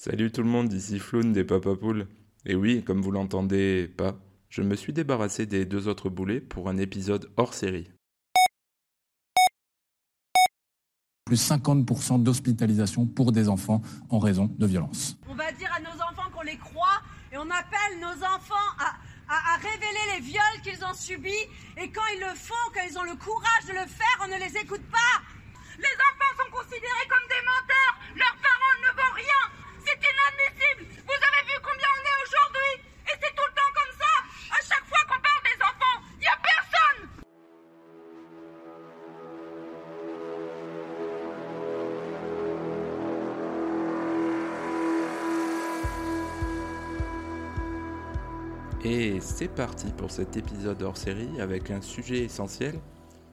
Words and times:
Salut 0.00 0.30
tout 0.30 0.42
le 0.44 0.48
monde, 0.48 0.72
ici 0.72 1.00
Floun 1.00 1.32
des 1.32 1.42
Papapoules. 1.42 2.06
Et 2.46 2.54
oui, 2.54 2.84
comme 2.84 3.02
vous 3.02 3.10
l'entendez 3.10 3.88
pas, 3.96 4.14
je 4.48 4.62
me 4.62 4.76
suis 4.76 4.92
débarrassé 4.92 5.44
des 5.44 5.64
deux 5.64 5.88
autres 5.88 6.08
boulets 6.08 6.40
pour 6.40 6.68
un 6.68 6.76
épisode 6.76 7.28
hors 7.36 7.52
série. 7.52 7.90
Plus 11.26 11.50
50% 11.50 12.22
d'hospitalisation 12.22 13.06
pour 13.06 13.32
des 13.32 13.48
enfants 13.48 13.82
en 14.08 14.20
raison 14.20 14.46
de 14.56 14.66
violence. 14.66 15.16
On 15.28 15.34
va 15.34 15.50
dire 15.50 15.68
à 15.74 15.80
nos 15.80 16.00
enfants 16.00 16.30
qu'on 16.32 16.42
les 16.42 16.56
croit 16.58 17.02
et 17.32 17.36
on 17.36 17.50
appelle 17.50 17.98
nos 18.00 18.22
enfants 18.24 18.68
à, 18.78 18.94
à- 19.28 19.54
à 19.54 19.56
révéler 19.56 20.04
les 20.14 20.20
viols 20.20 20.60
qu'ils 20.62 20.82
ont 20.84 20.94
subis. 20.94 21.42
Et 21.76 21.90
quand 21.90 22.06
ils 22.14 22.20
le 22.20 22.36
font, 22.36 22.54
quand 22.72 22.86
ils 22.88 22.96
ont 22.96 23.02
le 23.02 23.16
courage 23.16 23.66
de 23.66 23.72
le 23.72 23.86
faire, 23.90 24.16
on 24.22 24.28
ne 24.28 24.38
les 24.38 24.56
écoute 24.62 24.86
pas. 24.92 25.16
Les 25.76 25.94
enfants 26.06 26.32
sont 26.38 26.50
considérés 26.54 27.08
comme 27.10 27.26
des 27.28 27.42
menteurs. 27.44 27.94
Leurs 28.14 28.38
parents 28.40 28.78
ne 28.86 28.90
vont 28.96 29.14
rien. 29.16 29.42
C'est 30.00 30.10
inadmissible. 30.12 30.84
Vous 31.04 31.20
avez 31.28 31.42
vu 31.46 31.56
combien 31.62 31.90
on 31.94 32.02
est 32.06 32.18
aujourd'hui? 32.24 32.72
Et 33.06 33.14
c'est 33.20 33.34
tout 33.34 33.48
le 33.48 33.54
temps 33.54 33.72
comme 33.74 33.94
ça. 33.98 34.12
À 34.50 34.60
chaque 34.62 34.86
fois 34.86 35.02
qu'on 35.08 35.20
parle 35.20 35.42
des 35.44 35.58
enfants, 35.62 35.98
il 36.14 36.20
n'y 36.20 36.26
a 36.26 36.38
personne. 36.42 37.00
Et 48.84 49.20
c'est 49.20 49.48
parti 49.48 49.92
pour 49.96 50.10
cet 50.10 50.36
épisode 50.36 50.82
hors 50.82 50.96
série 50.96 51.40
avec 51.40 51.70
un 51.70 51.80
sujet 51.82 52.20
essentiel, 52.24 52.80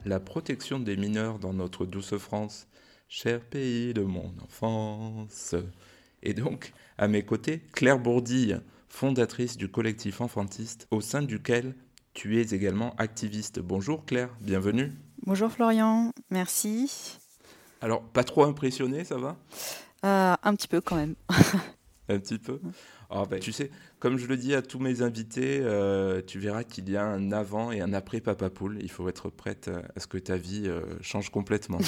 la 0.04 0.20
protection 0.20 0.80
des 0.80 0.98
mineurs 0.98 1.38
dans 1.40 1.54
notre 1.54 1.86
douce 1.86 2.18
France, 2.18 2.68
cher 3.08 3.42
pays 3.42 3.94
de 3.94 4.02
mon 4.02 4.34
enfance. 4.44 5.56
Et 6.26 6.34
donc, 6.34 6.74
à 6.98 7.08
mes 7.08 7.24
côtés, 7.24 7.62
Claire 7.72 8.00
Bourdille, 8.00 8.60
fondatrice 8.90 9.58
du 9.58 9.70
collectif 9.70 10.22
enfantiste 10.22 10.88
au 10.90 11.00
sein 11.00 11.22
duquel 11.22 11.76
tu 12.14 12.42
es 12.42 12.52
également 12.52 12.96
activiste. 12.98 13.60
Bonjour 13.60 14.06
Claire, 14.06 14.36
bienvenue. 14.42 14.92
Bonjour 15.28 15.52
Florian, 15.52 16.12
merci. 16.32 17.20
Alors, 17.80 18.02
pas 18.02 18.24
trop 18.24 18.44
impressionné, 18.44 19.04
ça 19.04 19.20
va? 19.20 19.38
Euh, 20.04 20.34
un 20.42 20.56
petit 20.56 20.68
peu 20.68 20.82
quand 20.82 20.96
même. 20.96 21.14
Un 22.10 22.20
petit 22.20 22.38
peu? 22.38 22.60
Ah 23.10 23.24
ben, 23.28 23.40
tu 23.40 23.52
sais, 23.52 23.72
comme 23.98 24.18
je 24.18 24.28
le 24.28 24.38
dis 24.38 24.54
à 24.54 24.62
tous 24.62 24.78
mes 24.78 25.02
invités, 25.02 25.60
euh, 25.62 26.22
tu 26.22 26.38
verras 26.38 26.64
qu'il 26.64 26.88
y 26.88 26.98
a 26.98 27.04
un 27.04 27.32
avant 27.32 27.72
et 27.72 27.82
un 27.82 27.94
après 27.94 28.22
Papa 28.22 28.52
Poule. 28.52 28.78
Il 28.82 28.92
faut 28.92 29.10
être 29.10 29.32
prête 29.32 29.72
à 29.96 30.00
ce 30.00 30.06
que 30.06 30.20
ta 30.20 30.38
vie 30.38 30.68
euh, 30.68 30.84
change 31.02 31.32
complètement. 31.32 31.80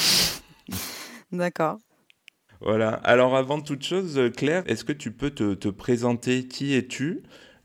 D'accord. 1.32 1.78
Voilà. 2.62 2.90
Alors 3.04 3.36
avant 3.36 3.62
toute 3.62 3.84
chose, 3.84 4.18
euh, 4.18 4.30
Claire, 4.30 4.64
est-ce 4.68 4.84
que 4.84 4.94
tu 4.94 5.12
peux 5.12 5.30
te, 5.30 5.54
te 5.54 5.68
présenter? 5.68 6.48
Qui 6.48 6.74
es-tu? 6.74 7.24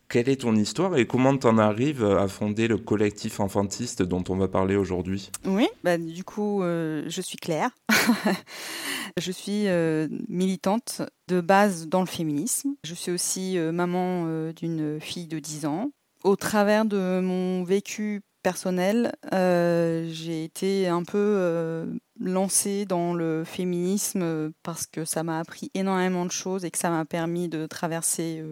Quelle 0.08 0.28
est 0.28 0.42
ton 0.42 0.54
histoire? 0.54 0.96
Et 0.98 1.06
comment 1.06 1.34
t'en 1.38 1.56
arrives 1.56 2.04
à 2.04 2.28
fonder 2.28 2.68
le 2.68 2.76
collectif 2.76 3.40
enfantiste 3.40 4.02
dont 4.02 4.22
on 4.28 4.36
va 4.36 4.46
parler 4.46 4.76
aujourd'hui? 4.76 5.30
Oui, 5.46 5.68
bah, 5.84 5.96
du 5.96 6.22
coup, 6.22 6.62
euh, 6.62 7.04
je 7.08 7.22
suis 7.22 7.38
Claire. 7.38 7.70
je 9.18 9.32
suis 9.32 9.68
euh, 9.68 10.08
militante 10.28 11.02
de 11.28 11.40
base 11.40 11.88
dans 11.88 12.00
le 12.00 12.06
féminisme. 12.06 12.74
Je 12.84 12.94
suis 12.94 13.10
aussi 13.10 13.58
euh, 13.58 13.72
maman 13.72 14.24
euh, 14.26 14.52
d'une 14.52 15.00
fille 15.00 15.26
de 15.26 15.38
10 15.38 15.66
ans. 15.66 15.90
Au 16.24 16.36
travers 16.36 16.84
de 16.84 17.20
mon 17.20 17.64
vécu 17.64 18.22
personnel, 18.42 19.12
euh, 19.32 20.08
j'ai 20.10 20.44
été 20.44 20.88
un 20.88 21.02
peu 21.02 21.18
euh, 21.18 21.86
lancée 22.20 22.84
dans 22.84 23.14
le 23.14 23.44
féminisme 23.44 24.22
euh, 24.22 24.50
parce 24.62 24.86
que 24.86 25.04
ça 25.04 25.22
m'a 25.22 25.38
appris 25.38 25.70
énormément 25.74 26.26
de 26.26 26.30
choses 26.32 26.64
et 26.64 26.70
que 26.70 26.78
ça 26.78 26.90
m'a 26.90 27.04
permis 27.04 27.48
de 27.48 27.66
traverser 27.66 28.42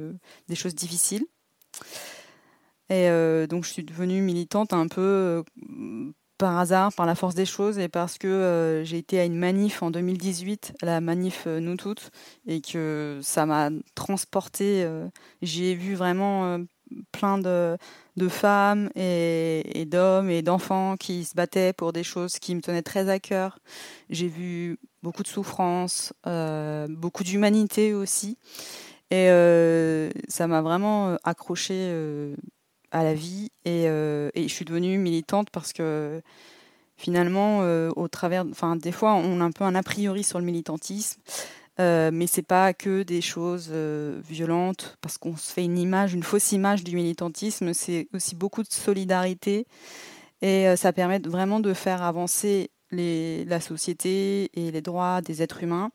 des 0.48 0.54
choses 0.54 0.74
difficiles. 0.74 1.24
Et 2.88 3.08
donc 3.46 3.64
je 3.64 3.70
suis 3.70 3.84
devenue 3.84 4.20
militante 4.20 4.72
un 4.72 4.88
peu 4.88 5.44
par 6.38 6.58
hasard, 6.58 6.92
par 6.94 7.06
la 7.06 7.14
force 7.14 7.34
des 7.34 7.44
choses 7.44 7.78
et 7.78 7.88
parce 7.88 8.18
que 8.18 8.82
j'ai 8.84 8.98
été 8.98 9.20
à 9.20 9.24
une 9.24 9.36
manif 9.36 9.82
en 9.82 9.90
2018, 9.90 10.72
la 10.82 11.00
manif 11.00 11.46
Nous 11.46 11.76
Toutes, 11.76 12.10
et 12.46 12.60
que 12.60 13.20
ça 13.22 13.46
m'a 13.46 13.68
transportée. 13.94 14.82
euh, 14.84 15.06
J'y 15.42 15.66
ai 15.66 15.74
vu 15.74 15.94
vraiment 15.94 16.58
plein 17.12 17.38
de, 17.38 17.76
de 18.20 18.28
femmes 18.28 18.90
et, 18.94 19.86
d'hommes 19.86 20.28
et 20.28 20.42
d'enfants 20.42 20.96
qui 20.98 21.24
se 21.24 21.34
battaient 21.34 21.72
pour 21.72 21.92
des 21.92 22.02
choses 22.02 22.38
qui 22.38 22.54
me 22.54 22.60
tenaient 22.60 22.82
très 22.82 23.08
à 23.08 23.18
cœur. 23.18 23.58
J'ai 24.10 24.28
vu 24.28 24.78
beaucoup 25.02 25.22
de 25.22 25.28
souffrance, 25.28 26.12
euh, 26.26 26.86
beaucoup 26.90 27.24
d'humanité 27.24 27.94
aussi. 27.94 28.36
Et 29.10 29.30
euh, 29.30 30.10
ça 30.28 30.46
m'a 30.46 30.60
vraiment 30.60 31.08
euh, 31.08 31.16
accroché 31.24 31.74
euh, 31.74 32.36
à 32.92 33.02
la 33.02 33.14
vie 33.14 33.50
et, 33.64 33.84
et 33.84 34.48
je 34.48 34.52
suis 34.52 34.64
devenue 34.64 34.98
militante 34.98 35.48
parce 35.50 35.72
que 35.72 36.20
finalement, 36.96 37.60
au 37.96 38.08
travers, 38.08 38.44
enfin, 38.50 38.74
des 38.74 38.90
fois, 38.90 39.14
on 39.14 39.40
a 39.40 39.44
un 39.44 39.52
peu 39.52 39.62
un 39.62 39.76
a 39.76 39.82
priori 39.82 40.24
sur 40.24 40.40
le 40.40 40.44
militantisme, 40.44 41.20
euh, 41.80 42.10
mais 42.12 42.26
c'est 42.26 42.42
pas 42.42 42.74
que 42.74 43.02
des 43.02 43.22
choses 43.22 43.70
euh, 43.72 44.20
violentes 44.28 44.98
parce 45.00 45.16
qu'on 45.16 45.36
se 45.36 45.50
fait 45.50 45.64
une 45.64 45.78
image, 45.78 46.12
une 46.12 46.22
fausse 46.22 46.52
image 46.52 46.84
du 46.84 46.94
militantisme. 46.94 47.72
C'est 47.72 48.08
aussi 48.12 48.34
beaucoup 48.34 48.62
de 48.62 48.70
solidarité 48.70 49.66
et 50.42 50.68
euh, 50.68 50.76
ça 50.76 50.92
permet 50.92 51.20
vraiment 51.20 51.58
de 51.58 51.72
faire 51.72 52.02
avancer 52.02 52.70
la 52.92 53.60
société 53.60 54.50
et 54.54 54.70
les 54.70 54.82
droits 54.82 55.22
des 55.22 55.42
êtres 55.42 55.62
humains. 55.62 55.90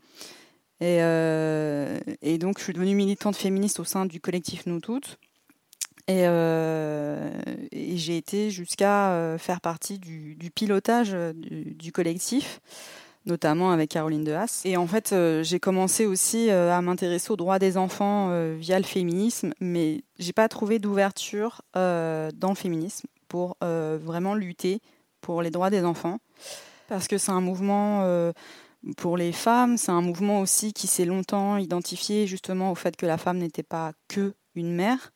Et, 0.79 0.99
euh, 1.01 1.99
et 2.21 2.37
donc, 2.37 2.57
je 2.57 2.63
suis 2.63 2.73
devenue 2.73 2.95
militante 2.95 3.35
féministe 3.35 3.79
au 3.79 3.83
sein 3.83 4.05
du 4.05 4.21
collectif 4.21 4.65
Nous 4.65 4.79
Toutes. 4.79 5.19
Et, 6.07 6.23
j'ai 7.97 8.17
été 8.17 8.49
jusqu'à 8.49 9.35
faire 9.39 9.59
partie 9.59 9.99
du, 9.99 10.37
pilotage 10.55 11.17
du 11.35 11.91
collectif, 11.91 12.61
notamment 13.25 13.71
avec 13.71 13.91
Caroline 13.91 14.23
Dehas. 14.23 14.61
Et 14.65 14.77
en 14.77 14.87
fait, 14.87 15.11
euh, 15.11 15.43
j'ai 15.43 15.59
commencé 15.59 16.05
aussi 16.05 16.49
euh, 16.49 16.71
à 16.71 16.81
m'intéresser 16.81 17.31
aux 17.31 17.35
droits 17.35 17.59
des 17.59 17.77
enfants 17.77 18.29
euh, 18.29 18.55
via 18.59 18.77
le 18.77 18.85
féminisme, 18.85 19.53
mais 19.59 20.03
j'ai 20.19 20.33
pas 20.33 20.47
trouvé 20.47 20.79
d'ouverture 20.79 21.61
dans 21.73 22.49
le 22.49 22.55
féminisme 22.55 23.07
pour 23.27 23.57
vraiment 23.61 24.35
lutter 24.35 24.81
pour 25.21 25.41
les 25.41 25.49
droits 25.49 25.69
des 25.69 25.83
enfants, 25.83 26.19
parce 26.87 27.07
que 27.07 27.17
c'est 27.17 27.31
un 27.31 27.41
mouvement 27.41 28.31
pour 28.97 29.17
les 29.17 29.31
femmes, 29.31 29.77
c'est 29.77 29.91
un 29.91 30.01
mouvement 30.01 30.39
aussi 30.39 30.71
qui 30.73 30.87
s'est 30.87 31.05
longtemps 31.05 31.57
identifié 31.57 32.27
justement 32.27 32.71
au 32.71 32.75
fait 32.75 32.95
que 32.95 33.05
la 33.05 33.17
femme 33.17 33.39
n'était 33.39 33.63
pas 33.63 33.91
que 34.07 34.33
une 34.55 34.73
mère. 34.73 35.11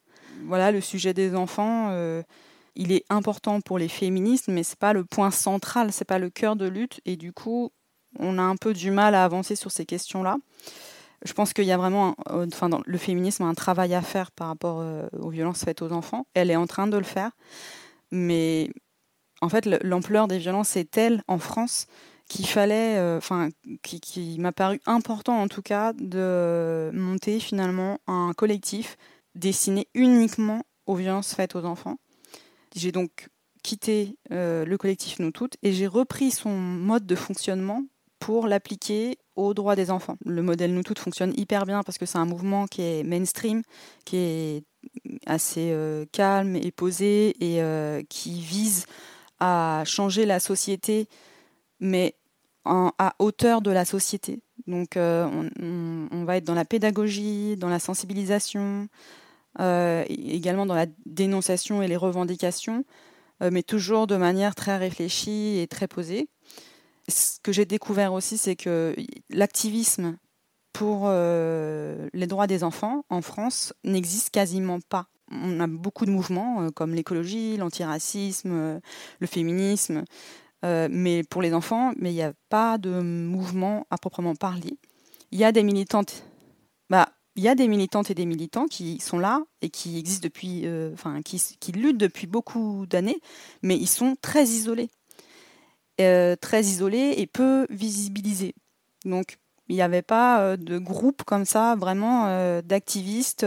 Voilà, 0.45 0.71
le 0.71 0.81
sujet 0.81 1.13
des 1.13 1.35
enfants, 1.35 1.91
il 2.75 2.91
est 2.91 3.05
important 3.09 3.61
pour 3.61 3.77
les 3.77 3.89
féministes, 3.89 4.47
mais 4.49 4.63
c'est 4.63 4.79
pas 4.79 4.93
le 4.93 5.05
point 5.05 5.31
central, 5.31 5.93
c'est 5.93 6.05
pas 6.05 6.19
le 6.19 6.29
cœur 6.29 6.55
de 6.55 6.67
lutte, 6.67 6.99
et 7.05 7.15
du 7.15 7.31
coup, 7.31 7.71
on 8.17 8.37
a 8.37 8.41
un 8.41 8.55
peu 8.55 8.73
du 8.73 8.91
mal 8.91 9.13
à 9.15 9.23
avancer 9.23 9.55
sur 9.55 9.71
ces 9.71 9.85
questions-là. 9.85 10.37
Je 11.25 11.33
pense 11.33 11.51
qu'il 11.53 11.65
y 11.65 11.71
a 11.71 11.77
vraiment, 11.77 12.15
euh, 12.29 12.47
enfin, 12.51 12.69
dans 12.69 12.81
le 12.85 12.97
féminisme, 12.97 13.43
un 13.43 13.53
travail 13.53 13.93
à 13.93 14.01
faire 14.01 14.31
par 14.31 14.47
rapport 14.47 14.79
euh, 14.79 15.07
aux 15.19 15.29
violences 15.29 15.63
faites 15.65 15.81
aux 15.81 15.91
enfants. 15.91 16.25
Elle 16.33 16.49
est 16.49 16.55
en 16.55 16.67
train 16.67 16.87
de 16.87 16.97
le 16.97 17.03
faire, 17.03 17.31
mais 18.11 18.69
en 19.41 19.49
fait, 19.49 19.65
le- 19.65 19.79
l'ampleur 19.81 20.27
des 20.27 20.37
violences 20.37 20.75
est 20.77 20.89
telle 20.89 21.23
en 21.27 21.37
France 21.37 21.87
qu'il 22.29 22.47
fallait, 22.47 22.97
euh, 22.97 23.19
qui, 23.81 24.37
m'a 24.39 24.51
paru 24.51 24.79
important 24.85 25.41
en 25.41 25.47
tout 25.47 25.61
cas, 25.61 25.93
de 25.93 26.89
monter 26.93 27.39
finalement 27.39 27.99
un 28.07 28.33
collectif 28.35 28.97
destiné 29.35 29.87
uniquement 29.93 30.63
aux 30.85 30.95
violences 30.95 31.33
faites 31.33 31.55
aux 31.55 31.65
enfants. 31.65 31.97
J'ai 32.75 32.91
donc 32.91 33.29
quitté 33.63 34.15
le 34.29 34.75
collectif 34.77 35.19
Nous 35.19 35.31
Toutes 35.31 35.57
et 35.63 35.73
j'ai 35.73 35.87
repris 35.87 36.31
son 36.31 36.51
mode 36.51 37.05
de 37.07 37.15
fonctionnement 37.15 37.83
pour 38.19 38.47
l'appliquer 38.47 39.17
aux 39.35 39.53
droits 39.53 39.75
des 39.75 39.89
enfants. 39.91 40.17
Le 40.25 40.41
modèle 40.41 40.73
Nous 40.73 40.83
Toutes 40.83 40.99
fonctionne 40.99 41.33
hyper 41.37 41.65
bien 41.65 41.81
parce 41.83 41.97
que 41.97 42.05
c'est 42.05 42.17
un 42.17 42.25
mouvement 42.25 42.67
qui 42.67 42.81
est 42.81 43.03
mainstream, 43.03 43.61
qui 44.05 44.17
est 44.17 44.63
assez 45.25 45.71
euh, 45.71 46.05
calme 46.11 46.55
et 46.55 46.71
posé 46.71 47.35
et 47.39 47.61
euh, 47.61 48.01
qui 48.09 48.41
vise 48.41 48.85
à 49.39 49.83
changer 49.85 50.25
la 50.25 50.39
société, 50.39 51.07
mais 51.79 52.15
à 52.65 53.15
hauteur 53.17 53.61
de 53.61 53.71
la 53.71 53.85
société. 53.85 54.41
Donc 54.67 54.95
euh, 54.95 55.27
on, 56.11 56.23
va 56.25 56.37
être 56.37 56.43
dans 56.43 56.53
la 56.53 56.65
pédagogie, 56.65 57.55
dans 57.55 57.69
la 57.69 57.79
sensibilisation, 57.79 58.89
également 59.57 60.65
dans 60.65 60.75
la 60.75 60.85
dénonciation 61.05 61.81
et 61.81 61.87
les 61.87 61.95
revendications, 61.95 62.83
mais 63.41 63.63
toujours 63.63 64.05
de 64.05 64.17
manière 64.17 64.53
très 64.53 64.77
réfléchie 64.77 65.57
et 65.57 65.67
très 65.67 65.87
posée. 65.87 66.27
Ce 67.09 67.39
que 67.41 67.51
j'ai 67.51 67.65
découvert 67.65 68.13
aussi, 68.13 68.37
c'est 68.37 68.55
que 68.55 68.95
l'activisme 69.29 70.17
pour 70.73 71.03
euh, 71.05 72.07
les 72.13 72.27
droits 72.27 72.47
des 72.47 72.63
enfants 72.63 73.03
en 73.09 73.21
France 73.21 73.73
n'existe 73.83 74.29
quasiment 74.29 74.79
pas. 74.79 75.07
On 75.31 75.59
a 75.59 75.67
beaucoup 75.67 76.05
de 76.05 76.11
mouvements 76.11 76.61
euh, 76.61 76.69
comme 76.69 76.93
l'écologie, 76.93 77.57
l'antiracisme, 77.57 78.51
euh, 78.51 78.79
le 79.19 79.27
féminisme, 79.27 80.03
mais 80.63 81.23
pour 81.23 81.41
les 81.41 81.53
enfants, 81.53 81.93
mais 81.97 82.11
il 82.11 82.15
n'y 82.15 82.21
a 82.21 82.33
pas 82.49 82.77
de 82.77 83.01
mouvement 83.01 83.87
à 83.89 83.97
proprement 83.97 84.35
parler. 84.35 84.77
Il 85.31 85.39
y 85.39 85.45
a 85.45 85.53
des 85.53 85.63
militantes. 85.63 86.23
Bah, 86.89 87.09
il 87.37 87.43
y 87.43 87.47
a 87.47 87.55
des 87.55 87.69
militantes 87.69 88.11
et 88.11 88.13
des 88.13 88.25
militants 88.25 88.67
qui 88.67 88.99
sont 88.99 89.19
là 89.19 89.41
et 89.61 89.69
qui 89.69 89.97
existent 89.97 90.25
depuis, 90.25 90.67
enfin, 90.91 91.21
qui, 91.21 91.71
luttent 91.71 91.97
depuis 91.97 92.27
beaucoup 92.27 92.85
d'années, 92.87 93.21
mais 93.63 93.77
ils 93.77 93.87
sont 93.87 94.17
très 94.21 94.43
isolés. 94.43 94.89
Très 96.41 96.61
isolés 96.61 97.15
et 97.17 97.27
peu 97.27 97.67
visibilisés. 97.69 98.55
Donc, 99.05 99.37
il 99.67 99.75
n'y 99.75 99.81
avait 99.81 100.01
pas 100.01 100.57
de 100.57 100.77
groupe 100.77 101.23
comme 101.23 101.45
ça, 101.45 101.75
vraiment 101.75 102.25
d'activistes 102.61 103.45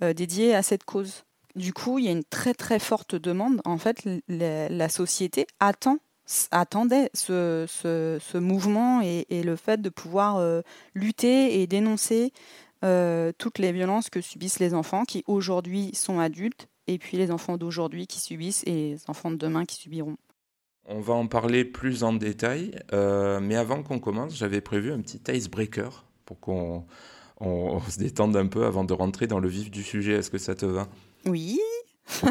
dédiés 0.00 0.54
à 0.54 0.62
cette 0.62 0.84
cause. 0.84 1.24
Du 1.56 1.72
coup, 1.72 1.98
il 1.98 2.04
y 2.04 2.08
a 2.08 2.12
une 2.12 2.24
très 2.24 2.54
très 2.54 2.78
forte 2.78 3.14
demande. 3.14 3.60
En 3.64 3.78
fait, 3.78 4.06
la, 4.28 4.88
société 4.88 5.46
attend 5.58 5.98
attendait 6.52 7.10
ce, 7.12 7.66
ce, 7.68 8.38
mouvement 8.38 9.00
et, 9.02 9.42
le 9.42 9.56
fait 9.56 9.82
de 9.82 9.88
pouvoir 9.88 10.36
euh, 10.36 10.62
lutter 10.94 11.60
et 11.60 11.66
dénoncer 11.66 12.32
euh, 12.84 13.32
toutes 13.36 13.58
les 13.58 13.72
violences 13.72 14.10
que 14.10 14.20
subissent 14.20 14.60
les 14.60 14.72
enfants 14.74 15.04
qui 15.04 15.24
aujourd'hui 15.26 15.90
sont 15.94 16.20
adultes 16.20 16.68
et 16.86 16.98
puis 16.98 17.16
les 17.16 17.32
enfants 17.32 17.56
d'aujourd'hui 17.56 18.06
qui 18.06 18.20
subissent 18.20 18.62
et 18.64 18.92
les 18.92 18.98
enfants 19.08 19.32
de 19.32 19.36
demain 19.36 19.64
qui 19.64 19.74
subiront. 19.74 20.16
On 20.86 21.00
va 21.00 21.14
en 21.14 21.26
parler 21.26 21.64
plus 21.64 22.02
en 22.02 22.12
détail, 22.12 22.74
euh, 22.92 23.40
mais 23.40 23.56
avant 23.56 23.82
qu'on 23.82 23.98
commence, 23.98 24.36
j'avais 24.36 24.60
prévu 24.60 24.92
un 24.92 25.00
petit 25.00 25.20
icebreaker 25.28 26.04
pour 26.24 26.40
qu'on 26.40 26.84
on 27.40 27.80
se 27.80 27.98
détende 27.98 28.36
un 28.36 28.46
peu 28.46 28.64
avant 28.64 28.84
de 28.84 28.92
rentrer 28.92 29.26
dans 29.26 29.40
le 29.40 29.48
vif 29.48 29.70
du 29.70 29.82
sujet. 29.82 30.12
Est-ce 30.12 30.30
que 30.30 30.38
ça 30.38 30.54
te 30.54 30.66
va? 30.66 30.88
Oui. 31.26 31.60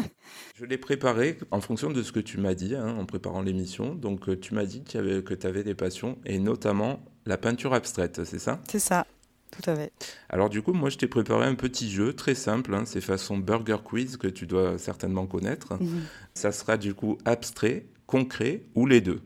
Je 0.56 0.64
l'ai 0.64 0.78
préparé 0.78 1.38
en 1.50 1.60
fonction 1.60 1.90
de 1.90 2.02
ce 2.02 2.12
que 2.12 2.20
tu 2.20 2.38
m'as 2.38 2.54
dit 2.54 2.74
hein, 2.74 2.96
en 2.98 3.06
préparant 3.06 3.42
l'émission. 3.42 3.94
Donc, 3.94 4.28
euh, 4.28 4.38
tu 4.38 4.54
m'as 4.54 4.66
dit 4.66 4.82
que 4.82 5.34
tu 5.34 5.46
avais 5.46 5.64
des 5.64 5.74
passions 5.74 6.18
et 6.26 6.38
notamment 6.38 7.00
la 7.26 7.38
peinture 7.38 7.72
abstraite, 7.72 8.24
c'est 8.24 8.38
ça? 8.38 8.60
C'est 8.68 8.78
ça, 8.78 9.06
tout 9.50 9.68
à 9.70 9.74
fait. 9.74 9.92
Alors, 10.28 10.50
du 10.50 10.62
coup, 10.62 10.72
moi, 10.72 10.90
je 10.90 10.98
t'ai 10.98 11.08
préparé 11.08 11.46
un 11.46 11.54
petit 11.54 11.90
jeu 11.90 12.12
très 12.12 12.34
simple. 12.34 12.74
Hein, 12.74 12.84
c'est 12.86 13.00
façon 13.00 13.38
Burger 13.38 13.78
Quiz 13.82 14.16
que 14.16 14.28
tu 14.28 14.46
dois 14.46 14.78
certainement 14.78 15.26
connaître. 15.26 15.74
Mhm. 15.80 16.02
Ça 16.34 16.52
sera 16.52 16.76
du 16.76 16.94
coup 16.94 17.18
abstrait, 17.24 17.86
concret 18.10 18.64
ou 18.74 18.86
les 18.86 19.00
deux. 19.00 19.22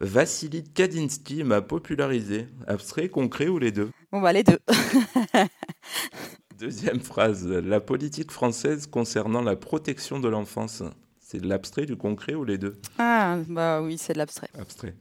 Vassili 0.00 0.64
Kadinsky 0.64 1.44
m'a 1.44 1.60
popularisé. 1.60 2.48
Abstrait, 2.66 3.10
concret 3.10 3.48
ou 3.48 3.58
les 3.58 3.72
deux? 3.72 3.90
On 4.10 4.22
va 4.22 4.32
les 4.32 4.42
deux. 4.42 4.58
Deuxième 6.58 7.00
phrase. 7.00 7.46
La 7.46 7.80
politique 7.80 8.30
française 8.30 8.86
concernant 8.86 9.42
la 9.42 9.54
protection 9.54 10.18
de 10.18 10.28
l'enfance. 10.30 10.82
C'est 11.20 11.40
de 11.40 11.46
l'abstrait, 11.46 11.84
du 11.84 11.96
concret 11.96 12.34
ou 12.34 12.44
les 12.44 12.56
deux? 12.56 12.80
Ah, 12.96 13.38
bah 13.46 13.82
oui, 13.82 13.98
c'est 13.98 14.14
de 14.14 14.18
l'abstrait. 14.18 14.48
Abstrait. 14.58 14.94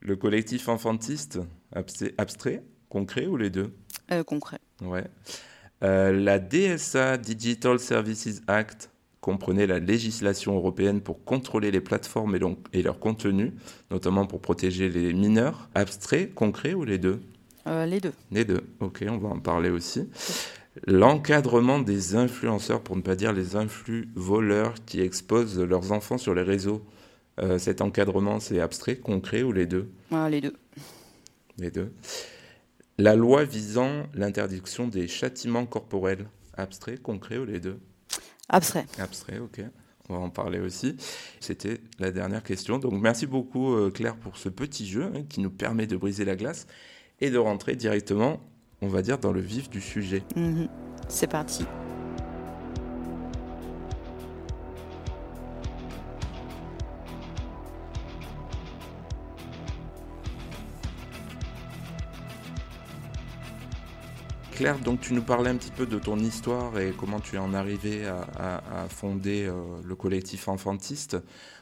Le 0.00 0.16
collectif 0.16 0.68
enfantiste, 0.68 1.38
abstrait, 1.70 2.64
concret 2.88 3.26
ou 3.26 3.36
les 3.36 3.50
deux? 3.50 3.74
Euh, 4.10 4.24
Concret. 4.24 4.58
Ouais. 4.80 5.04
Euh, 5.84 6.12
la 6.12 6.38
DSA, 6.38 7.18
Digital 7.18 7.78
Services 7.78 8.40
Act, 8.46 8.90
comprenait 9.22 9.66
la 9.66 9.78
législation 9.78 10.54
européenne 10.54 11.00
pour 11.00 11.24
contrôler 11.24 11.70
les 11.70 11.80
plateformes 11.80 12.36
et, 12.36 12.40
et 12.74 12.82
leur 12.82 12.98
contenu, 12.98 13.54
notamment 13.90 14.26
pour 14.26 14.42
protéger 14.42 14.90
les 14.90 15.14
mineurs. 15.14 15.70
Abstrait, 15.74 16.28
concret 16.28 16.74
ou 16.74 16.84
les 16.84 16.98
deux? 16.98 17.22
Euh, 17.66 17.86
Les 17.86 18.00
deux. 18.00 18.12
Les 18.32 18.44
deux, 18.44 18.60
ok, 18.80 19.04
on 19.08 19.16
va 19.18 19.30
en 19.30 19.38
parler 19.38 19.70
aussi 19.70 20.08
l'encadrement 20.86 21.78
des 21.78 22.16
influenceurs, 22.16 22.80
pour 22.80 22.96
ne 22.96 23.02
pas 23.02 23.14
dire 23.14 23.32
les 23.32 23.56
influx 23.56 24.08
voleurs 24.14 24.74
qui 24.86 25.00
exposent 25.00 25.60
leurs 25.60 25.92
enfants 25.92 26.18
sur 26.18 26.34
les 26.34 26.42
réseaux. 26.42 26.82
Euh, 27.40 27.58
cet 27.58 27.80
encadrement, 27.80 28.40
c'est 28.40 28.58
abstrait, 28.58 28.96
concret 28.96 29.42
ou 29.42 29.52
les 29.52 29.66
deux? 29.66 29.90
Les 30.30 30.40
deux. 30.40 30.54
Les 31.58 31.70
deux. 31.70 31.92
La 32.98 33.16
loi 33.16 33.44
visant 33.44 34.04
l'interdiction 34.14 34.88
des 34.88 35.08
châtiments 35.08 35.66
corporels, 35.66 36.26
abstrait, 36.56 36.96
concret 36.96 37.38
ou 37.38 37.44
les 37.44 37.60
deux? 37.60 37.78
Abstrait. 38.52 38.86
Abstrait, 38.98 39.38
ok. 39.38 39.62
On 40.08 40.14
va 40.14 40.20
en 40.20 40.30
parler 40.30 40.60
aussi. 40.60 40.96
C'était 41.40 41.80
la 41.98 42.10
dernière 42.10 42.42
question. 42.42 42.78
Donc 42.78 42.92
merci 42.94 43.26
beaucoup 43.26 43.74
euh, 43.74 43.90
Claire 43.90 44.16
pour 44.16 44.36
ce 44.36 44.48
petit 44.48 44.86
jeu 44.86 45.10
hein, 45.14 45.22
qui 45.28 45.40
nous 45.40 45.50
permet 45.50 45.86
de 45.86 45.96
briser 45.96 46.24
la 46.24 46.36
glace 46.36 46.66
et 47.20 47.30
de 47.30 47.38
rentrer 47.38 47.76
directement 47.76 48.40
on 48.82 48.88
va 48.88 49.00
dire, 49.00 49.18
dans 49.18 49.32
le 49.32 49.40
vif 49.40 49.70
du 49.70 49.80
sujet. 49.80 50.22
Mhm. 50.36 50.68
C'est 51.08 51.28
parti. 51.28 51.64
Claire, 64.62 64.78
donc 64.78 65.00
tu 65.00 65.12
nous 65.12 65.22
parlais 65.22 65.50
un 65.50 65.56
petit 65.56 65.72
peu 65.72 65.86
de 65.86 65.98
ton 65.98 66.16
histoire 66.20 66.78
et 66.78 66.94
comment 66.96 67.18
tu 67.18 67.34
es 67.34 67.38
en 67.38 67.52
arrivé 67.52 68.06
à, 68.06 68.86
fonder 68.88 69.46
euh, 69.46 69.54
le 69.82 69.96
collectif 69.96 70.46
enfantiste. 70.46 71.16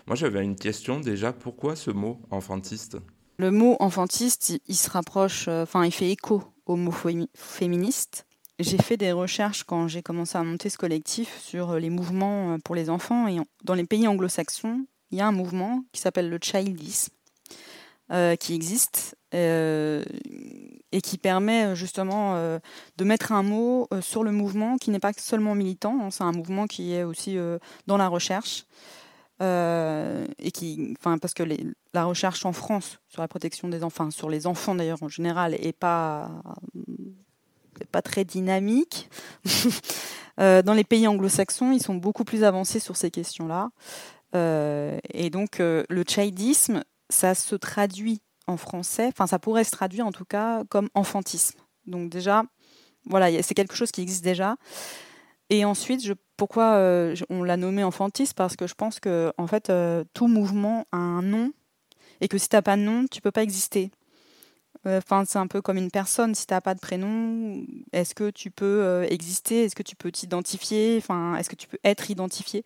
Moi 0.06 0.17
j'avais 0.17 0.44
une 0.44 0.55
question 0.55 1.00
déjà, 1.00 1.32
pourquoi 1.32 1.76
ce 1.76 1.91
mot 1.91 2.20
enfantiste? 2.31 2.99
Le 3.38 3.50
mot 3.50 3.79
enfantiste, 3.81 4.52
il 4.67 4.75
se 4.76 4.91
rapproche, 4.91 5.49
euh, 5.49 5.62
enfin 5.62 5.87
il 5.87 5.93
fait 5.93 6.11
écho 6.11 6.43
homo-féministe. 6.67 8.26
J'ai 8.58 8.76
fait 8.76 8.99
des 8.99 9.12
recherches 9.12 9.64
quand 9.64 9.88
j'ai 9.88 10.02
commencé 10.02 10.37
à 10.37 10.43
monter 10.43 10.69
ce 10.69 10.76
collectif 10.76 11.41
sur 11.41 11.76
les 11.76 11.88
mouvements 11.88 12.52
euh, 12.52 12.58
pour 12.62 12.75
les 12.75 12.91
enfants. 12.91 13.29
Et 13.29 13.38
dans 13.64 13.73
les 13.73 13.85
pays 13.85 14.06
anglo-saxons, 14.08 14.85
il 15.11 15.17
y 15.17 15.23
a 15.23 15.26
un 15.26 15.32
mouvement 15.32 15.85
qui 15.93 16.02
s'appelle 16.02 16.29
le 16.29 16.38
childisme, 16.38 17.14
euh, 18.12 18.37
qui 18.37 18.55
existe 18.55 19.17
euh, 19.32 20.02
et 20.92 21.00
qui 21.00 21.19
permet 21.19 21.75
justement 21.76 22.34
de 22.34 23.04
mettre 23.04 23.32
un 23.32 23.42
mot 23.42 23.88
sur 24.00 24.25
le 24.25 24.32
mouvement 24.32 24.76
qui 24.76 24.90
n'est 24.90 25.00
pas 25.00 25.12
seulement 25.16 25.54
militant, 25.54 25.98
hein, 26.02 26.10
c'est 26.10 26.25
un 26.25 26.32
mouvement 26.32 26.66
qui 26.66 26.94
est 26.94 27.04
aussi 27.04 27.37
dans 27.87 27.96
la 27.96 28.08
recherche. 28.08 28.66
et 29.40 30.50
qui, 30.52 30.94
enfin, 30.98 31.19
parce 31.19 31.34
que 31.34 31.44
la 31.94 32.04
recherche 32.04 32.44
en 32.44 32.52
France 32.52 32.98
sur 33.08 33.22
la 33.22 33.28
protection 33.28 33.69
des 33.69 33.84
enfants, 33.84 34.10
sur 34.10 34.31
les 34.31 34.46
enfants 34.46 34.75
d'ailleurs 34.75 35.02
en 35.02 35.08
général, 35.08 35.54
est 35.54 35.72
pas 35.72 36.31
pas 37.92 38.02
très 38.02 38.25
dynamique. 38.25 39.08
Euh, 40.38 40.62
dans 40.62 40.72
les 40.72 40.84
pays 40.84 41.06
anglo-saxons, 41.06 41.72
ils 41.72 41.82
sont 41.82 41.96
beaucoup 41.96 42.25
plus 42.25 42.44
avancés 42.44 42.81
sur 42.81 42.96
ces 42.96 43.10
questions-là. 43.10 43.72
Euh, 44.34 44.98
et 45.12 45.28
donc, 45.28 45.60
euh, 45.60 45.84
le 45.90 46.02
childisme, 46.02 46.82
ça 47.10 47.34
se 47.34 47.56
traduit 47.56 48.22
en 48.50 48.56
français, 48.56 49.06
enfin, 49.08 49.26
ça 49.26 49.38
pourrait 49.38 49.64
se 49.64 49.70
traduire 49.70 50.06
en 50.06 50.12
tout 50.12 50.25
cas 50.25 50.64
comme 50.69 50.88
enfantisme. 50.94 51.58
Donc, 51.87 52.11
déjà, 52.11 52.44
voilà, 53.06 53.43
c'est 53.43 53.55
quelque 53.55 53.75
chose 53.75 53.91
qui 53.91 54.02
existe 54.02 54.25
déjà. 54.25 54.56
Et 55.49 55.64
ensuite, 55.64 56.02
pourquoi 56.37 56.78
on 57.30 57.42
l'a 57.42 57.57
nommé 57.57 57.83
enfantisme 57.83 58.35
Parce 58.37 58.57
que 58.57 58.66
je 58.66 58.75
pense 58.75 59.00
que, 59.00 59.33
en 59.38 59.47
fait, 59.47 59.73
tout 60.14 60.28
mouvement 60.28 60.85
a 60.92 60.99
un 60.99 61.23
nom 61.23 61.52
et 62.21 62.28
que 62.28 62.38
si 62.38 62.49
tu 62.49 62.57
n'as 62.57 62.62
pas 62.62 62.76
de 62.76 62.83
nom, 62.83 63.07
tu 63.11 63.21
peux 63.21 63.30
pas 63.30 63.42
exister. 63.42 63.90
Euh, 64.87 64.99
enfin, 64.99 65.25
c'est 65.26 65.38
un 65.38 65.47
peu 65.47 65.61
comme 65.61 65.76
une 65.76 65.90
personne. 65.90 66.35
Si 66.35 66.47
tu 66.47 66.54
n'as 66.54 66.61
pas 66.61 66.75
de 66.75 66.80
prénom, 66.80 67.64
est-ce 67.92 68.14
que 68.14 68.30
tu 68.30 68.50
peux 68.50 68.83
euh, 68.83 69.07
exister? 69.09 69.64
Est-ce 69.64 69.75
que 69.75 69.83
tu 69.83 69.97
peux 69.97 70.11
t'identifier? 70.11 70.97
Enfin, 70.99 71.37
est-ce 71.37 71.50
que 71.50 71.57
tu 71.57 71.69
peux 71.69 71.78
être 71.85 72.11
identifié? 72.11 72.64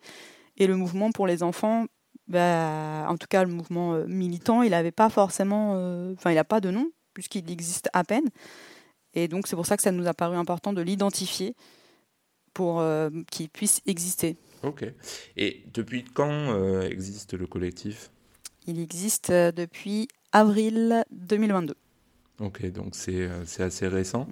Et 0.57 0.67
le 0.67 0.76
mouvement 0.76 1.11
pour 1.11 1.26
les 1.26 1.43
enfants, 1.43 1.87
bah, 2.28 3.07
en 3.09 3.16
tout 3.16 3.26
cas 3.28 3.45
le 3.45 3.50
mouvement 3.50 3.95
euh, 3.95 4.07
militant, 4.07 4.62
il 4.62 4.71
n'avait 4.71 4.93
pas 4.93 5.11
forcément, 5.11 5.73
enfin, 6.12 6.31
il 6.31 6.35
n'a 6.35 6.45
pas 6.45 6.61
de 6.61 6.71
nom 6.71 6.90
puisqu'il 7.12 7.50
existe 7.50 7.88
à 7.93 8.04
peine. 8.04 8.28
Et 9.14 9.28
donc 9.28 9.47
c'est 9.47 9.57
pour 9.57 9.66
ça 9.66 9.76
que 9.76 9.83
ça 9.83 9.93
nous 9.93 10.09
a 10.09 10.14
paru 10.14 10.37
important 10.37 10.73
de 10.73 10.83
l'identifier 10.83 11.54
pour 12.52 12.83
qu'il 13.31 13.49
puisse 13.49 13.81
exister. 13.87 14.37
Ok. 14.62 14.85
Et 15.37 15.64
depuis 15.73 16.04
quand 16.04 16.83
existe 16.83 17.35
le 17.35 17.47
collectif? 17.47 18.11
Il 18.66 18.81
existe 18.81 19.31
depuis 19.31 20.09
avril 20.33 21.04
2022. 21.12 21.75
Ok, 22.41 22.69
donc 22.73 22.95
c'est 22.97 23.29
euh, 23.29 23.45
assez 23.61 23.87
récent. 23.87 24.26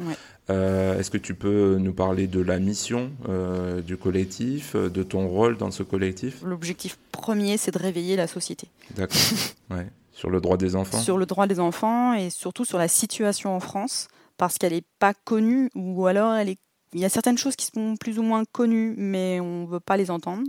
Euh, 0.50 0.99
est-ce 0.99 1.11
que 1.11 1.18
tu 1.18 1.35
peux 1.35 1.76
nous 1.78 1.92
parler 1.92 2.26
de 2.26 2.40
la 2.40 2.59
mission 2.59 3.12
euh, 3.28 3.80
du 3.80 3.97
collectif, 3.97 4.75
de 4.75 5.02
ton 5.04 5.28
rôle 5.28 5.56
dans 5.56 5.71
ce 5.71 5.85
collectif? 5.85 6.42
L'objectif 6.42 6.99
premier, 7.12 7.56
c'est 7.59 7.71
de 7.71 7.78
réveiller 7.78 8.16
la 8.16 8.26
société. 8.26 8.66
D'accord. 8.97 9.21
ouais. 9.71 9.87
Sur 10.11 10.30
le 10.30 10.40
droit 10.40 10.56
des 10.56 10.75
enfants? 10.75 10.99
Sur 10.99 11.16
le 11.16 11.26
droit 11.26 11.47
des 11.47 11.61
enfants 11.61 12.14
et 12.14 12.30
surtout 12.30 12.64
sur 12.64 12.78
la 12.78 12.88
situation 12.88 13.54
en 13.54 13.61
France, 13.61 14.09
parce 14.37 14.59
qu'elle 14.59 14.73
n'est 14.73 14.85
pas 14.99 15.14
connue, 15.14 15.71
ou 15.76 16.06
alors 16.06 16.35
elle 16.35 16.49
est... 16.49 16.59
il 16.94 17.00
y 17.00 17.04
a 17.04 17.09
certaines 17.09 17.38
choses 17.38 17.54
qui 17.54 17.66
sont 17.66 17.94
plus 17.97 18.18
ou 18.18 18.23
moins 18.23 18.42
connues, 18.50 18.94
mais 18.97 19.38
on 19.40 19.62
ne 19.62 19.66
veut 19.66 19.80
pas 19.80 19.97
les 19.97 20.11
entendre. 20.11 20.42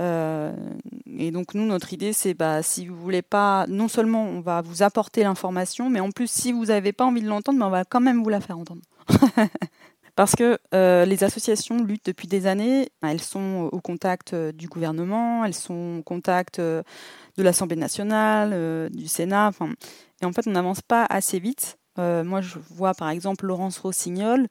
Euh, 0.00 0.52
et 1.06 1.30
donc 1.30 1.54
nous, 1.54 1.64
notre 1.64 1.92
idée, 1.92 2.12
c'est 2.12 2.34
bah, 2.34 2.62
si 2.62 2.86
vous 2.86 2.96
voulez 2.96 3.22
pas, 3.22 3.66
non 3.68 3.88
seulement 3.88 4.24
on 4.24 4.40
va 4.40 4.60
vous 4.60 4.82
apporter 4.82 5.22
l'information, 5.22 5.90
mais 5.90 6.00
en 6.00 6.10
plus, 6.10 6.30
si 6.30 6.52
vous 6.52 6.66
n'avez 6.66 6.92
pas 6.92 7.04
envie 7.04 7.22
de 7.22 7.28
l'entendre, 7.28 7.58
mais 7.58 7.64
on 7.64 7.70
va 7.70 7.84
quand 7.84 8.00
même 8.00 8.22
vous 8.22 8.30
la 8.30 8.40
faire 8.40 8.58
entendre. 8.58 8.82
Parce 10.16 10.36
que 10.36 10.58
euh, 10.74 11.04
les 11.04 11.24
associations 11.24 11.78
luttent 11.78 12.06
depuis 12.06 12.28
des 12.28 12.46
années, 12.46 12.88
elles 13.02 13.20
sont 13.20 13.68
au 13.72 13.80
contact 13.80 14.32
euh, 14.32 14.52
du 14.52 14.68
gouvernement, 14.68 15.44
elles 15.44 15.54
sont 15.54 15.98
au 15.98 16.02
contact 16.02 16.60
de 16.60 16.84
l'Assemblée 17.42 17.76
nationale, 17.76 18.90
du 18.90 19.08
Sénat, 19.08 19.50
et 20.22 20.24
en 20.24 20.32
fait 20.32 20.46
on 20.46 20.52
n'avance 20.52 20.82
pas 20.82 21.04
assez 21.10 21.40
vite 21.40 21.78
moi, 21.96 22.40
je 22.40 22.58
vois 22.70 22.92
par 22.92 23.08
exemple 23.08 23.46
Laurence 23.46 23.78
Rossignol 23.78 24.48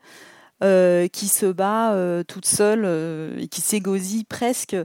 qui 0.62 1.28
se 1.28 1.52
bat 1.52 2.24
toute 2.28 2.46
seule 2.46 3.38
et 3.40 3.48
qui 3.48 3.62
s'égosille 3.62 4.26
presque 4.26 4.76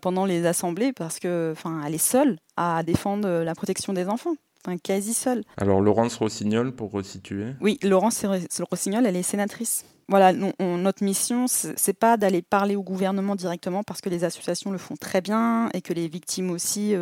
pendant 0.00 0.24
les 0.24 0.46
assemblées 0.46 0.92
parce 0.92 1.18
que, 1.18 1.52
enfin, 1.52 1.82
elle 1.86 1.94
est 1.94 1.98
seule 1.98 2.38
à 2.56 2.82
défendre 2.82 3.28
la 3.28 3.54
protection 3.54 3.92
des 3.92 4.08
enfants 4.08 4.34
quasi 4.74 5.14
seule. 5.14 5.44
Alors 5.56 5.80
Laurence 5.80 6.16
Rossignol, 6.16 6.72
pour 6.72 6.90
resituer 6.90 7.54
Oui, 7.60 7.78
Laurence 7.84 8.26
Rossignol, 8.68 9.06
elle 9.06 9.14
est 9.14 9.22
sénatrice. 9.22 9.84
Voilà, 10.08 10.32
notre 10.32 11.02
mission, 11.02 11.46
c'est 11.48 11.98
pas 11.98 12.16
d'aller 12.16 12.40
parler 12.42 12.76
au 12.76 12.82
gouvernement 12.82 13.34
directement 13.34 13.82
parce 13.82 14.00
que 14.00 14.08
les 14.08 14.22
associations 14.24 14.70
le 14.70 14.78
font 14.78 14.96
très 14.96 15.20
bien 15.20 15.68
et 15.74 15.82
que 15.82 15.92
les 15.92 16.08
victimes 16.08 16.50
aussi 16.50 16.94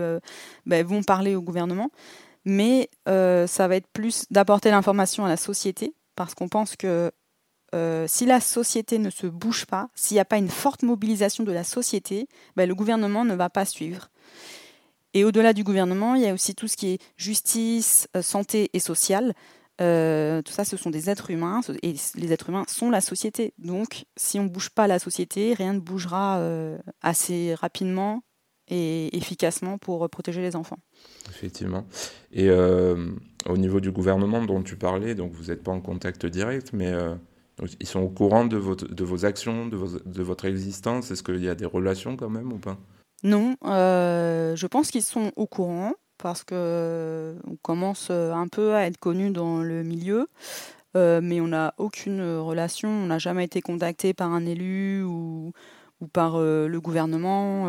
ben, 0.66 0.86
vont 0.86 1.02
parler 1.02 1.34
au 1.34 1.42
gouvernement, 1.42 1.90
mais 2.44 2.88
ça 3.06 3.68
va 3.68 3.76
être 3.76 3.88
plus 3.92 4.24
d'apporter 4.30 4.70
l'information 4.70 5.24
à 5.24 5.28
la 5.28 5.36
société 5.36 5.94
parce 6.16 6.34
qu'on 6.34 6.48
pense 6.48 6.76
que 6.76 7.10
euh, 7.74 8.06
si 8.06 8.24
la 8.24 8.40
société 8.40 8.98
ne 8.98 9.10
se 9.10 9.26
bouge 9.26 9.66
pas, 9.66 9.88
s'il 9.94 10.14
n'y 10.14 10.20
a 10.20 10.24
pas 10.24 10.38
une 10.38 10.48
forte 10.48 10.82
mobilisation 10.82 11.42
de 11.42 11.50
la 11.50 11.64
société, 11.64 12.28
ben, 12.56 12.68
le 12.68 12.74
gouvernement 12.74 13.24
ne 13.24 13.34
va 13.34 13.50
pas 13.50 13.64
suivre. 13.64 14.10
Et 15.12 15.24
au-delà 15.24 15.52
du 15.52 15.64
gouvernement, 15.64 16.14
il 16.14 16.22
y 16.22 16.28
a 16.28 16.34
aussi 16.34 16.54
tout 16.54 16.68
ce 16.68 16.76
qui 16.76 16.94
est 16.94 16.98
justice, 17.16 18.08
euh, 18.16 18.22
santé 18.22 18.70
et 18.72 18.78
social. 18.78 19.34
Euh, 19.80 20.40
tout 20.42 20.52
ça, 20.52 20.64
ce 20.64 20.76
sont 20.76 20.90
des 20.90 21.10
êtres 21.10 21.30
humains, 21.30 21.62
et 21.82 21.96
les 22.14 22.32
êtres 22.32 22.48
humains 22.50 22.64
sont 22.68 22.90
la 22.90 23.00
société. 23.00 23.54
Donc, 23.58 24.04
si 24.16 24.38
on 24.38 24.44
ne 24.44 24.48
bouge 24.48 24.70
pas 24.70 24.86
la 24.86 25.00
société, 25.00 25.52
rien 25.54 25.72
ne 25.72 25.80
bougera 25.80 26.40
assez 27.02 27.54
rapidement 27.54 28.22
et 28.68 29.16
efficacement 29.16 29.78
pour 29.78 30.08
protéger 30.08 30.42
les 30.42 30.54
enfants. 30.54 30.78
Effectivement. 31.28 31.86
Et 32.30 32.48
au 32.50 33.56
niveau 33.56 33.80
du 33.80 33.90
gouvernement 33.90 34.44
dont 34.44 34.62
tu 34.62 34.76
parlais, 34.76 35.16
donc 35.16 35.32
vous 35.32 35.46
n'êtes 35.46 35.64
pas 35.64 35.72
en 35.72 35.80
contact 35.80 36.24
direct, 36.24 36.72
mais 36.72 36.92
ils 37.80 37.86
sont 37.86 38.00
au 38.00 38.08
courant 38.08 38.44
de, 38.44 38.56
vos 38.56 39.24
actions, 39.24 39.66
de, 39.66 40.22
votre 40.22 40.44
existence. 40.44 41.10
Est-ce 41.10 41.22
qu'il 41.22 41.42
y 41.42 41.48
a 41.48 41.54
des 41.54 41.66
relations 41.66 42.16
quand 42.16 42.30
même 42.30 42.52
ou 42.52 42.58
pas? 42.58 42.76
Non, 43.22 43.56
euh, 43.64 44.54
je 44.54 44.66
pense 44.66 44.90
qu'ils 44.90 45.02
sont 45.02 45.32
au 45.36 45.46
courant 45.46 45.94
parce 46.18 46.44
qu'on 46.44 46.54
euh, 46.56 47.34
commence 47.62 48.08
euh, 48.10 48.32
un 48.32 48.48
peu 48.48 48.74
à 48.74 48.86
être 48.86 48.98
connu 48.98 49.30
dans 49.30 49.62
le 49.62 49.82
milieu, 49.82 50.28
mais 50.94 51.40
on 51.40 51.48
n'a 51.48 51.74
aucune 51.78 52.22
relation, 52.22 52.88
on 52.88 53.06
n'a 53.06 53.18
jamais 53.18 53.44
été 53.44 53.60
contacté 53.60 54.14
par 54.14 54.32
un 54.32 54.46
élu 54.46 55.02
ou, 55.02 55.52
par 56.12 56.38
le 56.38 56.78
gouvernement. 56.78 57.64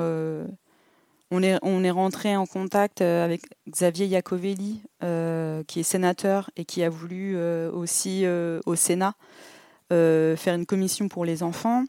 on 1.31 1.41
est, 1.41 1.57
on 1.63 1.83
est 1.83 1.89
rentré 1.89 2.37
en 2.37 2.45
contact 2.45 3.01
avec 3.01 3.41
Xavier 3.67 4.05
Iacovelli, 4.05 4.83
qui 4.99 5.79
est 5.79 5.83
sénateur 5.83 6.51
et 6.55 6.65
qui 6.65 6.83
a 6.83 6.89
voulu 6.91 7.35
aussi 7.71 8.27
au 8.67 8.75
Sénat 8.75 9.15
faire 9.89 10.55
une 10.55 10.65
commission 10.65 11.07
pour 11.07 11.25
les 11.25 11.43
enfants. 11.43 11.85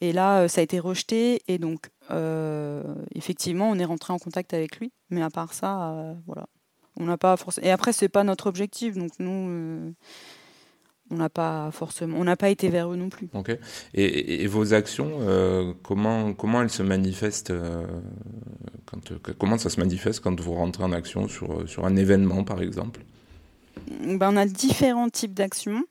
Et 0.00 0.12
là, 0.12 0.42
euh, 0.42 0.48
ça 0.48 0.60
a 0.60 0.64
été 0.64 0.78
rejeté. 0.78 1.42
Et 1.48 1.58
donc, 1.58 1.90
euh, 2.10 2.82
effectivement, 3.14 3.70
on 3.70 3.78
est 3.78 3.84
rentré 3.84 4.12
en 4.12 4.18
contact 4.18 4.54
avec 4.54 4.78
lui. 4.78 4.92
Mais 5.10 5.22
à 5.22 5.30
part 5.30 5.52
ça, 5.52 6.16
voilà. 6.26 6.46
On 7.00 7.04
n'a 7.04 7.16
pas 7.16 7.36
forcément. 7.36 7.66
Et 7.66 7.70
après, 7.70 7.92
c'est 7.92 8.08
pas 8.08 8.24
notre 8.24 8.46
objectif. 8.48 8.96
Donc, 8.96 9.12
nous, 9.18 9.94
on 11.10 11.16
n'a 11.16 11.28
pas 11.28 11.70
forcément. 11.70 12.18
On 12.18 12.24
n'a 12.24 12.36
pas 12.36 12.50
été 12.50 12.68
vers 12.68 12.92
eux 12.92 12.96
non 12.96 13.08
plus. 13.08 13.28
Ok. 13.34 13.56
Et, 13.94 14.46
vos 14.48 14.74
actions, 14.74 15.20
comment, 15.82 16.34
comment 16.34 16.62
elles 16.62 16.70
se 16.70 16.82
manifestent 16.82 17.52
quand, 18.86 19.12
Comment 19.38 19.58
ça 19.58 19.70
se 19.70 19.78
manifeste 19.78 20.20
quand 20.20 20.38
vous 20.40 20.54
rentrez 20.54 20.82
en 20.82 20.92
action 20.92 21.28
sur, 21.28 21.68
sur 21.68 21.86
un 21.86 21.94
événement, 21.94 22.42
par 22.42 22.60
exemple? 22.62 23.00
Ben, 24.02 24.30
On 24.32 24.36
a 24.36 24.46
différents 24.46 25.08
types 25.08 25.34
d'actions. 25.34 25.84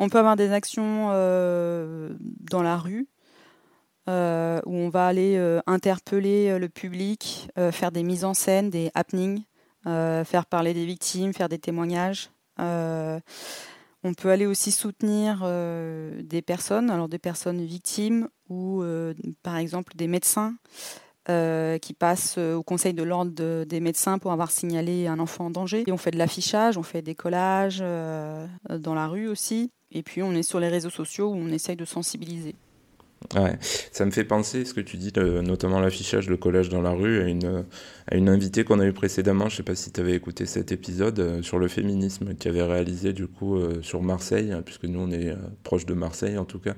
On 0.00 0.08
peut 0.08 0.18
avoir 0.18 0.36
des 0.36 0.52
actions 0.52 1.08
euh, 1.10 2.14
dans 2.20 2.62
la 2.62 2.76
rue, 2.76 3.08
euh, 4.08 4.60
où 4.64 4.72
on 4.72 4.88
va 4.88 5.08
aller 5.08 5.36
euh, 5.36 5.60
interpeller 5.66 6.56
le 6.56 6.68
public, 6.68 7.48
faire 7.72 7.90
des 7.90 8.04
mises 8.04 8.24
en 8.24 8.32
scène, 8.32 8.70
des 8.70 8.92
happenings, 8.94 9.42
faire 9.84 10.46
parler 10.48 10.72
des 10.72 10.86
victimes, 10.86 11.34
faire 11.34 11.48
des 11.48 11.58
témoignages. 11.58 12.30
on 12.58 14.14
peut 14.16 14.30
aller 14.30 14.46
aussi 14.46 14.70
soutenir 14.70 15.44
des 16.22 16.42
personnes, 16.42 16.90
alors 16.90 17.08
des 17.08 17.18
personnes 17.18 17.64
victimes 17.64 18.28
ou 18.48 18.84
par 19.42 19.56
exemple 19.56 19.96
des 19.96 20.06
médecins 20.06 20.54
qui 21.26 21.94
passent 21.94 22.38
au 22.38 22.62
conseil 22.62 22.94
de 22.94 23.02
l'ordre 23.02 23.64
des 23.64 23.80
médecins 23.80 24.18
pour 24.18 24.30
avoir 24.30 24.52
signalé 24.52 25.08
un 25.08 25.18
enfant 25.18 25.46
en 25.46 25.50
danger. 25.50 25.84
Et 25.86 25.92
on 25.92 25.96
fait 25.96 26.12
de 26.12 26.18
l'affichage, 26.18 26.78
on 26.78 26.84
fait 26.84 27.02
des 27.02 27.16
collages 27.16 27.80
dans 27.80 28.94
la 28.94 29.08
rue 29.08 29.26
aussi. 29.26 29.72
Et 29.90 30.02
puis 30.02 30.22
on 30.22 30.32
est 30.32 30.42
sur 30.42 30.60
les 30.60 30.68
réseaux 30.68 30.90
sociaux 30.90 31.30
où 31.30 31.36
on 31.36 31.48
essaye 31.48 31.76
de 31.76 31.84
sensibiliser. 31.84 32.54
Ouais, 33.34 33.58
ça 33.60 34.06
me 34.06 34.10
fait 34.10 34.24
penser 34.24 34.64
ce 34.64 34.72
que 34.72 34.80
tu 34.80 34.96
dis, 34.96 35.12
notamment 35.16 35.80
l'affichage, 35.80 36.28
le 36.28 36.36
collage 36.36 36.68
dans 36.68 36.80
la 36.80 36.90
rue, 36.90 37.20
à 37.20 37.24
une, 37.24 37.64
à 38.06 38.16
une 38.16 38.28
invitée 38.28 38.64
qu'on 38.64 38.78
a 38.78 38.86
eue 38.86 38.92
précédemment. 38.92 39.48
Je 39.48 39.54
ne 39.54 39.56
sais 39.58 39.62
pas 39.64 39.74
si 39.74 39.90
tu 39.90 40.00
avais 40.00 40.14
écouté 40.14 40.46
cet 40.46 40.70
épisode 40.70 41.18
euh, 41.18 41.42
sur 41.42 41.58
le 41.58 41.68
féminisme 41.68 42.34
qui 42.34 42.48
avait 42.48 42.62
réalisé 42.62 43.12
du 43.12 43.26
coup 43.26 43.56
euh, 43.56 43.82
sur 43.82 44.02
Marseille, 44.02 44.52
hein, 44.52 44.62
puisque 44.64 44.84
nous 44.84 45.00
on 45.00 45.10
est 45.10 45.30
euh, 45.30 45.36
proche 45.64 45.84
de 45.84 45.94
Marseille 45.94 46.38
en 46.38 46.44
tout 46.44 46.60
cas. 46.60 46.74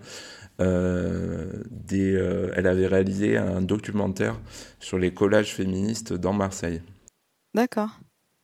Des, 0.58 2.12
elle 2.54 2.66
avait 2.66 2.86
réalisé 2.86 3.38
un 3.38 3.62
documentaire 3.62 4.38
sur 4.78 4.98
les 4.98 5.14
collages 5.14 5.54
féministes 5.54 6.12
dans 6.12 6.34
Marseille. 6.34 6.82
D'accord. 7.54 7.98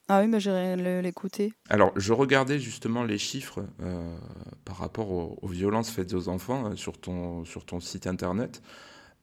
Ah 0.08 0.20
oui, 0.20 0.28
mais 0.28 0.38
j'irai 0.38 1.02
l'écouter. 1.02 1.52
Alors, 1.68 1.92
je 1.96 2.12
regardais 2.12 2.60
justement 2.60 3.02
les 3.02 3.18
chiffres 3.18 3.64
euh, 3.82 4.16
par 4.64 4.76
rapport 4.76 5.10
aux, 5.10 5.48
violences 5.48 5.90
faites 5.90 6.14
aux 6.14 6.28
enfants 6.28 6.70
euh, 6.70 6.76
sur, 6.76 7.00
ton, 7.00 7.44
sur 7.44 7.64
ton 7.64 7.80
site 7.80 8.06
internet. 8.06 8.62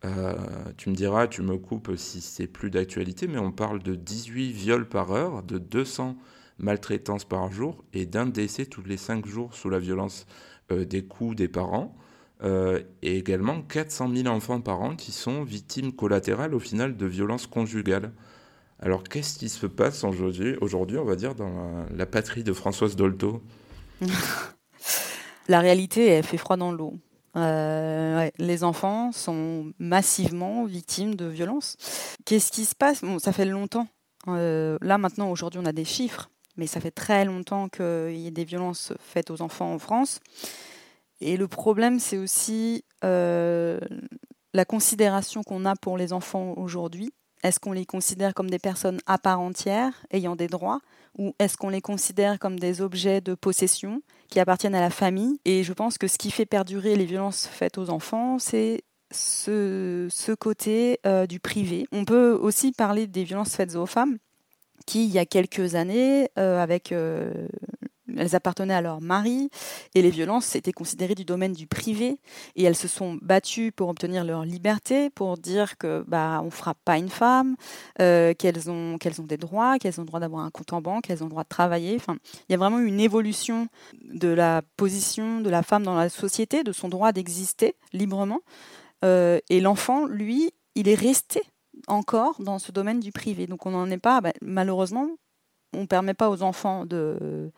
Euh, 0.04 0.34
tu 0.76 0.90
me 0.90 0.96
diras, 0.96 1.28
tu 1.28 1.42
me 1.42 1.58
coupes 1.58 1.96
si 1.96 2.20
c'est 2.20 2.48
plus 2.48 2.70
d'actualité, 2.70 3.28
mais 3.28 3.38
on 3.38 3.54
parle 3.54 3.82
de 3.82 3.96
18 3.96 4.52
viols 4.52 4.90
par 4.90 5.14
heure, 5.14 5.42
de 5.44 5.58
200 5.58 6.18
maltraitances 6.58 7.24
par 7.24 7.50
jour 7.50 7.86
et 7.94 8.06
d'un 8.06 8.26
décès 8.26 8.66
tous 8.66 8.84
les 8.84 8.98
5 8.98 9.26
jours 9.26 9.54
sous 9.54 9.70
la 9.70 9.80
violence 9.80 10.28
des 10.70 11.04
coups 11.04 11.36
des 11.36 11.48
parents. 11.48 11.96
et 12.44 13.18
également 13.18 13.62
400 13.62 14.14
000 14.14 14.28
enfants 14.28 14.60
par 14.62 14.82
an 14.82 14.96
qui 14.96 15.12
sont 15.12 15.44
victimes 15.44 15.94
collatérales 15.94 16.54
au 16.54 16.60
final 16.60 16.98
de 16.98 17.06
violences 17.06 17.48
conjugales. 17.48 18.12
Alors, 18.84 19.04
qu'est-ce 19.04 19.40
qui 19.40 19.48
se 19.48 19.66
passe 19.66 20.04
aujourd'hui, 20.04 20.58
aujourd'hui, 20.60 20.98
on 20.98 21.06
va 21.06 21.16
dire, 21.16 21.36
dans 21.36 21.86
la, 21.96 22.06
patrie 22.06 22.44
de 22.44 22.52
Françoise 22.52 22.98
Dolto? 22.98 23.42
La 25.48 25.62
réalité, 25.62 26.06
elle 26.06 26.26
fait 26.26 26.38
froid 26.38 26.58
dans 26.58 26.74
l'eau. 26.74 26.96
Euh, 27.38 28.30
les 28.38 28.64
enfants 28.66 29.14
sont 29.14 29.72
massivement 29.80 30.66
victimes 30.66 31.16
de 31.16 31.26
violences. 31.26 31.78
Qu'est-ce 32.26 32.52
qui 32.52 32.66
se 32.66 32.76
passe? 32.76 33.02
Bon, 33.02 33.20
Ça 33.20 33.32
fait 33.32 33.46
longtemps. 33.46 33.88
Euh, 34.28 34.78
là, 34.82 34.98
maintenant, 34.98 35.32
aujourd'hui, 35.32 35.62
on 35.64 35.66
a 35.66 35.72
des 35.72 35.86
chiffres, 35.86 36.30
mais 36.58 36.68
ça 36.68 36.82
fait 36.82 36.92
très 36.92 37.24
longtemps 37.24 37.70
qu'il 37.70 38.20
y 38.20 38.28
a 38.28 38.32
des 38.32 38.44
violences 38.44 38.92
faites 39.00 39.32
aux 39.32 39.42
enfants 39.42 39.74
en 39.74 39.80
France. 39.80 40.20
Et 41.22 41.38
le 41.38 41.48
problème, 41.48 42.00
c'est 42.00 42.18
aussi 42.18 42.84
euh, 43.06 43.80
la 44.54 44.66
considération 44.66 45.42
qu'on 45.42 45.64
a 45.64 45.78
pour 45.78 45.98
les 45.98 46.12
enfants 46.12 46.54
aujourd'hui. 46.58 47.14
Est-ce 47.44 47.60
qu'on 47.60 47.74
les 47.74 47.86
considère 47.86 48.34
comme 48.34 48.50
des 48.50 48.60
personnes 48.60 49.00
à 49.06 49.18
part 49.18 49.40
entière, 49.40 50.06
ayant 50.12 50.36
des 50.36 50.48
droits, 50.48 50.80
ou 51.18 51.36
est-ce 51.40 51.58
qu'on 51.58 51.70
les 51.70 51.82
considère 51.82 52.40
comme 52.40 52.60
des 52.60 52.82
objets 52.82 53.22
de 53.22 53.36
possession 53.36 54.02
qui 54.30 54.40
appartiennent 54.40 54.76
à 54.76 54.82
la 54.82 54.90
famille? 54.90 55.40
Et 55.46 55.64
je 55.64 55.74
pense 55.74 55.98
que 55.98 56.08
ce 56.08 56.18
qui 56.18 56.32
fait 56.32 56.46
perdurer 56.46 56.96
les 56.96 57.06
violences 57.06 57.46
faites 57.46 57.78
aux 57.78 57.90
enfants, 57.90 58.40
c'est 58.40 58.84
ce, 59.12 60.34
côté 60.36 61.00
euh, 61.06 61.28
du 61.28 61.40
privé. 61.40 61.86
On 61.92 62.06
peut 62.06 62.32
aussi 62.32 62.72
parler 62.72 63.08
des 63.08 63.24
violences 63.24 63.56
faites 63.56 63.76
aux 63.76 63.86
femmes, 63.86 64.18
qui, 64.86 65.06
il 65.06 65.12
y 65.12 65.20
a 65.20 65.26
quelques 65.26 65.76
années, 65.76 66.30
euh, 66.40 66.62
avec 66.62 66.92
euh, 66.92 67.48
elles 68.18 68.36
appartenaient 68.36 68.74
à 68.74 68.82
leur 68.82 69.02
mari 69.02 69.50
et 69.96 70.02
les 70.02 70.10
violences 70.10 70.56
étaient 70.56 70.72
considérées 70.72 71.16
du 71.16 71.26
domaine 71.26 71.54
du 71.54 71.68
privé 71.68 72.18
et 72.56 72.64
elles 72.64 72.76
se 72.76 72.88
sont 72.88 73.18
battues 73.22 73.72
pour 73.72 73.90
obtenir 73.90 74.24
leur 74.24 74.46
liberté, 74.46 75.10
pour 75.10 75.38
dire 75.38 75.78
que 75.78 76.04
bah 76.08 76.42
on 76.44 76.50
frappe 76.50 76.78
pas 76.86 76.98
une 76.98 77.10
femme, 77.10 77.56
euh, 78.00 78.34
qu'elles 78.34 78.70
ont 78.70 78.98
qu'elles 78.98 79.22
ont 79.22 79.26
des 79.26 79.38
droits, 79.38 79.80
qu'elles 79.80 80.00
ont 80.00 80.04
le 80.04 80.08
droit 80.08 80.20
d'avoir 80.20 80.44
un 80.44 80.52
compte 80.52 80.74
en 80.74 80.82
banque, 80.82 81.06
qu'elles 81.06 81.24
ont 81.24 81.28
le 81.28 81.32
droit 81.32 81.44
de 81.44 81.50
travailler. 81.50 81.96
Enfin, 81.96 82.18
il 82.48 82.52
y 82.52 82.56
a 82.56 82.58
vraiment 82.58 82.80
une 82.80 83.00
évolution 83.00 83.68
de 84.04 84.30
la 84.30 84.62
position 84.78 85.42
de 85.42 85.50
la 85.50 85.64
femme 85.64 85.84
dans 85.84 85.96
la 85.96 86.10
société, 86.10 86.64
de 86.64 86.72
son 86.72 86.90
droit 86.90 87.12
d'exister 87.12 87.76
librement. 87.94 88.40
Euh, 89.04 89.40
et 89.50 89.60
l'enfant, 89.60 90.06
lui, 90.06 90.52
il 90.76 90.88
est 90.88 90.96
resté 90.96 91.42
encore 91.88 92.42
dans 92.42 92.60
ce 92.60 92.72
domaine 92.72 93.00
du 93.00 93.12
privé. 93.12 93.48
Donc 93.48 93.66
on 93.66 93.72
n'en 93.72 93.90
est 93.90 93.98
pas, 93.98 94.22
bah, 94.22 94.34
malheureusement, 94.42 95.10
on 95.74 95.82
ne 95.82 95.86
permet 95.86 96.14
pas 96.14 96.30
aux 96.30 96.44
enfants 96.44 96.86
de 96.86 97.52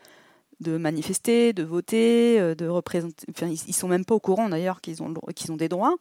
de 0.60 0.76
manifester, 0.76 1.52
de 1.52 1.62
voter, 1.62 2.40
euh, 2.40 2.54
de 2.54 2.66
représenter. 2.66 3.26
Enfin, 3.30 3.48
ils, 3.48 3.74
sont 3.74 3.88
même 3.88 4.04
pas 4.04 4.14
au 4.14 4.20
courant 4.20 4.48
d'ailleurs 4.48 4.80
qu'ils 4.80 5.02
ont, 5.02 5.12
qu'ils 5.34 5.52
ont 5.52 5.56
des 5.56 5.68
droits. 5.68 5.96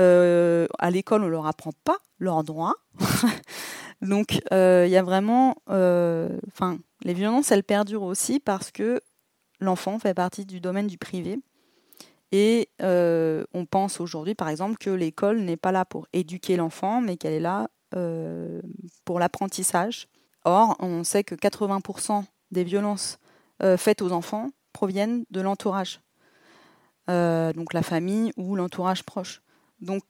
Euh, 0.00 0.66
à 0.78 0.90
l'école, 0.90 1.24
on 1.24 1.28
leur 1.28 1.46
apprend 1.46 1.70
pas 1.84 1.98
leurs 2.18 2.44
droits. 2.44 2.74
Donc, 4.02 4.40
euh, 4.52 4.84
il 4.86 4.90
y 4.90 4.96
a 4.96 5.02
vraiment, 5.02 5.56
enfin, 5.66 6.78
les 7.04 7.14
violences, 7.14 7.50
elles 7.50 7.64
perdurent 7.64 8.04
aussi 8.04 8.38
parce 8.38 8.70
que 8.70 9.00
l'enfant 9.60 9.98
fait 9.98 10.14
partie 10.14 10.46
du 10.46 10.60
domaine 10.60 10.86
du 10.86 10.98
privé. 10.98 11.38
Et 12.30 12.68
on 12.80 13.66
pense 13.68 14.00
aujourd'hui, 14.00 14.34
par 14.34 14.48
exemple, 14.48 14.76
que 14.78 14.90
l'école 14.90 15.40
n'est 15.40 15.56
pas 15.56 15.72
là 15.72 15.84
pour 15.84 16.06
éduquer 16.12 16.56
l'enfant, 16.56 17.00
mais 17.00 17.16
qu'elle 17.16 17.34
est 17.34 17.40
là 17.40 17.68
pour 19.04 19.18
l'apprentissage. 19.18 20.06
Or, 20.44 20.76
on 20.78 21.02
sait 21.02 21.24
que 21.24 21.34
80% 21.34 22.24
des 22.52 22.64
violences 22.64 23.18
faites 23.76 24.02
aux 24.02 24.12
enfants 24.12 24.50
proviennent 24.72 25.24
de 25.30 25.40
l'entourage, 25.40 26.00
donc 27.08 27.72
la 27.72 27.82
famille 27.82 28.32
ou 28.36 28.54
l'entourage 28.54 29.02
proche. 29.02 29.42
Donc, 29.80 30.02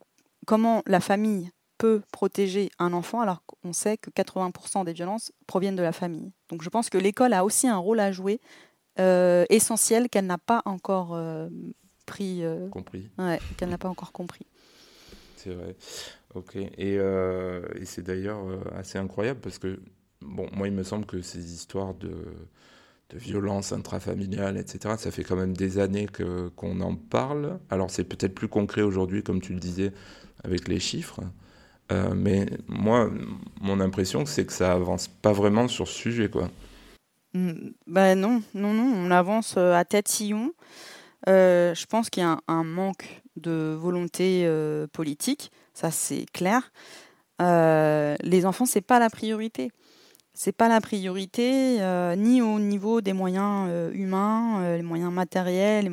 comment 0.46 0.82
la 0.86 1.00
famille 1.00 1.50
peut 1.78 2.02
protéger 2.12 2.70
un 2.78 2.92
enfant 2.92 3.20
alors 3.20 3.42
qu'on 3.46 3.72
sait 3.72 3.96
que 3.96 4.10
80% 4.10 4.84
des 4.84 4.92
violences 4.92 5.32
proviennent 5.46 5.76
de 5.76 5.82
la 5.82 5.92
famille? 5.92 6.32
Donc, 6.50 6.62
je 6.62 6.68
pense 6.68 6.90
que 6.90 6.98
l'école 6.98 7.32
a 7.32 7.44
aussi 7.44 7.68
un 7.68 7.78
rôle 7.78 8.00
à 8.00 8.12
jouer 8.12 8.40
essentiel 8.98 10.08
qu'elle 10.08 10.26
n'a 10.26 10.38
pas 10.38 10.62
encore 10.64 11.18
pris. 12.04 12.42
compris. 12.70 13.08
qu'elle 13.56 13.70
n'a 13.70 13.78
pas 13.78 13.88
encore 13.88 14.12
compris. 14.12 14.46
C'est 15.38 15.54
vrai. 15.54 15.76
Ok. 16.34 16.56
Et, 16.56 16.98
euh, 16.98 17.62
et 17.76 17.84
c'est 17.84 18.02
d'ailleurs 18.02 18.46
euh, 18.46 18.60
assez 18.74 18.98
incroyable 18.98 19.40
parce 19.40 19.58
que, 19.58 19.80
bon, 20.20 20.48
moi, 20.52 20.68
il 20.68 20.74
me 20.74 20.82
semble 20.82 21.06
que 21.06 21.22
ces 21.22 21.54
histoires 21.54 21.94
de, 21.94 22.12
de 23.10 23.18
violence 23.18 23.72
intrafamiliale, 23.72 24.56
etc., 24.56 24.96
ça 24.98 25.10
fait 25.10 25.24
quand 25.24 25.36
même 25.36 25.56
des 25.56 25.78
années 25.78 26.06
que, 26.06 26.48
qu'on 26.48 26.80
en 26.80 26.94
parle. 26.94 27.58
Alors, 27.70 27.90
c'est 27.90 28.04
peut-être 28.04 28.34
plus 28.34 28.48
concret 28.48 28.82
aujourd'hui, 28.82 29.22
comme 29.22 29.40
tu 29.40 29.54
le 29.54 29.60
disais, 29.60 29.92
avec 30.44 30.68
les 30.68 30.78
chiffres. 30.78 31.20
Euh, 31.90 32.12
mais 32.14 32.46
moi, 32.66 33.10
mon 33.60 33.80
impression, 33.80 34.26
c'est 34.26 34.44
que 34.44 34.52
ça 34.52 34.72
avance 34.72 35.08
pas 35.08 35.32
vraiment 35.32 35.68
sur 35.68 35.88
ce 35.88 35.94
sujet, 35.94 36.28
quoi. 36.28 36.50
Ben 37.34 38.14
non, 38.14 38.42
non, 38.54 38.72
non, 38.72 38.92
on 38.94 39.10
avance 39.10 39.56
à 39.56 39.84
tête 39.84 40.08
sillon. 40.08 40.52
je 41.26 41.86
pense 41.86 42.10
qu'il 42.10 42.22
y 42.22 42.26
a 42.26 42.40
un, 42.48 42.64
manque 42.64 43.22
de 43.36 43.76
volonté 43.78 44.50
politique 44.92 45.52
ça 45.78 45.90
c'est 45.92 46.26
clair. 46.32 46.72
Euh, 47.40 48.16
les 48.20 48.46
enfants, 48.46 48.66
c'est 48.66 48.80
pas 48.80 48.98
la 48.98 49.10
priorité. 49.10 49.70
C'est 50.40 50.52
pas 50.52 50.68
la 50.68 50.80
priorité 50.80 51.82
euh, 51.82 52.14
ni 52.14 52.40
au 52.42 52.60
niveau 52.60 53.00
des 53.00 53.12
moyens 53.12 53.66
euh, 53.68 53.90
humains, 53.92 54.76
les 54.76 54.84
moyens 54.84 55.12
matériels, 55.12 55.90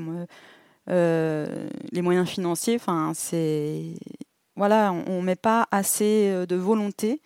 les, 0.88 2.02
moyens 2.04 2.30
financiers. 2.30 2.76
Enfin, 2.76 3.14
c'est 3.16 3.96
voilà, 4.56 4.94
on, 4.94 5.22
ne 5.22 5.26
met 5.26 5.36
pas 5.36 5.68
assez 5.72 6.46
de 6.48 6.56
volonté 6.56 7.24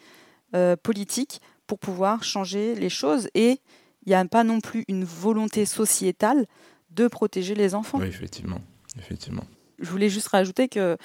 politique 0.81 1.41
pour 1.67 1.77
pouvoir 1.77 2.23
changer 2.23 2.73
les 2.75 2.89
choses 2.89 3.27
et 3.35 3.59
il 4.05 4.09
n'y 4.09 4.15
a 4.15 4.23
pas 4.23 4.45
non 4.45 4.61
plus 4.61 4.85
une 4.87 5.03
volonté 5.03 5.65
sociétale 5.65 6.45
de 6.89 7.09
protéger 7.09 7.53
les 7.53 7.75
enfants. 7.75 7.99
Oui, 7.99 8.07
effectivement, 8.07 8.61
effectivement 8.97 9.43
je 9.81 9.89
voulais 9.89 10.09
juste 10.09 10.27
rajouter 10.27 10.67
que 10.67 10.97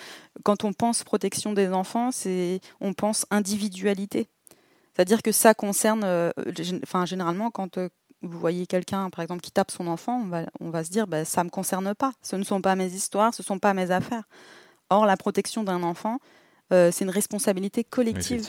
quand 0.42 0.64
on 0.64 0.72
pense 0.72 1.04
protection 1.04 1.52
des 1.52 1.68
enfants, 1.68 2.10
c'est 2.10 2.60
on 2.80 2.92
pense 2.92 3.26
individualité. 3.30 4.28
C'est-à-dire 4.94 5.22
que 5.22 5.32
ça 5.32 5.54
concerne, 5.54 6.02
euh, 6.04 6.30
enfin 6.82 7.04
généralement 7.04 7.50
quand 7.50 7.78
euh, 7.78 7.88
vous 8.22 8.38
voyez 8.38 8.66
quelqu'un, 8.66 9.10
par 9.10 9.22
exemple, 9.22 9.42
qui 9.42 9.50
tape 9.50 9.70
son 9.70 9.86
enfant, 9.86 10.26
on 10.60 10.70
va, 10.70 10.84
se 10.84 10.90
dire, 10.90 11.06
bah, 11.06 11.26
ça 11.26 11.42
ne 11.42 11.46
me 11.46 11.50
concerne 11.50 11.94
pas. 11.94 12.12
Ce 12.22 12.36
ne 12.36 12.44
sont 12.44 12.62
pas 12.62 12.74
mes 12.74 12.86
histoires, 12.86 13.34
ce 13.34 13.42
ne 13.42 13.44
sont 13.44 13.58
pas 13.58 13.74
mes 13.74 13.90
affaires. 13.90 14.22
Or, 14.88 15.04
la 15.04 15.18
protection 15.18 15.62
d'un 15.62 15.82
enfant, 15.82 16.20
euh, 16.72 16.90
c'est 16.90 17.04
une 17.04 17.10
responsabilité 17.10 17.84
collective. 17.84 18.48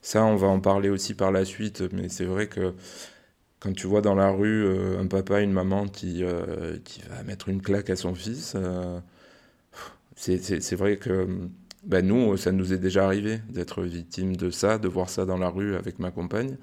Ça, 0.00 0.24
on 0.24 0.36
va 0.36 0.46
en 0.46 0.60
parler 0.60 0.90
aussi 0.90 1.14
par 1.14 1.32
la 1.32 1.44
suite, 1.44 1.82
mais 1.92 2.08
c'est 2.08 2.24
vrai 2.24 2.46
que 2.46 2.74
quand 3.58 3.74
tu 3.74 3.88
vois 3.88 4.00
dans 4.00 4.14
la 4.14 4.30
rue 4.30 4.96
un 4.96 5.06
papa, 5.08 5.40
une 5.40 5.52
maman 5.52 5.88
qui, 5.88 6.22
qui 6.84 7.02
va 7.02 7.22
mettre 7.24 7.48
une 7.48 7.60
claque 7.60 7.90
à 7.90 7.96
son 7.96 8.14
fils, 8.14 8.56
c'est 10.16 10.76
vrai 10.76 10.98
que 10.98 11.26
ben 11.82 12.06
nous, 12.06 12.36
ça 12.36 12.52
nous 12.52 12.72
est 12.72 12.78
déjà 12.78 13.04
arrivé 13.04 13.40
d'être 13.48 13.82
victime 13.82 14.36
de 14.36 14.50
ça, 14.50 14.78
de 14.78 14.88
voir 14.88 15.08
ça 15.08 15.24
dans 15.24 15.38
la 15.38 15.48
rue 15.48 15.76
avec 15.76 15.98
ma 15.98 16.10
compagne. 16.10 16.56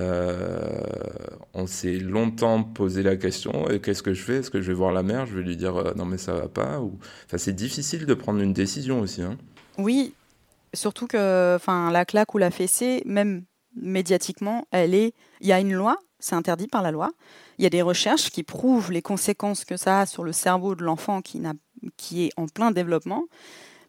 Euh, 0.00 0.80
on 1.54 1.66
s'est 1.66 1.98
longtemps 1.98 2.62
posé 2.62 3.02
la 3.02 3.16
question 3.16 3.66
qu'est-ce 3.82 4.02
que 4.02 4.14
je 4.14 4.22
fais? 4.22 4.36
Est-ce 4.36 4.50
que 4.50 4.60
je 4.60 4.68
vais 4.68 4.74
voir 4.74 4.92
la 4.92 5.02
mère? 5.02 5.26
Je 5.26 5.36
vais 5.36 5.42
lui 5.42 5.56
dire 5.56 5.76
euh, 5.76 5.92
non 5.96 6.04
mais 6.04 6.18
ça 6.18 6.34
va 6.34 6.48
pas 6.48 6.78
enfin, 6.78 7.36
c'est 7.36 7.52
difficile 7.52 8.06
de 8.06 8.14
prendre 8.14 8.40
une 8.40 8.52
décision 8.52 9.00
aussi. 9.00 9.22
Hein. 9.22 9.36
Oui, 9.76 10.14
surtout 10.72 11.08
que 11.08 11.56
enfin 11.56 11.90
la 11.90 12.04
claque 12.04 12.32
ou 12.32 12.38
la 12.38 12.52
fessée, 12.52 13.02
même 13.06 13.42
médiatiquement, 13.74 14.68
elle 14.70 14.94
est. 14.94 15.14
Il 15.40 15.48
y 15.48 15.52
a 15.52 15.58
une 15.58 15.72
loi, 15.72 15.96
c'est 16.20 16.36
interdit 16.36 16.68
par 16.68 16.82
la 16.82 16.92
loi. 16.92 17.10
Il 17.58 17.64
y 17.64 17.66
a 17.66 17.70
des 17.70 17.82
recherches 17.82 18.30
qui 18.30 18.44
prouvent 18.44 18.92
les 18.92 19.02
conséquences 19.02 19.64
que 19.64 19.76
ça 19.76 20.02
a 20.02 20.06
sur 20.06 20.22
le 20.22 20.32
cerveau 20.32 20.76
de 20.76 20.84
l'enfant 20.84 21.22
qui 21.22 21.42
qui 21.96 22.26
est 22.26 22.30
en 22.36 22.46
plein 22.46 22.70
développement, 22.70 23.24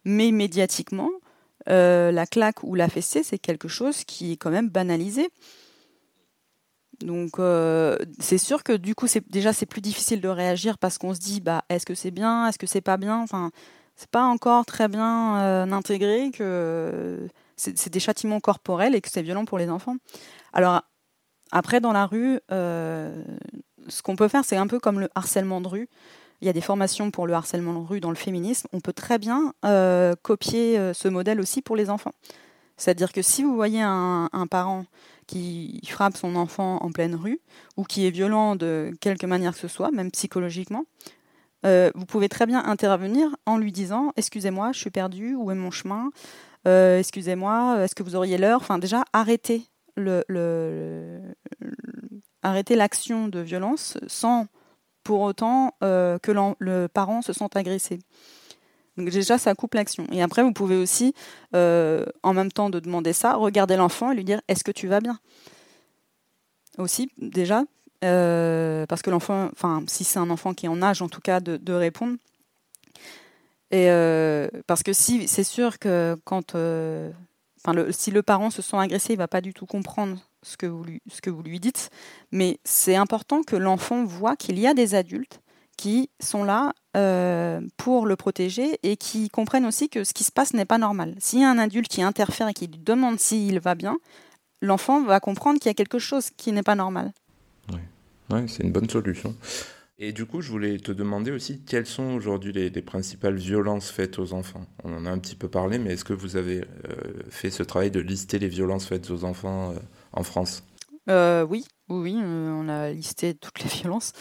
mais 0.05 0.31
médiatiquement, 0.31 1.11
euh, 1.69 2.11
la 2.11 2.25
claque 2.25 2.63
ou 2.63 2.75
la 2.75 2.89
fessée, 2.89 3.23
c'est 3.23 3.37
quelque 3.37 3.67
chose 3.67 4.03
qui 4.03 4.33
est 4.33 4.37
quand 4.37 4.49
même 4.49 4.69
banalisé. 4.69 5.29
Donc 7.01 7.39
euh, 7.39 7.97
c'est 8.19 8.37
sûr 8.37 8.63
que 8.63 8.73
du 8.73 8.93
coup 8.93 9.07
déjà 9.29 9.53
c'est 9.53 9.65
plus 9.65 9.79
difficile 9.79 10.19
de 10.19 10.27
réagir 10.27 10.77
parce 10.77 10.97
qu'on 10.97 11.13
se 11.13 11.19
dit 11.19 11.39
bah 11.39 11.63
est-ce 11.69 11.85
que 11.85 11.95
c'est 11.95 12.11
bien, 12.11 12.47
est-ce 12.47 12.59
que 12.59 12.67
c'est 12.67 12.81
pas 12.81 12.97
bien, 12.97 13.21
enfin 13.21 13.51
c'est 13.95 14.09
pas 14.09 14.23
encore 14.23 14.65
très 14.65 14.89
bien 14.89 15.37
euh, 15.37 15.71
intégré 15.71 16.29
que 16.31 17.29
c'est 17.55 17.89
des 17.89 17.99
châtiments 18.01 18.41
corporels 18.41 18.95
et 18.95 19.01
que 19.01 19.09
c'est 19.09 19.21
violent 19.21 19.45
pour 19.45 19.57
les 19.57 19.69
enfants. 19.69 19.95
Alors 20.51 20.81
après 21.51 21.79
dans 21.79 21.93
la 21.93 22.05
rue, 22.05 22.39
ce 22.49 24.01
qu'on 24.03 24.17
peut 24.17 24.27
faire 24.27 24.43
c'est 24.43 24.57
un 24.57 24.67
peu 24.67 24.79
comme 24.79 24.99
le 24.99 25.09
harcèlement 25.15 25.61
de 25.61 25.69
rue 25.69 25.89
il 26.41 26.45
y 26.45 26.49
a 26.49 26.53
des 26.53 26.61
formations 26.61 27.11
pour 27.11 27.27
le 27.27 27.33
harcèlement 27.33 27.73
de 27.73 27.85
rue 27.85 27.99
dans 27.99 28.09
le 28.09 28.15
féminisme, 28.15 28.67
on 28.73 28.79
peut 28.79 28.93
très 28.93 29.17
bien 29.17 29.53
euh, 29.65 30.15
copier 30.21 30.77
euh, 30.77 30.93
ce 30.93 31.07
modèle 31.07 31.39
aussi 31.39 31.61
pour 31.61 31.75
les 31.75 31.89
enfants. 31.89 32.13
C'est-à-dire 32.77 33.11
que 33.11 33.21
si 33.21 33.43
vous 33.43 33.55
voyez 33.55 33.81
un, 33.81 34.29
parent 34.49 34.85
qui 35.27 35.81
frappe 35.85 36.15
son 36.15 36.35
enfant 36.37 36.77
en 36.77 36.91
pleine 36.91 37.13
rue 37.13 37.41
ou 37.75 37.83
qui 37.83 38.07
est 38.07 38.09
violent 38.09 38.55
de 38.55 38.91
quelque 39.01 39.25
manière 39.25 39.51
que 39.51 39.59
ce 39.59 39.67
soit, 39.67 39.91
même 39.91 40.11
psychologiquement, 40.11 40.85
euh, 41.65 41.91
vous 41.93 42.05
pouvez 42.05 42.29
très 42.29 42.45
bien 42.45 42.63
intervenir 42.63 43.35
en 43.45 43.57
lui 43.57 43.73
disant 43.73 44.13
Excusez-moi, 44.15 44.71
je 44.71 44.79
suis 44.79 44.91
perdu, 44.91 45.35
où 45.35 45.51
est 45.51 45.55
mon 45.55 45.71
chemin? 45.71 46.09
Excusez-moi, 46.65 47.83
est-ce 47.83 47.95
que 47.95 48.03
vous 48.03 48.15
auriez 48.15 48.37
l'heure? 48.37 48.61
Enfin, 48.61 48.77
déjà, 48.77 49.03
arrêtez 49.11 49.63
le, 49.97 51.21
arrêtez 52.43 52.75
l'action 52.75 53.27
de 53.27 53.39
violence 53.39 53.97
sans 54.07 54.47
pour 55.03 55.21
autant 55.21 55.75
euh, 55.83 56.19
que 56.19 56.31
le 56.59 56.87
parent 56.87 57.21
se 57.21 57.33
sente 57.33 57.55
agressé. 57.55 57.99
Donc 58.97 59.09
déjà, 59.09 59.37
ça 59.37 59.55
coupe 59.55 59.75
l'action. 59.75 60.05
Et 60.11 60.21
après, 60.21 60.43
vous 60.43 60.51
pouvez 60.51 60.75
aussi, 60.75 61.13
euh, 61.55 62.05
en 62.23 62.33
même 62.33 62.51
temps 62.51 62.69
de 62.69 62.79
demander 62.79 63.13
ça, 63.13 63.35
regarder 63.35 63.77
l'enfant 63.77 64.11
et 64.11 64.15
lui 64.15 64.25
dire 64.25 64.41
Est-ce 64.47 64.63
que 64.63 64.71
tu 64.71 64.87
vas 64.87 64.99
bien? 64.99 65.19
Aussi, 66.77 67.09
déjà, 67.17 67.63
euh, 68.03 68.85
parce 68.87 69.01
que 69.01 69.09
l'enfant, 69.09 69.49
enfin, 69.53 69.83
si 69.87 70.03
c'est 70.03 70.19
un 70.19 70.29
enfant 70.29 70.53
qui 70.53 70.65
est 70.65 70.69
en 70.69 70.81
âge, 70.81 71.01
en 71.01 71.09
tout 71.09 71.21
cas, 71.21 71.39
de, 71.39 71.73
répondre. 71.73 72.17
Et 73.71 73.87
parce 74.67 74.83
que 74.83 74.93
si 74.93 75.27
c'est 75.27 75.43
sûr 75.43 75.79
que 75.79 76.17
quand, 76.25 76.55
le, 76.55 77.11
si 77.91 78.11
le 78.11 78.21
parent 78.21 78.49
se 78.49 78.61
sent 78.61 78.77
agressé, 78.77 79.13
il 79.13 79.17
va 79.17 79.27
pas 79.27 79.41
du 79.41 79.53
tout 79.53 79.65
comprendre 79.65 80.17
ce 80.43 80.57
que 80.57 80.65
vous 80.65 80.83
lui, 80.83 81.01
ce 81.09 81.21
que 81.21 81.29
vous 81.29 81.43
lui 81.43 81.59
dites, 81.59 81.89
mais 82.31 82.59
c'est 82.63 82.95
important 82.95 83.43
que 83.43 83.55
l'enfant 83.55 84.03
voit 84.03 84.35
qu'il 84.35 84.59
y 84.59 84.67
a 84.67 84.73
des 84.73 84.95
adultes 84.95 85.41
qui 85.77 86.09
sont 86.19 86.43
là 86.43 86.73
euh, 86.97 87.61
pour 87.77 88.05
le 88.05 88.17
protéger 88.17 88.79
et 88.83 88.97
qui 88.97 89.29
comprennent 89.29 89.65
aussi 89.65 89.87
que 89.87 90.03
ce 90.03 90.13
qui 90.13 90.25
se 90.25 90.31
passe 90.31 90.53
n'est 90.53 90.65
pas 90.65 90.77
normal. 90.77 91.15
S'il 91.19 91.39
y 91.39 91.43
a 91.43 91.49
un 91.49 91.57
adulte 91.57 91.87
qui 91.87 92.01
interfère 92.01 92.49
et 92.49 92.53
qui 92.53 92.67
lui 92.67 92.79
demande 92.79 93.19
s'il 93.19 93.59
va 93.59 93.75
bien, 93.75 93.97
l'enfant 94.61 95.01
va 95.03 95.21
comprendre 95.21 95.59
qu'il 95.59 95.69
y 95.69 95.71
a 95.71 95.75
quelque 95.75 95.99
chose 95.99 96.31
qui 96.31 96.51
n'est 96.51 96.63
pas 96.63 96.75
normal. 96.75 97.13
Oui, 97.71 97.79
ouais, 98.31 98.45
c'est 98.47 98.63
une 98.63 98.73
bonne 98.73 98.89
solution. 98.89 99.33
Et 100.01 100.13
du 100.13 100.25
coup, 100.25 100.41
je 100.41 100.49
voulais 100.49 100.77
te 100.77 100.93
demander 100.93 101.29
aussi 101.29 101.59
quelles 101.59 101.85
sont 101.85 102.13
aujourd'hui 102.13 102.53
les, 102.53 102.69
principales 102.81 103.35
violences 103.35 103.89
faites 103.89 104.17
aux 104.17 104.33
enfants? 104.33 104.65
On 104.85 104.93
en 104.93 105.05
a 105.05 105.11
un 105.11 105.17
petit 105.17 105.35
peu 105.35 105.49
parlé, 105.49 105.77
mais 105.77 105.93
est-ce 105.93 106.05
que 106.05 106.13
vous 106.13 106.37
avez 106.37 106.61
euh, 106.61 106.65
fait 107.29 107.49
ce 107.49 107.63
travail 107.63 107.91
de 107.91 107.99
lister 107.99 108.39
les 108.39 108.47
violences 108.47 108.85
faites 108.85 109.11
aux 109.11 109.25
enfants 109.25 109.71
euh, 109.71 109.79
en 110.13 110.23
France 110.23 110.63
euh, 111.09 111.43
Oui, 111.43 111.65
oui, 111.89 112.15
on 112.17 112.69
a 112.69 112.91
listé 112.91 113.33
toutes 113.33 113.61
les 113.61 113.69
violences. 113.69 114.13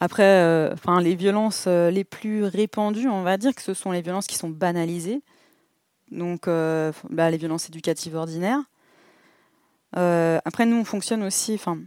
Après, 0.00 0.70
enfin, 0.72 1.00
les 1.00 1.14
violences 1.14 1.66
les 1.66 2.04
plus 2.04 2.44
répandues, 2.44 3.08
on 3.08 3.22
va 3.22 3.36
dire 3.36 3.54
que 3.54 3.62
ce 3.62 3.74
sont 3.74 3.90
les 3.90 4.02
violences 4.02 4.26
qui 4.26 4.36
sont 4.36 4.50
banalisées. 4.50 5.22
Donc, 6.10 6.46
bah, 6.46 7.30
les 7.30 7.36
violences 7.36 7.68
éducatives 7.68 8.14
ordinaires. 8.14 8.60
après, 9.92 10.66
nous, 10.66 10.76
on 10.76 10.84
fonctionne 10.84 11.22
aussi, 11.22 11.54
enfin, 11.54 11.78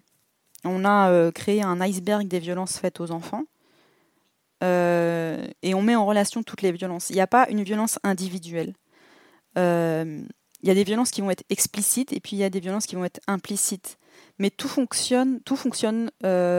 on 0.68 0.86
a 0.86 1.10
euh, 1.10 1.32
créé 1.32 1.62
un 1.62 1.82
iceberg 1.82 2.28
des 2.28 2.40
violences 2.40 2.78
faites 2.78 3.00
aux 3.00 3.12
enfants. 3.12 3.44
Euh, 4.64 5.48
et 5.62 5.74
on 5.74 5.82
met 5.82 5.96
en 5.96 6.06
relation 6.06 6.44
toutes 6.44 6.62
les 6.62 6.72
violences. 6.72 7.10
Il 7.10 7.14
n'y 7.14 7.22
a 7.22 7.28
pas 7.28 7.48
une 7.50 7.64
violence 7.64 8.00
individuelle. 8.04 8.74
Euh, 9.58 10.24
il 10.62 10.68
y 10.68 10.72
a 10.72 10.74
des 10.74 10.84
violences 10.84 11.12
qui 11.12 11.22
vont 11.22 11.32
être 11.32 11.44
explicites 11.50 12.14
et 12.14 12.20
puis 12.20 12.36
il 12.36 12.40
y 12.40 12.44
a 12.44 12.50
des 12.50 12.60
violences 12.60 12.86
qui 12.86 12.96
vont 12.96 13.06
être 13.06 13.20
implicites. 13.28 13.98
mais 14.40 14.50
tout 14.50 14.68
fonctionne, 14.68 15.40
tout 15.42 15.56
fonctionne 15.56 16.12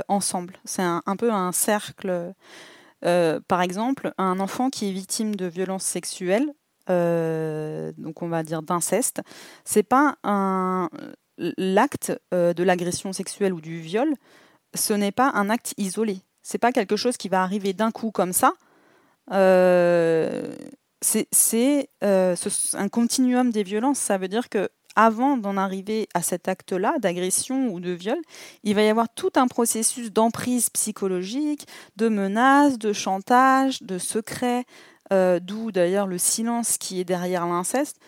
ensemble. 0.09 0.59
C'est 0.65 0.83
un, 0.83 1.17
peu 1.17 1.33
un 1.33 1.53
cercle. 1.53 2.35
par 3.03 3.63
exemple, 3.63 4.13
un 4.19 4.41
enfant 4.41 4.71
qui 4.71 4.89
est 4.89 4.93
victime 4.93 5.35
de 5.37 5.47
violences 5.47 5.85
sexuelles, 5.85 6.53
donc 6.89 8.23
on 8.23 8.29
va 8.29 8.43
dire 8.43 8.63
d'inceste, 8.63 9.21
c'est 9.65 9.83
pas 9.83 10.17
un 10.25 10.89
l'acte 11.39 12.13
de 12.33 12.63
l'agression 12.63 13.13
sexuelle 13.13 13.53
ou 13.53 13.61
du 13.61 13.81
viol, 13.81 14.15
ce 14.75 14.93
n'est 14.93 15.13
pas 15.13 15.31
un 15.35 15.51
acte 15.51 15.75
isolé. 15.77 16.23
C'est 16.43 16.59
pas 16.59 16.73
quelque 16.73 16.97
chose 16.97 17.17
qui 17.17 17.29
va 17.29 17.43
arriver 17.43 17.73
d'un 17.73 17.91
coup 17.91 18.11
comme 18.11 18.33
ça. 18.33 18.55
Euh, 19.33 20.55
c'est 21.01 21.89
euh, 22.03 22.37
un 22.75 22.89
continuum 22.89 23.51
des 23.51 23.63
violences. 23.63 23.99
Ça 23.99 24.19
veut 24.19 24.29
dire 24.29 24.49
que 24.49 24.69
avant 24.97 25.37
d'en 25.37 25.57
arriver 25.57 26.09
à 26.13 26.23
cet 26.23 26.49
acte-là 26.49 26.99
d'agression 26.99 27.69
ou 27.69 27.79
de 27.79 27.93
viol, 27.93 28.19
il 28.65 28.75
va 28.75 28.83
y 28.83 28.89
avoir 28.89 29.09
tout 29.09 29.31
un 29.37 29.47
processus 29.47 30.11
d'emprise 30.11 30.71
psychologique, 30.71 31.67
de 31.97 32.09
menaces, 32.09 32.79
de 32.79 32.93
chantage, 32.93 33.81
de 33.83 33.99
secret, 33.99 34.65
euh, 35.13 35.39
d'où 35.41 35.71
d'ailleurs 35.71 36.09
le 36.09 36.19
silence 36.19 36.79
qui 36.79 37.01
est 37.01 37.05
derrière 37.05 37.47
l'inceste. 37.47 37.99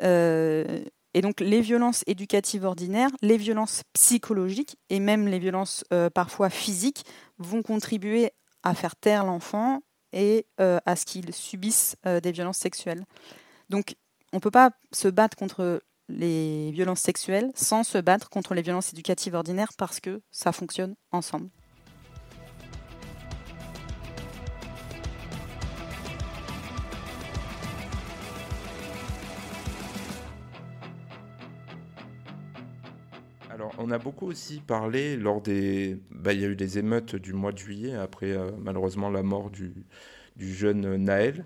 et 0.00 1.22
donc 1.22 1.40
les 1.40 1.62
violences 1.62 2.04
éducatives 2.06 2.64
ordinaires, 2.64 3.10
les 3.22 3.38
violences 3.38 3.82
psychologiques 3.94 4.76
et 4.90 5.00
même 5.00 5.26
les 5.26 5.38
violences 5.38 5.84
parfois 6.14 6.50
physiques 6.50 7.04
vont 7.38 7.62
contribuer 7.62 8.30
à 8.62 8.74
faire 8.74 8.94
taire 8.94 9.24
l'enfant 9.24 9.80
et 10.12 10.46
euh, 10.60 10.78
à 10.86 10.96
ce 10.96 11.04
qu'ils 11.04 11.32
subissent 11.34 11.96
euh, 12.06 12.20
des 12.20 12.32
violences 12.32 12.58
sexuelles. 12.58 13.04
Donc, 13.68 13.96
on 14.32 14.36
ne 14.36 14.40
peut 14.40 14.50
pas 14.50 14.70
se 14.92 15.08
battre 15.08 15.36
contre 15.36 15.82
les 16.08 16.70
violences 16.72 17.00
sexuelles 17.00 17.50
sans 17.54 17.82
se 17.82 17.98
battre 17.98 18.30
contre 18.30 18.54
les 18.54 18.62
violences 18.62 18.92
éducatives 18.92 19.34
ordinaires 19.34 19.72
parce 19.76 20.00
que 20.00 20.22
ça 20.30 20.52
fonctionne 20.52 20.94
ensemble. 21.10 21.50
On 33.78 33.90
a 33.90 33.98
beaucoup 33.98 34.26
aussi 34.26 34.60
parlé 34.60 35.16
lors 35.16 35.40
des. 35.40 35.98
Bah, 36.10 36.32
il 36.32 36.40
y 36.40 36.44
a 36.44 36.48
eu 36.48 36.56
des 36.56 36.78
émeutes 36.78 37.16
du 37.16 37.32
mois 37.32 37.52
de 37.52 37.58
juillet, 37.58 37.94
après 37.94 38.32
euh, 38.32 38.50
malheureusement 38.58 39.10
la 39.10 39.22
mort 39.22 39.50
du, 39.50 39.72
jeune 40.38 40.96
Naël 40.96 41.44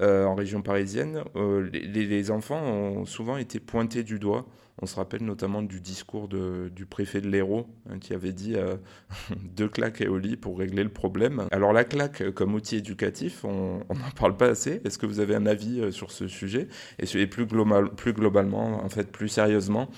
euh, 0.00 0.24
en 0.24 0.34
région 0.34 0.62
parisienne. 0.62 1.22
Euh, 1.36 1.68
les, 1.72 2.30
enfants 2.30 2.62
ont 2.62 3.04
souvent 3.04 3.36
été 3.36 3.60
pointés 3.60 4.02
du 4.02 4.18
doigt. 4.18 4.46
On 4.82 4.86
se 4.86 4.96
rappelle 4.96 5.22
notamment 5.22 5.60
du 5.60 5.82
discours 5.82 6.26
du 6.26 6.86
préfet 6.86 7.20
de 7.20 7.28
l'Hérault 7.28 7.66
hein, 7.90 7.98
qui 7.98 8.14
avait 8.14 8.32
dit 8.32 8.56
deux 9.36 9.68
claques 9.68 10.00
et 10.00 10.08
au 10.08 10.16
lit 10.16 10.38
pour 10.38 10.58
régler 10.58 10.82
le 10.82 10.88
problème. 10.88 11.44
Alors 11.50 11.74
la 11.74 11.84
claque 11.84 12.30
comme 12.30 12.54
outil 12.54 12.76
éducatif, 12.76 13.44
on 13.44 13.80
n'en 13.90 14.10
parle 14.16 14.38
pas 14.38 14.46
assez. 14.46 14.80
Est-ce 14.86 14.96
que 14.96 15.04
vous 15.04 15.20
avez 15.20 15.34
un 15.34 15.44
avis 15.44 15.92
sur 15.92 16.10
ce 16.10 16.28
sujet? 16.28 16.68
Et, 16.98 17.26
plus, 17.26 17.46
plus 17.46 18.12
globalement, 18.14 18.82
en 18.82 18.88
fait 18.88 19.12
plus 19.12 19.28
sérieusement, 19.28 19.90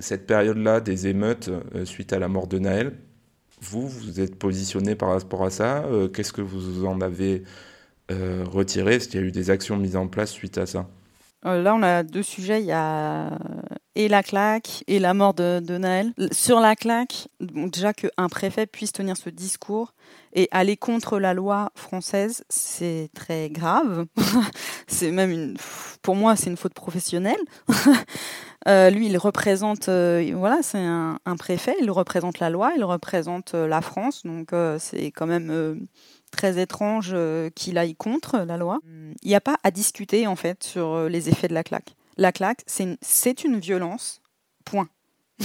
cette 0.00 0.26
période-là 0.26 0.80
des 0.80 1.06
émeutes 1.06 1.50
euh, 1.74 1.84
suite 1.84 2.12
à 2.12 2.18
la 2.18 2.28
mort 2.28 2.46
de 2.48 2.58
Naël, 2.58 2.98
vous, 3.60 3.88
vous 3.88 4.20
êtes 4.20 4.36
positionné 4.36 4.96
par 4.96 5.10
rapport 5.10 5.44
à 5.44 5.50
ça 5.50 5.84
euh, 5.84 6.08
Qu'est-ce 6.08 6.32
que 6.32 6.42
vous 6.42 6.84
en 6.86 7.00
avez 7.00 7.44
retiré? 8.10 8.96
Est-ce 8.96 9.08
qu'il 9.08 9.20
y 9.20 9.22
a 9.24 9.26
eu 9.26 9.32
des 9.32 9.48
actions 9.48 9.78
mises 9.78 9.96
en 9.96 10.06
place 10.06 10.30
suite 10.32 10.58
à 10.58 10.66
ça? 10.66 10.86
Là, 11.44 11.74
on 11.74 11.82
a 11.82 12.02
deux 12.02 12.22
sujets. 12.22 12.60
Il 12.60 12.66
y 12.66 12.72
a 12.72 13.38
et 13.94 14.08
la 14.08 14.22
claque 14.22 14.84
et 14.86 14.98
la 14.98 15.14
mort 15.14 15.34
de, 15.34 15.60
de 15.60 15.76
Naël. 15.76 16.12
Sur 16.32 16.60
la 16.60 16.76
claque, 16.76 17.28
déjà 17.40 17.92
qu'un 17.92 18.28
préfet 18.28 18.66
puisse 18.66 18.92
tenir 18.92 19.16
ce 19.16 19.28
discours 19.28 19.94
et 20.32 20.48
aller 20.50 20.76
contre 20.76 21.18
la 21.18 21.34
loi 21.34 21.70
française, 21.74 22.44
c'est 22.48 23.10
très 23.14 23.50
grave. 23.50 24.06
c'est 24.86 25.10
même 25.10 25.30
une, 25.30 25.56
pour 26.00 26.16
moi, 26.16 26.36
c'est 26.36 26.50
une 26.50 26.56
faute 26.56 26.74
professionnelle. 26.74 27.40
Euh, 28.68 28.90
lui, 28.90 29.08
il 29.08 29.18
représente, 29.18 29.88
euh, 29.88 30.30
voilà, 30.36 30.60
c'est 30.62 30.78
un, 30.78 31.18
préfet, 31.36 31.74
il 31.80 31.90
représente 31.90 32.38
la 32.38 32.48
loi, 32.48 32.70
il 32.76 32.84
représente 32.84 33.56
euh, 33.56 33.66
la 33.66 33.80
France, 33.80 34.22
donc 34.24 34.50
c'est 34.78 35.06
quand 35.06 35.26
même 35.26 35.88
très 36.32 36.60
étrange 36.60 37.14
qu'il 37.54 37.78
aille 37.78 37.94
contre 37.94 38.38
la 38.38 38.56
loi. 38.56 38.80
Il 39.22 39.28
n'y 39.28 39.34
a 39.34 39.40
pas 39.40 39.56
à 39.62 39.70
discuter 39.70 40.26
en 40.26 40.34
fait 40.34 40.64
sur 40.64 41.08
les 41.08 41.28
effets 41.28 41.48
de 41.48 41.54
la 41.54 41.62
claque. 41.62 41.94
La 42.16 42.32
claque, 42.32 42.62
c'est 42.66 43.44
une, 43.44 43.58
violence, 43.58 44.20
point. 44.64 44.88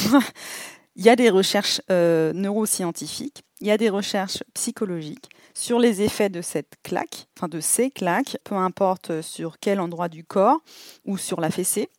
il 0.95 1.05
y 1.05 1.09
a 1.09 1.15
des 1.15 1.29
recherches 1.29 1.81
neuroscientifiques, 1.89 3.43
il 3.61 3.67
y 3.67 3.71
a 3.71 3.77
des 3.77 3.89
recherches 3.89 4.43
psychologiques 4.53 5.29
sur 5.57 5.79
les 5.79 6.03
effets 6.03 6.29
de 6.29 6.41
cette 6.41 6.75
claque, 6.83 7.27
enfin 7.35 7.47
de 7.47 7.59
ces 7.59 7.89
claques, 7.89 8.37
peu 8.43 8.55
importe 8.55 9.21
sur 9.21 9.57
quel 9.59 9.79
endroit 9.79 10.07
du 10.07 10.23
corps 10.23 10.59
ou 11.03 11.17
sur 11.17 11.41
la 11.41 11.49
fessée 11.49 11.89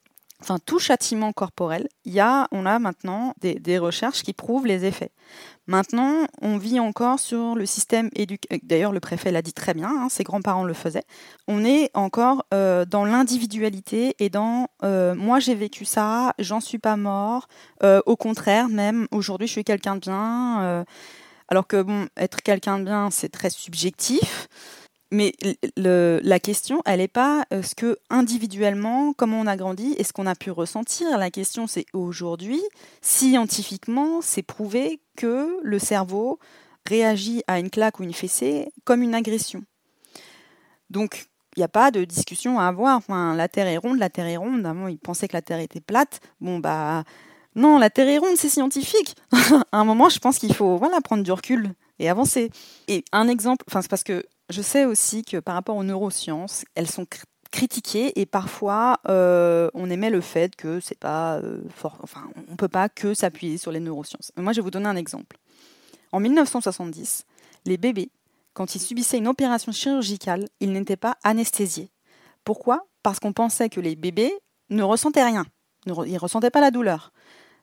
enfin 0.41 0.59
tout 0.65 0.79
châtiment 0.79 1.33
corporel, 1.33 1.89
y 2.05 2.21
a, 2.21 2.47
on 2.53 2.65
a 2.65 2.79
maintenant 2.79 3.35
des, 3.41 3.79
recherches 3.79 4.23
qui 4.23 4.33
prouvent 4.33 4.67
les 4.67 4.85
effets. 4.85 5.11
Maintenant, 5.67 6.27
on 6.41 6.57
vit 6.57 6.81
encore 6.81 7.19
sur 7.19 7.55
le 7.55 7.67
système 7.67 8.09
éducatif. 8.15 8.61
D'ailleurs, 8.65 8.93
le 8.93 9.01
préfet 9.01 9.31
l'a 9.31 9.43
dit 9.43 9.53
très 9.53 9.75
bien, 9.75 9.91
hein, 9.91 10.09
ses 10.09 10.25
grands-parents 10.25 10.65
le 10.65 10.73
faisaient. 10.73 11.05
On 11.47 11.65
est 11.65 11.91
encore 11.95 12.45
euh, 12.55 12.85
dans 12.85 13.05
l'individualité 13.05 14.15
et 14.19 14.31
dans 14.31 14.69
euh, 14.83 15.15
moi 15.15 15.41
j'ai 15.41 15.55
vécu 15.55 15.85
ça, 15.85 16.33
j'en 16.39 16.61
suis 16.61 16.79
pas 16.79 16.97
mort. 16.97 17.49
Euh, 17.83 18.01
au 18.07 18.17
contraire, 18.17 18.69
même 18.69 19.07
aujourd'hui, 19.11 19.47
je 19.47 19.53
suis 19.53 19.65
quelqu'un 19.65 19.97
de 19.97 20.01
bien. 20.01 20.85
alors 21.49 21.67
que 21.67 21.83
bon, 21.83 22.09
être 22.17 22.43
quelqu'un 22.43 22.79
de 22.79 22.85
bien, 22.85 23.11
c'est 23.11 23.29
très 23.29 23.51
subjectif. 23.51 24.49
Mais 25.11 25.33
la 25.77 26.39
question, 26.39 26.83
elle 26.85 26.99
n'est 26.99 27.09
pas 27.09 27.45
euh, 27.53 27.63
ce 27.63 27.75
que 27.75 27.99
individuellement, 28.11 29.15
comment 29.15 29.41
on 29.41 29.47
a 29.47 29.57
grandi 29.57 29.95
et 29.97 30.05
ce 30.05 30.13
qu'on 30.13 30.27
a 30.27 30.35
pu 30.35 30.51
ressentir. 30.51 31.17
La 31.17 31.31
question, 31.31 31.67
c'est 31.67 31.87
aujourd'hui, 31.95 32.61
scientifiquement, 33.01 34.21
c'est 34.21 34.43
prouvé 34.43 35.01
que 35.17 35.59
le 35.63 35.79
cerveau 35.79 36.39
réagit 36.87 37.43
à 37.47 37.59
une 37.59 37.71
claque 37.71 38.01
ou 38.01 38.03
une 38.03 38.13
fessée 38.13 38.71
comme 38.85 39.03
une 39.03 39.15
agression. 39.15 39.63
Donc, 40.91 41.27
il 41.57 41.61
n'y 41.61 41.65
a 41.65 41.69
pas 41.69 41.91
de 41.91 42.05
discussion 42.05 42.59
à 42.59 42.67
avoir. 42.67 43.01
la 43.09 43.49
Terre 43.49 43.67
est 43.67 43.79
ronde, 43.79 43.99
la 43.99 44.11
Terre 44.11 44.27
est 44.27 44.37
ronde. 44.37 44.65
Avant, 44.67 44.89
ils 44.89 44.99
pensaient 44.99 45.27
que 45.27 45.37
la 45.37 45.43
Terre 45.43 45.59
était 45.59 45.81
plate. 45.81 46.21
Bon, 46.41 46.59
bah, 46.59 47.05
non, 47.55 47.79
la 47.79 47.91
Terre 47.91 48.09
est 48.09 48.19
ronde, 48.19 48.37
c'est 48.37 48.49
scientifique. 48.49 49.17
à 49.73 49.79
un 49.79 49.85
moment, 49.85 50.09
je 50.09 50.19
pense 50.19 50.39
qu'il 50.39 50.55
faut 50.55 50.77
voilà, 50.77 51.01
prendre 51.01 51.23
du 51.23 51.33
recul 51.33 51.73
et 51.99 52.09
avancer. 52.09 52.51
Et 52.87 53.05
un 53.13 53.27
exemple, 53.27 53.65
enfin, 53.69 53.83
c'est 53.83 53.91
parce 53.91 54.05
que 54.05 54.25
je 54.49 54.63
sais 54.63 54.85
aussi 54.85 55.23
que 55.23 55.39
par 55.39 55.55
rapport 55.55 55.77
aux 55.77 55.85
neurosciences, 55.85 56.65
elles 56.75 56.91
sont 56.91 57.07
critiquées 57.51 58.19
et 58.21 58.27
parfois 58.27 58.99
euh, 59.09 59.71
on 59.75 59.91
émet 59.91 60.11
le 60.11 60.21
fait 60.21 60.55
que 60.55 60.81
c'est 60.81 60.99
pas 60.99 61.37
euh, 61.37 61.63
fort, 61.75 61.99
enfin 62.03 62.29
on 62.51 62.57
peut 62.57 62.69
pas 62.69 62.89
que 62.89 63.15
s'appuyer 63.15 63.57
sur 63.57 63.73
les 63.73 63.81
neurosciences. 63.81 64.33
moi 64.37 64.53
je 64.53 64.61
vais 64.61 64.65
vous 64.65 64.71
donner 64.71 64.89
un 64.89 64.97
exemple. 64.97 65.39
En 66.13 66.21
1970, 66.21 67.25
les 67.65 67.77
bébés, 67.77 68.11
quand 68.55 68.75
ils 68.75 68.81
subissaient 68.81 69.19
une 69.19 69.29
opération 69.29 69.73
chirurgicale, 69.73 70.47
ils 70.61 70.73
n'étaient 70.73 70.97
pas 70.97 71.17
anesthésiés. 71.23 71.91
Pourquoi? 72.45 72.87
Parce 73.03 73.21
qu'on 73.21 73.33
pensait 73.33 73.69
que 73.69 73.81
les 73.81 73.97
bébés 73.97 74.33
ne 74.71 74.83
ressentaient 74.83 75.25
rien, 75.25 75.45
ils 75.87 75.93
ne 75.93 76.19
ressentaient 76.19 76.51
pas 76.51 76.61
la 76.61 76.71
douleur 76.71 77.13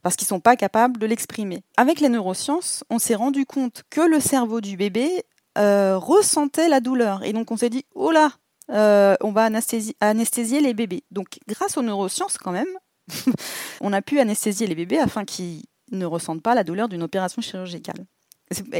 parce 0.01 0.15
qu'ils 0.15 0.25
ne 0.25 0.37
sont 0.37 0.39
pas 0.39 0.55
capables 0.55 0.99
de 0.99 1.07
l'exprimer. 1.07 1.63
Avec 1.77 1.99
les 1.99 2.09
neurosciences, 2.09 2.83
on 2.91 2.99
s'est 2.99 3.15
rendu 3.15 3.47
compte 3.47 3.81
que 3.89 4.01
le 4.01 4.19
cerveau 4.19 4.61
du 4.61 4.77
bébé 4.77 5.23
euh, 5.57 5.97
ressentait 5.97 6.69
la 6.69 6.79
douleur. 6.79 7.23
Et 7.23 7.33
donc 7.33 7.51
on 7.51 7.57
s'est 7.57 7.69
dit, 7.69 7.85
oh 7.93 8.11
là, 8.11 8.31
euh, 8.71 9.15
on 9.21 9.31
va 9.31 9.43
anesthésier, 9.43 10.61
les 10.61 10.73
bébés. 10.73 11.03
Donc 11.11 11.39
grâce 11.47 11.77
aux 11.77 11.81
neurosciences 11.81 12.37
quand 12.37 12.51
même, 12.51 12.67
on 13.81 13.93
a 13.93 14.01
pu 14.01 14.19
anesthésier 14.19 14.67
les 14.67 14.75
bébés 14.75 14.99
afin 14.99 15.23
qu'ils 15.25 15.63
ne 15.91 16.05
ressentent 16.05 16.41
pas 16.41 16.55
la 16.55 16.63
douleur 16.63 16.89
d'une 16.89 17.03
opération 17.03 17.41
chirurgicale. 17.41 18.05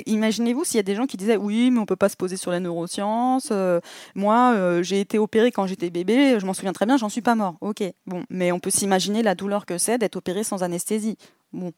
Imaginez-vous 0.06 0.64
s'il 0.64 0.76
y 0.76 0.80
a 0.80 0.84
des 0.84 0.96
gens 0.96 1.08
qui 1.08 1.18
disaient 1.18 1.38
oui, 1.38 1.72
mais 1.72 1.80
on 1.80 1.88
peut 1.88 1.96
pas 1.96 2.10
se 2.10 2.16
poser 2.16 2.38
sur 2.38 2.52
les 2.52 2.60
neurosciences. 2.60 3.50
Euh, 3.52 3.80
moi, 4.14 4.82
j'ai 4.84 5.00
été 5.00 5.18
opéré 5.18 5.52
quand 5.52 5.66
j'étais 5.66 5.90
bébé, 5.90 6.40
je 6.40 6.46
m'en 6.46 6.54
souviens 6.54 6.74
très 6.74 6.86
bien, 6.86 6.98
j'en 6.98 7.10
suis 7.10 7.22
pas 7.22 7.36
mort. 7.36 7.56
Ok, 7.62 7.84
bon, 8.06 8.24
mais 8.30 8.52
on 8.52 8.60
peut 8.60 8.70
s'imaginer 8.70 9.24
la 9.24 9.34
douleur 9.34 9.66
que 9.66 9.78
c'est 9.78 9.98
d'être 9.98 10.18
opéré 10.18 10.44
sans 10.44 10.62
anesthésie. 10.62 11.18
Bon, 11.52 11.72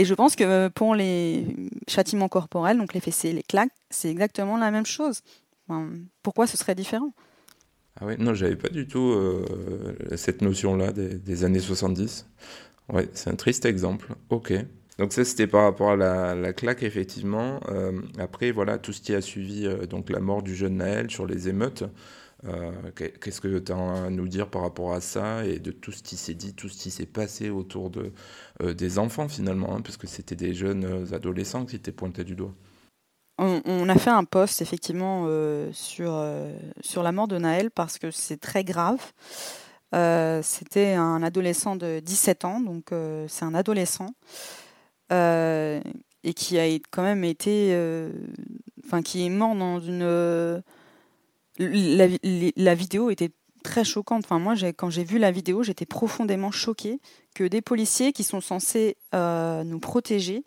et 0.00 0.06
je 0.06 0.14
pense 0.14 0.34
que 0.34 0.68
pour 0.68 0.94
les 0.94 1.44
châtiments 1.86 2.30
corporels, 2.30 2.78
donc 2.78 2.94
les 2.94 3.00
fessées, 3.00 3.34
les 3.34 3.42
claques, 3.42 3.68
c'est 3.90 4.08
exactement 4.08 4.56
la 4.56 4.70
même 4.70 4.86
chose. 4.86 5.20
pourquoi 6.22 6.46
ce 6.46 6.56
serait 6.56 6.74
différent? 6.74 7.12
Ah 8.00 8.06
oui, 8.06 8.14
non, 8.18 8.32
j'avais 8.32 8.56
pas 8.56 8.70
du 8.70 8.86
tout 8.86 9.10
euh, 9.10 9.44
cette 10.16 10.40
notion-là 10.40 10.92
des, 10.92 11.44
années 11.44 11.60
70. 11.60 12.26
Ouais, 12.88 13.10
c'est 13.12 13.28
un 13.28 13.34
triste 13.34 13.66
exemple. 13.66 14.14
Ok. 14.30 14.54
Donc 14.96 15.12
ça, 15.12 15.22
c'était 15.22 15.46
par 15.46 15.64
rapport 15.64 15.90
à 15.90 15.96
la, 15.96 16.52
claque, 16.54 16.82
effectivement. 16.82 17.60
Euh, 17.68 18.00
après, 18.18 18.52
voilà, 18.52 18.78
tout 18.78 18.94
ce 18.94 19.02
qui 19.02 19.14
a 19.14 19.20
suivi, 19.20 19.66
euh, 19.66 19.84
donc 19.84 20.08
la 20.08 20.20
mort 20.20 20.42
du 20.42 20.54
jeune 20.56 20.78
Naël 20.78 21.10
sur 21.10 21.26
les 21.26 21.50
émeutes. 21.50 21.84
Qu'est-ce 22.96 23.40
que 23.40 23.58
tu 23.58 23.72
as 23.72 23.76
à 23.76 24.10
nous 24.10 24.28
dire 24.28 24.48
par 24.48 24.62
rapport 24.62 24.92
à 24.92 25.00
ça 25.00 25.44
et 25.44 25.58
de 25.58 25.72
tout 25.72 25.92
ce 25.92 26.02
qui 26.02 26.16
s'est 26.16 26.34
dit, 26.34 26.54
tout 26.54 26.68
ce 26.68 26.82
qui 26.82 26.90
s'est 26.90 27.06
passé 27.06 27.50
autour 27.50 27.90
de, 27.90 28.12
des 28.72 28.98
enfants 28.98 29.28
finalement, 29.28 29.76
hein, 29.76 29.80
parce 29.82 29.96
que 29.96 30.06
c'était 30.06 30.36
des 30.36 30.54
jeunes 30.54 31.06
adolescents 31.12 31.66
qui 31.66 31.76
étaient 31.76 31.92
pointés 31.92 32.24
du 32.24 32.34
doigt 32.34 32.54
on, 33.42 33.88
a 33.88 33.94
fait 33.96 34.10
un 34.10 34.24
post 34.24 34.60
effectivement 34.60 35.26
sur, 35.72 36.22
sur 36.82 37.02
la 37.02 37.12
mort 37.12 37.26
de 37.26 37.38
Naël 37.38 37.70
parce 37.70 37.98
que 37.98 38.10
c'est 38.10 38.36
très 38.36 38.64
grave. 38.64 39.00
C'était 40.42 40.92
un 40.92 41.22
adolescent 41.22 41.74
de 41.76 42.00
17 42.00 42.44
ans, 42.44 42.60
donc 42.60 42.90
c'est 43.28 43.44
un 43.44 43.54
adolescent 43.54 44.10
et 45.10 46.34
qui 46.34 46.58
a 46.58 46.66
quand 46.90 47.02
même 47.02 47.24
été, 47.24 47.74
enfin 48.84 49.02
qui 49.02 49.24
est 49.24 49.30
mort 49.30 49.54
dans 49.54 49.80
une. 49.80 50.62
La, 51.60 52.74
vidéo 52.74 53.10
était 53.10 53.30
très 53.62 53.84
choquante. 53.84 54.24
Enfin 54.24 54.38
moi, 54.38 54.54
quand 54.76 54.90
j'ai 54.90 55.04
vu 55.04 55.18
la 55.18 55.30
vidéo, 55.30 55.62
j'étais 55.62 55.86
profondément 55.86 56.50
choquée 56.50 57.00
que 57.34 57.44
des 57.44 57.60
policiers 57.60 58.12
qui 58.12 58.24
sont 58.24 58.40
censés 58.40 58.96
nous 59.12 59.80
protéger 59.80 60.44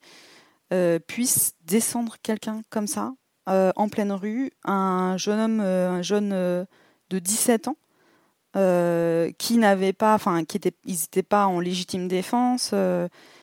puissent 1.07 1.53
descendre 1.65 2.15
quelqu'un 2.23 2.63
comme 2.69 2.87
ça 2.87 3.13
en 3.45 3.89
pleine 3.89 4.11
rue, 4.11 4.51
un 4.65 5.15
jeune 5.17 5.39
homme, 5.39 5.59
un 5.59 6.01
jeune 6.01 6.31
de 6.31 7.19
17 7.19 7.67
ans. 7.67 7.77
qui 9.37 9.57
n'avait 9.57 9.93
pas, 9.93 10.15
enfin, 10.15 10.43
qui 10.45 10.57
était, 10.57 10.73
ils 10.85 10.99
n'étaient 10.99 11.21
pas 11.21 11.45
en 11.45 11.59
légitime 11.59 12.07
défense, 12.07 12.73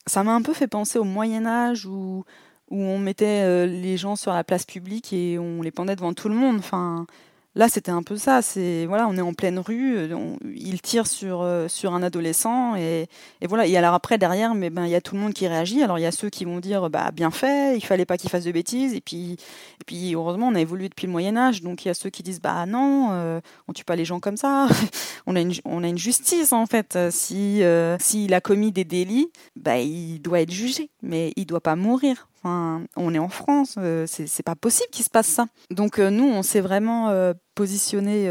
ça 0.06 0.24
m'a 0.24 0.35
un 0.35 0.42
peu 0.42 0.52
fait 0.52 0.66
penser 0.66 0.98
au 0.98 1.04
Moyen 1.04 1.46
Âge 1.46 1.87
où, 1.87 2.24
où 2.70 2.78
on 2.78 2.98
mettait 2.98 3.42
euh, 3.44 3.66
les 3.66 3.96
gens 3.96 4.16
sur 4.16 4.33
la 4.33 4.44
place 4.44 4.64
publique 4.64 5.12
et 5.12 5.38
on 5.38 5.62
les 5.62 5.70
pendait 5.70 5.96
devant 5.96 6.14
tout 6.14 6.28
le 6.28 6.35
monde. 6.35 6.56
Enfin, 6.59 7.06
Là, 7.56 7.68
c'était 7.68 7.90
un 7.90 8.04
peu 8.04 8.16
ça. 8.16 8.42
C'est 8.42 8.86
voilà, 8.86 9.08
on 9.08 9.16
est 9.16 9.20
en 9.20 9.34
pleine 9.34 9.58
rue, 9.58 9.96
euh, 9.96 10.36
il 10.54 10.80
tire 10.80 11.08
sur 11.08 11.42
euh, 11.42 11.66
sur 11.66 11.92
un 11.94 12.02
adolescent 12.02 12.76
et, 12.76 13.08
et, 13.40 13.46
voilà. 13.48 13.66
Et 13.66 13.76
alors 13.76 13.92
après 13.94 14.18
derrière, 14.18 14.54
mais 14.54 14.70
ben 14.70 14.84
il 14.84 14.90
y 14.90 14.94
a 14.94 15.00
tout 15.00 15.16
le 15.16 15.20
monde 15.20 15.32
qui 15.32 15.48
réagit. 15.48 15.82
Alors 15.82 15.98
il 15.98 16.02
y 16.02 16.06
a 16.06 16.12
ceux 16.12 16.30
qui 16.30 16.44
vont 16.44 16.60
dire 16.60 16.88
bah 16.90 17.10
bien 17.12 17.32
fait, 17.32 17.76
il 17.76 17.84
fallait 17.84 18.04
pas 18.04 18.16
qu'il 18.18 18.30
fasse 18.30 18.44
de 18.44 18.52
bêtises. 18.52 18.94
Et 18.94 19.00
puis 19.00 19.32
et 19.32 19.84
puis 19.84 20.14
heureusement, 20.14 20.46
on 20.46 20.54
a 20.54 20.60
évolué 20.60 20.88
depuis 20.88 21.06
le 21.06 21.12
Moyen 21.12 21.36
Âge, 21.36 21.60
donc 21.62 21.84
il 21.84 21.88
y 21.88 21.90
a 21.90 21.94
ceux 21.94 22.10
qui 22.10 22.22
disent 22.22 22.40
bah 22.40 22.66
non, 22.66 23.08
euh, 23.10 23.40
on 23.66 23.72
tue 23.72 23.84
pas 23.84 23.96
les 23.96 24.04
gens 24.04 24.20
comme 24.20 24.36
ça. 24.36 24.68
on 25.26 25.34
a 25.34 25.40
une 25.40 25.52
on 25.64 25.82
a 25.82 25.88
une 25.88 25.98
justice 25.98 26.52
en 26.52 26.66
fait. 26.66 26.96
Si 27.10 27.62
s'il 27.98 28.34
a 28.34 28.40
commis 28.40 28.70
des 28.70 28.84
délits, 28.84 29.30
bah 29.56 29.78
il 29.80 30.20
doit 30.20 30.40
être 30.40 30.52
jugé, 30.52 30.90
mais 31.02 31.32
il 31.34 31.46
doit 31.46 31.60
pas 31.60 31.74
mourir 31.74 32.29
on 32.44 33.14
est 33.14 33.18
en 33.18 33.29
France, 33.29 33.74
euh, 33.79 34.07
c'est 34.07 34.42
pas 34.42 34.55
possible 34.55 34.88
qu'il 34.90 35.05
se 35.05 35.11
passe 35.11 35.26
ça. 35.26 35.46
Donc 35.70 35.98
euh, 35.98 36.11
nous, 36.11 36.24
on 36.24 36.42
s'est 36.42 36.61
vraiment 36.61 37.11
euh, 37.11 37.35
positionné 37.55 38.31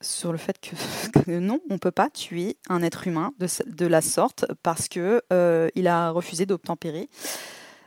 sur 0.00 0.32
le 0.32 0.38
fait 0.38 0.58
que, 0.60 1.38
non, 1.38 1.60
on 1.70 1.78
peut 1.78 1.90
pas 1.90 2.10
tuer 2.10 2.56
un 2.68 2.82
être 2.82 3.06
humain 3.06 3.32
de, 3.38 3.86
la 3.86 4.00
sorte 4.00 4.46
parce 4.62 4.88
que 4.88 5.22
il 5.74 5.88
a 5.88 6.10
refusé 6.10 6.46
d'obtempérer 6.46 7.08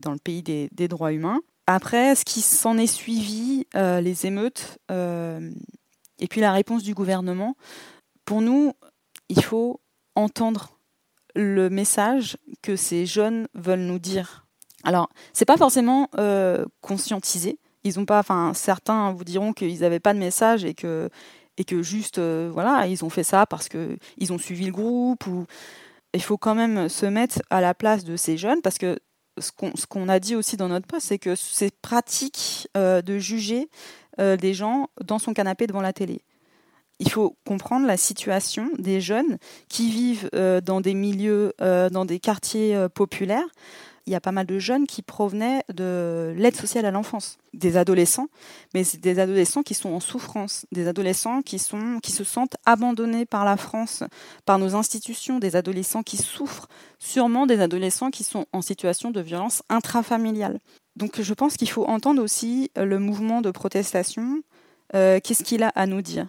dans 0.01 0.11
le 0.11 0.19
pays 0.19 0.43
des, 0.43 0.87
droits 0.87 1.13
humains. 1.13 1.41
Après, 1.67 2.15
ce 2.15 2.25
qui 2.25 2.41
s'en 2.41 2.77
est 2.77 2.87
suivi, 2.87 3.65
les 3.73 4.25
émeutes 4.25 4.77
et 4.89 6.27
puis 6.29 6.41
la 6.41 6.51
réponse 6.51 6.83
du 6.83 6.93
gouvernement, 6.93 7.55
pour 8.25 8.41
nous, 8.41 8.73
il 9.29 9.43
faut 9.43 9.81
entendre 10.15 10.77
le 11.35 11.69
message 11.69 12.37
que 12.61 12.75
ces 12.75 13.05
jeunes 13.05 13.47
veulent 13.55 13.79
nous 13.79 13.99
dire 13.99 14.45
alors, 14.83 15.09
c'est 15.33 15.45
pas 15.45 15.57
forcément 15.57 16.09
euh, 16.17 16.65
conscientisé. 16.81 17.59
Ils 17.83 17.99
ont 17.99 18.05
pas, 18.05 18.19
enfin, 18.19 18.53
certains 18.53 19.11
vous 19.11 19.23
diront 19.23 19.53
qu'ils 19.53 19.81
n'avaient 19.81 19.99
pas 19.99 20.13
de 20.13 20.19
message 20.19 20.63
et 20.65 20.73
que 20.73 21.09
et 21.57 21.65
que 21.65 21.83
juste, 21.83 22.17
euh, 22.17 22.49
voilà, 22.51 22.87
ils 22.87 23.03
ont 23.03 23.09
fait 23.09 23.23
ça 23.23 23.45
parce 23.45 23.67
que 23.67 23.97
ils 24.17 24.31
ont 24.31 24.37
suivi 24.37 24.65
le 24.65 24.71
groupe 24.71 25.27
ou 25.27 25.45
il 26.13 26.21
faut 26.21 26.37
quand 26.37 26.55
même 26.55 26.89
se 26.89 27.05
mettre 27.05 27.41
à 27.49 27.61
la 27.61 27.73
place 27.73 28.03
de 28.03 28.15
ces 28.15 28.37
jeunes 28.37 28.61
parce 28.61 28.77
que 28.77 28.99
ce 29.39 29.85
qu'on 29.87 30.09
a 30.09 30.19
dit 30.19 30.35
aussi 30.35 30.57
dans 30.57 30.69
notre 30.69 30.87
poste, 30.87 31.07
c'est 31.07 31.19
que 31.19 31.35
c'est 31.35 31.73
pratique 31.81 32.67
euh, 32.77 33.01
de 33.01 33.17
juger 33.17 33.69
des 34.17 34.53
gens 34.53 34.89
dans 35.03 35.17
son 35.17 35.33
canapé 35.33 35.65
devant 35.65 35.81
la 35.81 35.93
télé. 35.93 36.21
Il 36.99 37.09
faut 37.09 37.37
comprendre 37.47 37.87
la 37.87 37.97
situation 37.97 38.69
des 38.77 39.01
jeunes 39.01 39.37
qui 39.67 39.89
vivent 39.89 40.29
dans 40.63 40.79
des 40.79 40.93
milieux, 40.93 41.53
dans 41.59 42.05
des 42.05 42.19
quartiers 42.19 42.87
populaires 42.93 43.47
il 44.05 44.13
y 44.13 44.15
a 44.15 44.21
pas 44.21 44.31
mal 44.31 44.45
de 44.45 44.59
jeunes 44.59 44.87
qui 44.87 45.01
provenaient 45.01 45.63
de 45.73 46.33
l'aide 46.37 46.55
sociale 46.55 46.85
à 46.85 46.91
l'enfance, 46.91 47.37
des 47.53 47.77
adolescents, 47.77 48.27
mais 48.73 48.83
des 48.99 49.19
adolescents 49.19 49.63
qui 49.63 49.73
sont 49.73 49.89
en 49.89 49.99
souffrance, 49.99 50.65
des 50.71 50.87
adolescents 50.87 51.41
qui 51.41 51.59
sont 51.59 51.99
qui 52.01 52.11
se 52.11 52.23
sentent 52.23 52.57
abandonnés 52.65 53.25
par 53.25 53.45
la 53.45 53.57
France, 53.57 54.03
par 54.45 54.59
nos 54.59 54.75
institutions, 54.75 55.39
des 55.39 55.55
adolescents 55.55 56.03
qui 56.03 56.17
souffrent, 56.17 56.67
sûrement 56.99 57.45
des 57.45 57.59
adolescents 57.61 58.11
qui 58.11 58.23
sont 58.23 58.45
en 58.53 58.61
situation 58.61 59.11
de 59.11 59.21
violence 59.21 59.63
intrafamiliale. 59.69 60.59
Donc 60.95 61.21
je 61.21 61.33
pense 61.33 61.57
qu'il 61.57 61.69
faut 61.69 61.85
entendre 61.85 62.21
aussi 62.21 62.71
le 62.75 62.99
mouvement 62.99 63.41
de 63.41 63.51
protestation. 63.51 64.41
Euh, 64.93 65.19
qu'est-ce 65.23 65.43
qu'il 65.43 65.63
a 65.63 65.69
à 65.69 65.85
nous 65.85 66.01
dire? 66.01 66.27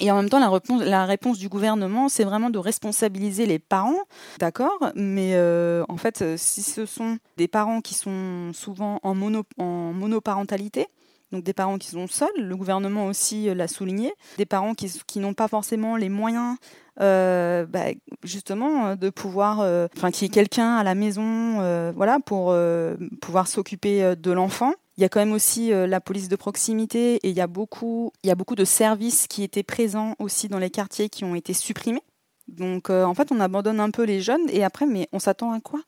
Et 0.00 0.10
en 0.10 0.16
même 0.16 0.28
temps, 0.28 0.38
la 0.38 0.48
réponse, 0.48 0.82
la 0.82 1.04
réponse 1.04 1.38
du 1.38 1.48
gouvernement, 1.48 2.08
c'est 2.08 2.24
vraiment 2.24 2.50
de 2.50 2.58
responsabiliser 2.58 3.46
les 3.46 3.58
parents, 3.58 4.00
d'accord 4.38 4.78
Mais 4.94 5.32
euh, 5.34 5.84
en 5.88 5.96
fait, 5.96 6.22
euh, 6.22 6.34
si 6.36 6.62
ce 6.62 6.86
sont 6.86 7.18
des 7.36 7.48
parents 7.48 7.80
qui 7.80 7.94
sont 7.94 8.52
souvent 8.52 9.00
en, 9.02 9.14
mono, 9.14 9.42
en 9.58 9.92
monoparentalité, 9.92 10.86
donc 11.32 11.44
des 11.44 11.52
parents 11.52 11.78
qui 11.78 11.88
sont 11.88 12.06
seuls, 12.06 12.28
le 12.38 12.56
gouvernement 12.56 13.06
aussi 13.06 13.48
euh, 13.48 13.54
l'a 13.54 13.68
souligné, 13.68 14.14
des 14.38 14.46
parents 14.46 14.74
qui, 14.74 14.90
qui 15.06 15.20
n'ont 15.20 15.34
pas 15.34 15.48
forcément 15.48 15.96
les 15.96 16.08
moyens 16.08 16.56
euh, 17.00 17.66
bah, 17.66 17.86
justement 18.24 18.96
de 18.96 19.10
pouvoir, 19.10 19.60
enfin 19.96 20.10
qu'il 20.10 20.24
y 20.24 20.26
ait 20.26 20.32
quelqu'un 20.32 20.76
à 20.76 20.82
la 20.82 20.94
maison, 20.94 21.60
euh, 21.60 21.92
voilà, 21.94 22.18
pour 22.18 22.54
pouvoir 23.20 23.46
s'occuper 23.46 24.16
de 24.16 24.32
l'enfant. 24.32 24.72
Il 24.98 25.02
y 25.02 25.04
a 25.04 25.08
quand 25.08 25.20
même 25.20 25.32
aussi 25.32 25.72
euh, 25.72 25.86
la 25.86 26.00
police 26.00 26.28
de 26.28 26.34
proximité 26.34 27.14
et 27.22 27.30
il 27.30 27.36
y, 27.36 27.40
a 27.40 27.46
beaucoup, 27.46 28.10
il 28.24 28.26
y 28.26 28.32
a 28.32 28.34
beaucoup 28.34 28.56
de 28.56 28.64
services 28.64 29.28
qui 29.28 29.44
étaient 29.44 29.62
présents 29.62 30.16
aussi 30.18 30.48
dans 30.48 30.58
les 30.58 30.70
quartiers 30.70 31.08
qui 31.08 31.22
ont 31.22 31.36
été 31.36 31.54
supprimés. 31.54 32.02
Donc 32.48 32.90
euh, 32.90 33.04
en 33.04 33.14
fait, 33.14 33.30
on 33.30 33.38
abandonne 33.38 33.78
un 33.78 33.92
peu 33.92 34.02
les 34.02 34.20
jeunes 34.20 34.50
et 34.50 34.64
après, 34.64 34.86
mais 34.86 35.08
on 35.12 35.20
s'attend 35.20 35.52
à 35.52 35.60
quoi? 35.60 35.82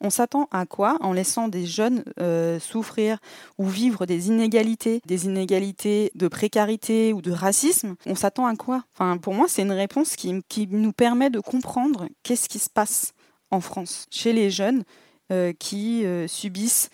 On 0.00 0.10
s'attend 0.10 0.48
à 0.50 0.66
quoi? 0.66 0.96
En 1.00 1.12
laissant 1.12 1.46
des 1.46 1.64
jeunes 1.64 2.02
euh, 2.18 2.58
souffrir 2.58 3.18
ou 3.56 3.68
vivre 3.68 4.04
des 4.04 4.26
inégalités, 4.28 5.00
des 5.06 5.26
inégalités 5.26 6.10
de 6.16 6.26
précarité 6.26 7.12
ou 7.12 7.22
de 7.22 7.30
racisme? 7.30 7.94
On 8.04 8.16
s'attend 8.16 8.46
à 8.46 8.56
quoi? 8.56 8.82
Enfin, 8.94 9.16
pour 9.16 9.34
moi, 9.34 9.46
c'est 9.46 9.62
une 9.62 9.70
réponse 9.70 10.16
qui, 10.16 10.42
qui, 10.48 10.66
nous 10.66 10.92
permet 10.92 11.30
de 11.30 11.38
comprendre 11.38 12.08
qu'est-ce 12.24 12.48
qui 12.48 12.58
se 12.58 12.68
passe 12.68 13.12
en 13.52 13.60
France 13.60 14.06
chez 14.10 14.32
les 14.32 14.50
jeunes 14.50 14.82
qui 15.58 16.04
subissent 16.28 16.88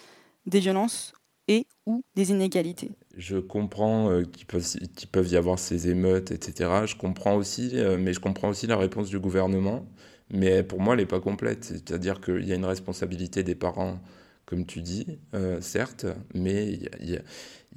des 0.46 0.60
violences 0.60 1.12
et 1.48 1.66
ou 1.86 2.04
des 2.14 2.30
inégalités. 2.30 2.92
Je 3.16 3.38
comprends 3.38 4.10
euh, 4.10 4.22
qu'il 4.24 4.46
peut, 4.46 5.26
y 5.26 5.36
avoir 5.36 5.58
ces 5.58 5.88
émeutes, 5.88 6.30
etc. 6.30 6.86
Je 6.86 6.96
comprends 6.96 7.34
aussi, 7.34 7.72
euh, 7.74 7.98
mais 7.98 8.12
je 8.12 8.20
comprends 8.20 8.48
aussi 8.48 8.66
la 8.66 8.76
réponse 8.76 9.08
du 9.08 9.18
gouvernement. 9.18 9.86
Mais 10.30 10.62
pour 10.62 10.80
moi, 10.80 10.94
elle 10.94 11.00
n'est 11.00 11.06
pas 11.06 11.20
complète. 11.20 11.64
C'est-à-dire 11.64 12.20
qu'il 12.20 12.46
y 12.46 12.52
a 12.52 12.54
une 12.54 12.64
responsabilité 12.64 13.42
des 13.42 13.54
parents, 13.54 14.00
comme 14.46 14.64
tu 14.64 14.80
dis, 14.80 15.18
euh, 15.34 15.60
certes, 15.60 16.06
mais 16.34 16.72
il 17.00 17.22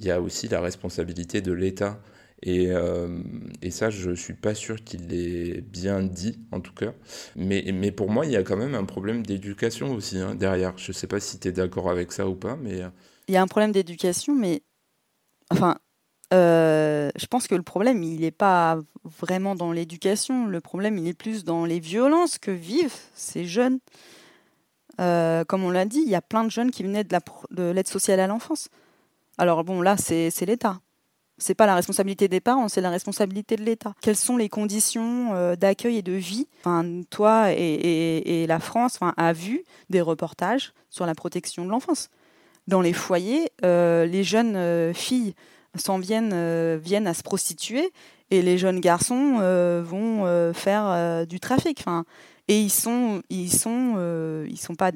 y, 0.00 0.10
a 0.10 0.20
aussi 0.20 0.48
la 0.48 0.60
responsabilité 0.60 1.42
de 1.42 1.52
l'État. 1.52 2.00
Et, 2.42 2.70
ça, 3.70 3.90
je 3.90 4.10
ne 4.10 4.14
suis 4.14 4.34
pas 4.34 4.54
sûr 4.54 4.82
qu'il 4.84 5.08
l'ait 5.08 5.60
bien 5.60 6.02
dit, 6.02 6.38
en 6.52 6.60
tout 6.60 6.72
cas. 6.72 6.94
Mais, 7.34 7.64
mais 7.74 7.90
pour 7.90 8.10
moi, 8.10 8.24
il 8.24 8.32
y 8.32 8.36
a 8.36 8.42
quand 8.42 8.56
même 8.56 8.74
un 8.74 8.84
problème 8.84 9.24
d'éducation 9.26 9.92
aussi 9.92 10.18
hein, 10.18 10.34
derrière. 10.34 10.78
Je 10.78 10.90
ne 10.90 10.94
sais 10.94 11.06
pas 11.06 11.20
si 11.20 11.38
tu 11.38 11.48
es 11.48 11.52
d'accord 11.52 11.90
avec 11.90 12.12
ça 12.12 12.28
ou 12.28 12.36
pas, 12.36 12.56
mais 12.56 12.82
il 13.28 13.34
y 13.34 13.36
a 13.36 13.42
un 13.42 13.46
problème 13.46 13.72
d'éducation, 13.72 14.34
mais 14.34 14.62
enfin, 15.50 15.78
euh, 16.34 17.10
je 17.16 17.26
pense 17.26 17.46
que 17.46 17.54
le 17.54 17.62
problème, 17.62 18.02
il 18.02 18.20
n'est 18.20 18.30
pas 18.30 18.78
vraiment 19.04 19.54
dans 19.54 19.72
l'éducation. 19.72 20.46
Le 20.46 20.60
problème, 20.60 20.98
il 20.98 21.06
est 21.06 21.14
plus 21.14 21.44
dans 21.44 21.64
les 21.64 21.80
violences 21.80 22.38
que 22.38 22.50
vivent 22.50 22.96
ces 23.14 23.46
jeunes. 23.46 23.78
Euh, 25.00 25.44
comme 25.44 25.62
on 25.62 25.70
l'a 25.70 25.84
dit, 25.84 26.02
il 26.04 26.08
y 26.08 26.14
a 26.14 26.22
plein 26.22 26.44
de 26.44 26.50
jeunes 26.50 26.70
qui 26.70 26.82
venaient 26.82 27.04
de 27.04 27.70
l'aide 27.70 27.88
sociale 27.88 28.20
à 28.20 28.26
l'enfance. 28.26 28.68
Alors 29.38 29.64
bon, 29.64 29.82
là, 29.82 29.96
c'est 29.96 30.46
l'État. 30.46 30.80
C'est 31.38 31.54
pas 31.54 31.66
la 31.66 31.74
responsabilité 31.74 32.28
des 32.28 32.40
parents, 32.40 32.68
c'est 32.68 32.80
la 32.80 32.88
responsabilité 32.88 33.56
de 33.56 33.62
l'État. 33.62 33.92
Quelles 34.00 34.16
sont 34.16 34.38
les 34.38 34.48
conditions 34.48 35.34
euh, 35.34 35.54
d'accueil 35.54 35.98
et 35.98 36.02
de 36.02 36.12
vie? 36.12 36.48
Enfin, 36.60 37.02
Toi 37.10 37.52
et, 37.52 38.46
la 38.48 38.58
France 38.58 38.96
enfin, 38.98 39.12
a 39.18 39.34
vu 39.34 39.62
des 39.90 40.00
reportages 40.00 40.72
sur 40.88 41.04
la 41.04 41.14
protection 41.14 41.66
de 41.66 41.70
l'enfance 41.70 42.08
dans 42.66 42.80
les 42.80 42.92
foyers, 42.92 43.50
euh, 43.64 44.06
les 44.06 44.24
jeunes 44.24 44.56
euh, 44.56 44.92
filles 44.92 45.34
s'en 45.76 45.98
viennent, 45.98 46.32
euh, 46.32 46.78
viennent 46.82 47.06
à 47.06 47.14
se 47.14 47.22
prostituer 47.22 47.90
et 48.30 48.42
les 48.42 48.58
jeunes 48.58 48.80
garçons 48.80 49.38
vont 49.84 50.52
faire 50.52 51.24
du 51.28 51.38
trafic. 51.38 51.78
Enfin, 51.78 52.04
et 52.48 52.60
ils 52.60 52.70
sont, 52.70 53.22
ils 53.30 53.52
sont, 53.52 54.44
ils 54.48 54.58
sont 54.58 54.74
pas. 54.74 54.90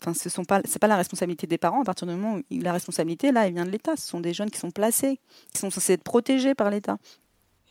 Enfin, 0.00 0.14
ce 0.14 0.28
sont 0.28 0.44
pas, 0.44 0.60
c'est 0.64 0.78
pas 0.78 0.86
la 0.86 0.96
responsabilité 0.96 1.48
des 1.48 1.58
parents. 1.58 1.80
À 1.80 1.84
partir 1.84 2.06
du 2.06 2.14
moment 2.14 2.36
où 2.36 2.60
la 2.60 2.72
responsabilité 2.72 3.32
là, 3.32 3.48
elle 3.48 3.54
vient 3.54 3.64
de 3.64 3.70
l'État. 3.70 3.96
Ce 3.96 4.06
sont 4.06 4.20
des 4.20 4.32
jeunes 4.32 4.50
qui 4.50 4.60
sont 4.60 4.70
placés, 4.70 5.18
qui 5.52 5.58
sont 5.58 5.70
censés 5.70 5.94
être 5.94 6.04
protégés 6.04 6.54
par 6.54 6.70
l'État. 6.70 6.98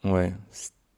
Ouais. 0.04 0.34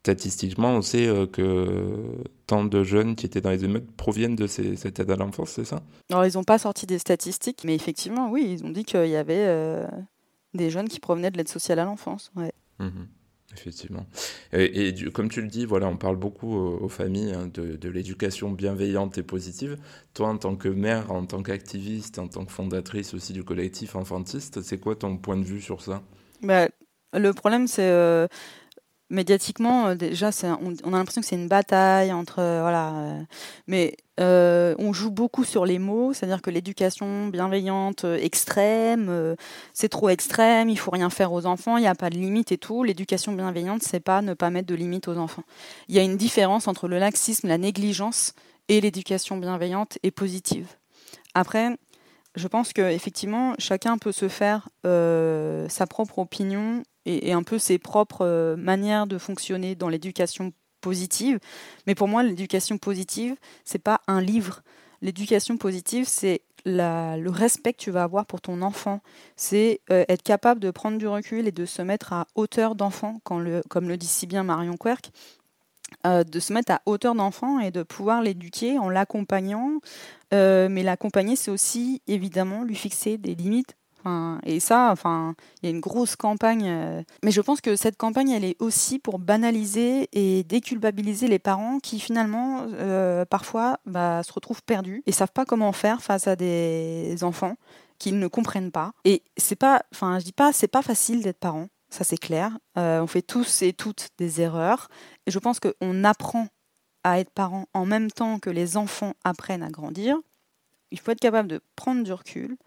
Statistiquement, 0.01 0.69
on 0.69 0.81
sait 0.81 1.07
que 1.31 2.17
tant 2.53 2.65
de 2.65 2.83
jeunes 2.83 3.15
qui 3.15 3.25
étaient 3.25 3.41
dans 3.41 3.49
les 3.49 3.65
émeutes 3.65 3.89
proviennent 3.97 4.35
de 4.35 4.45
ces, 4.45 4.75
cette 4.75 4.99
aide 4.99 5.09
à 5.09 5.15
l'enfance, 5.15 5.49
c'est 5.55 5.65
ça? 5.65 5.81
Alors, 6.11 6.23
ils 6.27 6.35
n'ont 6.35 6.43
pas 6.43 6.59
sorti 6.59 6.85
des 6.85 6.99
statistiques, 6.99 7.63
mais 7.65 7.73
effectivement, 7.73 8.29
oui, 8.29 8.45
ils 8.47 8.63
ont 8.63 8.69
dit 8.69 8.83
qu'il 8.83 9.07
y 9.07 9.15
avait 9.15 9.45
euh, 9.47 9.87
des 10.53 10.69
jeunes 10.69 10.87
qui 10.87 10.99
provenaient 10.99 11.31
de 11.31 11.37
l'aide 11.37 11.49
sociale 11.49 11.79
à 11.79 11.85
l'enfance. 11.85 12.31
Ouais. 12.35 12.51
Mhm. 12.77 13.07
Effectivement. 13.55 14.05
Et, 14.51 14.87
et 14.87 14.91
du, 14.91 15.11
comme 15.11 15.29
tu 15.29 15.41
le 15.41 15.47
dis, 15.47 15.65
voilà, 15.65 15.87
on 15.87 15.97
parle 15.97 16.15
beaucoup 16.15 16.55
aux, 16.55 16.77
aux 16.85 16.89
familles 16.89 17.33
hein, 17.33 17.49
de, 17.53 17.75
de 17.75 17.89
l'éducation 17.89 18.51
bienveillante 18.51 19.17
et 19.17 19.23
positive. 19.23 19.77
Toi, 20.13 20.29
en 20.29 20.37
tant 20.37 20.55
que 20.55 20.69
mère, 20.69 21.11
en 21.11 21.25
tant 21.25 21.41
qu'activiste, 21.41 22.19
en 22.19 22.27
tant 22.27 22.45
que 22.45 22.51
fondatrice 22.51 23.13
aussi 23.15 23.33
du 23.33 23.43
collectif 23.43 23.95
enfantiste, 23.95 24.61
c'est 24.61 24.79
quoi 24.79 24.95
ton 24.95 25.17
point 25.17 25.37
de 25.37 25.43
vue 25.43 25.61
sur 25.61 25.81
ça? 25.81 26.01
Bah, 26.41 26.67
le 27.13 27.31
problème, 27.31 27.67
c'est 27.67 27.89
euh, 27.89 28.27
médiatiquement, 29.09 29.87
euh, 29.87 29.95
déjà, 29.95 30.29
on, 30.61 30.93
a 30.93 30.97
l'impression 30.97 31.21
que 31.21 31.27
c'est 31.27 31.35
une 31.35 31.47
bataille 31.47 32.11
entre. 32.11 32.39
euh, 32.39 32.61
voilà. 32.61 32.93
euh, 32.95 33.21
mais 33.67 33.95
on 34.19 34.93
joue 34.93 35.11
beaucoup 35.11 35.43
sur 35.43 35.65
les 35.65 35.79
mots, 35.79 36.13
c'est-à-dire 36.13 36.41
que 36.41 36.49
l'éducation 36.49 37.27
bienveillante 37.27 38.03
extrême, 38.03 39.35
c'est 39.73 39.89
trop 39.89 40.09
extrême, 40.09 40.69
il 40.69 40.77
faut 40.77 40.91
rien 40.91 41.09
faire 41.09 41.33
aux 41.33 41.45
enfants, 41.45 41.77
il 41.77 41.81
n'y 41.81 41.87
a 41.87 41.95
pas 41.95 42.09
de 42.09 42.15
limite 42.15 42.51
et 42.51 42.57
tout. 42.57 42.83
L'éducation 42.83 43.33
bienveillante, 43.33 43.81
c'est 43.83 43.99
pas 43.99 44.21
ne 44.21 44.33
pas 44.33 44.49
mettre 44.49 44.67
de 44.67 44.75
limite 44.75 45.07
aux 45.07 45.17
enfants. 45.17 45.43
Il 45.87 45.95
y 45.95 45.99
a 45.99 46.03
une 46.03 46.17
différence 46.17 46.67
entre 46.67 46.87
le 46.87 46.99
laxisme, 46.99 47.47
la 47.47 47.57
négligence 47.57 48.33
et 48.67 48.81
l'éducation 48.81 49.37
bienveillante 49.37 49.97
et 50.03 50.11
positive. 50.11 50.67
Après, 51.33 51.75
je 52.35 52.47
pense 52.47 52.71
que 52.71 52.81
effectivement, 52.81 53.55
chacun 53.57 53.97
peut 53.97 54.11
se 54.11 54.27
faire 54.27 54.69
sa 54.83 55.87
propre 55.87 56.19
opinion 56.19 56.83
et, 57.05 57.33
un 57.33 57.43
peu 57.43 57.59
ses 57.59 57.77
propres 57.77 58.25
euh, 58.25 58.55
manières 58.55 59.07
de 59.07 59.17
fonctionner 59.17 59.75
dans 59.75 59.89
l'éducation 59.89 60.53
positive. 60.81 61.39
Mais 61.87 61.95
pour 61.95 62.07
moi, 62.07 62.23
l'éducation 62.23 62.77
positive, 62.77 63.35
c'est 63.63 63.79
pas 63.79 64.01
un 64.07 64.21
livre. 64.21 64.61
L'éducation 65.01 65.57
positive, 65.57 66.05
c'est 66.07 66.41
le 66.65 67.27
respect 67.29 67.73
que 67.73 67.79
tu 67.79 67.91
vas 67.91 68.03
avoir 68.03 68.25
pour 68.25 68.41
ton 68.41 68.61
enfant. 68.61 69.01
C'est 69.35 69.81
euh, 69.91 70.05
être 70.07 70.23
capable 70.23 70.59
de 70.59 70.71
prendre 70.71 70.97
du 70.97 71.07
recul 71.07 71.47
et 71.47 71.51
de 71.51 71.65
se 71.65 71.81
mettre 71.81 72.13
à 72.13 72.27
hauteur 72.35 72.75
d'enfant, 72.75 73.19
comme 73.23 73.43
le 73.43 73.97
dit 73.97 74.07
si 74.07 74.27
bien 74.27 74.43
Marion 74.43 74.77
Querc, 74.77 75.11
euh, 76.05 76.23
de 76.23 76.39
se 76.39 76.51
mettre 76.51 76.73
à 76.73 76.81
hauteur 76.85 77.15
d'enfant 77.15 77.59
et 77.59 77.71
de 77.71 77.83
pouvoir 77.83 78.21
l'éduquer 78.21 78.77
en 78.77 78.89
l'accompagnant. 78.89 79.79
Euh, 80.33 80.67
mais 80.69 80.83
l'accompagner, 80.83 81.35
c'est 81.35 81.51
aussi 81.51 82.01
évidemment 82.07 82.63
lui 82.63 82.75
fixer 82.75 83.17
des 83.17 83.35
limites. 83.35 83.75
Et 84.45 84.59
ça, 84.59 84.91
enfin, 84.91 85.35
il 85.61 85.65
y 85.65 85.71
a 85.71 85.75
une 85.75 85.79
grosse 85.79 86.15
campagne. 86.15 86.65
euh, 86.67 87.03
Mais 87.23 87.31
je 87.31 87.41
pense 87.41 87.61
que 87.61 87.75
cette 87.75 87.97
campagne, 87.97 88.29
elle 88.31 88.43
est 88.43 88.55
aussi 88.61 88.99
pour 88.99 89.19
banaliser 89.19 90.09
et 90.13 90.43
déculpabiliser 90.43 91.27
les 91.27 91.39
parents 91.39 91.79
qui 91.79 91.99
finalement, 91.99 92.65
euh, 92.73 93.25
parfois, 93.25 93.79
bah, 93.85 94.21
se 94.23 94.33
retrouvent 94.33 94.63
perdus 94.63 95.03
et 95.05 95.11
savent 95.11 95.31
pas 95.33 95.45
comment 95.45 95.71
faire 95.71 96.01
face 96.01 96.27
à 96.27 96.35
des 96.35 97.23
enfants 97.23 97.55
qu'ils 97.99 98.19
ne 98.19 98.27
comprennent 98.27 98.71
pas. 98.71 98.91
Et 99.05 99.23
c'est 99.37 99.55
pas, 99.55 99.83
enfin, 99.93 100.19
je 100.19 100.25
dis 100.25 100.33
pas, 100.33 100.51
c'est 100.51 100.67
pas 100.67 100.81
facile 100.81 101.21
d'être 101.21 101.39
parent. 101.39 101.67
Ça 101.89 102.03
c'est 102.03 102.17
clair. 102.17 102.57
Euh, 102.77 103.01
on 103.01 103.07
fait 103.07 103.21
tous 103.21 103.61
et 103.61 103.71
toutes 103.71 104.09
des 104.17 104.41
erreurs. 104.41 104.87
Et 105.27 105.31
je 105.31 105.39
pense 105.39 105.59
qu'on 105.59 106.03
apprend 106.03 106.47
à 107.03 107.19
être 107.19 107.29
parent 107.29 107.67
en 107.73 107.85
même 107.85 108.09
temps 108.09 108.39
que 108.39 108.49
les 108.49 108.77
enfants 108.77 109.13
apprennent 109.23 109.63
à 109.63 109.69
grandir. 109.69 110.17
Il 110.91 110.99
faut 110.99 111.11
être 111.11 111.19
capable 111.19 111.49
de 111.49 111.61
prendre 111.75 112.03
du 112.03 112.11
recul, 112.13 112.57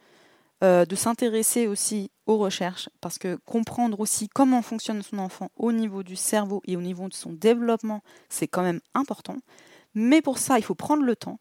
euh, 0.64 0.85
de 0.87 0.97
s'intéresser 0.97 1.66
aussi 1.66 2.11
aux 2.27 2.38
recherches, 2.38 2.88
parce 3.01 3.19
que 3.19 3.37
comprendre 3.45 4.01
aussi 4.01 4.29
comment 4.29 4.62
fonctionne 4.62 5.03
son 5.03 5.19
enfant 5.19 5.51
au 5.57 5.71
niveau 5.71 6.03
du 6.03 6.16
cerveau 6.16 6.62
et 6.66 6.77
au 6.77 6.81
niveau 6.81 7.09
de 7.09 7.14
son 7.14 7.33
développement, 7.33 8.03
c'est 8.29 8.49
quand 8.49 8.62
même 8.62 8.81
important. 8.95 9.37
Mais 9.95 10.23
pour 10.23 10.38
ça, 10.38 10.59
il 10.59 10.62
faut 10.62 10.75
prendre 10.75 11.03
le 11.03 11.14
temps. 11.14 11.38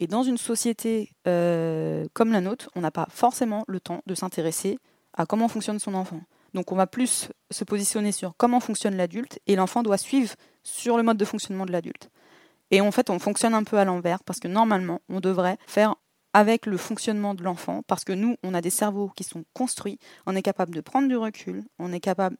Et 0.00 0.06
dans 0.06 0.22
une 0.22 0.36
société 0.36 1.10
euh, 1.26 2.06
comme 2.12 2.32
la 2.32 2.40
nôtre, 2.40 2.70
on 2.74 2.80
n'a 2.80 2.90
pas 2.90 3.06
forcément 3.10 3.64
le 3.68 3.80
temps 3.80 4.02
de 4.06 4.14
s'intéresser 4.14 4.78
à 5.14 5.26
comment 5.26 5.48
fonctionne 5.48 5.78
son 5.78 5.94
enfant. 5.94 6.20
Donc 6.52 6.72
on 6.72 6.76
va 6.76 6.86
plus 6.86 7.28
se 7.50 7.64
positionner 7.64 8.12
sur 8.12 8.34
comment 8.36 8.60
fonctionne 8.60 8.96
l'adulte 8.96 9.38
et 9.46 9.56
l'enfant 9.56 9.82
doit 9.82 9.98
suivre 9.98 10.34
sur 10.62 10.96
le 10.96 11.02
mode 11.02 11.16
de 11.16 11.24
fonctionnement 11.24 11.66
de 11.66 11.72
l'adulte. 11.72 12.10
Et 12.70 12.80
en 12.80 12.90
fait, 12.90 13.10
on 13.10 13.18
fonctionne 13.18 13.54
un 13.54 13.62
peu 13.62 13.78
à 13.78 13.84
l'envers 13.84 14.24
parce 14.24 14.40
que 14.40 14.48
normalement, 14.48 15.00
on 15.08 15.20
devrait 15.20 15.58
faire 15.66 15.94
avec 16.36 16.66
le 16.66 16.76
fonctionnement 16.76 17.34
de 17.34 17.42
l'enfant 17.42 17.82
parce 17.86 18.04
que 18.04 18.12
nous, 18.12 18.36
on 18.42 18.52
a 18.52 18.60
des 18.60 18.68
cerveaux 18.68 19.10
qui 19.16 19.24
sont 19.24 19.44
construits, 19.54 19.98
on 20.26 20.36
est 20.36 20.42
capable 20.42 20.74
de 20.74 20.82
prendre 20.82 21.08
du 21.08 21.16
recul, 21.16 21.64
on 21.78 21.94
est 21.94 22.00
capable 22.00 22.36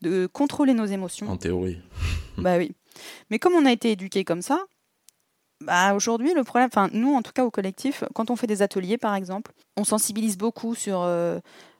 de, 0.00 0.26
contrôler 0.26 0.72
nos 0.72 0.86
émotions. 0.86 1.28
En 1.28 1.36
théorie. 1.36 1.78
Bah 2.38 2.58
oui. 2.58 2.72
Mais 3.30 3.38
comme 3.38 3.54
on 3.54 3.64
a 3.64 3.72
été 3.72 3.92
éduqué 3.92 4.24
comme 4.24 4.42
ça, 4.42 4.64
bah 5.62 5.94
aujourd'hui 5.94 6.34
le 6.34 6.44
problème, 6.44 6.68
enfin 6.70 6.90
nous 6.92 7.14
en 7.14 7.22
tout 7.22 7.32
cas 7.32 7.46
au 7.46 7.50
collectif, 7.50 8.04
quand 8.14 8.30
on 8.30 8.36
fait 8.36 8.46
des 8.46 8.60
ateliers 8.60 8.98
par 8.98 9.14
exemple, 9.14 9.52
on 9.78 9.84
sensibilise 9.84 10.36
beaucoup 10.36 10.74
sur 10.74 11.00
euh, 11.00 11.38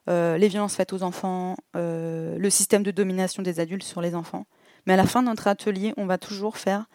euh, 0.09 0.37
les 0.37 0.47
violences 0.47 0.75
faites 0.75 0.93
aux 0.93 1.03
enfants, 1.03 1.55
euh, 1.75 2.37
le 2.39 2.49
système 2.49 2.81
de 2.81 2.89
domination 2.89 3.43
des 3.43 3.59
adultes 3.59 3.83
sur 3.83 4.01
les 4.01 4.15
enfants. 4.15 4.47
Mais 4.87 4.93
à 4.93 4.97
la 4.97 5.05
fin 5.05 5.21
de 5.21 5.27
notre 5.27 5.47
atelier, 5.47 5.93
on 5.97 6.07
va 6.07 6.17
toujours 6.17 6.57
faire 6.57 6.85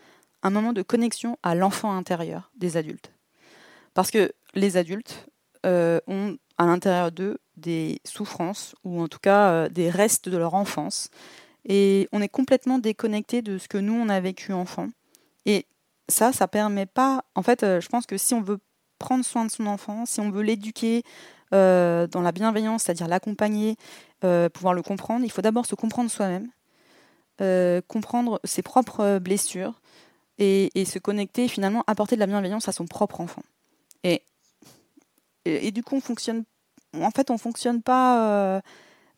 un 0.42 0.50
moment 0.50 0.72
de 0.72 0.82
connexion 0.82 1.36
à 1.44 1.54
l'enfant 1.54 1.92
intérieur 1.96 2.50
des 2.56 2.76
adultes. 2.76 3.12
Parce 3.94 4.10
que 4.10 4.32
les 4.54 4.76
adultes 4.76 5.26
euh, 5.64 6.00
ont 6.06 6.36
à 6.58 6.66
l'intérieur 6.66 7.12
d'eux 7.12 7.38
des 7.56 8.00
souffrances, 8.04 8.74
ou 8.84 9.00
en 9.00 9.08
tout 9.08 9.18
cas 9.20 9.50
euh, 9.50 9.68
des 9.68 9.90
restes 9.90 10.28
de 10.28 10.36
leur 10.36 10.54
enfance. 10.54 11.08
Et 11.64 12.08
on 12.12 12.20
est 12.20 12.28
complètement 12.28 12.78
déconnecté 12.78 13.42
de 13.42 13.58
ce 13.58 13.68
que 13.68 13.78
nous, 13.78 13.94
on 13.94 14.08
a 14.08 14.20
vécu 14.20 14.52
enfant. 14.52 14.88
Et 15.46 15.66
ça, 16.08 16.32
ça 16.32 16.48
permet 16.48 16.86
pas... 16.86 17.24
En 17.34 17.42
fait, 17.42 17.62
euh, 17.62 17.80
je 17.80 17.88
pense 17.88 18.06
que 18.06 18.16
si 18.16 18.34
on 18.34 18.42
veut 18.42 18.58
prendre 18.98 19.24
soin 19.24 19.44
de 19.44 19.50
son 19.50 19.66
enfant, 19.66 20.04
si 20.04 20.20
on 20.20 20.30
veut 20.30 20.42
l'éduquer 20.42 21.02
dans 21.52 22.22
la 22.22 22.32
bienveillance, 22.32 22.84
c'est-à-dire 22.84 23.08
l'accompagner, 23.08 23.76
pouvoir 24.54 24.72
le 24.72 24.80
comprendre, 24.80 25.22
il 25.22 25.30
faut 25.30 25.42
d'abord 25.42 25.66
se 25.66 25.74
comprendre 25.74 26.10
soi-même, 26.10 26.48
comprendre 27.88 28.40
ses 28.44 28.62
propres 28.62 29.18
blessures 29.18 29.82
et, 30.38 30.70
se 30.86 30.98
connecter, 30.98 31.48
finalement, 31.48 31.84
apporter 31.86 32.14
de 32.14 32.20
la 32.20 32.26
bienveillance 32.26 32.68
à 32.68 32.72
son 32.72 32.86
propre 32.86 33.20
enfant. 33.20 33.42
Et, 35.44 35.70
du 35.70 35.82
coup, 35.82 35.96
on 35.96 36.00
fonctionne... 36.00 36.44
En 36.94 37.10
fait, 37.10 37.30
on 37.30 37.38
fonctionne 37.38 37.82
pas... 37.82 38.56
euh, 38.56 38.60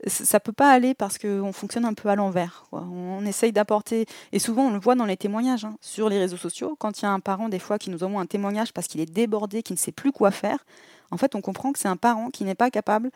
ça 0.07 0.41
peut 0.41 0.53
pas 0.53 0.71
aller 0.71 0.95
parce 0.95 1.19
qu'on 1.19 1.53
fonctionne 1.53 1.85
un 1.85 1.95
peu 1.95 2.09
à 2.09 2.17
l'envers. 2.17 2.67
On 2.73 3.25
essaye 3.25 3.53
d'apporter, 3.53 4.07
et 4.33 4.39
souvent 4.39 4.67
on 4.67 4.71
le 4.71 4.79
voit 4.79 4.95
dans 4.95 5.07
les 5.07 5.17
témoignages, 5.17 5.65
hein, 5.65 5.77
sur 5.81 6.09
les 6.09 6.19
réseaux 6.19 6.37
sociaux, 6.37 6.77
quand 6.79 7.01
il 7.01 7.05
y 7.05 7.07
a 7.07 7.11
un 7.11 7.21
parent 7.21 7.49
des 7.49 7.59
fois 7.59 7.79
qui 7.79 7.91
nous 7.91 8.03
envoie 8.05 8.21
un 8.21 8.27
témoignage 8.27 8.73
parce 8.73 8.87
qu'il 8.87 9.01
est 9.01 9.11
débordé, 9.11 9.63
qui 9.63 9.73
ne 9.73 9.79
sait 9.79 9.93
plus 9.93 10.13
quoi 10.13 10.31
faire, 10.31 10.65
en 11.11 11.17
fait 11.17 11.35
on 11.35 11.41
comprend 11.41 11.73
que 11.73 11.79
c'est 11.79 11.89
un 11.89 11.97
parent 11.97 12.31
qui 12.31 12.45
n'est 12.45 12.55
pas 12.55 12.71
capable 12.71 13.11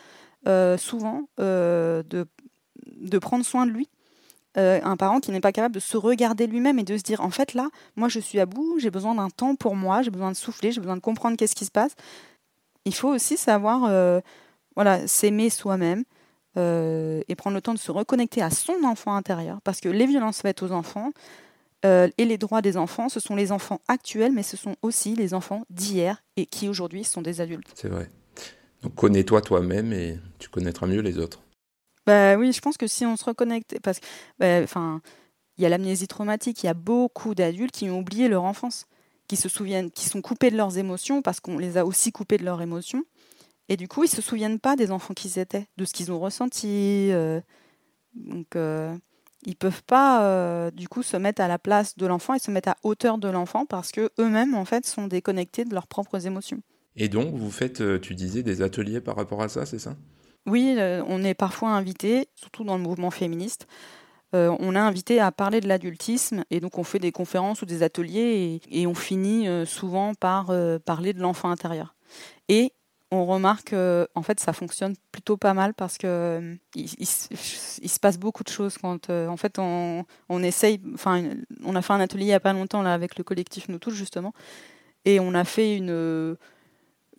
euh, 0.46 0.78
souvent 0.78 1.24
euh, 1.40 2.02
de, 2.04 3.18
prendre 3.18 3.44
soin 3.44 3.66
de 3.66 3.72
lui. 3.72 3.88
Un 4.56 4.96
parent 4.96 5.20
qui 5.20 5.30
n'est 5.30 5.40
pas 5.40 5.52
capable 5.52 5.76
de 5.76 5.80
se 5.80 5.96
regarder 5.96 6.48
lui-même 6.48 6.80
et 6.80 6.82
de 6.82 6.96
se 6.96 7.04
dire 7.04 7.20
en 7.20 7.30
fait 7.30 7.54
là, 7.54 7.68
moi 7.94 8.08
je 8.08 8.18
suis 8.18 8.40
à 8.40 8.46
bout, 8.46 8.80
j'ai 8.80 8.90
besoin 8.90 9.14
d'un 9.14 9.30
temps 9.30 9.54
pour 9.54 9.76
moi, 9.76 10.02
j'ai 10.02 10.10
besoin 10.10 10.32
de 10.32 10.36
souffler, 10.36 10.72
j'ai 10.72 10.80
besoin 10.80 10.96
de 10.96 11.00
comprendre 11.00 11.36
qu'est-ce 11.36 11.54
qui 11.54 11.64
se 11.64 11.70
passe. 11.70 11.92
Il 12.84 12.94
faut 12.94 13.08
aussi 13.08 13.36
savoir 13.36 13.84
euh, 13.84 14.20
voilà, 14.74 15.06
s'aimer 15.06 15.50
soi-même, 15.50 16.04
euh, 16.56 17.20
et 17.28 17.36
prendre 17.36 17.54
le 17.54 17.60
temps 17.60 17.74
de 17.74 17.78
se 17.78 17.92
reconnecter 17.92 18.42
à 18.42 18.50
son 18.50 18.82
enfant 18.82 19.14
intérieur, 19.14 19.60
parce 19.62 19.80
que 19.80 19.88
les 19.88 20.06
violences 20.06 20.40
faites 20.40 20.62
aux 20.62 20.72
enfants 20.72 21.12
euh, 21.84 22.08
et 22.18 22.24
les 22.24 22.38
droits 22.38 22.62
des 22.62 22.76
enfants, 22.76 23.08
ce 23.08 23.20
sont 23.20 23.36
les 23.36 23.52
enfants 23.52 23.80
actuels, 23.86 24.32
mais 24.32 24.42
ce 24.42 24.56
sont 24.56 24.74
aussi 24.82 25.14
les 25.14 25.34
enfants 25.34 25.62
d'hier 25.70 26.22
et 26.36 26.46
qui 26.46 26.68
aujourd'hui 26.68 27.04
sont 27.04 27.22
des 27.22 27.40
adultes. 27.40 27.70
C'est 27.74 27.88
vrai. 27.88 28.10
Donc 28.82 28.94
connais-toi 28.94 29.40
toi-même 29.40 29.92
et 29.92 30.18
tu 30.38 30.48
connaîtras 30.48 30.86
mieux 30.86 31.00
les 31.00 31.18
autres. 31.18 31.42
Bah 32.06 32.36
oui, 32.36 32.52
je 32.52 32.60
pense 32.60 32.76
que 32.76 32.86
si 32.86 33.04
on 33.06 33.16
se 33.16 33.24
reconnecte, 33.24 33.78
parce 33.82 34.00
que, 34.00 34.06
bah, 34.38 35.00
il 35.58 35.62
y 35.62 35.66
a 35.66 35.68
l'amnésie 35.68 36.08
traumatique, 36.08 36.62
il 36.62 36.66
y 36.66 36.70
a 36.70 36.74
beaucoup 36.74 37.34
d'adultes 37.34 37.74
qui 37.74 37.90
ont 37.90 38.00
oublié 38.00 38.28
leur 38.28 38.44
enfance, 38.44 38.86
qui 39.28 39.36
se 39.36 39.48
souviennent, 39.48 39.90
qui 39.90 40.08
sont 40.08 40.22
coupés 40.22 40.50
de 40.50 40.56
leurs 40.56 40.78
émotions 40.78 41.22
parce 41.22 41.38
qu'on 41.38 41.58
les 41.58 41.76
a 41.76 41.86
aussi 41.86 42.10
coupés 42.10 42.38
de 42.38 42.44
leurs 42.44 42.60
émotions. 42.60 43.04
Et 43.68 43.76
du 43.76 43.86
coup, 43.86 44.02
ils 44.02 44.08
se 44.08 44.22
souviennent 44.22 44.58
pas 44.58 44.76
des 44.76 44.90
enfants 44.90 45.14
qu'ils 45.14 45.38
étaient, 45.38 45.66
de 45.76 45.84
ce 45.84 45.92
qu'ils 45.92 46.10
ont 46.10 46.18
ressenti. 46.18 47.10
euh, 47.12 47.40
donc, 48.14 48.56
euh, 48.56 48.96
ils 49.44 49.54
peuvent 49.54 49.84
pas, 49.84 50.24
euh, 50.24 50.70
du 50.70 50.88
coup, 50.88 51.02
se 51.02 51.16
mettre 51.16 51.42
à 51.42 51.48
la 51.48 51.58
place 51.58 51.96
de 51.96 52.06
l'enfant 52.06 52.34
et 52.34 52.38
se 52.38 52.50
mettre 52.50 52.70
à 52.70 52.76
hauteur 52.82 53.18
de 53.18 53.28
l'enfant 53.28 53.66
parce 53.66 53.92
que 53.92 54.10
eux-mêmes, 54.18 54.54
en 54.54 54.64
fait, 54.64 54.86
sont 54.86 55.06
déconnectés 55.06 55.64
de 55.64 55.74
leurs 55.74 55.86
propres 55.86 56.26
émotions. 56.26 56.60
Et 56.96 57.08
donc, 57.08 57.34
vous 57.34 57.50
faites, 57.50 57.80
euh, 57.82 58.00
tu 58.00 58.14
disais, 58.14 58.42
des 58.42 58.62
ateliers 58.62 59.00
par 59.00 59.16
rapport 59.16 59.42
à 59.42 59.48
ça, 59.48 59.66
c'est 59.66 59.78
ça? 59.78 59.94
Oui, 60.46 60.78
on 60.78 61.22
est 61.24 61.34
parfois 61.34 61.72
invité, 61.72 62.28
surtout 62.34 62.64
dans 62.64 62.78
le 62.78 62.82
mouvement 62.82 63.10
féministe. 63.10 63.66
Euh, 64.34 64.54
on 64.60 64.74
est 64.74 64.78
invité 64.78 65.20
à 65.20 65.32
parler 65.32 65.60
de 65.60 65.68
l'adultisme 65.68 66.44
et 66.50 66.60
donc 66.60 66.78
on 66.78 66.84
fait 66.84 66.98
des 66.98 67.12
conférences 67.12 67.62
ou 67.62 67.66
des 67.66 67.82
ateliers 67.82 68.60
et, 68.70 68.86
on 68.86 68.94
finit 68.94 69.48
euh, 69.48 69.64
souvent 69.64 70.14
par 70.14 70.50
euh, 70.50 70.78
parler 70.78 71.14
de 71.14 71.20
l'enfant 71.20 71.50
intérieur. 71.50 71.94
Et 72.48 72.72
on 73.10 73.24
remarque 73.24 73.72
en 73.72 74.22
fait 74.22 74.38
ça 74.38 74.52
fonctionne 74.52 74.94
plutôt 75.12 75.38
pas 75.38 75.54
mal 75.54 75.72
parce 75.72 75.96
que 75.96 76.58
il, 76.74 77.06
se 77.06 77.98
passe 77.98 78.18
beaucoup 78.18 78.44
de 78.44 78.50
choses 78.50 78.76
quand 78.76 79.08
en 79.08 79.36
fait 79.38 79.58
on, 79.58 80.04
on 80.28 80.42
essaye 80.42 80.78
enfin 80.92 81.24
on 81.64 81.74
a 81.74 81.80
fait 81.80 81.94
un 81.94 82.00
atelier 82.00 82.24
il 82.24 82.28
y 82.28 82.34
a 82.34 82.40
pas 82.40 82.52
longtemps 82.52 82.82
là 82.82 82.92
avec 82.92 83.16
le 83.16 83.24
collectif 83.24 83.70
nous 83.70 83.78
tous 83.78 83.92
justement 83.92 84.34
et 85.06 85.20
on 85.20 85.32
a 85.32 85.44
fait 85.44 85.74
une 85.74 86.36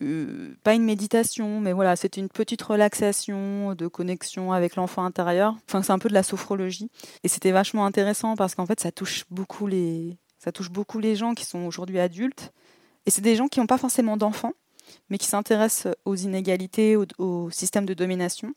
euh, 0.02 0.56
pas 0.64 0.74
une 0.74 0.84
méditation, 0.84 1.60
mais 1.60 1.74
voilà, 1.74 1.96
c'est 1.96 2.18
une 2.18 2.30
petite 2.30 2.62
relaxation 2.62 3.76
de 3.76 3.88
connexion 3.88 4.52
avec 4.52 4.76
l'enfant 4.76 5.04
intérieur. 5.04 5.56
Enfin, 5.68 5.82
c'est 5.82 5.92
un 5.92 6.00
peu 6.00 6.10
de 6.10 6.14
la 6.14 6.24
sophrologie. 6.24 6.90
Et 7.24 7.28
c'était 7.28 7.52
vachement 7.52 7.86
intéressant 7.86 8.36
parce 8.36 8.56
qu'en 8.56 8.66
fait, 8.66 8.80
ça 8.80 8.92
touche 8.92 9.26
beaucoup 9.30 9.68
les, 9.68 10.18
ça 10.38 10.52
touche 10.52 10.70
beaucoup 10.70 11.00
les 11.00 11.16
gens 11.16 11.34
qui 11.34 11.46
sont 11.46 11.60
aujourd'hui 11.60 12.00
adultes. 12.00 12.54
Et 13.06 13.12
c'est 13.12 13.22
des 13.22 13.36
gens 13.36 13.48
qui 13.48 13.60
n'ont 13.60 13.68
pas 13.68 13.78
forcément 13.78 14.18
d'enfants, 14.18 14.54
mais 15.10 15.18
qui 15.18 15.28
s'intéressent 15.28 15.94
aux 16.06 16.16
inégalités, 16.16 16.96
au, 16.96 17.06
au 17.18 17.50
système 17.52 17.86
de 17.86 17.94
domination. 17.94 18.54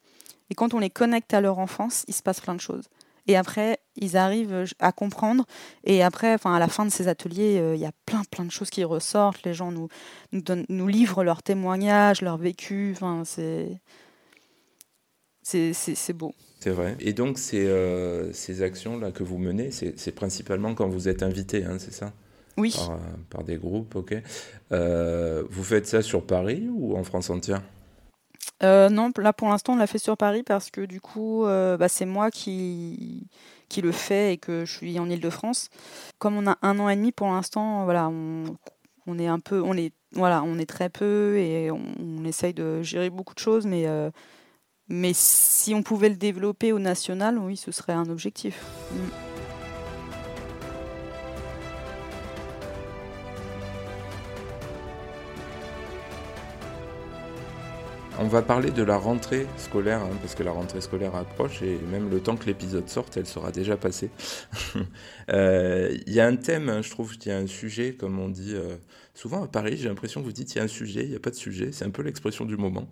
Et 0.51 0.55
quand 0.55 0.74
on 0.74 0.78
les 0.78 0.90
connecte 0.90 1.34
à 1.34 1.40
leur 1.40 1.59
enfance, 1.59 2.05
il 2.09 2.14
se 2.14 2.22
passe 2.22 2.40
plein 2.40 2.55
de 2.55 2.61
choses. 2.61 2.88
Et 3.26 3.36
après, 3.36 3.78
ils 3.96 4.16
arrivent 4.16 4.64
à 4.78 4.92
comprendre. 4.92 5.44
Et 5.84 6.02
après, 6.02 6.34
enfin, 6.34 6.54
à 6.54 6.58
la 6.58 6.68
fin 6.68 6.84
de 6.84 6.90
ces 6.90 7.08
ateliers, 7.08 7.58
euh, 7.58 7.74
il 7.74 7.80
y 7.80 7.86
a 7.86 7.92
plein, 8.06 8.22
plein 8.30 8.44
de 8.44 8.50
choses 8.50 8.70
qui 8.70 8.84
ressortent. 8.84 9.42
Les 9.44 9.54
gens 9.54 9.70
nous, 9.70 9.88
nous, 10.32 10.42
nous 10.68 10.88
livrent 10.88 11.22
leurs 11.22 11.42
témoignages, 11.42 12.20
leur 12.20 12.36
vécu. 12.36 12.92
Enfin, 12.96 13.22
c'est, 13.24 13.80
c'est, 15.42 16.12
beau. 16.12 16.34
C'est 16.60 16.70
vrai. 16.70 16.96
Et 17.00 17.12
donc, 17.12 17.38
ces, 17.38 17.66
euh, 17.66 18.32
ces 18.32 18.62
actions-là 18.62 19.12
que 19.12 19.22
vous 19.22 19.38
menez, 19.38 19.70
c'est, 19.70 20.12
principalement 20.12 20.74
quand 20.74 20.88
vous 20.88 21.08
êtes 21.08 21.22
invité, 21.22 21.64
hein, 21.64 21.76
c'est 21.78 21.92
ça? 21.92 22.12
Oui. 22.56 22.74
Par, 22.76 22.98
par, 23.30 23.44
des 23.44 23.56
groupes, 23.56 23.94
ok. 23.94 24.14
Euh, 24.72 25.44
vous 25.48 25.64
faites 25.64 25.86
ça 25.86 26.02
sur 26.02 26.26
Paris 26.26 26.68
ou 26.70 26.96
en 26.96 27.04
France 27.04 27.30
entière? 27.30 27.62
Euh, 28.62 28.88
non, 28.88 29.11
là 29.18 29.32
pour 29.32 29.49
l'instant 29.49 29.72
on 29.74 29.76
l'a 29.76 29.86
fait 29.86 29.99
sur 29.99 30.16
Paris 30.16 30.43
parce 30.43 30.70
que 30.70 30.82
du 30.82 31.01
coup 31.01 31.45
euh, 31.47 31.76
bah, 31.76 31.88
c'est 31.88 32.07
moi 32.07 32.30
qui, 32.30 33.26
qui 33.68 33.80
le 33.80 33.90
fais 33.90 34.34
et 34.34 34.38
que 34.38 34.64
je 34.64 34.72
suis 34.72 34.99
en 35.01 35.09
Ile-de-France. 35.09 35.68
Comme 36.18 36.36
on 36.36 36.47
a 36.47 36.59
un 36.62 36.78
an 36.78 36.88
et 36.88 36.97
demi 36.97 37.11
pour 37.11 37.28
l'instant, 37.28 37.84
voilà, 37.84 38.09
on, 38.09 39.18
est 39.18 39.26
un 39.26 39.40
peu, 39.40 39.61
on 39.62 39.74
est, 39.74 39.93
voilà, 40.12 40.43
on 40.45 40.59
est 40.59 40.68
très 40.68 40.90
peu 40.90 41.36
et 41.38 41.70
on, 41.70 42.24
essaye 42.24 42.55
de 42.55 42.82
gérer 42.82 43.11
beaucoup 43.11 43.34
de 43.34 43.40
choses, 43.40 43.66
mais, 43.66 43.86
euh, 43.86 44.11
mais 44.88 45.12
si 45.14 45.74
on 45.74 45.82
pouvait 45.82 46.09
le 46.09 46.16
développer 46.16 46.72
au 46.72 46.78
national, 46.78 47.38
oui, 47.38 47.57
ce 47.57 47.72
serait 47.72 47.95
un 47.95 48.09
objectif. 48.09 48.64
Mm. 48.93 49.31
On 58.22 58.28
va 58.28 58.40
parler 58.40 58.70
de 58.70 58.84
la 58.84 58.98
rentrée 58.98 59.48
scolaire, 59.56 60.00
hein, 60.00 60.16
parce 60.20 60.36
que 60.36 60.44
la 60.44 60.52
rentrée 60.52 60.80
scolaire 60.80 61.16
approche 61.16 61.60
et 61.60 61.76
même 61.90 62.08
le 62.08 62.20
temps 62.20 62.36
que 62.36 62.46
l'épisode 62.46 62.88
sorte, 62.88 63.16
elle 63.16 63.26
sera 63.26 63.50
déjà 63.50 63.76
passée. 63.76 64.10
Euh, 65.28 65.96
il 66.06 66.12
y 66.12 66.20
a 66.20 66.26
un 66.26 66.34
thème, 66.34 66.68
hein, 66.68 66.82
je 66.82 66.90
trouve, 66.90 67.14
il 67.14 67.28
y 67.28 67.30
a 67.30 67.38
un 67.38 67.46
sujet, 67.46 67.94
comme 67.94 68.18
on 68.18 68.28
dit 68.28 68.54
euh, 68.54 68.74
souvent 69.14 69.44
à 69.44 69.46
Paris, 69.46 69.76
j'ai 69.76 69.88
l'impression 69.88 70.20
que 70.20 70.26
vous 70.26 70.32
dites 70.32 70.52
il 70.54 70.58
y 70.58 70.60
a 70.60 70.64
un 70.64 70.68
sujet, 70.68 71.04
il 71.04 71.10
n'y 71.10 71.16
a 71.16 71.20
pas 71.20 71.30
de 71.30 71.36
sujet, 71.36 71.70
c'est 71.70 71.84
un 71.84 71.90
peu 71.90 72.02
l'expression 72.02 72.44
du 72.44 72.56
moment. 72.56 72.88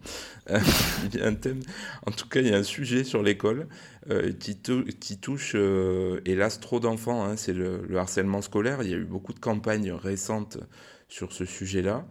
Euh, 0.49 0.59
il 1.13 1.19
y 1.19 1.23
a 1.23 1.27
un 1.27 1.35
thème, 1.35 1.61
en 2.07 2.13
tout 2.13 2.29
cas, 2.29 2.41
il 2.41 2.47
y 2.47 2.55
a 2.55 2.57
un 2.57 2.63
sujet 2.63 3.03
sur 3.03 3.23
l'école 3.23 3.67
qui, 4.39 4.57
touche, 5.19 5.57
hélas, 6.25 6.61
trop 6.61 6.79
d'enfants, 6.79 7.25
hein, 7.25 7.37
c'est 7.37 7.53
le 7.53 7.99
harcèlement 7.99 8.43
scolaire. 8.43 8.83
Il 8.83 8.91
y 8.91 8.95
a 8.95 8.97
eu 8.97 9.05
beaucoup 9.05 9.33
de 9.33 9.41
campagnes 9.41 9.93
récentes 9.93 10.59
sur 11.09 11.33
ce 11.33 11.45
sujet-là. 11.45 12.07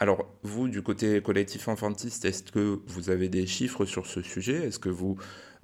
Alors, 0.00 0.26
vous, 0.42 0.68
du 0.68 0.82
côté 0.82 1.20
collectif 1.20 1.66
enfantiste, 1.66 2.24
est-ce 2.24 2.44
que 2.44 2.80
vous 2.86 3.10
avez 3.10 3.28
des 3.28 3.46
chiffres 3.46 3.84
sur 3.84 4.06
ce 4.06 4.22
sujet? 4.22 4.66
Est-ce 4.66 4.78
que 4.78 4.88
vous 4.88 5.16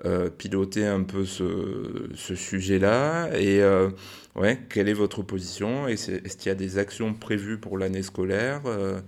euh, 0.05 0.29
pilotez 0.29 0.85
un 0.85 1.05
peu 1.05 1.25
ce, 1.25 2.11
sujet-là? 2.15 3.31
Et 3.39 3.63
euh, 3.63 3.91
ouais, 4.35 4.61
quelle 4.69 4.89
est 4.89 4.95
votre 4.95 5.23
position 5.23 5.87
Est-ce 5.87 6.37
qu'il 6.37 6.49
y 6.49 6.53
a 6.53 6.57
des 6.57 6.79
actions 6.79 7.15
prévues 7.15 7.59
pour 7.59 7.79
l'année 7.79 8.03
scolaire? 8.03 8.63
Euh, 8.67 9.01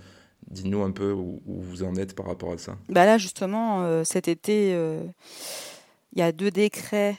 Dites-nous 0.49 0.83
un 0.85 0.93
peu 0.93 1.11
où, 1.11 1.43
vous 1.45 1.83
en 1.83 1.97
êtes 1.97 2.15
par 2.15 2.27
rapport 2.27 2.53
à 2.53 2.59
ça. 2.59 2.77
Bah 2.89 3.05
là, 3.05 3.19
justement, 3.19 4.05
cet 4.05 4.29
été, 4.29 4.71
il 6.13 6.19
y 6.21 6.23
a 6.23 6.31
deux 6.31 6.53
décrets 6.53 7.17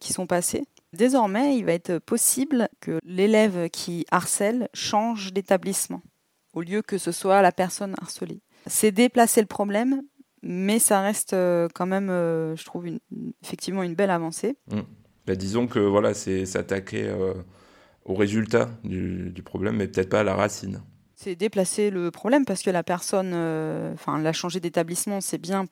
qui 0.00 0.12
sont 0.12 0.28
passés. 0.28 0.62
Désormais, 0.92 1.56
il 1.56 1.64
va 1.64 1.72
être 1.72 1.98
possible 1.98 2.68
que 2.78 3.00
l'élève 3.04 3.68
qui 3.70 4.06
harcèle 4.12 4.68
change 4.72 5.32
d'établissement 5.32 6.00
au 6.54 6.62
lieu 6.62 6.82
que 6.82 6.98
ce 6.98 7.12
soit 7.12 7.42
la 7.42 7.52
personne 7.52 7.94
harcelée. 8.00 8.40
C'est 8.66 8.92
déplacer 8.92 9.40
le 9.40 9.46
problème, 9.46 10.02
mais 10.42 10.78
ça 10.78 11.00
reste 11.00 11.34
euh, 11.34 11.68
quand 11.74 11.86
même, 11.86 12.08
euh, 12.10 12.56
je 12.56 12.64
trouve, 12.64 12.86
effectivement 13.42 13.82
une 13.82 13.94
belle 13.94 14.10
avancée. 14.10 14.56
Mmh. 14.70 15.32
Disons 15.34 15.66
que 15.66 15.78
voilà, 15.78 16.14
c'est 16.14 16.46
s'attaquer 16.46 17.04
euh, 17.04 17.34
au 18.04 18.14
résultat 18.14 18.70
du, 18.84 19.32
problème, 19.44 19.76
mais 19.76 19.88
peut-être 19.88 20.10
pas 20.10 20.20
à 20.20 20.24
la 20.24 20.34
racine. 20.34 20.82
C'est 21.14 21.34
déplacer 21.34 21.90
le 21.90 22.10
problème 22.10 22.44
parce 22.44 22.62
que 22.62 22.70
la 22.70 22.82
personne, 22.82 23.32
enfin, 23.94 24.18
la 24.18 24.32
changer 24.32 24.60
d'établissement, 24.60 25.22
c'est 25.22 25.38
bien 25.38 25.64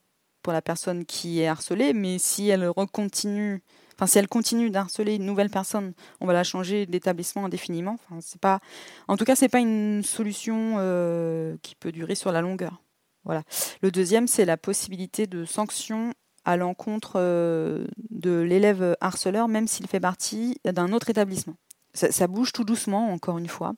pour 0.43 0.55
la 0.55 0.63
personne 0.63 1.05
qui 1.05 1.41
est 1.41 1.47
harcelée, 1.47 1.93
mais 1.93 2.19
si 2.19 2.49
elle 2.49 2.67
recontinue 2.67 3.63
Si 4.07 4.19
elle 4.19 4.29
continue 4.29 4.71
d'harceler 4.71 5.17
une 5.17 5.27
nouvelle 5.27 5.51
personne, 5.51 5.93
on 6.21 6.27
va 6.27 6.33
la 6.33 6.45
changer 6.45 6.87
d'établissement 6.87 7.45
indéfiniment. 7.45 7.99
Enfin, 8.05 8.21
c'est 8.21 8.41
pas, 8.41 8.61
en 9.09 9.17
tout 9.17 9.25
cas, 9.25 9.37
c'est 9.37 9.49
pas 9.49 9.61
une 9.61 10.03
solution 10.03 10.77
euh, 10.79 11.57
qui 11.63 11.75
peut 11.75 11.93
durer 11.93 12.15
sur 12.15 12.33
la 12.33 12.41
longueur. 12.41 12.83
Voilà. 13.25 13.43
Le 13.83 13.91
deuxième, 13.91 14.27
c'est 14.27 14.45
la 14.45 14.57
possibilité 14.57 15.27
de 15.27 15.45
sanction 15.45 16.13
à 16.45 16.57
l'encontre 16.57 17.13
euh, 17.17 17.87
de 18.11 18.41
l'élève 18.41 18.97
harceleur, 19.01 19.47
même 19.47 19.69
s'il 19.69 19.87
fait 19.87 20.01
partie 20.01 20.59
d'un 20.65 20.93
autre 20.93 21.11
établissement. 21.11 21.55
Ça, 21.95 22.27
bouge 22.27 22.53
tout 22.53 22.65
doucement, 22.65 23.13
encore 23.13 23.37
une 23.37 23.49
fois. 23.49 23.75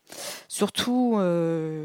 Surtout 0.47 1.16
euh, 1.16 1.85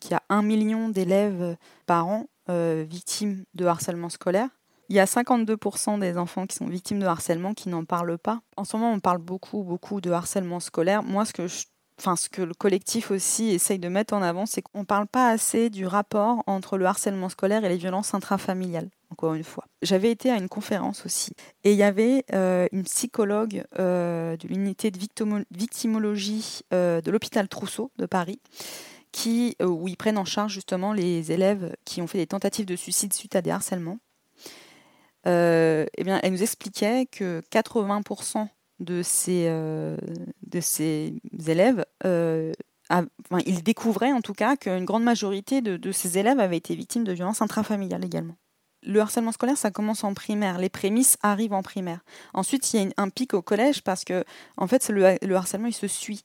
qu'il 0.00 0.10
y 0.10 0.14
a 0.14 0.22
un 0.28 0.42
million 0.42 0.90
d'élèves 0.90 1.56
par 1.86 2.06
an 2.06 2.26
victimes 2.48 3.44
de 3.54 3.64
harcèlement 3.64 4.08
scolaire. 4.08 4.48
Il 4.90 4.96
y 4.96 4.98
a 4.98 5.04
52% 5.04 6.00
des 6.00 6.18
enfants 6.18 6.48
qui 6.48 6.56
sont 6.56 6.66
victimes 6.66 6.98
de 6.98 7.06
harcèlement 7.06 7.54
qui 7.54 7.68
n'en 7.68 7.84
parlent 7.84 8.18
pas. 8.18 8.40
En 8.56 8.64
ce 8.64 8.76
moment, 8.76 8.92
on 8.92 8.98
parle 8.98 9.18
beaucoup, 9.18 9.62
beaucoup 9.62 10.00
de 10.00 10.10
harcèlement 10.10 10.58
scolaire. 10.58 11.04
Moi, 11.04 11.24
ce 11.24 12.28
que 12.28 12.42
le 12.42 12.54
collectif 12.54 13.12
aussi 13.12 13.50
essaye 13.50 13.78
de 13.78 13.88
mettre 13.88 14.14
en 14.14 14.22
avant, 14.22 14.46
c'est 14.46 14.62
qu'on 14.62 14.80
ne 14.80 14.84
parle 14.84 15.06
pas 15.06 15.28
assez 15.28 15.70
du 15.70 15.86
rapport 15.86 16.42
entre 16.48 16.76
le 16.76 16.86
harcèlement 16.86 17.28
scolaire 17.28 17.64
et 17.64 17.68
les 17.68 17.76
violences 17.76 18.14
intrafamiliales, 18.14 18.90
encore 19.10 19.34
une 19.34 19.44
fois. 19.44 19.64
J'avais 19.80 20.10
été 20.10 20.28
à 20.28 20.36
une 20.36 20.48
conférence 20.48 21.06
aussi, 21.06 21.30
et 21.62 21.70
il 21.70 21.78
y 21.78 21.84
avait 21.84 22.24
euh, 22.32 22.66
une 22.72 22.82
psychologue 22.82 23.62
euh, 23.78 24.36
de 24.38 24.48
l'unité 24.48 24.90
de 24.90 24.98
victimologie 25.52 26.62
euh, 26.74 27.00
de 27.00 27.12
l'hôpital 27.12 27.46
Trousseau 27.46 27.92
de 27.96 28.06
Paris, 28.06 28.40
qui, 29.12 29.56
où 29.62 29.86
ils 29.86 29.96
prennent 29.96 30.18
en 30.18 30.24
charge 30.24 30.52
justement 30.52 30.92
les 30.92 31.30
élèves 31.30 31.76
qui 31.84 32.02
ont 32.02 32.08
fait 32.08 32.18
des 32.18 32.26
tentatives 32.26 32.66
de 32.66 32.74
suicide 32.74 33.12
suite 33.12 33.36
à 33.36 33.42
des 33.42 33.50
harcèlements. 33.50 33.98
Euh, 35.26 35.86
eh 35.96 36.04
bien, 36.04 36.18
elle 36.22 36.32
nous 36.32 36.42
expliquait 36.42 37.06
que 37.06 37.42
80% 37.50 38.48
de 38.78 39.02
ces, 39.02 39.46
euh, 39.48 39.96
de 40.46 41.50
élèves, 41.50 41.84
euh, 42.06 42.52
ils 43.46 43.62
découvraient 43.62 44.12
en 44.12 44.22
tout 44.22 44.32
cas 44.32 44.56
qu'une 44.56 44.84
grande 44.84 45.04
majorité 45.04 45.60
de, 45.60 45.76
de, 45.76 45.92
ces 45.92 46.18
élèves 46.18 46.40
avaient 46.40 46.56
été 46.56 46.74
victimes 46.74 47.04
de 47.04 47.12
violences 47.12 47.42
intrafamiliales 47.42 48.04
également. 48.04 48.36
Le 48.82 49.00
harcèlement 49.00 49.32
scolaire, 49.32 49.58
ça 49.58 49.70
commence 49.70 50.04
en 50.04 50.14
primaire. 50.14 50.58
Les 50.58 50.70
prémices 50.70 51.18
arrivent 51.22 51.52
en 51.52 51.62
primaire. 51.62 52.00
Ensuite, 52.32 52.72
il 52.72 52.80
y 52.80 52.86
a 52.86 52.90
un 52.96 53.10
pic 53.10 53.34
au 53.34 53.42
collège 53.42 53.82
parce 53.82 54.04
que, 54.04 54.24
en 54.56 54.66
fait, 54.66 54.88
le, 54.88 55.18
le 55.20 55.36
harcèlement, 55.36 55.66
il 55.66 55.74
se 55.74 55.86
suit. 55.86 56.24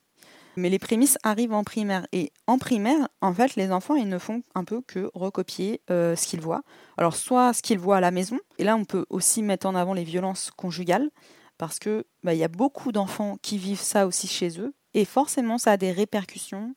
Mais 0.58 0.70
les 0.70 0.80
prémices 0.80 1.18
arrivent 1.24 1.54
en 1.54 1.64
primaire. 1.64 2.08
Et 2.12 2.32
en 2.48 2.58
primaire, 2.58 3.08
en 3.22 3.34
fait, 3.34 3.56
les 3.56 3.72
enfants, 3.72 3.96
ils 3.96 4.08
ne 4.08 4.18
font 4.18 4.44
un 4.56 4.64
peu 4.64 4.82
que 4.82 5.10
recopier 5.14 5.82
euh, 5.90 6.16
ce 6.16 6.28
qu'ils 6.28 6.42
voient. 6.42 6.64
Alors, 6.98 7.16
soit 7.16 7.54
ce 7.54 7.62
qu'ils 7.62 7.80
voient 7.80 7.98
à 7.98 8.02
la 8.02 8.12
maison, 8.12 8.40
et 8.58 8.64
là, 8.64 8.76
on 8.76 8.86
peut 8.86 9.06
aussi 9.10 9.44
mettre 9.44 9.68
en 9.68 9.76
avant 9.76 9.94
les 9.94 10.04
violences 10.04 10.52
conjugales, 10.56 11.10
parce 11.58 11.80
que 11.80 12.06
bah, 12.24 12.34
y 12.34 12.44
a 12.44 12.48
beaucoup 12.48 12.92
d'enfants 12.92 13.38
qui 13.42 13.58
vivent 13.58 13.82
ça 13.82 14.08
aussi 14.08 14.28
chez 14.28 14.60
eux, 14.60 14.74
et 14.94 15.06
forcément, 15.06 15.58
ça 15.58 15.74
a 15.74 15.78
des 15.78 15.92
répercussions 15.92 16.74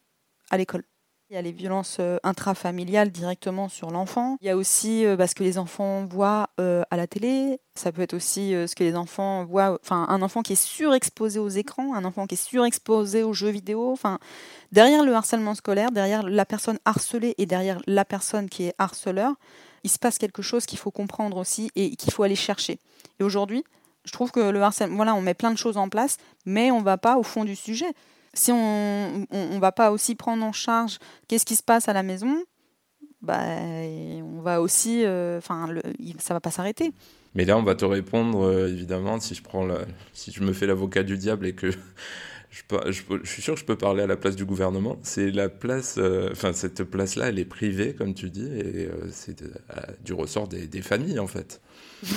à 0.50 0.56
l'école. 0.56 0.84
Il 1.30 1.34
y 1.34 1.36
a 1.36 1.42
les 1.42 1.52
violences 1.52 1.98
euh, 2.00 2.16
intrafamiliales 2.22 3.10
directement 3.10 3.68
sur 3.68 3.90
l'enfant. 3.90 4.38
Il 4.40 4.46
y 4.46 4.50
a 4.50 4.56
aussi 4.56 5.04
euh, 5.04 5.14
bah, 5.14 5.26
ce 5.26 5.34
que 5.34 5.44
les 5.44 5.58
enfants 5.58 6.06
voient 6.06 6.48
euh, 6.58 6.84
à 6.90 6.96
la 6.96 7.06
télé. 7.06 7.60
Ça 7.74 7.92
peut 7.92 8.00
être 8.00 8.14
aussi 8.14 8.52
ce 8.52 8.74
que 8.74 8.82
les 8.82 8.96
enfants 8.96 9.44
voient. 9.44 9.78
Enfin, 9.84 10.06
un 10.08 10.22
enfant 10.22 10.40
qui 10.40 10.54
est 10.54 10.62
surexposé 10.62 11.38
aux 11.38 11.50
écrans, 11.50 11.94
un 11.94 12.06
enfant 12.06 12.26
qui 12.26 12.34
est 12.34 12.42
surexposé 12.42 13.24
aux 13.24 13.34
jeux 13.34 13.50
vidéo. 13.50 13.92
Enfin, 13.92 14.18
derrière 14.72 15.04
le 15.04 15.12
harcèlement 15.12 15.54
scolaire, 15.54 15.92
derrière 15.92 16.22
la 16.22 16.46
personne 16.46 16.78
harcelée 16.86 17.34
et 17.36 17.44
derrière 17.44 17.78
la 17.86 18.06
personne 18.06 18.48
qui 18.48 18.64
est 18.64 18.74
harceleur, 18.78 19.34
il 19.84 19.90
se 19.90 19.98
passe 19.98 20.16
quelque 20.16 20.40
chose 20.40 20.64
qu'il 20.64 20.78
faut 20.78 20.90
comprendre 20.90 21.36
aussi 21.36 21.70
et 21.76 21.94
qu'il 21.94 22.10
faut 22.10 22.22
aller 22.22 22.36
chercher. 22.36 22.78
Et 23.20 23.22
aujourd'hui, 23.22 23.64
je 24.06 24.12
trouve 24.12 24.30
que 24.30 24.40
le 24.40 24.62
harcèlement, 24.62 24.96
voilà, 24.96 25.14
on 25.14 25.20
met 25.20 25.34
plein 25.34 25.52
de 25.52 25.58
choses 25.58 25.76
en 25.76 25.90
place, 25.90 26.16
mais 26.46 26.70
on 26.70 26.78
ne 26.78 26.84
va 26.84 26.96
pas 26.96 27.18
au 27.18 27.22
fond 27.22 27.44
du 27.44 27.54
sujet 27.54 27.92
si 28.34 28.52
on 28.52 29.26
ne 29.32 29.58
va 29.58 29.72
pas 29.72 29.90
aussi 29.90 30.14
prendre 30.14 30.44
en 30.44 30.52
charge 30.52 30.98
qu'est-ce 31.26 31.44
qui 31.44 31.56
se 31.56 31.62
passe 31.62 31.88
à 31.88 31.92
la 31.92 32.02
maison, 32.02 32.42
bah, 33.22 33.40
on 34.22 34.40
va 34.40 34.60
aussi, 34.60 35.04
enfin, 35.38 35.68
ça 36.18 36.34
va 36.34 36.40
pas 36.40 36.50
s'arrêter. 36.50 36.92
Mais 37.34 37.44
là, 37.44 37.58
on 37.58 37.62
va 37.62 37.74
te 37.74 37.84
répondre, 37.84 38.66
évidemment, 38.68 39.20
si 39.20 39.34
je 39.34 39.42
prends, 39.42 39.66
si 40.12 40.32
je 40.32 40.42
me 40.42 40.52
fais 40.52 40.66
l'avocat 40.66 41.02
du 41.02 41.18
diable 41.18 41.46
et 41.46 41.54
que 41.54 41.70
je, 42.50 42.62
je, 43.22 43.30
suis 43.30 43.42
sûr 43.42 43.54
que 43.54 43.60
je 43.60 43.64
peux 43.64 43.76
parler 43.76 44.02
à 44.02 44.06
la 44.06 44.16
place 44.16 44.36
du 44.36 44.44
gouvernement. 44.44 44.98
C'est 45.02 45.30
la 45.30 45.48
place, 45.48 45.96
euh, 45.98 46.30
enfin 46.32 46.52
cette 46.52 46.84
place-là, 46.84 47.28
elle 47.28 47.38
est 47.38 47.44
privée, 47.44 47.94
comme 47.94 48.14
tu 48.14 48.30
dis, 48.30 48.46
et 48.46 48.86
euh, 48.86 49.08
c'est 49.10 49.42
du 50.04 50.12
ressort 50.12 50.48
des, 50.48 50.66
des, 50.66 50.82
familles 50.82 51.18
en 51.18 51.26
fait. 51.26 51.60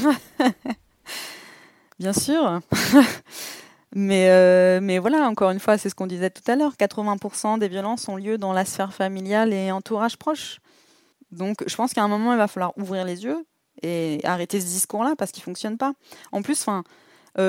Bien 2.00 2.14
sûr. 2.14 2.62
mais, 3.94 4.30
euh, 4.30 4.80
mais 4.82 5.00
voilà, 5.00 5.28
encore 5.28 5.52
une 5.52 5.60
fois, 5.60 5.78
c'est 5.78 5.90
ce 5.90 5.96
qu'on 5.96 6.08
disait 6.08 6.30
tout 6.30 6.50
à 6.50 6.56
l'heure. 6.56 6.76
80% 6.78 7.58
des 7.60 7.68
violences 7.68 8.08
ont 8.08 8.16
lieu 8.16 8.38
dans 8.38 8.54
la 8.54 8.66
sphère 8.66 8.94
familiale 8.94 9.54
et 9.54 9.72
entourage 9.72 10.18
proche. 10.18 10.60
Donc 11.32 11.64
je 11.66 11.76
pense 11.76 11.94
qu'à 11.94 12.04
un 12.04 12.08
moment, 12.08 12.34
il 12.34 12.38
va 12.38 12.48
falloir 12.48 12.78
ouvrir 12.78 13.06
les 13.06 13.24
yeux 13.24 13.46
et 13.84 14.20
arrêter 14.24 14.60
ce 14.60 14.66
discours-là 14.66 15.16
parce 15.18 15.32
qu'il 15.32 15.44
fonctionne 15.44 15.78
pas. 15.78 15.94
En 16.32 16.42
plus, 16.42 16.62
enfin, 16.62 16.84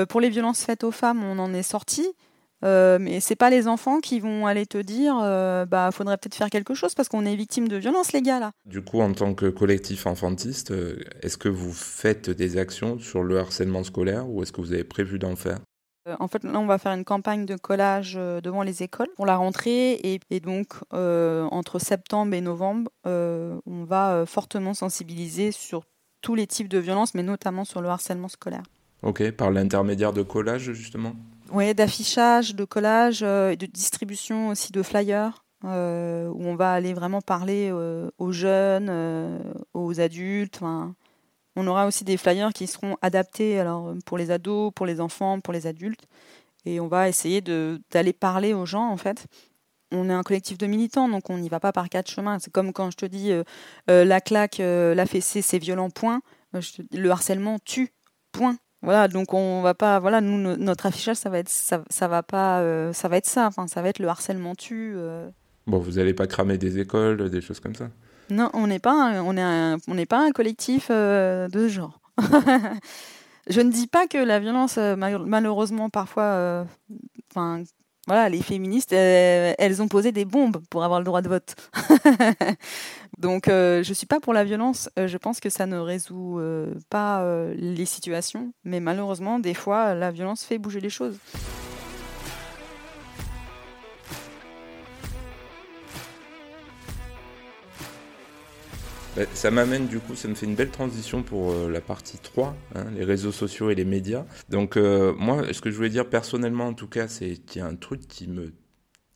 pour 0.07 0.21
les 0.21 0.29
violences 0.29 0.63
faites 0.63 0.83
aux 0.83 0.91
femmes, 0.91 1.23
on 1.23 1.37
en 1.39 1.53
est 1.53 1.63
sorti. 1.63 2.07
Euh, 2.63 2.97
mais 2.99 3.19
c'est 3.19 3.35
pas 3.35 3.49
les 3.49 3.67
enfants 3.67 3.99
qui 3.99 4.19
vont 4.19 4.47
aller 4.47 4.65
te 4.65 4.77
dire 4.77 5.19
euh, 5.21 5.65
bah 5.65 5.89
faudrait 5.91 6.17
peut-être 6.17 6.35
faire 6.35 6.49
quelque 6.49 6.73
chose 6.73 6.95
parce 6.95 7.09
qu'on 7.09 7.25
est 7.25 7.35
victime 7.35 7.67
de 7.67 7.75
violences, 7.75 8.13
les 8.13 8.21
gars 8.21 8.39
là. 8.39 8.51
Du 8.65 8.81
coup, 8.81 9.01
en 9.01 9.11
tant 9.11 9.33
que 9.33 9.47
collectif 9.47 10.05
enfantiste, 10.07 10.71
euh, 10.71 10.95
est-ce 11.21 11.37
que 11.37 11.49
vous 11.49 11.73
faites 11.73 12.29
des 12.29 12.57
actions 12.57 12.99
sur 12.99 13.23
le 13.23 13.37
harcèlement 13.37 13.83
scolaire 13.83 14.29
ou 14.29 14.43
est-ce 14.43 14.53
que 14.53 14.61
vous 14.61 14.71
avez 14.71 14.85
prévu 14.85 15.19
d'en 15.19 15.35
faire? 15.35 15.59
En 16.19 16.27
fait, 16.27 16.43
là, 16.43 16.59
on 16.59 16.65
va 16.65 16.77
faire 16.77 16.93
une 16.93 17.05
campagne 17.05 17.45
de 17.45 17.55
collage 17.55 18.15
devant 18.15 18.63
les 18.63 18.83
écoles 18.83 19.09
pour 19.15 19.25
la 19.25 19.37
rentrée. 19.37 19.99
Et, 20.03 20.39
donc, 20.39 20.73
entre 20.91 21.79
septembre 21.79 22.33
et 22.33 22.41
novembre, 22.41 22.91
on 23.05 23.83
va 23.85 24.25
fortement 24.25 24.73
sensibiliser 24.73 25.51
sur 25.51 25.83
tous 26.21 26.35
les 26.35 26.47
types 26.47 26.69
de 26.69 26.79
violences, 26.79 27.13
mais 27.13 27.23
notamment 27.23 27.65
sur 27.65 27.81
le 27.81 27.89
harcèlement 27.89 28.29
scolaire. 28.29 28.63
Ok, 29.03 29.29
par 29.31 29.51
l'intermédiaire 29.51 30.13
de 30.13 30.23
collage, 30.23 30.71
justement? 30.71 31.13
Oui, 31.51 31.75
d'affichage, 31.75 32.55
de 32.55 32.63
collage, 32.63 33.21
euh, 33.21 33.51
et 33.51 33.57
de 33.57 33.65
distribution 33.65 34.47
aussi 34.47 34.71
de 34.71 34.81
flyers, 34.81 35.43
euh, 35.65 36.29
où 36.29 36.45
on 36.45 36.55
va 36.55 36.71
aller 36.71 36.93
vraiment 36.93 37.21
parler 37.21 37.69
euh, 37.71 38.09
aux 38.17 38.31
jeunes, 38.31 38.89
aux 39.73 39.99
adultes. 39.99 40.61
On 41.55 41.67
aura 41.67 41.85
aussi 41.87 42.03
des 42.03 42.17
flyers 42.17 42.51
qui 42.53 42.67
seront 42.67 42.97
adaptés 43.01 43.59
alors, 43.59 43.93
pour 44.05 44.17
les 44.17 44.31
ados, 44.31 44.71
pour 44.73 44.85
les 44.85 44.99
enfants, 44.99 45.39
pour 45.39 45.53
les 45.53 45.67
adultes. 45.67 46.07
Et 46.65 46.79
on 46.79 46.87
va 46.87 47.09
essayer 47.09 47.41
d'aller 47.41 48.13
parler 48.13 48.53
aux 48.53 48.65
gens, 48.65 48.89
en 48.89 48.97
fait. 48.97 49.27
On 49.91 50.09
est 50.09 50.13
un 50.13 50.23
collectif 50.23 50.57
de 50.57 50.65
militants, 50.65 51.09
donc 51.09 51.29
on 51.29 51.37
n'y 51.37 51.49
va 51.49 51.59
pas 51.59 51.71
par 51.71 51.89
quatre 51.89 52.09
chemins. 52.09 52.39
C'est 52.39 52.51
comme 52.51 52.73
quand 52.73 52.89
je 52.89 52.97
te 52.97 53.05
dis 53.05 53.31
la 53.87 54.21
claque, 54.21 54.57
la 54.59 55.05
fessée, 55.05 55.41
c'est 55.41 55.59
violent, 55.59 55.89
point. 55.89 56.21
le 56.91 57.09
harcèlement 57.11 57.59
tue, 57.59 57.89
point. 58.31 58.57
Voilà, 58.83 59.07
donc 59.07 59.33
on 59.33 59.61
va 59.61 59.73
pas, 59.73 59.99
voilà, 59.99 60.19
nous 60.19 60.57
notre 60.57 60.85
affichage 60.85 61.15
ça 61.15 61.29
va 61.29 61.39
être 61.39 61.47
ça, 61.47 61.85
ça 61.89 62.09
va 62.09 62.21
pas, 62.21 62.59
euh, 62.59 62.91
ça 62.91 63.07
va 63.07 63.15
être 63.15 63.25
ça, 63.25 63.47
enfin 63.47 63.65
ça 63.65 63.81
va 63.81 63.87
être 63.87 63.99
le 63.99 64.09
harcèlement 64.09 64.55
tue. 64.55 64.95
Euh. 64.97 65.29
Bon, 65.67 65.79
vous 65.79 65.99
allez 65.99 66.13
pas 66.13 66.27
cramer 66.27 66.57
des 66.57 66.79
écoles, 66.79 67.29
des 67.29 67.39
choses 67.39 67.61
comme 67.61 67.75
ça. 67.75 67.89
Non, 68.29 68.49
on 68.53 68.67
n'est 68.67 68.79
pas, 68.79 69.13
est, 69.13 69.19
on 69.87 70.17
un 70.17 70.31
collectif 70.31 70.87
euh, 70.89 71.47
de 71.47 71.67
genre. 71.67 71.99
Je 73.49 73.59
ne 73.59 73.71
dis 73.71 73.87
pas 73.87 74.07
que 74.07 74.17
la 74.17 74.39
violence, 74.39 74.77
malheureusement 74.77 75.89
parfois, 75.89 76.65
enfin 77.29 77.63
voilà, 78.07 78.29
les 78.29 78.41
féministes, 78.41 78.93
elles 78.93 79.81
ont 79.81 79.89
posé 79.89 80.11
des 80.13 80.23
bombes 80.23 80.61
pour 80.69 80.83
avoir 80.83 80.99
le 80.99 81.05
droit 81.05 81.21
de 81.21 81.27
vote. 81.29 81.55
Donc, 83.17 83.47
euh, 83.47 83.83
je 83.83 83.89
ne 83.89 83.93
suis 83.93 84.05
pas 84.05 84.19
pour 84.19 84.33
la 84.33 84.43
violence. 84.43 84.89
Euh, 84.99 85.07
je 85.07 85.17
pense 85.17 85.39
que 85.39 85.49
ça 85.49 85.65
ne 85.65 85.77
résout 85.77 86.39
euh, 86.39 86.73
pas 86.89 87.25
les 87.55 87.85
situations. 87.85 88.53
Mais 88.65 88.79
malheureusement, 88.79 89.39
des 89.39 89.53
fois, 89.53 89.93
la 89.93 90.11
violence 90.11 90.43
fait 90.43 90.57
bouger 90.57 90.81
les 90.81 90.89
choses. 90.89 91.17
Ça 99.33 99.51
m'amène 99.51 99.87
du 99.87 99.99
coup, 99.99 100.15
ça 100.15 100.27
me 100.27 100.33
fait 100.33 100.45
une 100.45 100.55
belle 100.55 100.71
transition 100.71 101.23
pour 101.23 101.51
euh, 101.51 101.69
la 101.69 101.81
partie 101.81 102.17
3, 102.17 102.55
hein, 102.75 102.85
les 102.95 103.03
réseaux 103.03 103.31
sociaux 103.31 103.69
et 103.69 103.75
les 103.75 103.85
médias. 103.85 104.25
Donc 104.49 104.75
euh, 104.75 105.13
moi, 105.13 105.53
ce 105.53 105.61
que 105.61 105.69
je 105.69 105.75
voulais 105.75 105.89
dire 105.89 106.09
personnellement 106.09 106.67
en 106.67 106.73
tout 106.73 106.87
cas, 106.87 107.07
c'est 107.07 107.37
qu'il 107.37 107.61
y 107.61 107.63
a 107.63 107.67
un 107.67 107.75
truc 107.75 108.07
qui 108.07 108.27
me 108.27 108.53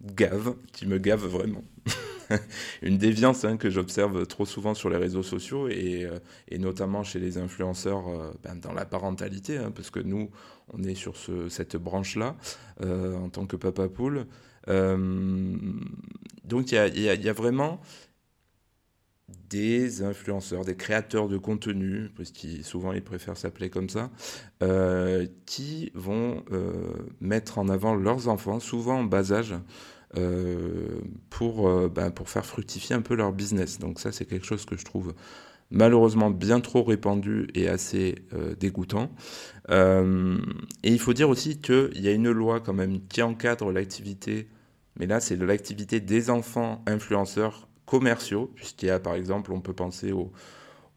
gave, 0.02 0.56
qui 0.72 0.86
me 0.86 1.00
gave 1.00 1.26
vraiment. 1.26 1.64
une 2.82 2.98
déviance 2.98 3.46
hein, 3.46 3.58
que 3.58 3.70
j'observe 3.70 4.26
trop 4.28 4.46
souvent 4.46 4.74
sur 4.74 4.90
les 4.90 4.98
réseaux 4.98 5.24
sociaux 5.24 5.70
et, 5.70 6.06
euh, 6.06 6.20
et 6.50 6.60
notamment 6.60 7.04
chez 7.04 7.20
les 7.20 7.38
influenceurs 7.38 8.34
ben, 8.44 8.56
dans 8.56 8.74
la 8.74 8.86
parentalité, 8.86 9.58
hein, 9.58 9.72
parce 9.74 9.90
que 9.90 10.00
nous, 10.00 10.30
on 10.74 10.84
est 10.84 10.96
sur 10.96 11.16
ce, 11.16 11.50
cette 11.50 11.78
branche-là 11.78 12.36
en 12.84 13.30
tant 13.30 13.48
que 13.48 13.56
papa 13.56 13.88
poule. 13.88 14.28
donc 14.68 16.72
il 16.72 16.96
y 16.96 17.00
y, 17.00 17.04
y 17.04 17.30
a, 17.30 17.34
vraiment 17.34 17.82
des 19.50 20.04
influenceurs, 20.04 20.66
des 20.66 20.76
créateurs 20.76 21.28
de 21.28 21.38
contenu, 21.38 22.10
parce 22.16 22.32
qu'ils 22.32 22.64
souvent 22.64 22.94
ils 22.94 23.04
préfèrent 23.04 23.38
s'appeler 23.38 23.70
comme 23.70 23.90
ça, 23.90 24.10
euh, 24.64 25.26
qui 25.46 25.92
vont 25.96 26.44
euh, 26.52 26.94
mettre 27.20 27.58
en 27.58 27.70
avant 27.70 27.96
leurs 27.96 28.28
enfants, 28.28 28.60
souvent 28.60 29.00
en 29.00 29.04
bas 29.04 29.32
âge, 29.32 29.56
euh, 30.16 31.00
pour, 31.30 31.90
ben, 31.90 32.12
pour 32.12 32.30
faire 32.30 32.46
fructifier 32.46 32.96
un 32.96 33.02
peu 33.02 33.16
leur 33.16 33.34
business. 33.34 33.80
Donc 33.80 34.00
ça 34.00 34.12
c'est 34.12 34.26
quelque 34.26 34.46
chose 34.46 34.66
que 34.66 34.78
je 34.78 34.86
trouve 34.86 35.14
malheureusement 35.70 36.30
bien 36.30 36.62
trop 36.62 36.84
répandu 36.84 37.48
et 37.54 37.68
assez 37.68 38.16
dégoûtant. 38.58 39.12
et 39.70 39.74
il 40.84 41.00
faut 41.00 41.14
dire 41.14 41.30
aussi 41.30 41.60
qu'il 41.60 42.00
y 42.00 42.08
a 42.08 42.12
une 42.12 42.32
loi 42.32 42.62
quand 42.62 42.74
même 42.74 43.06
qui 43.08 43.22
encadre 43.22 43.72
l'activité, 43.74 44.48
mais 44.98 45.08
là 45.08 45.20
c'est 45.20 45.36
l'activité 45.36 46.00
des 46.00 46.30
enfants 46.30 46.82
influenceurs 46.88 47.68
commerciaux, 47.88 48.52
puisqu'il 48.54 48.86
y 48.86 48.92
a 48.92 49.00
par 49.00 49.16
exemple, 49.16 49.52
on 49.52 49.62
peut 49.62 49.74
penser 49.74 50.12
aux, 50.12 50.32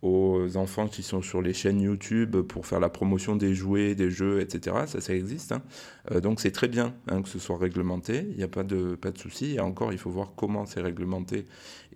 aux, 0.03 0.57
enfants 0.57 0.89
qui 0.89 1.03
sont 1.03 1.23
sur 1.23 1.43
les 1.43 1.53
chaînes 1.53 1.81
YouTube 1.81 2.37
pour 2.43 2.67
faire 2.67 2.81
la 2.81 2.89
promotion 2.89 3.37
des 3.37 3.55
jouets, 3.55 3.95
des 3.95 4.11
jeux, 4.11 4.41
etc. 4.41 4.77
Ça, 4.87 5.01
ça 5.01 5.15
existe. 5.15 5.53
Hein. 5.53 5.63
Euh, 6.11 6.21
donc 6.21 6.41
c'est 6.41 6.51
très 6.51 6.69
bien 6.69 6.95
hein, 7.09 7.23
que 7.23 7.29
ce 7.29 7.39
soit 7.39 7.59
réglementé, 7.59 8.27
il 8.31 8.37
n'y 8.37 8.43
a 8.43 8.49
pas 8.49 8.65
de, 8.65 8.95
pas 8.95 9.11
de 9.11 9.19
souci. 9.19 9.55
Et 9.55 9.61
encore, 9.61 9.93
il 9.93 9.99
faut 9.99 10.11
voir 10.11 10.33
comment 10.37 10.67
c'est 10.67 10.81
réglementé 10.81 11.47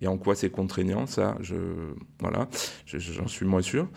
et 0.01 0.07
en 0.07 0.17
quoi 0.17 0.35
c'est 0.35 0.49
contraignant. 0.49 1.07
Ça, 1.07 1.37
je, 1.41 1.55
voilà, 2.19 2.47
j'en 2.85 3.27
suis 3.27 3.45
moins 3.45 3.61
sûr. 3.61 3.87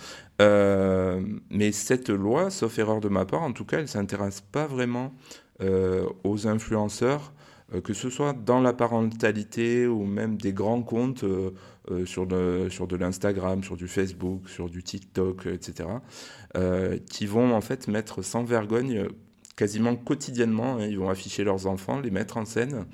Euh, 0.41 1.21
mais 1.51 1.73
cette 1.73 2.11
loi, 2.11 2.51
sauf 2.51 2.79
erreur 2.79 3.01
de 3.01 3.09
ma 3.09 3.25
part, 3.25 3.43
en 3.43 3.53
tout 3.53 3.65
cas, 3.65 3.79
elle 3.79 3.85
ne 3.85 3.89
s'intéresse 3.89 4.41
pas 4.41 4.67
vraiment 4.67 5.15
euh, 5.61 6.07
aux 6.25 6.47
influenceurs 6.47 7.33
que 7.85 7.93
ce 7.93 8.09
soit 8.09 8.33
dans 8.33 8.61
la 8.61 8.73
parentalité 8.73 9.87
ou 9.87 10.05
même 10.05 10.39
des 10.39 10.53
grands 10.53 10.83
comptes 10.83 11.25
euh, 11.25 11.51
euh, 11.91 12.07
sur, 12.07 12.27
de, 12.27 12.69
sur 12.71 12.87
de 12.87 12.97
l'Instagram, 12.97 13.63
sur 13.63 13.77
du 13.77 13.89
Facebook, 13.89 14.49
sur 14.49 14.71
du 14.71 14.83
TikTok, 14.83 15.47
etc., 15.47 15.89
qui 17.11 17.27
vont 17.27 17.55
en 17.55 17.61
fait 17.61 17.89
mettre 17.89 18.23
sans 18.23 18.43
vergogne 18.43 19.07
quasiment 19.55 19.95
quotidiennement, 19.97 20.79
hein, 20.79 20.87
ils 20.87 20.99
vont 20.99 21.11
afficher 21.11 21.45
leurs 21.45 21.67
enfants, 21.67 22.01
les 22.01 22.11
mettre 22.11 22.37
en 22.37 22.45
scène. 22.45 22.87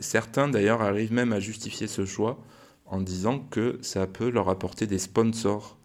certains 0.00 0.48
d'ailleurs 0.48 0.82
arrivent 0.82 1.12
même 1.12 1.32
à 1.32 1.40
justifier 1.40 1.86
ce 1.86 2.04
choix 2.04 2.38
en 2.86 3.00
disant 3.00 3.38
que 3.38 3.78
ça 3.82 4.06
peut 4.06 4.30
leur 4.30 4.48
apporter 4.48 4.86
des 4.86 4.98
sponsors. 4.98 5.75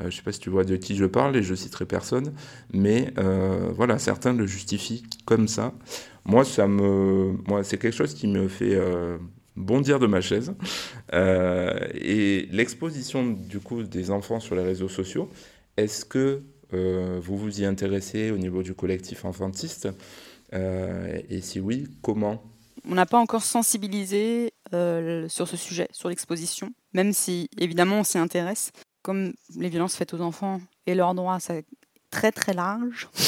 Je 0.00 0.06
ne 0.06 0.10
sais 0.10 0.22
pas 0.22 0.32
si 0.32 0.40
tu 0.40 0.50
vois 0.50 0.64
de 0.64 0.76
qui 0.76 0.96
je 0.96 1.04
parle 1.04 1.36
et 1.36 1.42
je 1.42 1.54
citerai 1.54 1.86
personne, 1.86 2.32
mais 2.72 3.12
voilà, 3.74 3.98
certains 3.98 4.32
le 4.32 4.46
justifient 4.46 5.02
comme 5.24 5.48
ça 5.48 5.74
moi, 6.24 6.44
ça 6.44 6.66
me, 6.66 7.32
moi, 7.46 7.64
c'est 7.64 7.78
quelque 7.78 7.96
chose 7.96 8.14
qui 8.14 8.26
me 8.26 8.48
fait 8.48 8.74
euh, 8.74 9.18
bondir 9.56 9.98
de 9.98 10.06
ma 10.06 10.20
chaise. 10.20 10.54
Euh, 11.12 11.78
et 11.94 12.48
l'exposition 12.50 13.26
du 13.26 13.60
coup 13.60 13.82
des 13.82 14.10
enfants 14.10 14.40
sur 14.40 14.54
les 14.54 14.62
réseaux 14.62 14.88
sociaux, 14.88 15.28
est-ce 15.76 16.04
que 16.04 16.42
euh, 16.72 17.18
vous 17.22 17.36
vous 17.36 17.60
y 17.60 17.64
intéressez 17.64 18.30
au 18.30 18.38
niveau 18.38 18.62
du 18.62 18.74
collectif 18.74 19.24
enfantiste? 19.24 19.88
Et 20.52 21.40
si 21.42 21.60
oui, 21.60 21.86
comment? 22.02 22.42
On 22.88 22.96
n'a 22.96 23.06
pas 23.06 23.18
encore 23.18 23.44
sensibilisé 23.44 24.52
sur 25.28 25.46
ce 25.46 25.56
sujet, 25.56 25.86
sur 25.92 26.08
l'exposition, 26.08 26.72
même 26.92 27.12
si 27.12 27.48
évidemment 27.56 28.00
on 28.00 28.04
s'y 28.04 28.18
intéresse. 28.18 28.72
Comme 29.02 29.32
les 29.56 29.68
violences 29.68 29.96
faites 29.96 30.14
aux 30.14 30.20
enfants 30.20 30.60
et 30.86 30.94
leurs 30.94 31.14
droits, 31.14 31.40
c'est 31.40 31.64
très 32.10 32.32
très 32.32 32.52
large. 32.52 33.08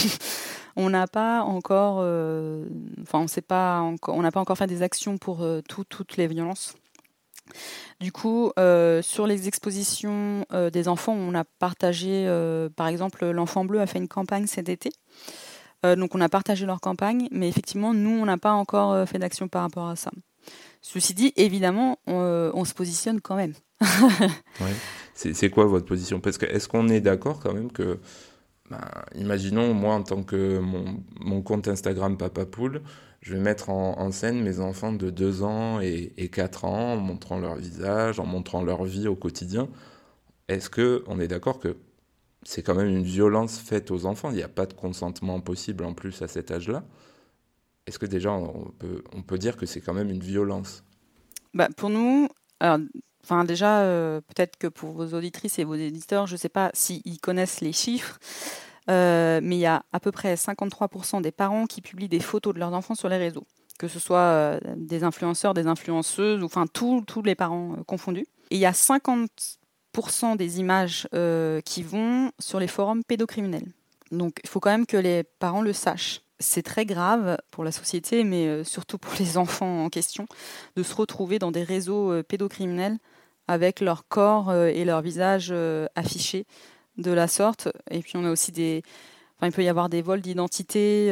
On 0.76 0.90
n'a 0.90 1.06
pas 1.06 1.42
encore, 1.42 1.98
euh, 2.00 2.64
on 3.12 3.26
sait 3.26 3.42
pas, 3.42 3.82
on 4.08 4.22
n'a 4.22 4.30
pas 4.30 4.40
encore 4.40 4.56
fait 4.56 4.66
des 4.66 4.82
actions 4.82 5.18
pour 5.18 5.42
euh, 5.42 5.60
toutes 5.68 6.16
les 6.16 6.26
violences. 6.26 6.74
Du 8.00 8.10
coup, 8.10 8.52
euh, 8.58 9.02
sur 9.02 9.26
les 9.26 9.48
expositions 9.48 10.46
des 10.72 10.88
enfants, 10.88 11.12
on 11.12 11.34
a 11.34 11.44
partagé, 11.44 12.26
par 12.76 12.86
exemple, 12.86 13.26
l'Enfant 13.26 13.64
Bleu 13.64 13.80
a 13.80 13.86
fait 13.86 13.98
une 13.98 14.08
campagne 14.08 14.46
cet 14.46 14.68
été. 14.68 14.90
donc, 15.84 16.14
on 16.14 16.20
a 16.20 16.28
partagé 16.28 16.64
leur 16.64 16.80
campagne, 16.80 17.28
mais 17.30 17.48
effectivement, 17.48 17.92
nous, 17.92 18.10
on 18.10 18.24
n'a 18.24 18.38
pas 18.38 18.52
encore 18.52 19.06
fait 19.06 19.18
d'action 19.18 19.48
par 19.48 19.62
rapport 19.62 19.88
à 19.88 19.96
ça. 19.96 20.10
Ceci 20.80 21.14
dit, 21.14 21.32
évidemment, 21.36 21.98
on, 22.06 22.64
se 22.64 22.72
positionne 22.74 23.20
quand 23.20 23.36
même. 23.36 23.54
C'est 25.32 25.50
quoi 25.50 25.66
votre 25.66 25.86
position? 25.86 26.20
Parce 26.20 26.38
que 26.38 26.46
est-ce 26.46 26.68
qu'on 26.68 26.88
est, 26.88 27.00
d'accord 27.00 27.40
quand 27.40 27.52
même 27.52 27.70
que, 27.70 27.98
ben, 28.70 28.80
imaginons 29.14 29.74
moi 29.74 29.94
en 29.94 30.02
tant 30.02 30.22
que 30.22 30.58
mon, 30.58 31.42
compte 31.42 31.68
Instagram 31.68 32.16
Papa 32.16 32.46
Poule, 32.46 32.82
je 33.20 33.34
vais 33.34 33.40
mettre 33.40 33.70
en, 33.70 34.10
scène 34.10 34.42
mes 34.42 34.58
enfants 34.60 34.92
de 34.92 35.10
2 35.10 35.42
ans 35.44 35.80
et, 35.80 36.12
et 36.16 36.28
4 36.28 36.64
ans 36.64 36.94
en 36.94 36.96
montrant 36.96 37.38
leur 37.38 37.56
visage, 37.56 38.18
en 38.18 38.26
montrant 38.26 38.62
leur 38.64 38.84
vie 38.84 39.06
au 39.06 39.14
quotidien. 39.14 39.68
Est-ce 40.48 40.68
que 40.68 41.04
on 41.06 41.20
est 41.20 41.28
d'accord 41.28 41.58
que 41.60 41.76
c'est 42.42 42.62
quand 42.62 42.74
même 42.74 42.88
une 42.88 43.04
violence 43.04 43.58
faite 43.58 43.90
aux 43.90 44.06
enfants? 44.06 44.30
Il 44.30 44.36
n'y 44.36 44.42
a 44.42 44.48
pas 44.48 44.66
de 44.66 44.74
consentement 44.74 45.40
possible 45.40 45.84
en 45.84 45.94
plus 45.94 46.20
à 46.22 46.28
cet 46.28 46.50
âge-là. 46.50 46.84
Est-ce 47.86 47.98
que 47.98 48.06
déjà 48.06 48.32
on 48.32 48.72
peut, 48.78 49.02
on 49.14 49.22
peut 49.22 49.38
dire 49.38 49.56
que 49.56 49.66
c'est 49.66 49.80
quand 49.80 49.94
même 49.94 50.10
une 50.10 50.22
violence? 50.22 50.84
Bah, 51.54 51.68
Pour 51.76 51.90
nous, 51.90 52.28
alors, 52.60 52.78
enfin 53.24 53.44
déjà, 53.44 53.80
euh, 53.82 54.20
peut-être 54.20 54.56
que 54.56 54.66
pour 54.66 54.92
vos 54.92 55.14
auditrices 55.14 55.58
et 55.58 55.64
vos 55.64 55.74
éditeurs, 55.74 56.26
je 56.26 56.34
ne 56.34 56.38
sais 56.38 56.48
pas 56.48 56.70
s'ils 56.74 57.20
connaissent 57.20 57.60
les 57.60 57.72
chiffres, 57.72 58.18
euh, 58.90 59.40
mais 59.42 59.56
il 59.56 59.60
y 59.60 59.66
a 59.66 59.84
à 59.92 60.00
peu 60.00 60.10
près 60.10 60.34
53% 60.34 61.22
des 61.22 61.32
parents 61.32 61.66
qui 61.66 61.80
publient 61.80 62.08
des 62.08 62.20
photos 62.20 62.54
de 62.54 62.58
leurs 62.58 62.72
enfants 62.72 62.94
sur 62.94 63.08
les 63.08 63.16
réseaux, 63.16 63.46
que 63.78 63.88
ce 63.88 64.00
soit 64.00 64.18
euh, 64.18 64.60
des 64.76 65.04
influenceurs, 65.04 65.54
des 65.54 65.66
influenceuses, 65.66 66.42
enfin 66.42 66.66
tous 66.66 67.04
les 67.24 67.34
parents 67.34 67.76
confondus. 67.86 68.26
Et 68.50 68.56
il 68.56 68.58
y 68.58 68.66
a 68.66 68.72
50% 68.72 70.36
des 70.36 70.60
images 70.60 71.08
qui 71.64 71.82
vont 71.82 72.32
sur 72.38 72.58
les 72.58 72.68
forums 72.68 73.04
pédocriminels. 73.04 73.72
Donc 74.10 74.40
il 74.42 74.50
faut 74.50 74.60
quand 74.60 74.70
même 74.70 74.86
que 74.86 74.96
les 74.96 75.22
parents 75.22 75.62
le 75.62 75.72
sachent 75.72 76.22
c'est 76.44 76.62
très 76.62 76.84
grave 76.84 77.38
pour 77.52 77.62
la 77.62 77.70
société, 77.70 78.24
mais 78.24 78.64
surtout 78.64 78.98
pour 78.98 79.14
les 79.20 79.36
enfants 79.38 79.84
en 79.84 79.88
question, 79.90 80.26
de 80.74 80.82
se 80.82 80.92
retrouver 80.92 81.38
dans 81.38 81.52
des 81.52 81.62
réseaux 81.62 82.20
pédocriminels 82.24 82.98
avec 83.52 83.80
leur 83.80 84.08
corps 84.08 84.50
euh, 84.50 84.66
et 84.66 84.84
leur 84.84 85.02
visage 85.02 85.54
affichés 85.94 86.46
de 86.96 87.10
la 87.10 87.28
sorte. 87.28 87.68
Et 87.90 88.00
puis 88.00 88.12
on 88.16 88.24
a 88.24 88.30
aussi 88.30 88.52
des... 88.52 88.82
Enfin, 89.36 89.48
il 89.48 89.52
peut 89.52 89.64
y 89.64 89.68
avoir 89.68 89.88
des 89.88 90.02
vols 90.02 90.20
d'identité. 90.20 91.10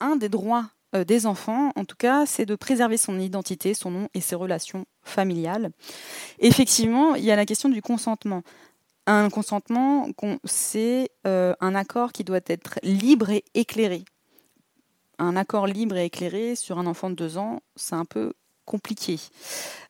Un 0.00 0.16
des 0.16 0.28
droits 0.28 0.66
des 1.06 1.26
enfants, 1.26 1.70
en 1.76 1.84
tout 1.84 1.96
cas, 1.96 2.24
c'est 2.24 2.46
de 2.46 2.54
préserver 2.54 2.96
son 2.96 3.20
identité, 3.20 3.74
son 3.74 3.90
nom 3.90 4.08
et 4.14 4.22
ses 4.22 4.34
relations 4.34 4.86
familiales. 5.02 5.70
Effectivement, 6.38 7.14
il 7.14 7.24
y 7.24 7.30
a 7.30 7.36
la 7.36 7.44
question 7.44 7.68
du 7.68 7.82
consentement. 7.82 8.42
Un 9.06 9.28
consentement, 9.28 10.08
c'est 10.44 11.10
un 11.24 11.74
accord 11.74 12.12
qui 12.12 12.24
doit 12.24 12.40
être 12.46 12.78
libre 12.82 13.30
et 13.30 13.44
éclairé 13.54 14.04
un 15.18 15.36
accord 15.36 15.66
libre 15.66 15.96
et 15.96 16.06
éclairé 16.06 16.54
sur 16.54 16.78
un 16.78 16.86
enfant 16.86 17.10
de 17.10 17.14
deux 17.14 17.38
ans, 17.38 17.60
c'est 17.76 17.94
un 17.94 18.04
peu 18.04 18.32
compliqué. 18.68 19.18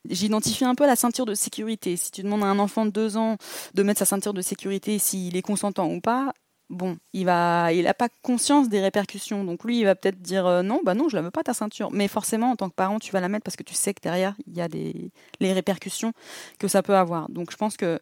J'identifie 0.08 0.64
un 0.64 0.74
peu 0.74 0.86
la 0.86 0.96
ceinture 0.96 1.26
de 1.26 1.34
sécurité. 1.34 1.96
Si 1.96 2.10
tu 2.10 2.22
demandes 2.22 2.44
à 2.44 2.46
un 2.46 2.58
enfant 2.58 2.86
de 2.86 2.90
deux 2.90 3.16
ans 3.16 3.36
de 3.74 3.82
mettre 3.82 3.98
sa 3.98 4.06
ceinture 4.06 4.32
de 4.32 4.40
sécurité, 4.40 4.98
s'il 4.98 5.36
est 5.36 5.42
consentant 5.42 5.90
ou 5.90 6.00
pas, 6.00 6.32
bon, 6.70 6.96
il 7.12 7.24
va, 7.24 7.72
il 7.72 7.84
n'a 7.84 7.94
pas 7.94 8.08
conscience 8.22 8.68
des 8.68 8.80
répercussions. 8.80 9.44
Donc 9.44 9.64
lui, 9.64 9.80
il 9.80 9.84
va 9.84 9.94
peut-être 9.94 10.22
dire 10.22 10.46
euh, 10.46 10.62
non, 10.62 10.80
bah 10.84 10.94
non, 10.94 11.08
je 11.08 11.16
la 11.16 11.22
veux 11.22 11.32
pas 11.32 11.42
ta 11.42 11.54
ceinture. 11.54 11.90
Mais 11.90 12.08
forcément, 12.08 12.52
en 12.52 12.56
tant 12.56 12.70
que 12.70 12.74
parent, 12.74 13.00
tu 13.00 13.12
vas 13.12 13.20
la 13.20 13.28
mettre 13.28 13.44
parce 13.44 13.56
que 13.56 13.64
tu 13.64 13.74
sais 13.74 13.92
que 13.92 14.00
derrière, 14.00 14.34
il 14.46 14.56
y 14.56 14.60
a 14.60 14.68
les 14.68 15.52
répercussions 15.52 16.12
que 16.58 16.68
ça 16.68 16.82
peut 16.82 16.96
avoir. 16.96 17.28
Donc 17.28 17.50
je 17.50 17.56
pense 17.56 17.76
que 17.76 17.98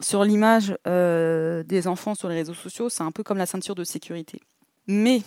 sur 0.00 0.24
l'image 0.24 0.76
euh, 0.86 1.62
des 1.64 1.86
enfants 1.86 2.14
sur 2.14 2.28
les 2.28 2.36
réseaux 2.36 2.54
sociaux, 2.54 2.88
c'est 2.88 3.02
un 3.02 3.12
peu 3.12 3.22
comme 3.22 3.38
la 3.38 3.46
ceinture 3.46 3.74
de 3.74 3.84
sécurité. 3.84 4.40
Mais 4.86 5.22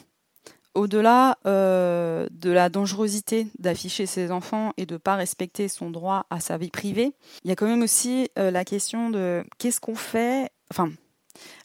au-delà 0.75 1.37
euh, 1.45 2.27
de 2.31 2.51
la 2.51 2.69
dangerosité 2.69 3.47
d'afficher 3.59 4.05
ses 4.05 4.31
enfants 4.31 4.73
et 4.77 4.85
de 4.85 4.93
ne 4.93 4.97
pas 4.97 5.15
respecter 5.15 5.67
son 5.67 5.91
droit 5.91 6.25
à 6.29 6.39
sa 6.39 6.57
vie 6.57 6.71
privée, 6.71 7.13
il 7.43 7.49
y 7.49 7.51
a 7.51 7.55
quand 7.55 7.67
même 7.67 7.83
aussi 7.83 8.29
euh, 8.37 8.51
la 8.51 8.65
question 8.65 9.09
de 9.09 9.43
qu'est-ce 9.57 9.79
qu'on 9.79 9.95
fait. 9.95 10.49
Enfin, 10.71 10.91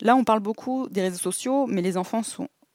là, 0.01 0.17
on 0.17 0.25
parle 0.25 0.41
beaucoup 0.41 0.89
des 0.89 1.03
réseaux 1.03 1.19
sociaux, 1.19 1.67
mais 1.67 1.83
les 1.83 1.97
enfants 1.97 2.23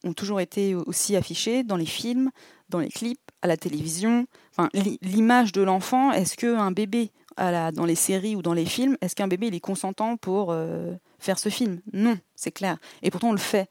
ont 0.04 0.14
toujours 0.14 0.42
été 0.42 0.76
aussi 0.76 1.16
affichés 1.16 1.64
dans 1.64 1.78
les 1.78 1.86
films, 1.86 2.32
dans 2.70 2.80
les 2.80 2.90
clips, 2.90 3.20
à 3.42 3.48
la 3.48 3.58
télévision. 3.58 4.26
Enfin, 4.52 4.70
l'image 5.02 5.52
de 5.52 5.62
l'enfant, 5.62 6.12
est-ce 6.12 6.36
qu'un 6.36 6.72
bébé 6.72 7.12
dans 7.38 7.86
les 7.86 7.96
séries 7.96 8.36
ou 8.36 8.42
dans 8.42 8.54
les 8.54 8.66
films, 8.66 8.98
est-ce 9.02 9.16
qu'un 9.16 9.28
bébé 9.28 9.48
est 9.48 9.60
consentant 9.60 10.18
pour 10.18 10.52
euh, 10.52 10.94
faire 11.20 11.40
ce 11.40 11.50
film? 11.50 11.82
Non, 11.92 12.18
c'est 12.36 12.52
clair. 12.52 12.78
Et 13.02 13.12
pourtant, 13.12 13.30
on 13.30 13.34
le 13.34 13.38
fait. 13.38 13.70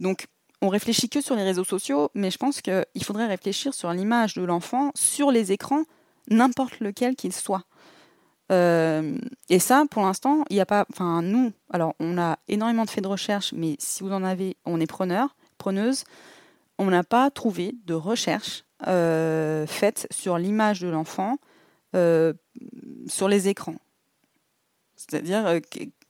Donc, 0.00 0.26
on 0.62 0.68
réfléchit 0.68 1.08
que 1.08 1.20
sur 1.20 1.36
les 1.36 1.42
réseaux 1.42 1.64
sociaux, 1.64 2.10
mais 2.14 2.30
je 2.30 2.38
pense 2.38 2.60
qu'il 2.60 3.04
faudrait 3.04 3.26
réfléchir 3.26 3.74
sur 3.74 3.92
l'image 3.92 4.34
de 4.34 4.42
l'enfant 4.42 4.90
sur 4.94 5.30
les 5.30 5.52
écrans, 5.52 5.82
n'importe 6.28 6.80
lequel 6.80 7.14
qu'il 7.14 7.32
soit. 7.32 7.64
Euh, 8.52 9.18
et 9.48 9.58
ça, 9.58 9.84
pour 9.90 10.02
l'instant, 10.02 10.44
il 10.50 10.54
n'y 10.54 10.60
a 10.60 10.66
pas. 10.66 10.86
Enfin, 10.92 11.20
nous, 11.22 11.52
alors, 11.70 11.94
on 11.98 12.16
a 12.18 12.38
énormément 12.48 12.84
de 12.84 12.90
faits 12.90 13.02
de 13.02 13.08
recherche, 13.08 13.52
mais 13.52 13.76
si 13.78 14.02
vous 14.02 14.12
en 14.12 14.22
avez, 14.22 14.56
on 14.64 14.80
est 14.80 14.86
preneur, 14.86 15.36
preneuse. 15.58 16.04
On 16.78 16.86
n'a 16.86 17.04
pas 17.04 17.30
trouvé 17.30 17.74
de 17.86 17.94
recherche 17.94 18.64
euh, 18.86 19.66
faite 19.66 20.06
sur 20.10 20.38
l'image 20.38 20.80
de 20.80 20.88
l'enfant 20.88 21.38
euh, 21.94 22.34
sur 23.06 23.28
les 23.28 23.48
écrans. 23.48 23.76
C'est-à-dire 24.94 25.60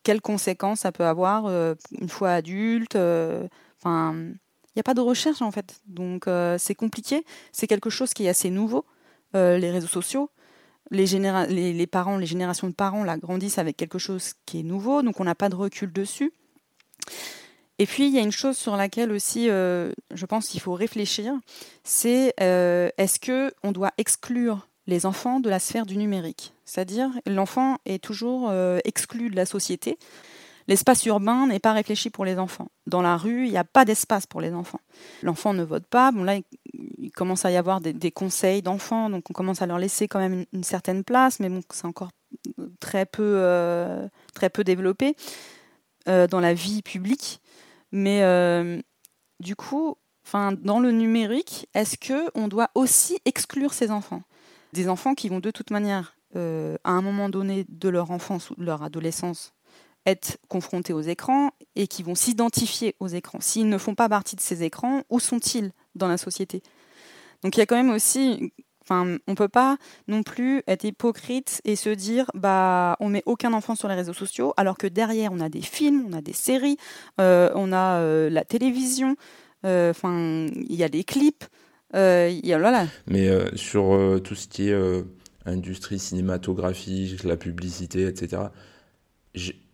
quelles 0.03 0.21
conséquences 0.21 0.81
ça 0.81 0.93
peut 0.93 1.05
avoir 1.05 1.47
une 1.47 2.09
fois 2.09 2.31
adulte. 2.31 2.97
Il 3.87 4.81
n'y 4.81 4.81
a 4.81 4.85
pas 4.85 4.95
de 4.95 5.01
recherche 5.01 5.41
en 5.41 5.51
fait. 5.51 5.81
Donc 5.87 6.29
euh, 6.29 6.57
c'est 6.59 6.75
compliqué. 6.75 7.25
C'est 7.51 7.67
quelque 7.67 7.89
chose 7.89 8.13
qui 8.13 8.27
est 8.27 8.29
assez 8.29 8.51
nouveau. 8.51 8.85
Euh, 9.35 9.57
les 9.57 9.71
réseaux 9.71 9.87
sociaux, 9.87 10.31
les, 10.91 11.87
parents, 11.87 12.19
les 12.19 12.27
générations 12.27 12.69
de 12.69 12.75
parents 12.75 13.05
grandissent 13.17 13.59
avec 13.59 13.79
quelque 13.79 13.99
chose 13.99 14.35
qui 14.45 14.61
est 14.61 14.63
nouveau, 14.63 15.03
donc 15.03 15.19
on 15.19 15.25
n'a 15.25 15.35
pas 15.35 15.49
de 15.49 15.57
recul 15.57 15.93
dessus. 15.93 16.33
Et 17.79 17.87
puis 17.87 18.07
il 18.07 18.15
y 18.15 18.19
a 18.19 18.23
une 18.23 18.33
chose 18.33 18.57
sur 18.57 18.77
laquelle 18.77 19.13
aussi, 19.13 19.49
euh, 19.49 19.93
je 20.15 20.27
pense 20.27 20.49
qu'il 20.49 20.61
faut 20.61 20.75
réfléchir, 20.75 21.33
c'est 21.83 22.35
est-ce 22.39 23.19
que 23.19 23.53
on 23.63 23.73
doit 23.73 23.93
exclure 23.97 24.69
les 24.87 25.07
enfants 25.07 25.41
de 25.41 25.49
la 25.49 25.59
sphère 25.59 25.87
du 25.87 25.97
numérique? 25.97 26.53
C'est-à-dire 26.67 27.11
l'enfant 27.27 27.79
est 27.87 28.03
toujours 28.03 28.53
exclu 28.85 29.31
de 29.31 29.37
la 29.37 29.47
société. 29.47 29.99
L'espace 30.69 31.07
urbain 31.07 31.47
n'est 31.47 31.61
pas 31.61 31.73
réfléchi 31.73 32.11
pour 32.11 32.25
les 32.25 32.39
enfants. 32.39 32.69
Dans 32.87 33.03
la 33.03 33.17
rue, 33.17 33.47
il 33.47 33.51
n'y 33.51 33.59
a 33.59 33.65
pas 33.65 33.85
d'espace 33.85 34.27
pour 34.27 34.41
les 34.41 34.53
enfants. 34.53 34.81
L'enfant 35.23 35.55
ne 35.55 35.63
vote 35.63 35.87
pas. 35.87 36.11
Bon, 36.11 36.25
là, 36.25 36.39
il 36.75 37.11
commence 37.13 37.45
à 37.45 37.51
y 37.51 37.57
avoir 37.57 37.81
des, 37.81 38.11
conseils 38.11 38.63
d'enfants, 38.63 39.09
donc 39.09 39.31
on 39.31 39.33
commence 39.33 39.63
à 39.63 39.67
leur 39.67 39.79
laisser 39.79 40.09
quand 40.09 40.19
même 40.19 40.45
une, 40.53 40.65
certaine 40.65 41.05
place, 41.05 41.39
mais 41.39 41.49
bon, 41.49 41.61
c'est 41.71 41.87
encore 41.87 42.11
très 42.81 43.07
peu, 43.07 43.35
euh, 43.37 44.09
très 44.35 44.51
peu 44.51 44.65
développé 44.65 45.15
euh, 46.09 46.27
dans 46.27 46.41
la 46.41 46.55
vie 46.55 46.83
publique. 46.83 47.41
Mais 47.93 48.23
euh, 48.23 48.81
du 49.39 49.55
coup, 49.55 49.97
dans 50.33 50.81
le 50.81 50.91
numérique, 50.91 51.69
est-ce 51.75 51.97
que 51.97 52.29
on 52.35 52.49
doit 52.49 52.71
aussi 52.75 53.19
exclure 53.25 53.73
ces 53.73 53.93
enfants? 53.93 54.23
Des 54.73 54.89
enfants 54.89 55.15
qui 55.15 55.29
vont 55.29 55.39
de 55.39 55.53
toute 55.53 55.71
manière, 55.71 56.17
à 56.35 56.91
un 56.91 57.01
moment 57.01 57.29
donné 57.31 57.65
de 57.69 57.89
leur 57.89 58.11
enfance 58.11 58.51
ou 58.51 58.57
de 58.57 58.65
leur 58.65 58.83
adolescence, 58.83 59.55
être 60.07 60.39
confrontés 60.49 60.93
aux 60.93 61.03
écrans 61.03 61.51
et 61.75 61.89
qui 61.89 62.03
vont 62.03 62.15
s'identifier 62.15 62.95
aux 63.01 63.09
écrans. 63.09 63.41
S'ils 63.41 63.69
ne 63.69 63.77
font 63.77 63.95
pas 63.95 64.09
partie 64.09 64.37
de 64.37 64.41
ces 64.41 64.63
écrans, 64.63 65.03
où 65.11 65.21
sont-ils 65.21 65.73
dans 65.95 66.09
la 66.09 66.17
société? 66.17 66.63
Donc 67.43 67.57
il 67.57 67.61
y 67.61 67.63
a 67.63 67.67
quand 67.67 67.77
même 67.77 67.91
aussi, 67.91 68.53
enfin, 68.83 69.19
on 69.27 69.35
peut 69.35 69.49
pas 69.49 69.77
non 70.07 70.23
plus 70.23 70.63
être 70.69 70.85
hypocrite 70.85 71.61
et 71.65 71.77
se 71.77 71.91
dire, 71.91 72.31
bah, 72.35 72.97
on 73.01 73.09
met 73.09 73.23
aucun 73.27 73.53
enfant 73.53 73.75
sur 73.75 73.89
les 73.89 73.95
réseaux 73.95 74.15
sociaux, 74.15 74.55
alors 74.57 74.79
que 74.79 74.87
derrière 74.87 75.33
on 75.33 75.41
a 75.41 75.49
des 75.49 75.61
films, 75.61 76.07
on 76.09 76.13
a 76.13 76.23
des 76.23 76.33
séries, 76.33 76.79
euh, 77.21 77.51
on 77.55 77.73
a 77.73 77.99
euh, 78.01 78.31
la 78.31 78.45
télévision, 78.45 79.17
euh, 79.65 79.91
enfin, 79.91 80.47
il 80.69 80.77
y 80.77 80.85
a 80.85 80.89
des 80.89 81.05
clips. 81.05 81.45
Mais 83.07 83.29
sur 83.57 84.21
tout 84.23 84.35
ce 84.35 84.49
qui 84.49 84.69
est 84.69 85.05
industrie 85.47 85.99
cinématographique, 85.99 87.23
la 87.25 87.37
publicité, 87.37 88.07
etc 88.07 88.49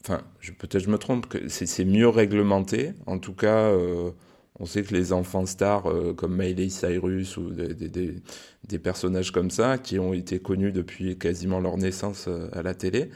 enfin, 0.04 0.22
peut-être 0.58 0.82
je 0.82 0.90
me 0.90 0.98
trompe, 0.98 1.28
que 1.28 1.48
c'est 1.48 1.84
mieux 1.84 2.08
réglementé. 2.08 2.92
En 3.06 3.18
tout 3.18 3.34
cas, 3.34 3.70
euh, 3.70 4.10
on 4.58 4.66
sait 4.66 4.82
que 4.82 4.94
les 4.94 5.12
enfants 5.12 5.46
stars 5.46 5.88
euh, 5.88 6.12
comme 6.14 6.36
Miley 6.36 6.68
Cyrus 6.68 7.36
ou 7.36 7.50
des, 7.50 8.78
personnages 8.78 9.30
comme 9.30 9.50
ça, 9.50 9.78
qui 9.78 9.98
ont 9.98 10.12
été 10.12 10.40
connus 10.40 10.72
depuis 10.72 11.18
quasiment 11.18 11.60
leur 11.60 11.76
naissance 11.78 12.26
euh, 12.28 12.48
à 12.52 12.62
la 12.62 12.74
télé, 12.74 13.10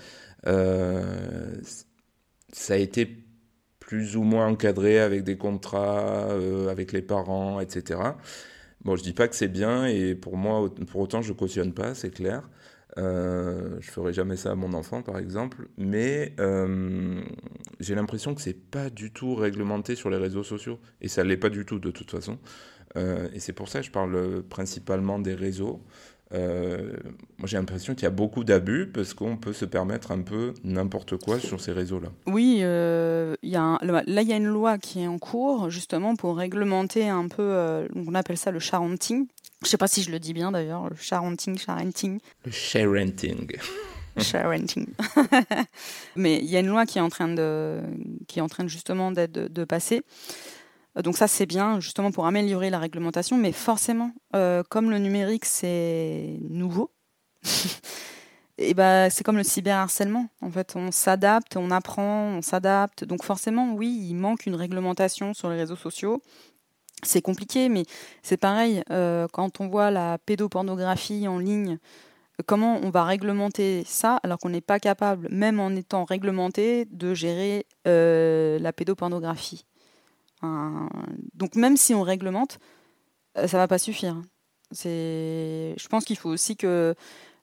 ça 2.52 2.74
a 2.74 2.76
été 2.76 3.24
plus 3.80 4.16
ou 4.16 4.22
moins 4.22 4.46
encadré 4.46 5.00
avec 5.00 5.24
des 5.24 5.36
contrats, 5.36 6.28
avec 6.70 6.92
les 6.92 7.02
parents, 7.02 7.60
etc. 7.60 8.00
Bon, 8.84 8.94
je 8.94 9.02
dis 9.02 9.12
pas 9.12 9.26
que 9.26 9.34
c'est 9.34 9.48
bien 9.48 9.86
et 9.86 10.14
pour 10.14 10.36
moi, 10.36 10.72
pour 10.86 11.00
autant, 11.00 11.20
je 11.20 11.32
cautionne 11.32 11.72
pas, 11.72 11.94
c'est 11.94 12.10
clair. 12.10 12.48
Euh, 12.98 13.76
je 13.80 13.90
ferai 13.90 14.12
jamais 14.12 14.36
ça 14.36 14.52
à 14.52 14.54
mon 14.54 14.72
enfant, 14.72 15.02
par 15.02 15.18
exemple, 15.18 15.68
mais 15.76 16.34
euh, 16.40 17.20
j'ai 17.78 17.94
l'impression 17.94 18.34
que 18.34 18.40
c'est 18.40 18.54
pas 18.70 18.88
du 18.88 19.12
tout 19.12 19.34
réglementé 19.34 19.94
sur 19.96 20.08
les 20.08 20.16
réseaux 20.16 20.44
sociaux, 20.44 20.78
et 21.02 21.08
ça 21.08 21.22
l'est 21.22 21.36
pas 21.36 21.50
du 21.50 21.66
tout 21.66 21.78
de 21.78 21.90
toute 21.90 22.10
façon. 22.10 22.38
Euh, 22.96 23.28
et 23.34 23.40
c'est 23.40 23.52
pour 23.52 23.68
ça 23.68 23.80
que 23.80 23.86
je 23.86 23.90
parle 23.90 24.42
principalement 24.48 25.18
des 25.18 25.34
réseaux. 25.34 25.82
euh, 26.32 26.92
moi 27.38 27.46
j'ai 27.46 27.56
l'impression 27.56 27.94
qu'il 27.94 28.02
y 28.02 28.06
a 28.06 28.10
beaucoup 28.10 28.42
d'abus 28.42 28.90
parce 28.92 29.14
qu'on 29.14 29.36
peut 29.36 29.52
se 29.52 29.64
permettre 29.64 30.10
un 30.10 30.22
peu 30.22 30.54
n'importe 30.64 31.16
quoi 31.18 31.38
sur 31.38 31.60
ces 31.60 31.70
réseaux-là. 31.72 32.08
Oui, 32.26 32.58
euh, 32.62 33.36
y 33.44 33.54
a 33.56 33.78
là 33.82 34.02
il 34.22 34.28
y 34.28 34.32
a 34.32 34.36
une 34.36 34.46
loi 34.46 34.78
qui 34.78 35.02
est 35.02 35.06
en 35.06 35.18
cours 35.18 35.70
justement 35.70 36.16
pour 36.16 36.36
réglementer 36.36 37.08
un 37.08 37.28
peu, 37.28 37.42
euh, 37.42 37.86
on 37.94 38.14
appelle 38.14 38.38
ça 38.38 38.50
le 38.50 38.58
sharenting. 38.58 39.26
Je 39.62 39.66
ne 39.66 39.70
sais 39.70 39.76
pas 39.76 39.88
si 39.88 40.02
je 40.02 40.10
le 40.10 40.18
dis 40.18 40.32
bien 40.32 40.52
d'ailleurs, 40.52 40.88
le 40.88 40.96
sharenting, 40.96 41.58
sharenting. 41.58 42.20
Le 42.44 42.50
sharenting. 42.50 43.56
sharenting. 44.18 44.86
Mais 46.16 46.38
il 46.38 46.46
y 46.46 46.56
a 46.56 46.60
une 46.60 46.68
loi 46.68 46.86
qui 46.86 46.98
est 46.98 47.02
en 47.02 47.08
train 47.08 47.28
de, 47.28 47.80
qui 48.28 48.38
est 48.38 48.42
en 48.42 48.48
train 48.48 48.66
justement 48.66 49.12
d'être 49.12 49.32
de 49.32 49.64
passer 49.64 50.02
donc 51.02 51.16
ça, 51.18 51.28
c'est 51.28 51.46
bien 51.46 51.78
justement 51.80 52.10
pour 52.10 52.26
améliorer 52.26 52.70
la 52.70 52.78
réglementation, 52.78 53.36
mais 53.36 53.52
forcément, 53.52 54.12
euh, 54.34 54.62
comme 54.68 54.90
le 54.90 54.98
numérique, 54.98 55.44
c'est 55.44 56.38
nouveau, 56.48 56.90
et 58.58 58.72
ben, 58.72 59.10
c'est 59.10 59.22
comme 59.22 59.36
le 59.36 59.42
cyberharcèlement. 59.42 60.28
En 60.40 60.50
fait, 60.50 60.74
on 60.74 60.90
s'adapte, 60.90 61.56
on 61.56 61.70
apprend, 61.70 62.36
on 62.38 62.42
s'adapte. 62.42 63.04
Donc 63.04 63.24
forcément, 63.24 63.74
oui, 63.74 64.06
il 64.08 64.14
manque 64.14 64.46
une 64.46 64.54
réglementation 64.54 65.34
sur 65.34 65.50
les 65.50 65.56
réseaux 65.56 65.76
sociaux. 65.76 66.22
C'est 67.02 67.22
compliqué, 67.22 67.68
mais 67.68 67.84
c'est 68.22 68.38
pareil, 68.38 68.82
euh, 68.90 69.26
quand 69.32 69.60
on 69.60 69.68
voit 69.68 69.90
la 69.90 70.18
pédopornographie 70.18 71.28
en 71.28 71.38
ligne, 71.38 71.78
comment 72.46 72.80
on 72.82 72.90
va 72.90 73.04
réglementer 73.04 73.84
ça 73.84 74.18
alors 74.22 74.38
qu'on 74.38 74.48
n'est 74.48 74.62
pas 74.62 74.80
capable, 74.80 75.28
même 75.30 75.60
en 75.60 75.70
étant 75.70 76.04
réglementé, 76.04 76.86
de 76.86 77.12
gérer 77.12 77.66
euh, 77.86 78.58
la 78.58 78.72
pédopornographie? 78.72 79.66
Donc 81.34 81.54
même 81.54 81.76
si 81.76 81.92
on 81.94 82.02
réglemente, 82.02 82.58
euh, 83.36 83.46
ça 83.46 83.58
va 83.58 83.68
pas 83.68 83.78
suffire. 83.78 84.22
Je 84.72 85.88
pense 85.88 86.04
qu'il 86.04 86.16
faut 86.16 86.30
aussi 86.30 86.56
que 86.56 86.94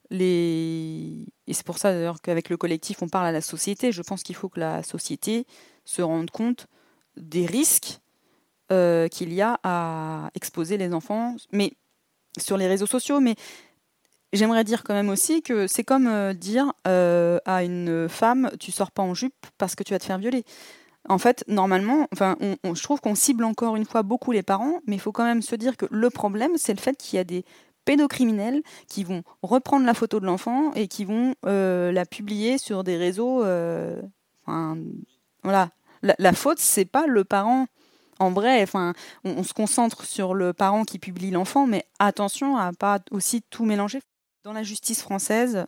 les 0.09 1.25
et 1.47 1.53
c'est 1.53 1.65
pour 1.65 1.77
ça 1.77 1.91
d'ailleurs 1.91 2.21
qu'avec 2.21 2.49
le 2.49 2.57
collectif 2.57 3.01
on 3.01 3.07
parle 3.07 3.27
à 3.27 3.31
la 3.31 3.41
société. 3.41 3.91
Je 3.91 4.01
pense 4.01 4.23
qu'il 4.23 4.35
faut 4.35 4.49
que 4.49 4.59
la 4.59 4.83
société 4.83 5.45
se 5.85 6.01
rende 6.01 6.31
compte 6.31 6.67
des 7.17 7.45
risques 7.45 7.99
euh, 8.73 9.07
qu'il 9.07 9.33
y 9.33 9.41
a 9.41 9.59
à 9.63 10.29
exposer 10.35 10.77
les 10.77 10.93
enfants, 10.93 11.35
mais 11.51 11.73
sur 12.37 12.57
les 12.57 12.67
réseaux 12.67 12.87
sociaux. 12.87 13.19
Mais 13.19 13.35
j'aimerais 14.33 14.63
dire 14.63 14.83
quand 14.83 14.93
même 14.93 15.09
aussi 15.09 15.41
que 15.41 15.67
c'est 15.67 15.83
comme 15.83 16.07
euh, 16.07 16.33
dire 16.33 16.73
à 16.85 17.63
une 17.63 18.09
femme 18.09 18.51
tu 18.59 18.71
sors 18.71 18.91
pas 18.91 19.03
en 19.03 19.13
jupe 19.13 19.45
parce 19.57 19.75
que 19.75 19.83
tu 19.83 19.93
vas 19.93 19.99
te 19.99 20.05
faire 20.05 20.17
violer 20.17 20.43
en 21.09 21.17
fait, 21.17 21.43
normalement, 21.47 22.07
enfin, 22.13 22.37
je 22.63 22.81
trouve 22.81 23.01
qu'on 23.01 23.15
cible 23.15 23.43
encore 23.43 23.75
une 23.75 23.85
fois 23.85 24.03
beaucoup 24.03 24.31
les 24.31 24.43
parents, 24.43 24.79
mais 24.87 24.95
il 24.95 24.99
faut 24.99 25.11
quand 25.11 25.25
même 25.25 25.41
se 25.41 25.55
dire 25.55 25.75
que 25.75 25.85
le 25.91 26.09
problème, 26.09 26.51
c'est 26.55 26.73
le 26.73 26.79
fait 26.79 26.95
qu'il 26.95 27.17
y 27.17 27.19
a 27.19 27.25
des 27.25 27.43
pédocriminels 27.85 28.61
qui 28.87 29.03
vont 29.03 29.23
reprendre 29.41 29.85
la 29.85 29.93
photo 29.93 30.21
de 30.21 30.25
l'enfant 30.25 30.73
et 30.73 30.87
qui 30.87 31.03
vont 31.03 31.35
euh, 31.45 31.91
la 31.91 32.05
publier 32.05 32.57
sur 32.57 32.85
des 32.85 32.95
réseaux. 32.95 33.43
Euh, 33.43 34.01
voilà, 35.43 35.69
la, 36.01 36.15
la 36.17 36.33
faute, 36.33 36.59
c'est 36.59 36.85
pas 36.85 37.05
le 37.05 37.25
parent. 37.25 37.67
En 38.23 38.31
vrai, 38.31 38.63
enfin, 38.63 38.93
on, 39.25 39.43
se 39.43 39.53
concentre 39.53 40.05
sur 40.05 40.33
le 40.33 40.53
parent 40.53 40.85
qui 40.85 40.97
publie 40.97 41.29
l'enfant, 41.29 41.67
mais 41.67 41.85
attention 41.99 42.57
à 42.57 42.71
pas 42.71 42.99
aussi 43.11 43.41
tout 43.41 43.65
mélanger. 43.65 43.99
Dans 44.45 44.53
la 44.53 44.63
justice 44.63 45.01
française, 45.01 45.65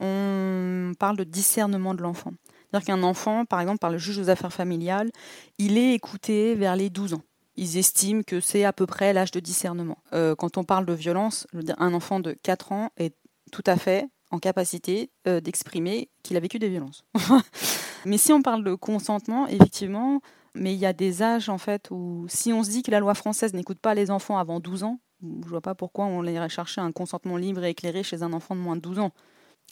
on 0.00 0.92
parle 0.98 1.16
de 1.16 1.24
discernement 1.24 1.94
de 1.94 2.02
l'enfant. 2.02 2.32
C'est-à-dire 2.70 2.86
qu'un 2.86 3.02
enfant, 3.02 3.44
par 3.44 3.60
exemple, 3.60 3.78
par 3.78 3.90
le 3.90 3.98
juge 3.98 4.18
aux 4.18 4.28
affaires 4.30 4.52
familiales, 4.52 5.10
il 5.58 5.78
est 5.78 5.94
écouté 5.94 6.54
vers 6.56 6.74
les 6.74 6.90
12 6.90 7.14
ans. 7.14 7.22
Ils 7.56 7.78
estiment 7.78 8.22
que 8.22 8.40
c'est 8.40 8.64
à 8.64 8.72
peu 8.72 8.86
près 8.86 9.12
l'âge 9.12 9.30
de 9.30 9.40
discernement. 9.40 9.98
Euh, 10.12 10.34
quand 10.34 10.58
on 10.58 10.64
parle 10.64 10.86
de 10.86 10.92
violence, 10.92 11.46
un 11.78 11.94
enfant 11.94 12.20
de 12.20 12.32
4 12.42 12.72
ans 12.72 12.90
est 12.96 13.14
tout 13.52 13.64
à 13.66 13.76
fait 13.76 14.08
en 14.30 14.38
capacité 14.38 15.10
euh, 15.28 15.40
d'exprimer 15.40 16.10
qu'il 16.22 16.36
a 16.36 16.40
vécu 16.40 16.58
des 16.58 16.68
violences. 16.68 17.04
mais 18.04 18.18
si 18.18 18.32
on 18.32 18.42
parle 18.42 18.64
de 18.64 18.74
consentement, 18.74 19.46
effectivement, 19.46 20.20
mais 20.56 20.74
il 20.74 20.78
y 20.78 20.86
a 20.86 20.92
des 20.92 21.22
âges 21.22 21.48
en 21.48 21.58
fait 21.58 21.90
où 21.90 22.26
si 22.28 22.52
on 22.52 22.62
se 22.62 22.70
dit 22.70 22.82
que 22.82 22.90
la 22.90 23.00
loi 23.00 23.14
française 23.14 23.54
n'écoute 23.54 23.78
pas 23.78 23.94
les 23.94 24.10
enfants 24.10 24.38
avant 24.38 24.60
12 24.60 24.82
ans, 24.82 25.00
je 25.22 25.48
vois 25.48 25.60
pas 25.60 25.74
pourquoi 25.74 26.06
on 26.06 26.22
irait 26.24 26.48
chercher 26.48 26.80
un 26.80 26.92
consentement 26.92 27.36
libre 27.36 27.64
et 27.64 27.70
éclairé 27.70 28.02
chez 28.02 28.22
un 28.22 28.32
enfant 28.32 28.54
de 28.54 28.60
moins 28.60 28.76
de 28.76 28.80
12 28.80 28.98
ans. 28.98 29.12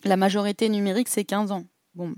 La 0.05 0.17
majorité 0.17 0.69
numérique, 0.69 1.09
c'est 1.09 1.25
15 1.25 1.53
ans. 1.53 1.65
Bon. 1.95 2.15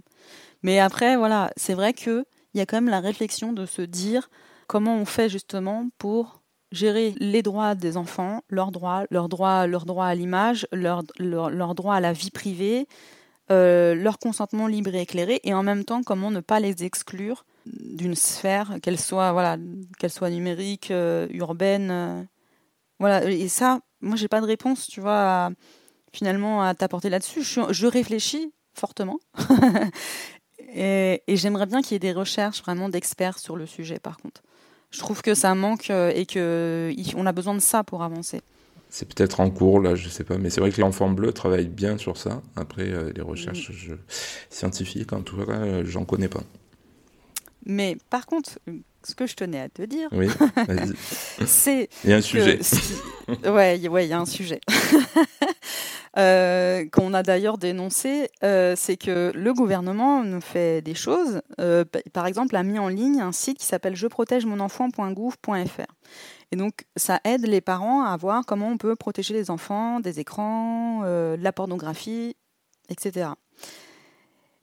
Mais 0.62 0.79
après, 0.79 1.17
voilà, 1.17 1.51
c'est 1.57 1.75
vrai 1.75 1.93
qu'il 1.93 2.25
y 2.55 2.61
a 2.61 2.67
quand 2.67 2.77
même 2.77 2.89
la 2.89 3.01
réflexion 3.01 3.53
de 3.53 3.67
se 3.67 3.83
dire 3.83 4.31
comment 4.67 4.97
on 4.97 5.05
fait 5.05 5.29
justement 5.29 5.89
pour 5.99 6.43
gérer 6.73 7.14
les 7.19 7.43
droits 7.43 7.75
des 7.75 7.97
enfants, 7.97 8.43
leurs 8.49 8.71
droits 8.71 9.07
à 9.11 10.14
l'image, 10.14 10.67
leurs 10.73 11.03
leur, 11.19 11.75
droits 11.75 11.95
à 11.95 12.01
la 12.01 12.12
vie 12.12 12.31
privée, 12.31 12.89
euh, 13.51 13.95
leur 13.95 14.19
consentement 14.19 14.67
libre 14.67 14.95
et 14.95 15.03
éclairé, 15.03 15.41
et 15.45 15.55
en 15.55 15.62
même 15.62 15.85
temps 15.85 16.03
comment 16.03 16.31
ne 16.31 16.41
pas 16.41 16.59
les 16.59 16.85
exclure 16.85 17.45
d'une 17.67 18.14
sphère, 18.14 18.77
qu'elle 18.83 18.99
soit 18.99 19.33
voilà, 19.33 19.57
qu'elle 19.99 20.11
soit 20.11 20.31
numérique, 20.31 20.91
euh, 20.91 21.27
urbaine, 21.31 21.91
euh, 21.91 22.23
voilà. 22.99 23.29
Et 23.31 23.49
ça, 23.49 23.81
moi 24.01 24.17
j'ai 24.17 24.29
pas 24.29 24.41
de 24.41 24.47
réponse, 24.47 24.87
tu 24.87 25.01
vois, 25.01 25.51
finalement 26.12 26.62
à 26.62 26.75
t'apporter 26.75 27.11
là-dessus. 27.11 27.43
je 27.43 27.87
réfléchis 27.87 28.53
fortement 28.75 29.19
Et, 30.75 31.23
j'aimerais 31.29 31.67
bien 31.67 31.81
qu'il 31.81 31.93
y 31.93 31.97
ait 31.97 32.01
des 32.01 32.12
recherches 32.12 32.62
vraiment 32.62 32.89
d'experts 32.89 33.39
sur 33.39 33.57
le 33.57 33.67
sujet, 33.67 33.99
par 33.99 34.19
contre. 34.19 34.43
Je 34.91 34.99
trouve 34.99 35.23
que 35.23 35.35
ça 35.35 35.55
manque 35.55 35.91
euh, 35.91 36.12
et 36.14 36.27
qu'on 36.27 37.27
a 37.27 37.33
besoin 37.33 37.55
de 37.55 37.61
ça 37.61 37.83
pour 37.83 38.03
avancer. 38.03 38.41
C'est 38.89 39.12
peut-être 39.12 39.41
en 39.41 39.51
cours, 39.51 39.81
là, 39.81 39.95
je 39.95 40.09
sais 40.09 40.23
pas, 40.23 40.39
mais 40.39 40.49
c'est 40.49 40.61
vrai 40.61 40.71
que 40.71 40.81
l'enfant 40.81 41.11
bleu 41.11 41.33
travaille 41.33 41.67
bien 41.67 41.99
sur 41.99 42.17
ça. 42.17 42.43
Après, 42.55 42.89
euh, 42.89 43.12
les 43.14 43.23
recherches 43.23 43.73
scientifiques, 44.49 45.12
en 45.12 45.23
tout 45.23 45.45
cas, 45.45 45.85
j'en 45.85 46.05
connais 46.05 46.29
pas. 46.29 46.43
Mais 47.67 47.99
par 48.11 48.27
contre, 48.27 48.59
ce 49.03 49.14
que 49.14 49.27
je 49.27 49.35
tenais 49.35 49.61
à 49.61 49.69
te 49.69 49.83
dire, 49.83 50.09
oui, 50.12 50.29
c'est. 51.47 51.89
Il 52.05 52.11
y 52.11 52.12
a 52.12 52.17
un 52.17 52.21
sujet. 52.21 52.61
ouais, 53.45 53.89
ouais, 53.89 54.07
il 54.07 54.09
y 54.09 54.12
a 54.12 54.21
un 54.21 54.27
sujet. 54.27 54.61
Euh, 56.19 56.89
qu'on 56.89 57.12
a 57.12 57.23
d'ailleurs 57.23 57.59
dénoncé, 57.59 58.31
euh, 58.43 58.73
c'est 58.75 58.97
que 58.97 59.33
le 59.35 59.53
gouvernement 59.53 60.25
nous 60.25 60.41
fait 60.41 60.81
des 60.81 60.95
choses. 60.95 61.43
Euh, 61.61 61.85
par 62.14 62.27
exemple, 62.27 62.57
a 62.57 62.62
mis 62.62 62.79
en 62.79 62.89
ligne 62.89 63.21
un 63.21 63.33
site 63.33 63.59
qui 63.59 63.67
s'appelle 63.67 63.95
jeprotègemonenfant.gouv.fr. 63.95 65.93
Et 66.53 66.57
donc, 66.57 66.87
ça 66.97 67.21
aide 67.25 67.47
les 67.47 67.61
parents 67.61 68.03
à 68.03 68.17
voir 68.17 68.47
comment 68.47 68.71
on 68.71 68.79
peut 68.79 68.97
protéger 68.97 69.35
les 69.35 69.51
enfants 69.51 70.01
des 70.01 70.19
écrans, 70.19 71.03
de 71.03 71.37
la 71.39 71.53
pornographie, 71.53 72.35
etc. 72.89 73.29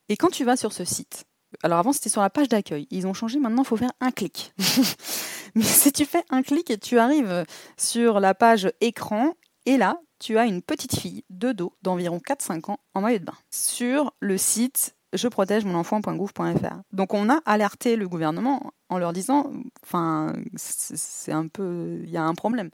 Et 0.10 0.18
quand 0.18 0.30
tu 0.30 0.46
vas 0.46 0.58
sur 0.58 0.74
ce 0.74 0.86
site, 0.86 1.26
alors 1.62 1.80
avant 1.80 1.94
c'était 1.94 2.10
sur 2.10 2.22
la 2.22 2.30
page 2.30 2.50
d'accueil, 2.50 2.88
ils 2.90 3.08
ont 3.08 3.14
changé, 3.14 3.40
maintenant 3.40 3.64
il 3.64 3.68
faut 3.68 3.78
faire 3.78 3.94
un 4.00 4.12
clic. 4.12 4.54
Mais 5.56 5.64
si 5.64 5.92
tu 5.92 6.06
fais 6.06 6.24
un 6.30 6.42
clic 6.42 6.70
et 6.70 6.78
tu 6.78 6.98
arrives 6.98 7.46
sur 7.78 8.20
la 8.20 8.34
page 8.34 8.72
écran, 8.82 9.34
et 9.66 9.78
là, 9.78 10.00
tu 10.20 10.38
as 10.38 10.46
une 10.46 10.62
petite 10.62 10.98
fille 10.98 11.24
de 11.30 11.52
dos 11.52 11.74
d'environ 11.82 12.18
4-5 12.18 12.72
ans 12.72 12.80
en 12.94 13.02
maillot 13.02 13.20
de 13.20 13.26
bain 13.26 13.38
sur 13.52 14.14
le 14.20 14.38
site 14.38 14.96
je 15.14 15.28
protège 15.28 15.64
mon 15.64 15.76
enfant.gouv.fr. 15.76 16.82
Donc 16.92 17.14
on 17.14 17.30
a 17.30 17.40
alerté 17.46 17.96
le 17.96 18.08
gouvernement 18.08 18.74
en 18.90 18.98
leur 18.98 19.14
disant, 19.14 19.52
enfin, 19.84 20.34
c'est 20.56 21.32
un 21.32 21.48
peu, 21.48 22.00
il 22.04 22.10
y 22.10 22.18
a 22.18 22.24
un 22.24 22.34
problème. 22.36 22.70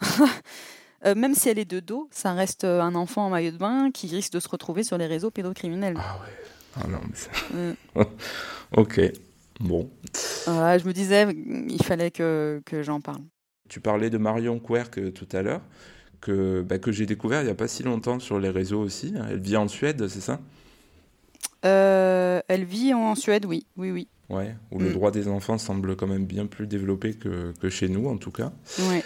Euh, 1.04 1.14
même 1.14 1.34
si 1.34 1.50
elle 1.50 1.58
est 1.58 1.70
de 1.70 1.78
dos, 1.78 2.08
ça 2.10 2.32
reste 2.32 2.64
un 2.64 2.94
enfant 2.94 3.26
en 3.26 3.30
maillot 3.30 3.50
de 3.50 3.58
bain 3.58 3.90
qui 3.92 4.08
risque 4.08 4.32
de 4.32 4.40
se 4.40 4.48
retrouver 4.48 4.82
sur 4.82 4.96
les 4.96 5.06
réseaux 5.06 5.30
pédocriminels. 5.30 5.98
Ah 5.98 6.18
ouais. 6.22 6.55
Ah 6.76 6.86
non, 6.88 6.98
mais 7.08 7.16
ça... 7.16 7.30
ok. 8.76 9.00
Bon. 9.60 9.90
je 10.46 10.86
me 10.86 10.92
disais, 10.92 11.26
il 11.68 11.82
fallait 11.82 12.10
que, 12.10 12.62
que 12.66 12.82
j'en 12.82 13.00
parle. 13.00 13.22
Tu 13.68 13.80
parlais 13.80 14.10
de 14.10 14.18
Marion 14.18 14.58
Querc 14.58 15.12
tout 15.14 15.28
à 15.32 15.42
l'heure 15.42 15.62
que, 16.20 16.62
bah, 16.62 16.78
que 16.78 16.92
j'ai 16.92 17.06
découvert 17.06 17.42
il 17.42 17.44
n'y 17.44 17.50
a 17.50 17.54
pas 17.54 17.68
si 17.68 17.82
longtemps 17.82 18.18
sur 18.18 18.38
les 18.38 18.50
réseaux 18.50 18.80
aussi. 18.80 19.14
Elle 19.28 19.40
vit 19.40 19.56
en 19.56 19.68
Suède, 19.68 20.08
c'est 20.08 20.20
ça? 20.20 20.40
Euh, 21.64 22.40
Elle 22.48 22.64
vit 22.64 22.94
en 22.94 23.14
Suède, 23.14 23.46
oui. 23.46 23.66
oui, 23.76 23.90
oui. 23.90 24.08
Ouais, 24.28 24.56
où 24.72 24.80
le 24.80 24.90
mm. 24.90 24.92
droit 24.92 25.10
des 25.12 25.28
enfants 25.28 25.56
semble 25.56 25.94
quand 25.94 26.08
même 26.08 26.26
bien 26.26 26.46
plus 26.46 26.66
développé 26.66 27.14
que, 27.14 27.52
que 27.60 27.68
chez 27.68 27.88
nous, 27.88 28.08
en 28.08 28.16
tout 28.16 28.32
cas. 28.32 28.52
Ouais. 28.80 29.02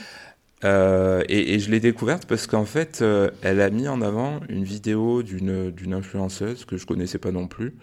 Euh, 0.65 1.23
et, 1.29 1.59
je 1.59 1.71
l'ai 1.71 1.81
découverte 1.81 2.27
parce 2.27 2.47
qu'en 2.47 2.67
fait, 2.67 3.01
euh, 3.01 3.31
elle 3.43 3.61
a 3.61 3.71
mis 3.71 3.89
en 3.89 4.03
avant 4.03 4.41
une 4.49 4.65
vidéo 4.65 5.23
d'une, 5.23 5.95
influenceuse 5.95 6.65
que 6.65 6.77
je 6.77 6.87
connaissais 6.87 7.19
pas 7.19 7.33
non 7.33 7.49
plus, 7.49 7.75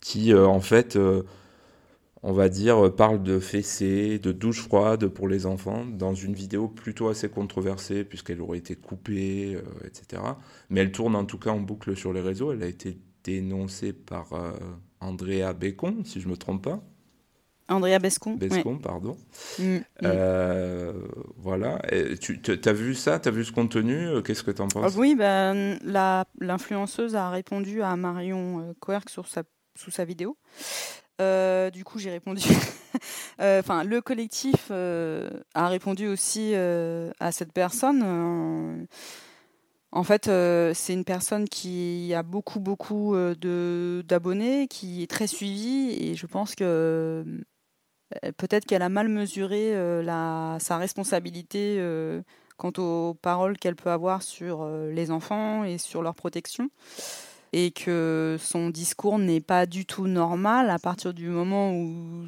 qui 0.00 0.34
en 0.34 0.60
fait 0.60 0.98
on 2.22 2.32
va 2.32 2.48
dire, 2.48 2.86
euh, 2.86 2.94
parle 2.94 3.22
de 3.22 3.38
fessées, 3.40 4.18
de 4.18 4.32
douche 4.32 4.62
froide 4.62 5.08
pour 5.08 5.28
les 5.28 5.46
enfants, 5.46 5.84
dans 5.84 6.14
une 6.14 6.34
vidéo 6.34 6.68
plutôt 6.68 7.08
assez 7.08 7.28
controversée, 7.28 8.04
puisqu'elle 8.04 8.40
aurait 8.40 8.58
été 8.58 8.76
coupée, 8.76 9.56
euh, 9.56 9.86
etc. 9.86 10.22
Mais 10.70 10.80
elle 10.80 10.92
tourne 10.92 11.16
en 11.16 11.24
tout 11.24 11.38
cas 11.38 11.50
en 11.50 11.60
boucle 11.60 11.96
sur 11.96 12.12
les 12.12 12.20
réseaux. 12.20 12.52
Elle 12.52 12.62
a 12.62 12.68
été 12.68 12.98
dénoncée 13.24 13.92
par 13.92 14.32
euh, 14.34 14.52
Andrea 15.00 15.52
Bécon, 15.52 16.02
si 16.04 16.20
je 16.20 16.28
me 16.28 16.36
trompe 16.36 16.64
pas. 16.64 16.82
Andrea 17.72 17.98
Bescon. 17.98 18.34
Bescon, 18.34 18.78
pardon. 18.78 19.16
Mm, 19.58 19.64
mm. 19.64 19.82
Euh, 20.04 20.92
voilà. 21.38 21.80
Et 21.90 22.16
tu 22.18 22.40
as 22.64 22.72
vu 22.72 22.94
ça? 22.94 23.18
Tu 23.18 23.28
as 23.28 23.32
vu 23.32 23.44
ce 23.44 23.52
contenu? 23.52 24.22
Qu'est-ce 24.22 24.42
que 24.42 24.50
tu 24.50 24.62
en 24.62 24.68
penses? 24.68 24.94
Oui, 24.96 25.14
ben, 25.14 25.78
l'influenceuse 26.40 27.16
a 27.16 27.30
répondu 27.30 27.82
à 27.82 27.96
Marion 27.96 28.60
euh, 28.60 28.72
Querc 28.80 29.08
sur 29.08 29.26
sa, 29.26 29.42
sous 29.76 29.90
sa 29.90 30.04
vidéo. 30.04 30.36
Euh, 31.20 31.70
du 31.70 31.84
coup, 31.84 31.98
j'ai 31.98 32.10
répondu. 32.10 32.42
Euh, 33.40 33.60
Enfin, 33.60 33.82
le 33.84 34.00
collectif 34.02 34.68
euh, 34.70 35.28
a 35.54 35.66
répondu 35.68 36.06
aussi 36.06 36.52
euh, 36.54 37.10
à 37.18 37.32
cette 37.32 37.52
personne. 37.52 38.02
Euh, 38.04 38.84
en 39.90 40.04
fait, 40.04 40.28
euh, 40.28 40.72
c'est 40.74 40.92
une 40.92 41.04
personne 41.04 41.48
qui 41.48 42.12
a 42.14 42.22
beaucoup, 42.22 42.60
beaucoup 42.60 43.14
euh, 43.14 43.34
de 43.34 44.04
d'abonnés, 44.06 44.68
qui 44.68 45.02
est 45.02 45.10
très 45.10 45.26
suivie, 45.26 45.96
et 45.98 46.14
je 46.14 46.26
pense 46.26 46.54
que 46.54 46.64
euh, 46.64 47.24
peut-être 48.36 48.64
qu'elle 48.66 48.82
a 48.82 48.88
mal 48.88 49.08
mesuré 49.08 49.74
euh, 49.74 50.58
sa 50.58 50.78
responsabilité 50.78 51.76
euh, 51.78 52.22
quant 52.56 52.72
aux 52.78 53.14
paroles 53.14 53.58
qu'elle 53.58 53.76
peut 53.76 53.90
avoir 53.90 54.22
sur 54.22 54.62
euh, 54.62 54.90
les 54.92 55.10
enfants 55.10 55.64
et 55.64 55.78
sur 55.78 56.02
leur 56.02 56.14
protection 56.14 56.68
et 57.52 57.70
que 57.70 58.36
son 58.40 58.70
discours 58.70 59.18
n'est 59.18 59.40
pas 59.42 59.66
du 59.66 59.84
tout 59.84 60.06
normal 60.06 60.70
à 60.70 60.78
partir 60.78 61.12
du 61.12 61.28
moment 61.28 61.74
où 61.76 62.26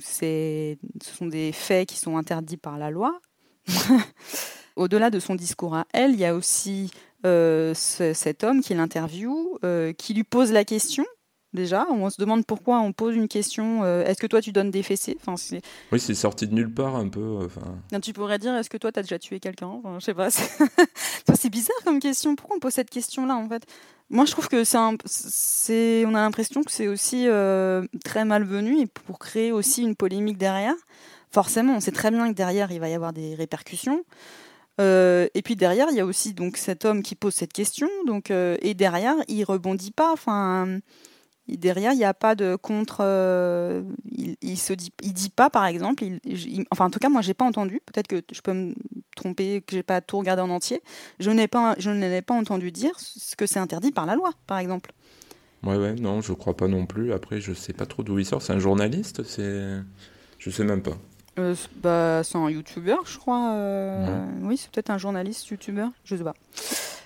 ce 0.00 0.76
sont 1.02 1.26
des 1.26 1.50
faits 1.52 1.88
qui 1.88 1.96
sont 1.98 2.16
interdits 2.16 2.56
par 2.58 2.78
la 2.78 2.90
loi. 2.90 3.20
Au-delà 4.76 5.10
de 5.10 5.18
son 5.18 5.34
discours 5.34 5.74
à 5.74 5.86
elle, 5.92 6.12
il 6.12 6.20
y 6.20 6.24
a 6.24 6.34
aussi 6.34 6.90
euh, 7.26 7.74
ce- 7.74 8.12
cet 8.14 8.44
homme 8.44 8.60
qui 8.62 8.74
l'interviewe, 8.74 9.58
euh, 9.64 9.92
qui 9.92 10.14
lui 10.14 10.24
pose 10.24 10.52
la 10.52 10.64
question. 10.64 11.04
Déjà, 11.54 11.86
on 11.90 12.08
se 12.08 12.20
demande 12.20 12.46
pourquoi 12.46 12.80
on 12.80 12.92
pose 12.92 13.14
une 13.14 13.28
question. 13.28 13.84
euh, 13.84 14.04
est-ce 14.04 14.18
que 14.20 14.26
toi 14.26 14.40
tu 14.40 14.52
donnes 14.52 14.70
des 14.70 14.82
fessées? 14.82 15.18
Enfin, 15.20 15.34
Oui, 15.92 16.00
c'est 16.00 16.14
sorti 16.14 16.46
de 16.48 16.54
nulle 16.54 16.72
part 16.72 16.96
un 16.96 17.08
peu. 17.08 17.46
Bien, 17.90 18.00
Tu 18.00 18.12
pourrais 18.14 18.38
dire, 18.38 18.54
est-ce 18.54 18.70
que 18.70 18.78
toi, 18.78 18.90
tu 18.90 18.98
as 18.98 19.02
déjà 19.02 19.18
tué 19.18 19.38
quelqu'un? 19.38 19.66
Enfin, 19.66 19.96
Je 19.98 20.04
sais 20.04 20.14
pas. 20.14 20.30
C'est 21.34 21.50
bizarre 21.50 21.76
comme 21.84 21.98
question. 22.00 22.36
Pourquoi 22.36 22.56
on 22.56 22.60
pose 22.60 22.72
cette 22.72 22.90
question-là, 22.90 23.34
en 23.36 23.48
fait? 23.48 23.64
Moi, 24.10 24.24
je 24.26 24.32
trouve 24.32 24.48
que 24.48 24.62
c'est, 24.64 24.76
un... 24.76 24.94
c'est... 25.06 26.04
on 26.06 26.14
a 26.14 26.20
l'impression 26.20 26.62
que 26.62 26.70
c'est 26.70 26.86
aussi 26.86 27.26
euh, 27.28 27.84
très 28.04 28.24
malvenu 28.24 28.78
et 28.80 28.86
pour 28.86 29.18
créer 29.18 29.52
aussi 29.52 29.82
une 29.82 29.96
polémique 29.96 30.36
derrière. 30.38 30.74
Forcément, 31.30 31.74
on 31.76 31.80
sait 31.80 31.92
très 31.92 32.10
bien 32.10 32.28
que 32.30 32.34
derrière, 32.36 32.70
il 32.72 32.78
va 32.80 32.88
y 32.90 32.94
avoir 32.94 33.12
des 33.14 33.34
répercussions. 33.34 34.04
Euh, 34.80 35.28
et 35.34 35.42
puis 35.42 35.56
derrière, 35.56 35.88
il 35.90 35.96
y 35.96 36.00
a 36.00 36.06
aussi 36.06 36.34
donc 36.34 36.56
cet 36.58 36.84
homme 36.84 37.02
qui 37.02 37.14
pose 37.14 37.34
cette 37.34 37.52
question. 37.52 37.88
Donc, 38.06 38.30
euh, 38.30 38.56
et 38.60 38.74
derrière, 38.74 39.16
il 39.28 39.44
rebondit 39.44 39.92
pas. 39.92 40.12
Enfin, 40.12 40.78
derrière, 41.48 41.92
il 41.92 41.98
n'y 41.98 42.04
a 42.04 42.14
pas 42.14 42.34
de 42.34 42.56
contre. 42.56 42.98
euh, 43.00 43.82
il, 44.10 44.36
il 44.42 44.56
se 44.58 44.72
dit, 44.72 44.92
il 45.02 45.12
dit 45.12 45.30
pas, 45.30 45.50
par 45.50 45.66
exemple. 45.66 46.04
Enfin, 46.70 46.86
en 46.86 46.90
tout 46.90 46.98
cas, 46.98 47.08
moi, 47.08 47.22
j'ai 47.22 47.34
pas 47.34 47.44
entendu. 47.44 47.80
Peut-être 47.86 48.08
que 48.08 48.22
je 48.32 48.40
peux 48.40 48.52
me 48.52 48.74
tromper, 49.16 49.62
que 49.62 49.76
j'ai 49.76 49.82
pas 49.82 50.00
tout 50.00 50.18
regardé 50.18 50.42
en 50.42 50.50
entier. 50.50 50.82
Je 51.20 51.30
n'ai 51.30 51.48
pas, 51.48 51.74
je 51.78 51.90
ne 51.90 52.20
pas 52.20 52.34
entendu 52.34 52.72
dire 52.72 52.92
ce 52.98 53.36
que 53.36 53.46
c'est 53.46 53.58
interdit 53.58 53.92
par 53.92 54.06
la 54.06 54.14
loi, 54.14 54.32
par 54.46 54.58
exemple. 54.58 54.92
ouais, 55.64 55.76
ouais, 55.76 55.94
non, 55.94 56.20
je 56.20 56.32
crois 56.32 56.56
pas 56.56 56.68
non 56.68 56.86
plus. 56.86 57.12
Après, 57.12 57.40
je 57.40 57.52
sais 57.52 57.72
pas 57.72 57.86
trop 57.86 58.02
d'où 58.02 58.18
il 58.18 58.26
sort. 58.26 58.42
C'est 58.42 58.52
un 58.52 58.58
journaliste 58.58 59.22
C'est. 59.24 59.80
Je 60.38 60.50
sais 60.50 60.64
même 60.64 60.82
pas. 60.82 60.98
Euh, 61.38 61.54
c'est- 61.54 61.68
bah, 61.82 62.22
c'est 62.24 62.36
un 62.36 62.50
youtubeur, 62.50 63.04
je 63.06 63.18
crois. 63.18 63.52
euh, 63.54 64.26
Oui, 64.42 64.56
c'est 64.56 64.70
peut-être 64.70 64.90
un 64.90 64.98
journaliste 64.98 65.48
youtubeur. 65.48 65.90
Je 66.04 66.16
sais 66.16 66.24
pas. 66.24 66.34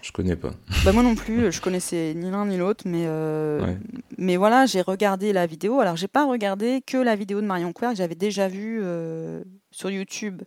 Je 0.02 0.12
connais 0.12 0.36
pas. 0.36 0.52
Bah 0.84 0.92
moi 0.92 1.02
non 1.02 1.14
plus, 1.16 1.50
je 1.52 1.60
connaissais 1.60 2.12
ni 2.14 2.30
l'un 2.30 2.46
ni 2.46 2.56
l'autre, 2.56 2.84
mais 2.86 3.04
euh, 3.06 3.60
Ouais. 3.64 3.78
mais 4.18 4.36
voilà, 4.36 4.64
j'ai 4.66 4.80
regardé 4.80 5.32
la 5.32 5.46
vidéo. 5.46 5.80
Alors 5.80 5.96
j'ai 5.96 6.06
pas 6.08 6.26
regardé 6.26 6.80
que 6.86 6.96
la 6.96 7.16
vidéo 7.16 7.40
de 7.40 7.46
Marion 7.46 7.72
Querc, 7.72 7.96
j'avais 7.96 8.14
déjà 8.14 8.46
vu 8.48 8.80
euh, 8.82 9.42
sur 9.72 9.90
YouTube 9.90 10.42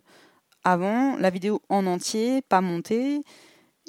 avant 0.64 1.16
la 1.18 1.30
vidéo 1.30 1.60
en 1.68 1.86
entier, 1.86 2.42
pas 2.42 2.60
montée, 2.62 3.22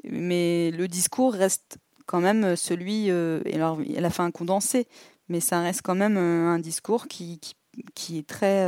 mais 0.03 0.71
le 0.71 0.87
discours 0.87 1.33
reste 1.33 1.77
quand 2.05 2.19
même 2.21 2.55
celui. 2.57 3.07
et 3.07 3.55
alors 3.55 3.79
elle 3.95 4.05
a 4.05 4.09
fait 4.09 4.23
un 4.23 4.31
condensé, 4.31 4.87
mais 5.29 5.39
ça 5.39 5.61
reste 5.61 5.81
quand 5.83 5.95
même 5.95 6.17
un 6.17 6.59
discours 6.59 7.07
qui 7.07 7.39
qui, 7.39 7.55
qui 7.95 8.17
est 8.17 8.27
très 8.27 8.65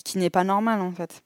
qui, 0.00 0.18
n'est 0.18 0.30
pas 0.30 0.44
normal 0.44 0.80
en 0.80 0.92
fait. 0.92 1.22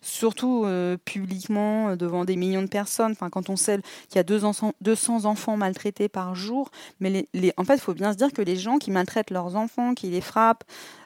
Surtout 0.00 0.62
euh, 0.64 0.96
publiquement 1.04 1.88
euh, 1.88 1.96
devant 1.96 2.24
des 2.24 2.36
millions 2.36 2.62
de 2.62 2.68
personnes. 2.68 3.12
Enfin, 3.12 3.30
quand 3.30 3.50
on 3.50 3.56
sait 3.56 3.80
qu'il 4.08 4.16
y 4.16 4.18
a 4.18 4.22
deux 4.22 4.44
enfants- 4.44 4.74
200 4.80 5.24
enfants 5.24 5.56
maltraités 5.56 6.08
par 6.08 6.36
jour, 6.36 6.70
mais 7.00 7.26
en 7.56 7.64
fait, 7.64 7.74
il 7.74 7.80
faut 7.80 7.94
bien 7.94 8.12
se 8.12 8.16
dire 8.16 8.32
que 8.32 8.42
les 8.42 8.56
gens 8.56 8.78
qui 8.78 8.92
maltraitent 8.92 9.30
leurs 9.30 9.56
enfants, 9.56 9.94
qui 9.94 10.08
les 10.08 10.20
frappent, 10.20 10.62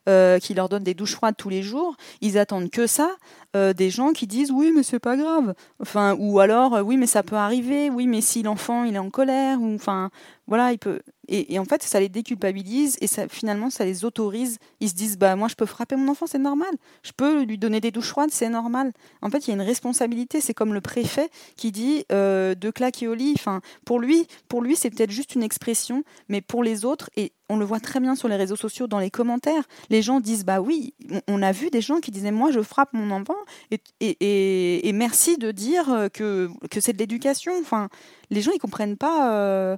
euh, 0.09 0.39
qui 0.39 0.55
leur 0.55 0.69
donnent 0.69 0.83
des 0.83 0.95
douches 0.95 1.15
froides 1.15 1.37
tous 1.37 1.49
les 1.49 1.63
jours, 1.63 1.97
ils 2.21 2.39
attendent 2.39 2.71
que 2.71 2.87
ça. 2.87 3.11
euh, 3.55 3.73
des 3.75 3.91
gens 3.91 4.13
qui 4.13 4.27
disent 4.27 4.51
oui, 4.51 4.73
mais 4.75 4.83
c'est 4.83 4.99
pas 4.99 5.17
grave. 5.17 5.55
Enfin, 5.81 6.17
ou 6.19 6.41
alors 6.41 6.75
euh, 6.75 6.83
oui, 6.83 6.97
mais 6.97 7.07
ça 7.07 7.23
peut 7.23 7.37
arriver. 7.37 7.91
Oui, 7.91 8.07
mais 8.07 8.21
si 8.21 8.43
l'enfant 8.43 8.85
il 8.85 8.95
est 8.95 8.99
en 8.99 9.11
colère, 9.11 9.61
ou 9.61 9.75
enfin, 9.75 10.11
voilà, 10.47 10.73
il 10.73 10.79
peut. 10.79 11.01
Et, 11.29 11.59
en 11.59 11.65
fait, 11.65 11.83
ça 11.83 12.01
les 12.01 12.09
déculpabilise 12.09 12.99
et 13.01 13.07
ça, 13.07 13.29
finalement, 13.29 13.71
ça 13.71 13.85
les 13.85 14.05
autorise. 14.05 14.59
Ils 14.81 14.89
se 14.89 14.95
disent 14.95 15.17
bah 15.17 15.37
moi, 15.37 15.49
je 15.49 15.55
peux 15.55 15.67
frapper 15.67 15.97
mon 15.97 16.11
enfant, 16.11 16.27
c'est 16.27 16.39
normal. 16.39 16.71
Je 17.03 17.13
peux 17.17 17.45
lui 17.45 17.59
donner 17.59 17.81
des 17.81 17.91
douches 17.91 18.09
froides, 18.09 18.31
c'est 18.33 18.49
normal. 18.49 18.93
En 19.23 19.31
fait, 19.31 19.47
il 19.47 19.49
y 19.49 19.51
a 19.53 19.55
une 19.55 19.63
responsabilité. 19.63 20.41
C'est 20.41 20.55
comme 20.55 20.75
le 20.75 20.81
préfet 20.81 21.31
qui 21.57 21.73
dit 21.73 22.05
euh, 22.11 22.55
de 22.55 22.71
claquer 22.71 23.09
au 23.09 23.15
lit. 23.15 23.35
Enfin, 23.37 23.61
pour 23.85 24.01
lui, 24.01 24.27
pour 24.49 24.63
lui, 24.63 24.77
c'est 24.77 24.91
peut-être 24.91 25.11
juste 25.11 25.35
une 25.35 25.43
expression, 25.43 26.05
mais 26.29 26.41
pour 26.41 26.65
les 26.65 26.85
autres, 26.85 27.09
et 27.17 27.33
on 27.53 27.57
le 27.57 27.65
voit 27.65 27.81
très 27.81 28.01
bien 28.01 28.15
sur 28.17 28.29
les 28.29 28.37
réseaux 28.37 28.57
sociaux, 28.57 28.87
dans 28.87 28.99
les 28.99 29.11
commentaires, 29.11 29.65
les 29.91 30.01
gens 30.03 30.21
disent 30.21 30.45
bah 30.45 30.61
oui, 30.61 30.95
on- 31.29 31.43
a 31.43 31.53
vu 31.53 31.71
des 31.71 31.81
gens 31.81 32.01
qui 32.01 32.11
disaient 32.11 32.31
moi 32.33 32.51
je 32.51 32.63
frappe 32.63 32.93
mon 32.93 33.11
enfant 33.11 33.37
et, 33.71 33.81
et, 34.01 34.89
et- 34.89 34.93
merci 34.93 35.37
de 35.37 35.51
dire 35.51 35.85
que, 36.13 36.49
que 36.71 36.81
c'est 36.81 36.93
de 36.93 36.99
l'éducation. 36.99 37.53
Enfin, 37.61 37.89
les 38.31 38.41
gens 38.43 38.53
ils 38.55 38.59
comprennent 38.59 38.97
pas. 38.97 39.33
euh, 39.35 39.77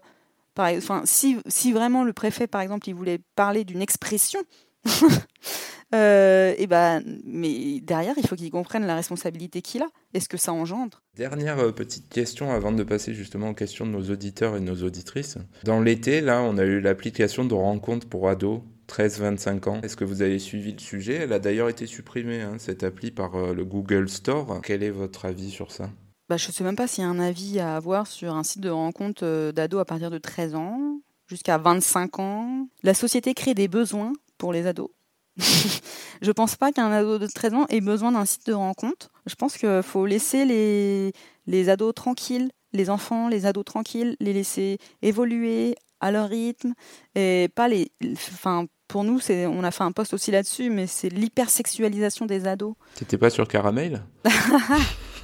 enfin, 0.57 1.03
si, 1.05 1.39
si 1.47 1.72
vraiment 1.72 2.05
le 2.05 2.12
préfet 2.12 2.47
par 2.47 2.61
exemple 2.61 2.89
il 2.89 2.95
voulait 2.95 3.20
parler 3.35 3.64
d'une 3.64 3.83
expression. 3.83 4.41
euh, 5.95 6.55
et 6.59 6.66
ben, 6.66 7.03
mais 7.24 7.80
derrière, 7.80 8.14
il 8.16 8.26
faut 8.26 8.37
qu'il 8.37 8.51
comprenne 8.51 8.87
la 8.87 8.95
responsabilité 8.95 9.62
qu'il 9.62 9.82
a 9.82 9.89
et 10.12 10.20
ce 10.20 10.28
que 10.28 10.37
ça 10.37 10.53
engendre? 10.53 11.03
Dernière 11.16 11.59
euh, 11.59 11.72
petite 11.72 12.09
question 12.09 12.51
avant 12.51 12.72
de 12.72 12.82
passer 12.82 13.14
justement 13.14 13.51
aux 13.51 13.55
questions 13.55 13.87
de 13.87 13.91
nos 13.91 14.11
auditeurs 14.11 14.57
et 14.57 14.61
de 14.61 14.64
nos 14.64 14.82
auditrices. 14.82 15.39
Dans 15.64 15.80
l'été, 15.80 16.20
là, 16.20 16.43
on 16.43 16.59
a 16.59 16.64
eu 16.64 16.80
l'application 16.80 17.45
de 17.45 17.55
rencontre 17.55 18.09
pour 18.09 18.28
ados 18.28 18.62
13-25 18.89 19.68
ans. 19.68 19.80
Est-ce 19.82 19.97
que 19.97 20.05
vous 20.05 20.22
avez 20.22 20.39
suivi 20.39 20.72
le 20.72 20.78
sujet? 20.78 21.14
Elle 21.14 21.32
a 21.32 21.39
d'ailleurs 21.39 21.68
été 21.68 21.87
supprimée, 21.87 22.43
hein, 22.43 22.57
cette 22.59 22.82
appli, 22.82 23.11
par 23.11 23.35
euh, 23.37 23.55
le 23.55 23.64
Google 23.64 24.09
Store. 24.09 24.61
Quel 24.62 24.82
est 24.82 24.91
votre 24.91 25.24
avis 25.24 25.51
sur 25.51 25.72
ça? 25.72 25.91
Bah, 26.28 26.37
je 26.37 26.49
ne 26.49 26.53
sais 26.53 26.64
même 26.64 26.76
pas 26.76 26.87
s'il 26.87 27.05
y 27.05 27.07
a 27.07 27.11
un 27.11 27.18
avis 27.18 27.61
à 27.61 27.76
avoir 27.76 28.07
sur 28.07 28.35
un 28.35 28.43
site 28.43 28.61
de 28.61 28.70
rencontre 28.70 29.24
euh, 29.24 29.53
d'ados 29.53 29.80
à 29.80 29.85
partir 29.85 30.11
de 30.11 30.18
13 30.18 30.55
ans 30.55 31.01
jusqu'à 31.26 31.59
25 31.59 32.18
ans. 32.18 32.68
La 32.82 32.95
société 32.95 33.35
crée 33.35 33.55
des 33.55 33.68
besoins 33.68 34.12
pour 34.39 34.53
les 34.53 34.66
ados. 34.66 34.91
je 36.22 36.30
pense 36.30 36.57
pas 36.57 36.72
qu'un 36.72 36.91
ado 36.91 37.18
de 37.18 37.26
13 37.26 37.55
ans 37.55 37.66
ait 37.68 37.80
besoin 37.80 38.12
d'un 38.12 38.24
site 38.24 38.47
de 38.47 38.53
rencontre. 38.53 39.11
Je 39.26 39.35
pense 39.35 39.57
qu'il 39.57 39.82
faut 39.82 40.07
laisser 40.07 40.45
les, 40.45 41.12
les 41.47 41.68
ados 41.68 41.95
tranquilles, 41.95 42.51
les 42.72 42.91
enfants, 42.91 43.28
les 43.28 43.47
ados 43.47 43.64
tranquilles, 43.64 44.16
les 44.20 44.32
laisser 44.32 44.78
évoluer 45.03 45.74
à 46.01 46.11
leur 46.11 46.28
rythme 46.28 46.74
et 47.14 47.49
pas 47.55 47.68
les. 47.68 47.91
Enfin, 48.12 48.66
pour 48.87 49.03
nous, 49.05 49.18
c'est, 49.18 49.47
on 49.47 49.64
a 49.64 49.70
fait 49.70 49.85
un 49.85 49.93
post 49.93 50.14
aussi 50.14 50.30
là-dessus, 50.30 50.70
mais 50.70 50.87
c'est 50.87 51.09
l'hypersexualisation 51.09 52.26
des 52.26 52.47
ados. 52.47 52.74
T'étais 52.95 53.18
pas 53.18 53.30
sur 53.30 53.49
Caramel? 53.49 54.05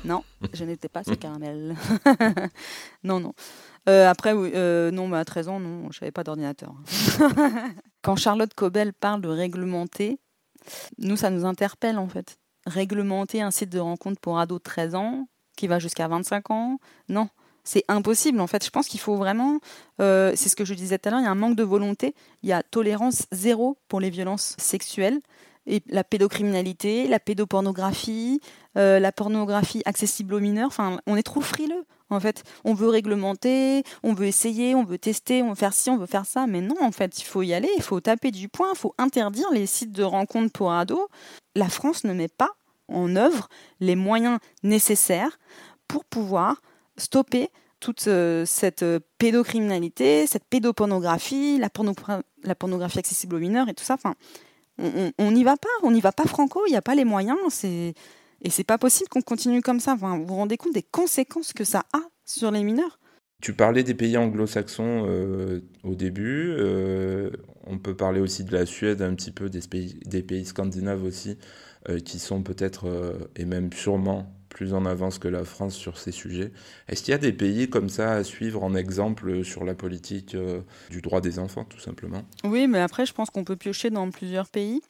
Non, 0.05 0.25
je 0.55 0.65
n'étais 0.65 0.89
pas 0.89 1.05
ce 1.05 1.13
caramel. 1.13 1.77
non, 3.05 3.21
non. 3.21 3.35
Euh, 3.89 4.09
après, 4.09 4.35
euh, 4.37 4.91
non, 4.91 5.09
mais 5.09 5.17
à 5.17 5.25
13 5.25 5.49
ans, 5.49 5.61
non, 5.61 5.91
je 5.91 6.01
n'avais 6.01 6.13
pas 6.13 6.25
d'ordinateur. 6.25 6.75
Quand 8.03 8.17
Charlotte 8.17 8.53
Cobel 8.55 8.93
parle 8.93 9.21
de 9.21 9.29
réglementer, 9.29 10.19
nous, 10.99 11.17
ça 11.17 11.31
nous 11.31 11.45
interpelle 11.45 11.99
en 11.99 12.09
fait. 12.09 12.39
Réglementer 12.67 13.41
un 13.41 13.51
site 13.51 13.71
de 13.71 13.79
rencontre 13.79 14.21
pour 14.21 14.39
ados 14.39 14.59
de 14.59 14.63
13 14.63 14.95
ans, 14.95 15.29
qui 15.57 15.67
va 15.67 15.79
jusqu'à 15.79 16.09
25 16.09 16.51
ans, 16.51 16.79
non. 17.09 17.29
C'est 17.63 17.85
impossible 17.89 18.41
en 18.41 18.47
fait. 18.47 18.65
Je 18.65 18.71
pense 18.71 18.89
qu'il 18.89 19.01
faut 19.01 19.17
vraiment, 19.17 19.61
euh, 20.01 20.33
c'est 20.35 20.49
ce 20.49 20.57
que 20.57 20.65
je 20.65 20.73
disais 20.73 20.99
tout 20.99 21.09
à 21.09 21.13
l'heure, 21.13 21.21
il 21.21 21.25
y 21.25 21.27
a 21.27 21.31
un 21.31 21.35
manque 21.35 21.57
de 21.57 21.63
volonté, 21.63 22.15
il 22.43 22.49
y 22.49 22.53
a 22.53 22.63
tolérance 22.63 23.27
zéro 23.33 23.77
pour 23.87 24.01
les 24.01 24.09
violences 24.09 24.57
sexuelles 24.59 25.21
et 25.67 25.83
la 25.87 26.05
pédocriminalité, 26.05 27.07
la 27.09 27.21
pédopornographie, 27.21 28.41
euh, 28.77 28.99
la 28.99 29.13
pornographie 29.13 29.83
accessible 29.85 30.35
aux 30.35 30.41
mineurs. 30.41 30.71
On 31.07 31.17
est 31.17 31.23
trop 31.23 31.41
frileux. 31.41 31.85
En 32.13 32.19
fait, 32.19 32.43
on 32.65 32.75
veut 32.75 32.89
réglementer, 32.89 33.85
on 34.03 34.15
veut 34.15 34.27
essayer, 34.27 34.75
on 34.75 34.83
veut 34.83 34.99
tester, 34.99 35.43
on 35.43 35.51
veut 35.51 35.55
faire 35.55 35.73
ci, 35.73 35.91
on 35.91 35.97
veut 35.97 36.07
faire 36.07 36.27
ça, 36.27 36.49
mais 36.49 36.61
non, 36.61 36.75
en 36.81 36.91
fait, 36.91 37.21
il 37.21 37.25
faut 37.25 37.43
y 37.43 37.55
aller, 37.55 37.71
il 37.77 37.83
faut 37.85 38.01
taper 38.01 38.33
du 38.33 38.49
poing, 38.49 38.71
il 38.75 38.79
faut 38.79 38.95
interdire 38.99 39.49
les 39.53 39.67
sites 39.67 39.93
de 39.93 40.03
rencontres 40.03 40.51
pour 40.53 40.73
ados. 40.73 41.07
La 41.55 41.69
France 41.69 42.03
ne 42.03 42.13
met 42.13 42.27
pas 42.27 42.51
en 42.89 43.15
œuvre 43.15 43.49
les 43.79 43.95
moyens 43.95 44.41
nécessaires 44.65 45.39
pour 45.87 46.05
pouvoir 46.05 46.63
stopper 46.97 47.51
toute 47.79 48.09
euh, 48.09 48.45
cette 48.45 48.83
euh, 48.83 48.99
pédocriminalité, 49.19 50.27
cette 50.27 50.45
pédopornographie, 50.45 51.59
la, 51.59 51.69
porno- 51.69 51.95
la 52.43 52.55
pornographie 52.57 52.99
accessible 52.99 53.37
aux 53.37 53.39
mineurs 53.39 53.69
et 53.69 53.75
tout 53.75 53.85
ça. 53.85 53.97
On 55.19 55.31
n'y 55.31 55.45
va 55.45 55.57
pas, 55.57 55.69
on 55.83 55.91
n'y 55.91 56.01
va 56.01 56.13
pas 56.13 56.25
franco, 56.25 56.63
il 56.67 56.71
n'y 56.71 56.77
a 56.77 56.83
pas 56.83 56.95
les 56.95 57.05
moyens, 57.05 57.39
et 57.65 57.95
c'est 58.49 58.65
pas 58.65 58.79
possible 58.79 59.09
qu'on 59.09 59.23
continue 59.23 59.63
comme 59.63 59.81
ça. 59.81 59.95
vous 59.95 60.25
vous 60.25 60.35
rendez 60.35 60.57
compte 60.57 60.75
des 60.75 60.83
conséquences 60.83 61.53
que 61.53 61.65
ça 61.65 61.85
a 61.93 62.01
sur 62.25 62.51
les 62.51 62.63
mineurs? 62.63 62.99
Tu 63.41 63.55
parlais 63.55 63.83
des 63.83 63.95
pays 63.95 64.19
anglo-saxons 64.19 65.07
euh, 65.07 65.61
au 65.83 65.95
début. 65.95 66.51
Euh, 66.51 67.31
on 67.67 67.79
peut 67.79 67.97
parler 67.97 68.21
aussi 68.21 68.45
de 68.45 68.53
la 68.53 68.67
Suède, 68.67 69.01
un 69.01 69.15
petit 69.15 69.31
peu 69.31 69.49
des 69.49 69.61
pays, 69.61 69.99
des 70.05 70.23
pays 70.23 70.45
scandinaves 70.45 71.05
aussi, 71.05 71.39
euh, 71.89 72.01
qui 72.01 72.19
sont 72.19 72.43
peut-être 72.43 72.87
et 73.37 73.47
même 73.47 73.73
sûrement 73.73 74.31
plus 74.51 74.75
en 74.75 74.85
avance 74.85 75.19
que 75.19 75.29
la 75.29 75.45
France 75.45 75.75
sur 75.75 75.97
ces 75.99 76.13
sujets. 76.13 76.53
Est-ce 76.89 77.03
qu'il 77.03 77.13
y 77.13 77.15
a 77.15 77.19
des 77.19 77.33
pays 77.33 77.71
comme 77.71 77.89
ça 77.89 78.13
à 78.13 78.25
suivre 78.25 78.63
en 78.63 78.75
exemple 78.75 79.45
sur 79.45 79.65
la 79.65 79.75
politique 79.75 80.37
du 80.91 81.01
droit 81.01 81.21
des 81.21 81.39
enfants, 81.39 81.65
tout 81.65 81.81
simplement? 81.81 82.23
Oui, 82.45 82.67
mais 82.69 82.81
après, 82.81 83.07
je 83.07 83.15
pense 83.15 83.31
qu'on 83.31 83.45
peut 83.45 83.57
piocher 83.57 83.91
dans 83.91 84.11
plusieurs 84.11 84.49
pays 84.49 84.83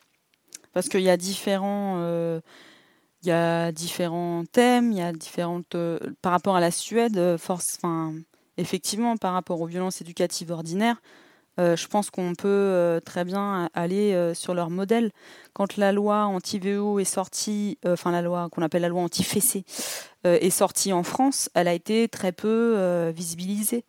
parce 0.73 0.89
qu'il 0.89 1.03
y 1.03 1.11
a 1.11 1.17
différents 1.17 2.41
il 3.23 3.29
y 3.29 3.33
a 3.33 3.71
différents 3.73 4.45
thèmes, 4.51 4.93
il 4.93 4.99
y 4.99 5.03
a 5.03 5.13
différentes. 5.13 5.75
Euh, 5.75 5.99
par 6.23 6.33
rapport 6.33 6.57
à 6.57 6.61
la 6.61 6.71
Suède, 6.71 7.19
euh, 7.19 7.37
force, 7.37 7.77
enfin, 7.77 8.15
effectivement, 8.57 9.17
par 9.17 9.35
rapport 9.35 9.61
aux 9.61 9.67
violences 9.67 10.01
éducatives 10.01 10.51
ordinaires, 10.51 11.03
euh, 11.61 11.77
je 11.77 11.87
pense 11.87 12.11
qu'on 12.11 12.35
peut 12.35 13.01
très 13.05 13.25
bien 13.25 13.69
aller 13.75 14.33
sur 14.35 14.55
leur 14.55 14.71
modèle. 14.71 15.13
Quand 15.53 15.77
la 15.77 15.93
loi 15.93 16.25
anti-VO 16.25 16.99
est 16.99 17.05
sortie, 17.05 17.79
enfin 17.87 18.11
la 18.11 18.23
loi 18.23 18.49
qu'on 18.51 18.63
appelle 18.63 18.83
la 18.83 18.89
loi 18.89 19.03
anti-fessé, 19.03 19.65
est 20.25 20.51
sortie 20.51 20.93
en 20.93 21.03
France, 21.03 21.49
elle 21.55 21.69
a 21.69 21.75
été 21.75 22.09
très 22.09 22.33
peu 22.33 23.11
visibilisée. 23.15 23.85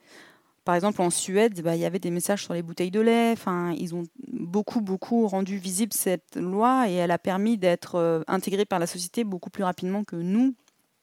Par 0.64 0.76
exemple, 0.76 1.02
en 1.02 1.10
Suède, 1.10 1.60
bah, 1.64 1.76
il 1.76 1.82
y 1.82 1.86
avait 1.86 2.00
des 2.00 2.12
messages 2.12 2.44
sur 2.44 2.54
les 2.54 2.62
bouteilles 2.62 2.92
de 2.92 3.00
lait. 3.00 3.32
Enfin, 3.32 3.74
ils 3.78 3.96
ont 3.96 4.04
beaucoup, 4.32 4.82
beaucoup 4.82 5.28
rendu 5.28 5.58
visible 5.58 5.92
cette 5.94 6.36
loi 6.36 6.88
et 6.88 6.94
elle 6.94 7.12
a 7.12 7.18
permis 7.18 7.58
d'être 7.58 7.96
euh, 7.96 8.22
intégrée 8.28 8.66
par 8.66 8.78
la 8.78 8.86
société 8.86 9.24
beaucoup 9.24 9.50
plus 9.50 9.64
rapidement 9.64 10.04
que 10.04 10.16
nous. 10.16 10.54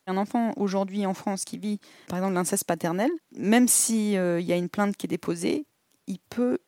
Un 0.07 0.17
enfant 0.17 0.53
aujourd'hui 0.57 1.05
en 1.07 1.13
France 1.13 1.45
qui 1.45 1.59
vit, 1.59 1.81
par 2.07 2.19
exemple, 2.19 2.35
l'inceste 2.35 2.65
paternel, 2.65 3.11
même 3.37 3.67
s'il 3.67 4.17
euh, 4.17 4.41
y 4.41 4.53
a 4.53 4.57
une 4.57 4.69
plainte 4.69 4.97
qui 4.97 5.07
est 5.07 5.09
déposée, 5.09 5.67
il 6.09 6.19
peut 6.31 6.59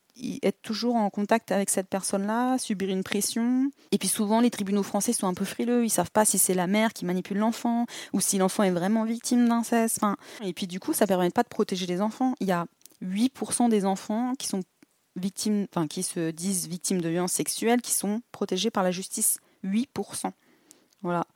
être 0.42 0.60
toujours 0.62 0.96
en 0.96 1.10
contact 1.10 1.50
avec 1.50 1.70
cette 1.70 1.88
personne-là, 1.88 2.58
subir 2.58 2.90
une 2.90 3.02
pression. 3.02 3.70
Et 3.90 3.98
puis 3.98 4.08
souvent, 4.08 4.40
les 4.40 4.50
tribunaux 4.50 4.82
français 4.82 5.12
sont 5.12 5.26
un 5.26 5.34
peu 5.34 5.44
frileux. 5.44 5.84
Ils 5.84 5.90
savent 5.90 6.10
pas 6.10 6.24
si 6.24 6.38
c'est 6.38 6.54
la 6.54 6.66
mère 6.66 6.92
qui 6.92 7.04
manipule 7.04 7.38
l'enfant 7.38 7.86
ou 8.12 8.20
si 8.20 8.38
l'enfant 8.38 8.62
est 8.62 8.70
vraiment 8.70 9.04
victime 9.04 9.48
d'inceste. 9.48 9.98
Enfin, 9.98 10.16
et 10.42 10.52
puis 10.52 10.66
du 10.66 10.78
coup, 10.78 10.92
ça 10.92 11.06
permet 11.06 11.30
pas 11.30 11.42
de 11.42 11.48
protéger 11.48 11.86
les 11.86 12.00
enfants. 12.00 12.34
Il 12.40 12.46
y 12.48 12.52
a 12.52 12.66
8% 13.02 13.68
des 13.70 13.84
enfants 13.84 14.34
qui 14.38 14.46
sont 14.46 14.62
victimes, 15.16 15.66
enfin 15.74 15.86
qui 15.86 16.02
se 16.02 16.30
disent 16.30 16.68
victimes 16.68 17.00
de 17.00 17.08
violences 17.08 17.32
sexuelles, 17.32 17.80
qui 17.80 17.92
sont 17.92 18.20
protégés 18.30 18.70
par 18.70 18.82
la 18.82 18.90
justice. 18.90 19.38
8%. 19.64 20.32
Voilà. 21.02 21.26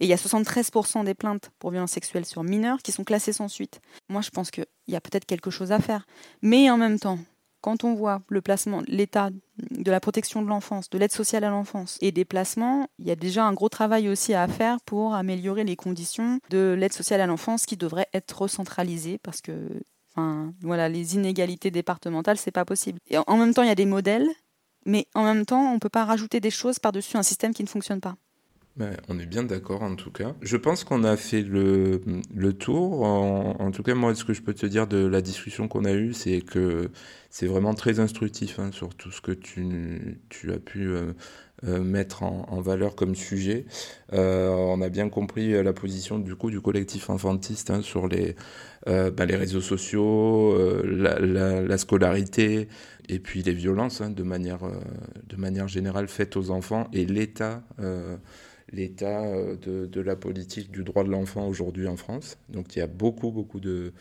Et 0.00 0.06
il 0.06 0.08
y 0.08 0.14
a 0.14 0.16
73% 0.16 1.04
des 1.04 1.14
plaintes 1.14 1.50
pour 1.58 1.70
violences 1.70 1.92
sexuelles 1.92 2.24
sur 2.24 2.42
mineurs 2.42 2.78
qui 2.82 2.90
sont 2.90 3.04
classées 3.04 3.34
sans 3.34 3.48
suite. 3.48 3.80
Moi, 4.08 4.22
je 4.22 4.30
pense 4.30 4.50
qu'il 4.50 4.66
y 4.88 4.96
a 4.96 5.00
peut-être 5.00 5.26
quelque 5.26 5.50
chose 5.50 5.72
à 5.72 5.78
faire. 5.78 6.06
Mais 6.40 6.70
en 6.70 6.78
même 6.78 6.98
temps, 6.98 7.18
quand 7.60 7.84
on 7.84 7.94
voit 7.94 8.22
le 8.28 8.40
placement, 8.40 8.82
l'état 8.86 9.30
de 9.70 9.90
la 9.90 10.00
protection 10.00 10.42
de 10.42 10.48
l'enfance, 10.48 10.88
de 10.90 10.98
l'aide 10.98 11.12
sociale 11.12 11.44
à 11.44 11.50
l'enfance 11.50 11.98
et 12.00 12.12
des 12.12 12.24
placements, 12.24 12.88
il 12.98 13.06
y 13.06 13.10
a 13.10 13.16
déjà 13.16 13.44
un 13.44 13.52
gros 13.52 13.68
travail 13.68 14.08
aussi 14.08 14.34
à 14.34 14.48
faire 14.48 14.80
pour 14.80 15.14
améliorer 15.14 15.64
les 15.64 15.76
conditions 15.76 16.40
de 16.50 16.74
l'aide 16.78 16.92
sociale 16.92 17.20
à 17.20 17.26
l'enfance 17.26 17.66
qui 17.66 17.76
devrait 17.76 18.08
être 18.14 18.42
recentralisée 18.42 19.18
parce 19.18 19.40
que 19.40 19.82
voilà, 20.62 20.88
les 20.88 21.14
inégalités 21.14 21.70
départementales, 21.70 22.36
c'est 22.36 22.50
pas 22.50 22.64
possible. 22.64 22.98
Et 23.08 23.16
en 23.18 23.36
même 23.36 23.54
temps, 23.54 23.62
il 23.62 23.68
y 23.68 23.72
a 23.72 23.76
des 23.76 23.86
modèles, 23.86 24.28
mais 24.84 25.06
en 25.14 25.24
même 25.24 25.46
temps, 25.46 25.72
on 25.72 25.78
peut 25.78 25.88
pas 25.88 26.04
rajouter 26.04 26.40
des 26.40 26.50
choses 26.50 26.78
par-dessus 26.78 27.16
un 27.16 27.22
système 27.22 27.54
qui 27.54 27.62
ne 27.62 27.68
fonctionne 27.68 28.00
pas. 28.00 28.16
Ben, 28.80 28.96
on 29.10 29.18
est 29.18 29.26
bien 29.26 29.42
d'accord 29.42 29.82
en 29.82 29.94
tout 29.94 30.10
cas. 30.10 30.34
Je 30.40 30.56
pense 30.56 30.84
qu'on 30.84 31.04
a 31.04 31.18
fait 31.18 31.42
le, 31.42 32.00
tour. 32.54 33.02
En, 33.02 33.70
tout 33.72 33.82
cas, 33.82 33.94
moi, 33.94 34.14
ce 34.14 34.24
que 34.24 34.32
je 34.32 34.40
peux 34.40 34.54
te 34.54 34.64
dire 34.64 34.86
de 34.86 35.04
la 35.04 35.20
discussion 35.20 35.68
qu'on 35.68 35.84
a 35.84 35.92
eue, 35.92 36.14
c'est 36.14 36.40
que 36.40 36.90
c'est 37.28 37.46
vraiment 37.46 37.74
très 37.74 38.00
instructif 38.00 38.58
hein, 38.58 38.70
sur 38.72 38.94
tout 38.94 39.10
ce 39.10 39.20
que 39.20 39.32
tu, 39.32 40.18
tu 40.30 40.50
as 40.50 40.58
pu 40.58 40.88
euh, 40.88 41.12
euh, 41.64 41.82
mettre 41.82 42.22
en, 42.22 42.62
valeur 42.62 42.96
comme 42.96 43.14
sujet. 43.14 43.66
Euh, 44.14 44.48
on 44.48 44.80
a 44.80 44.88
bien 44.88 45.10
compris 45.10 45.62
la 45.62 45.74
position 45.74 46.18
du 46.18 46.34
coup 46.34 46.50
du 46.50 46.62
collectif 46.62 47.10
enfantiste 47.10 47.68
hein, 47.68 47.82
sur 47.82 48.08
les, 48.08 48.34
ben, 48.86 49.26
les 49.26 49.36
réseaux 49.36 49.60
sociaux, 49.60 50.56
la, 50.82 51.76
scolarité 51.76 52.66
et 53.10 53.18
puis 53.18 53.42
les 53.42 53.52
violences 53.52 54.00
hein, 54.00 54.08
de, 54.08 54.22
manière, 54.22 54.60
de 55.28 55.36
manière 55.36 55.68
générale 55.68 56.08
faites 56.08 56.38
aux 56.38 56.50
enfants 56.50 56.88
et 56.94 57.04
l'état 57.04 57.62
l'état 58.72 59.22
de, 59.56 59.86
de, 59.86 60.00
la 60.00 60.16
politique 60.16 60.70
du 60.70 60.84
droit 60.84 61.04
de 61.04 61.10
l'enfant 61.10 61.46
aujourd'hui 61.48 61.86
en 61.86 61.96
France. 61.96 62.38
Donc 62.48 62.76
il 62.76 62.78
y 62.78 62.82
a 62.82 62.86
beaucoup, 62.86 63.30
beaucoup 63.30 63.60
de 63.60 63.92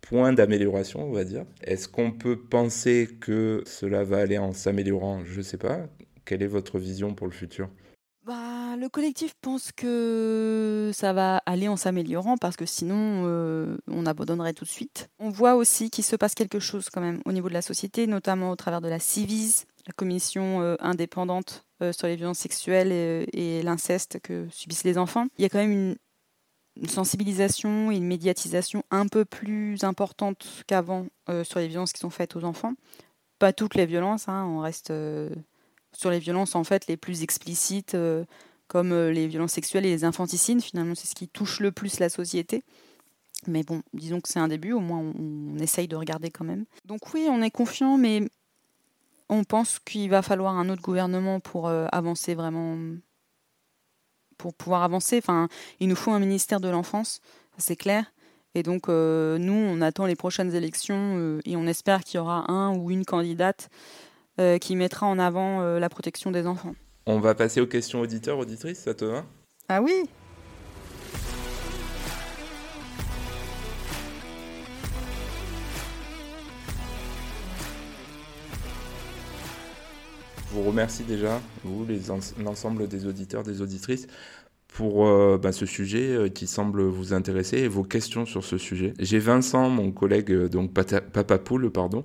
points 0.00 0.32
d'amélioration, 0.32 1.08
on 1.08 1.12
va 1.12 1.24
dire. 1.24 1.44
Est-ce 1.62 1.88
qu'on 1.88 2.12
peut 2.12 2.38
penser 2.38 3.08
que 3.20 3.62
cela 3.66 4.04
va 4.04 4.18
aller 4.18 4.38
en 4.38 4.52
s'améliorant? 4.52 5.24
Je 5.24 5.38
ne 5.38 5.42
sais 5.42 5.58
pas. 5.58 5.86
Quelle 6.24 6.42
est 6.42 6.48
votre 6.48 6.78
vision 6.78 7.14
pour 7.14 7.26
le 7.26 7.32
futur? 7.32 7.68
Bah, 8.24 8.76
le 8.76 8.88
collectif 8.88 9.34
pense 9.40 9.70
que 9.70 10.90
ça 10.92 11.12
va 11.12 11.36
aller 11.46 11.68
en 11.68 11.76
s'améliorant 11.76 12.36
parce 12.36 12.56
que 12.56 12.66
sinon 12.66 13.22
euh, 13.24 13.76
on 13.88 14.04
abandonnerait 14.04 14.52
tout 14.52 14.64
de 14.64 14.70
suite. 14.70 15.08
On 15.20 15.30
voit 15.30 15.54
aussi 15.54 15.90
qu'il 15.90 16.02
se 16.02 16.16
passe 16.16 16.34
quelque 16.34 16.58
chose 16.58 16.88
quand 16.90 17.00
même 17.00 17.20
au 17.24 17.32
niveau 17.32 17.48
de 17.48 17.54
la 17.54 17.62
société, 17.62 18.08
notamment 18.08 18.50
au 18.50 18.56
travers 18.56 18.80
de 18.80 18.88
la 18.88 18.98
CIVIS, 18.98 19.66
la 19.86 19.92
commission 19.92 20.60
euh, 20.60 20.74
indépendante 20.80 21.65
euh, 21.82 21.92
sur 21.92 22.06
les 22.06 22.16
violences 22.16 22.38
sexuelles 22.38 22.92
et, 22.92 23.62
l'inceste 23.62 24.20
que 24.20 24.46
subissent 24.50 24.84
les 24.84 24.98
enfants. 24.98 25.26
Il 25.38 25.42
y 25.42 25.44
a 25.44 25.48
quand 25.48 25.58
même 25.58 25.72
une, 25.72 25.96
sensibilisation 26.88 27.90
et 27.90 27.96
une 27.96 28.06
médiatisation 28.06 28.82
un 28.90 29.06
peu 29.06 29.24
plus 29.24 29.82
importante 29.82 30.64
qu'avant 30.66 31.06
sur 31.42 31.58
les 31.58 31.68
violences 31.68 31.94
qui 31.94 32.00
sont 32.00 32.10
faites 32.10 32.36
aux 32.36 32.44
enfants. 32.44 32.74
Pas 33.38 33.54
toutes 33.54 33.76
les 33.76 33.86
violences, 33.86 34.28
hein, 34.28 34.44
on 34.44 34.58
reste 34.58 34.92
sur 35.96 36.10
les 36.10 36.18
violences 36.18 36.54
en 36.54 36.64
fait 36.64 36.86
les 36.86 36.96
plus 36.96 37.22
explicites, 37.22 37.94
euh, 37.94 38.24
comme 38.68 38.92
euh, 38.92 39.10
les 39.10 39.26
violences 39.26 39.52
sexuelles 39.52 39.86
et 39.86 39.90
les 39.90 40.04
infanticides. 40.04 40.62
Finalement, 40.62 40.94
c'est 40.94 41.06
ce 41.06 41.14
qui 41.14 41.28
touche 41.28 41.60
le 41.60 41.72
plus 41.72 41.98
la 41.98 42.08
société. 42.08 42.62
Mais 43.46 43.62
bon, 43.62 43.82
disons 43.92 44.20
que 44.20 44.28
c'est 44.28 44.38
un 44.38 44.48
début, 44.48 44.72
au 44.72 44.80
moins 44.80 44.98
on, 44.98 45.58
essaye 45.58 45.88
de 45.88 45.96
regarder 45.96 46.30
quand 46.30 46.44
même. 46.44 46.64
Donc 46.84 47.00
oui, 47.14 47.26
on 47.30 47.42
est 47.42 47.50
confiant, 47.50 47.96
mais 47.96 48.22
on 49.28 49.44
pense 49.44 49.78
qu'il 49.78 50.10
va 50.10 50.22
falloir 50.22 50.56
un 50.56 50.68
autre 50.68 50.82
gouvernement 50.82 51.40
pour 51.40 51.68
euh, 51.68 51.86
avancer 51.92 52.34
vraiment, 52.34 52.76
pour 54.38 54.54
pouvoir 54.54 54.82
avancer. 54.82 55.18
Enfin, 55.18 55.48
il 55.80 55.88
nous 55.88 55.96
faut 55.96 56.12
un 56.12 56.20
ministère 56.20 56.60
de 56.60 56.68
l'enfance, 56.68 57.20
c'est 57.58 57.76
clair. 57.76 58.12
Et 58.54 58.62
donc, 58.62 58.88
nous, 58.88 59.52
on 59.52 59.82
attend 59.82 60.06
les 60.06 60.16
prochaines 60.16 60.54
élections 60.54 61.40
et 61.44 61.56
on 61.56 61.66
espère 61.66 62.02
qu'il 62.02 62.16
y 62.16 62.20
aura 62.20 62.50
un 62.50 62.74
ou 62.74 62.90
une 62.90 63.04
candidate 63.04 63.68
euh, 64.38 64.58
qui 64.58 64.76
mettra 64.76 65.06
en 65.06 65.18
avant 65.18 65.62
euh, 65.62 65.78
la 65.78 65.88
protection 65.88 66.30
des 66.30 66.46
enfants. 66.46 66.74
On 67.06 67.20
va 67.20 67.34
passer 67.34 67.62
aux 67.62 67.66
questions 67.66 68.00
auditeurs, 68.00 68.36
auditrices, 68.36 68.80
ça 68.80 68.92
te 68.92 69.06
va 69.06 69.24
Ah 69.70 69.80
oui 69.80 70.04
vous 80.56 80.70
remercie 80.70 81.04
déjà, 81.04 81.40
vous, 81.64 81.86
l'ensemble 82.42 82.88
des 82.88 83.06
auditeurs, 83.06 83.42
des 83.42 83.60
auditrices, 83.60 84.06
pour 84.68 85.06
euh, 85.06 85.38
bah, 85.38 85.52
ce 85.52 85.66
sujet 85.66 86.14
euh, 86.14 86.28
qui 86.28 86.46
semble 86.46 86.82
vous 86.82 87.12
intéresser 87.12 87.58
et 87.58 87.68
vos 87.68 87.82
questions 87.82 88.26
sur 88.26 88.44
ce 88.44 88.58
sujet. 88.58 88.94
J'ai 88.98 89.18
Vincent, 89.18 89.68
mon 89.68 89.92
collègue, 89.92 90.32
euh, 90.32 90.48
donc 90.48 90.72
Papa 90.72 91.38
Poule, 91.38 91.70
pardon, 91.70 92.04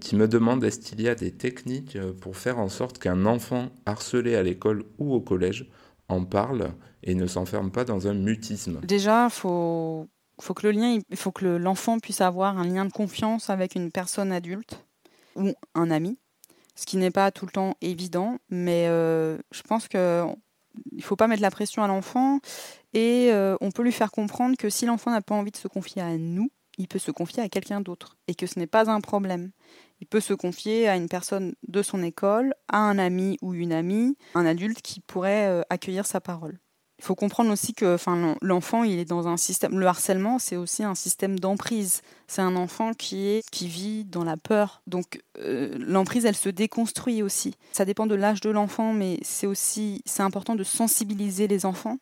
qui 0.00 0.16
me 0.16 0.26
demande 0.26 0.64
est-ce 0.64 0.80
qu'il 0.80 1.00
y 1.00 1.08
a 1.08 1.14
des 1.14 1.30
techniques 1.30 1.98
pour 2.20 2.36
faire 2.36 2.58
en 2.58 2.68
sorte 2.68 2.98
qu'un 2.98 3.26
enfant 3.26 3.70
harcelé 3.84 4.34
à 4.34 4.42
l'école 4.42 4.84
ou 4.98 5.14
au 5.14 5.20
collège 5.20 5.70
en 6.08 6.24
parle 6.24 6.70
et 7.02 7.14
ne 7.14 7.26
s'enferme 7.26 7.70
pas 7.70 7.84
dans 7.84 8.08
un 8.08 8.14
mutisme? 8.14 8.80
Déjà, 8.82 9.28
faut 9.28 10.08
faut 10.40 10.54
que 10.54 10.66
le 10.66 10.72
lien, 10.72 10.98
il 11.08 11.16
faut 11.16 11.32
que 11.32 11.46
l'enfant 11.46 11.98
puisse 11.98 12.20
avoir 12.20 12.58
un 12.58 12.64
lien 12.64 12.84
de 12.84 12.92
confiance 12.92 13.50
avec 13.50 13.74
une 13.74 13.90
personne 13.90 14.32
adulte 14.32 14.84
ou 15.34 15.54
un 15.74 15.90
ami, 15.90 16.18
ce 16.76 16.86
qui 16.86 16.96
n'est 16.96 17.10
pas 17.10 17.30
tout 17.30 17.46
le 17.46 17.52
temps 17.52 17.76
évident, 17.80 18.38
mais 18.50 18.86
je 18.86 19.62
pense 19.62 19.88
que 19.88 20.24
il 20.92 20.98
ne 20.98 21.02
faut 21.02 21.16
pas 21.16 21.26
mettre 21.26 21.42
la 21.42 21.50
pression 21.50 21.82
à 21.82 21.88
l'enfant 21.88 22.40
et 22.92 23.30
euh, 23.30 23.56
on 23.60 23.70
peut 23.70 23.82
lui 23.82 23.92
faire 23.92 24.10
comprendre 24.10 24.56
que 24.56 24.70
si 24.70 24.86
l'enfant 24.86 25.10
n'a 25.10 25.22
pas 25.22 25.34
envie 25.34 25.50
de 25.50 25.56
se 25.56 25.68
confier 25.68 26.02
à 26.02 26.16
nous, 26.16 26.50
il 26.78 26.88
peut 26.88 26.98
se 26.98 27.10
confier 27.10 27.42
à 27.42 27.48
quelqu'un 27.48 27.80
d'autre 27.80 28.16
et 28.28 28.34
que 28.34 28.46
ce 28.46 28.58
n'est 28.58 28.66
pas 28.66 28.90
un 28.90 29.00
problème. 29.00 29.50
Il 30.00 30.06
peut 30.06 30.20
se 30.20 30.34
confier 30.34 30.88
à 30.88 30.96
une 30.96 31.08
personne 31.08 31.54
de 31.66 31.82
son 31.82 32.02
école, 32.02 32.54
à 32.68 32.78
un 32.78 32.98
ami 32.98 33.38
ou 33.40 33.54
une 33.54 33.72
amie, 33.72 34.16
un 34.34 34.44
adulte 34.44 34.82
qui 34.82 35.00
pourrait 35.00 35.46
euh, 35.46 35.62
accueillir 35.70 36.06
sa 36.06 36.20
parole. 36.20 36.58
Il 36.98 37.04
faut 37.04 37.14
comprendre 37.14 37.50
aussi 37.52 37.74
que 37.74 37.94
enfin, 37.94 38.36
l'enfant, 38.40 38.82
il 38.82 38.98
est 38.98 39.04
dans 39.04 39.28
un 39.28 39.36
système. 39.36 39.78
Le 39.78 39.86
harcèlement, 39.86 40.38
c'est 40.38 40.56
aussi 40.56 40.82
un 40.82 40.94
système 40.94 41.38
d'emprise. 41.38 42.00
C'est 42.26 42.40
un 42.40 42.56
enfant 42.56 42.92
qui, 42.94 43.28
est, 43.28 43.48
qui 43.50 43.68
vit 43.68 44.04
dans 44.04 44.24
la 44.24 44.38
peur. 44.38 44.82
Donc 44.86 45.20
euh, 45.38 45.76
l'emprise, 45.78 46.24
elle 46.24 46.36
se 46.36 46.48
déconstruit 46.48 47.22
aussi. 47.22 47.54
Ça 47.72 47.84
dépend 47.84 48.06
de 48.06 48.14
l'âge 48.14 48.40
de 48.40 48.50
l'enfant, 48.50 48.94
mais 48.94 49.18
c'est 49.22 49.46
aussi 49.46 50.02
c'est 50.06 50.22
important 50.22 50.54
de 50.54 50.64
sensibiliser 50.64 51.48
les 51.48 51.66
enfants 51.66 51.98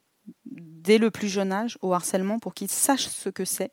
dès 0.47 0.99
le 0.99 1.11
plus 1.11 1.29
jeune 1.29 1.53
âge 1.53 1.77
au 1.83 1.93
harcèlement 1.93 2.39
pour 2.39 2.55
qu'ils 2.55 2.71
sachent 2.71 3.09
ce 3.09 3.29
que 3.29 3.45
c'est. 3.45 3.73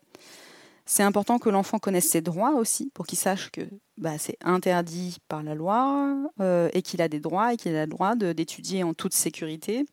C'est 0.84 1.04
important 1.04 1.38
que 1.38 1.48
l'enfant 1.48 1.78
connaisse 1.78 2.08
ses 2.08 2.20
droits 2.20 2.54
aussi, 2.54 2.90
pour 2.92 3.06
qu'il 3.06 3.18
sache 3.18 3.50
que 3.50 3.60
bah, 3.96 4.18
c'est 4.18 4.36
interdit 4.42 5.18
par 5.28 5.42
la 5.42 5.54
loi 5.54 6.16
euh, 6.40 6.68
et 6.72 6.82
qu'il 6.82 7.00
a 7.00 7.08
des 7.08 7.20
droits 7.20 7.54
et 7.54 7.56
qu'il 7.56 7.76
a 7.76 7.86
le 7.86 7.90
droit 7.90 8.16
d'étudier 8.16 8.82
en 8.82 8.92
toute 8.92 9.14
sécurité. 9.14 9.86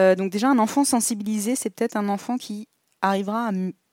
Euh, 0.00 0.14
donc 0.14 0.30
déjà, 0.30 0.48
un 0.48 0.58
enfant 0.58 0.84
sensibilisé, 0.84 1.54
c'est 1.56 1.70
peut-être 1.70 1.96
un 1.96 2.08
enfant 2.08 2.36
qui 2.36 2.68
arrivera 3.00 3.50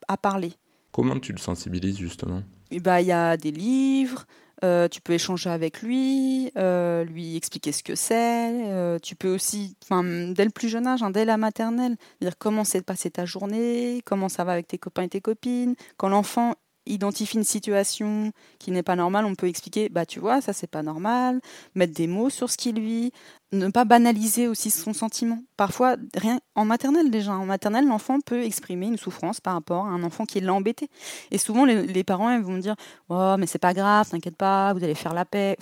à, 0.07 0.17
parler. 0.17 0.53
Comment 0.91 1.19
tu 1.19 1.31
le 1.31 1.37
sensibilises 1.37 1.97
justement? 1.97 2.43
Bah, 2.81 3.01
Il 3.01 3.07
y 3.07 3.11
a 3.11 3.37
des 3.37 3.51
livres, 3.51 4.25
euh, 4.63 4.87
tu 4.87 5.01
peux 5.01 5.13
échanger 5.13 5.49
avec 5.49 5.81
lui, 5.81 6.51
euh, 6.57 7.03
lui 7.03 7.35
expliquer 7.35 7.71
ce 7.71 7.83
que 7.83 7.95
c'est. 7.95 8.99
tu 9.01 9.15
peux 9.15 9.33
aussi, 9.33 9.75
dès 9.89 10.45
le 10.45 10.51
plus 10.51 10.69
jeune 10.69 10.87
âge, 10.87 11.03
hein, 11.03 11.11
dès 11.11 11.25
la 11.25 11.37
maternelle, 11.37 11.97
dire 12.21 12.37
comment 12.37 12.63
s'est 12.63 12.81
passée 12.81 13.11
ta 13.11 13.25
journée, 13.25 14.01
comment 14.05 14.29
ça 14.29 14.43
va 14.43 14.53
avec 14.53 14.67
tes 14.67 14.77
copains 14.77 15.03
et 15.03 15.09
tes 15.09 15.21
copines. 15.21 15.75
Quand 15.97 16.09
l'enfant 16.09 16.55
identifie 16.89 17.37
une 17.37 17.43
situation 17.43 18.31
qui 18.57 18.71
n'est 18.71 18.83
pas 18.83 18.95
normale, 18.95 19.25
on 19.25 19.35
peut 19.35 19.47
expliquer, 19.47 19.89
bah 19.89 20.05
tu 20.05 20.19
vois, 20.19 20.41
ça 20.41 20.53
c'est 20.53 20.67
pas 20.67 20.83
normal, 20.83 21.39
mettre 21.75 21.93
des 21.93 22.07
mots 22.07 22.29
sur 22.29 22.49
ce 22.49 22.57
qu'il 22.57 22.79
vit, 22.79 23.11
ne 23.51 23.69
pas 23.69 23.85
banaliser 23.85 24.47
aussi 24.47 24.69
son 24.69 24.93
sentiment. 24.93 25.39
Parfois, 25.57 25.95
rien 26.15 26.39
en 26.55 26.65
maternelle 26.65 27.09
déjà, 27.11 27.33
en 27.33 27.45
maternelle, 27.45 27.87
l'enfant 27.87 28.19
peut 28.19 28.43
exprimer 28.43 28.87
une 28.87 28.97
souffrance 28.97 29.39
par 29.39 29.53
rapport 29.53 29.85
à 29.85 29.89
un 29.89 30.03
enfant 30.03 30.25
qui 30.25 30.39
l'a 30.39 30.53
embêté. 30.53 30.89
Et 31.31 31.37
souvent, 31.37 31.65
les, 31.65 32.03
parents 32.03 32.31
ils 32.31 32.41
vont 32.41 32.57
dire, 32.57 32.75
oh 33.09 33.35
mais 33.37 33.47
c'est 33.47 33.59
pas 33.59 33.73
grave, 33.73 34.09
t'inquiète 34.09 34.37
pas, 34.37 34.73
vous 34.73 34.83
allez 34.83 34.95
faire 34.95 35.13
la 35.13 35.25
paix. 35.25 35.57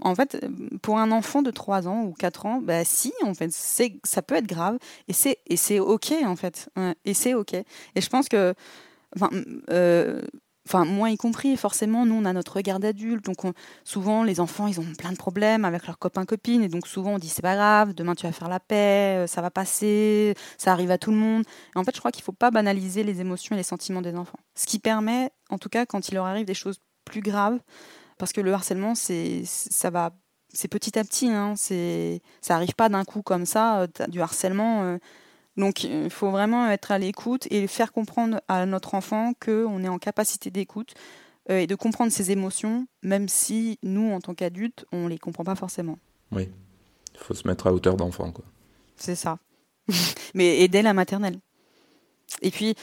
En 0.00 0.14
fait, 0.14 0.46
pour 0.80 0.98
un 0.98 1.10
enfant 1.10 1.42
de 1.42 1.50
3 1.50 1.88
ans 1.88 2.04
ou 2.04 2.12
4 2.12 2.46
ans, 2.46 2.60
bah 2.62 2.84
si, 2.84 3.12
en 3.24 3.34
fait, 3.34 3.50
c'est 3.52 3.98
ça 4.04 4.22
peut 4.22 4.36
être 4.36 4.46
grave 4.46 4.78
et 5.08 5.12
c'est 5.12 5.38
et 5.46 5.56
c'est 5.56 5.80
ok 5.80 6.14
en 6.24 6.36
fait, 6.36 6.70
et 7.04 7.14
c'est 7.14 7.34
ok. 7.34 7.54
Et 7.54 8.00
je 8.00 8.08
pense 8.08 8.28
que 8.28 8.54
euh, 9.70 10.22
enfin 10.68 10.84
moi 10.84 11.10
y 11.10 11.16
compris, 11.16 11.56
forcément, 11.56 12.04
nous 12.04 12.14
on 12.14 12.26
a 12.26 12.32
notre 12.34 12.56
regard 12.56 12.78
d'adulte, 12.78 13.24
donc 13.24 13.38
souvent 13.84 14.22
les 14.22 14.38
enfants 14.38 14.66
ils 14.66 14.78
ont 14.80 14.94
plein 14.98 15.12
de 15.12 15.16
problèmes 15.16 15.64
avec 15.64 15.86
leurs 15.86 15.98
copains 15.98 16.26
copines, 16.26 16.62
et 16.62 16.68
donc 16.68 16.86
souvent 16.86 17.14
on 17.14 17.18
dit 17.18 17.28
c'est 17.28 17.42
pas 17.42 17.54
grave, 17.56 17.94
demain 17.94 18.14
tu 18.14 18.26
vas 18.26 18.32
faire 18.32 18.48
la 18.48 18.60
paix, 18.60 19.24
euh, 19.24 19.26
ça 19.26 19.40
va 19.40 19.50
passer, 19.50 20.34
ça 20.58 20.72
arrive 20.72 20.90
à 20.90 20.98
tout 20.98 21.10
le 21.10 21.16
monde. 21.16 21.44
Et 21.74 21.78
en 21.78 21.84
fait, 21.84 21.94
je 21.94 22.00
crois 22.00 22.12
qu'il 22.12 22.22
faut 22.22 22.32
pas 22.32 22.50
banaliser 22.50 23.02
les 23.02 23.20
émotions 23.22 23.54
et 23.54 23.58
les 23.58 23.62
sentiments 23.62 24.02
des 24.02 24.14
enfants. 24.14 24.38
Ce 24.54 24.66
qui 24.66 24.78
permet, 24.78 25.30
en 25.48 25.56
tout 25.56 25.70
cas, 25.70 25.86
quand 25.86 26.08
il 26.08 26.14
leur 26.14 26.26
arrive 26.26 26.44
des 26.44 26.54
choses 26.54 26.80
plus 27.06 27.22
graves, 27.22 27.58
parce 28.18 28.32
que 28.34 28.42
le 28.42 28.52
harcèlement 28.52 28.94
c'est 28.94 29.42
ça 29.44 29.88
va 29.90 30.12
c'est 30.52 30.68
petit 30.68 30.98
à 30.98 31.04
petit, 31.04 31.30
hein, 31.30 31.54
c'est 31.56 32.20
ça 32.42 32.56
arrive 32.56 32.74
pas 32.74 32.90
d'un 32.90 33.04
coup 33.04 33.22
comme 33.22 33.46
ça, 33.46 33.80
euh, 33.82 33.86
du 34.08 34.20
harcèlement. 34.20 34.82
Euh, 34.82 34.98
donc 35.58 35.82
il 35.82 36.08
faut 36.08 36.30
vraiment 36.30 36.70
être 36.70 36.92
à 36.92 36.98
l'écoute 36.98 37.46
et 37.50 37.66
faire 37.66 37.92
comprendre 37.92 38.40
à 38.46 38.64
notre 38.64 38.94
enfant 38.94 39.32
qu'on 39.44 39.82
est 39.82 39.88
en 39.88 39.98
capacité 39.98 40.50
d'écoute 40.50 40.94
euh, 41.50 41.58
et 41.58 41.66
de 41.66 41.74
comprendre 41.74 42.12
ses 42.12 42.30
émotions, 42.30 42.86
même 43.02 43.28
si 43.28 43.78
nous, 43.82 44.12
en 44.12 44.20
tant 44.20 44.34
qu'adultes, 44.34 44.86
on 44.92 45.04
ne 45.04 45.08
les 45.08 45.18
comprend 45.18 45.44
pas 45.44 45.56
forcément. 45.56 45.98
Oui, 46.30 46.48
il 47.12 47.20
faut 47.20 47.34
se 47.34 47.46
mettre 47.46 47.66
à 47.66 47.72
hauteur 47.72 47.96
d'enfant. 47.96 48.32
C'est 48.96 49.16
ça. 49.16 49.38
Mais 50.34 50.60
et 50.60 50.68
dès 50.68 50.82
la 50.82 50.94
maternelle. 50.94 51.38
Et 52.40 52.52
puis, 52.52 52.76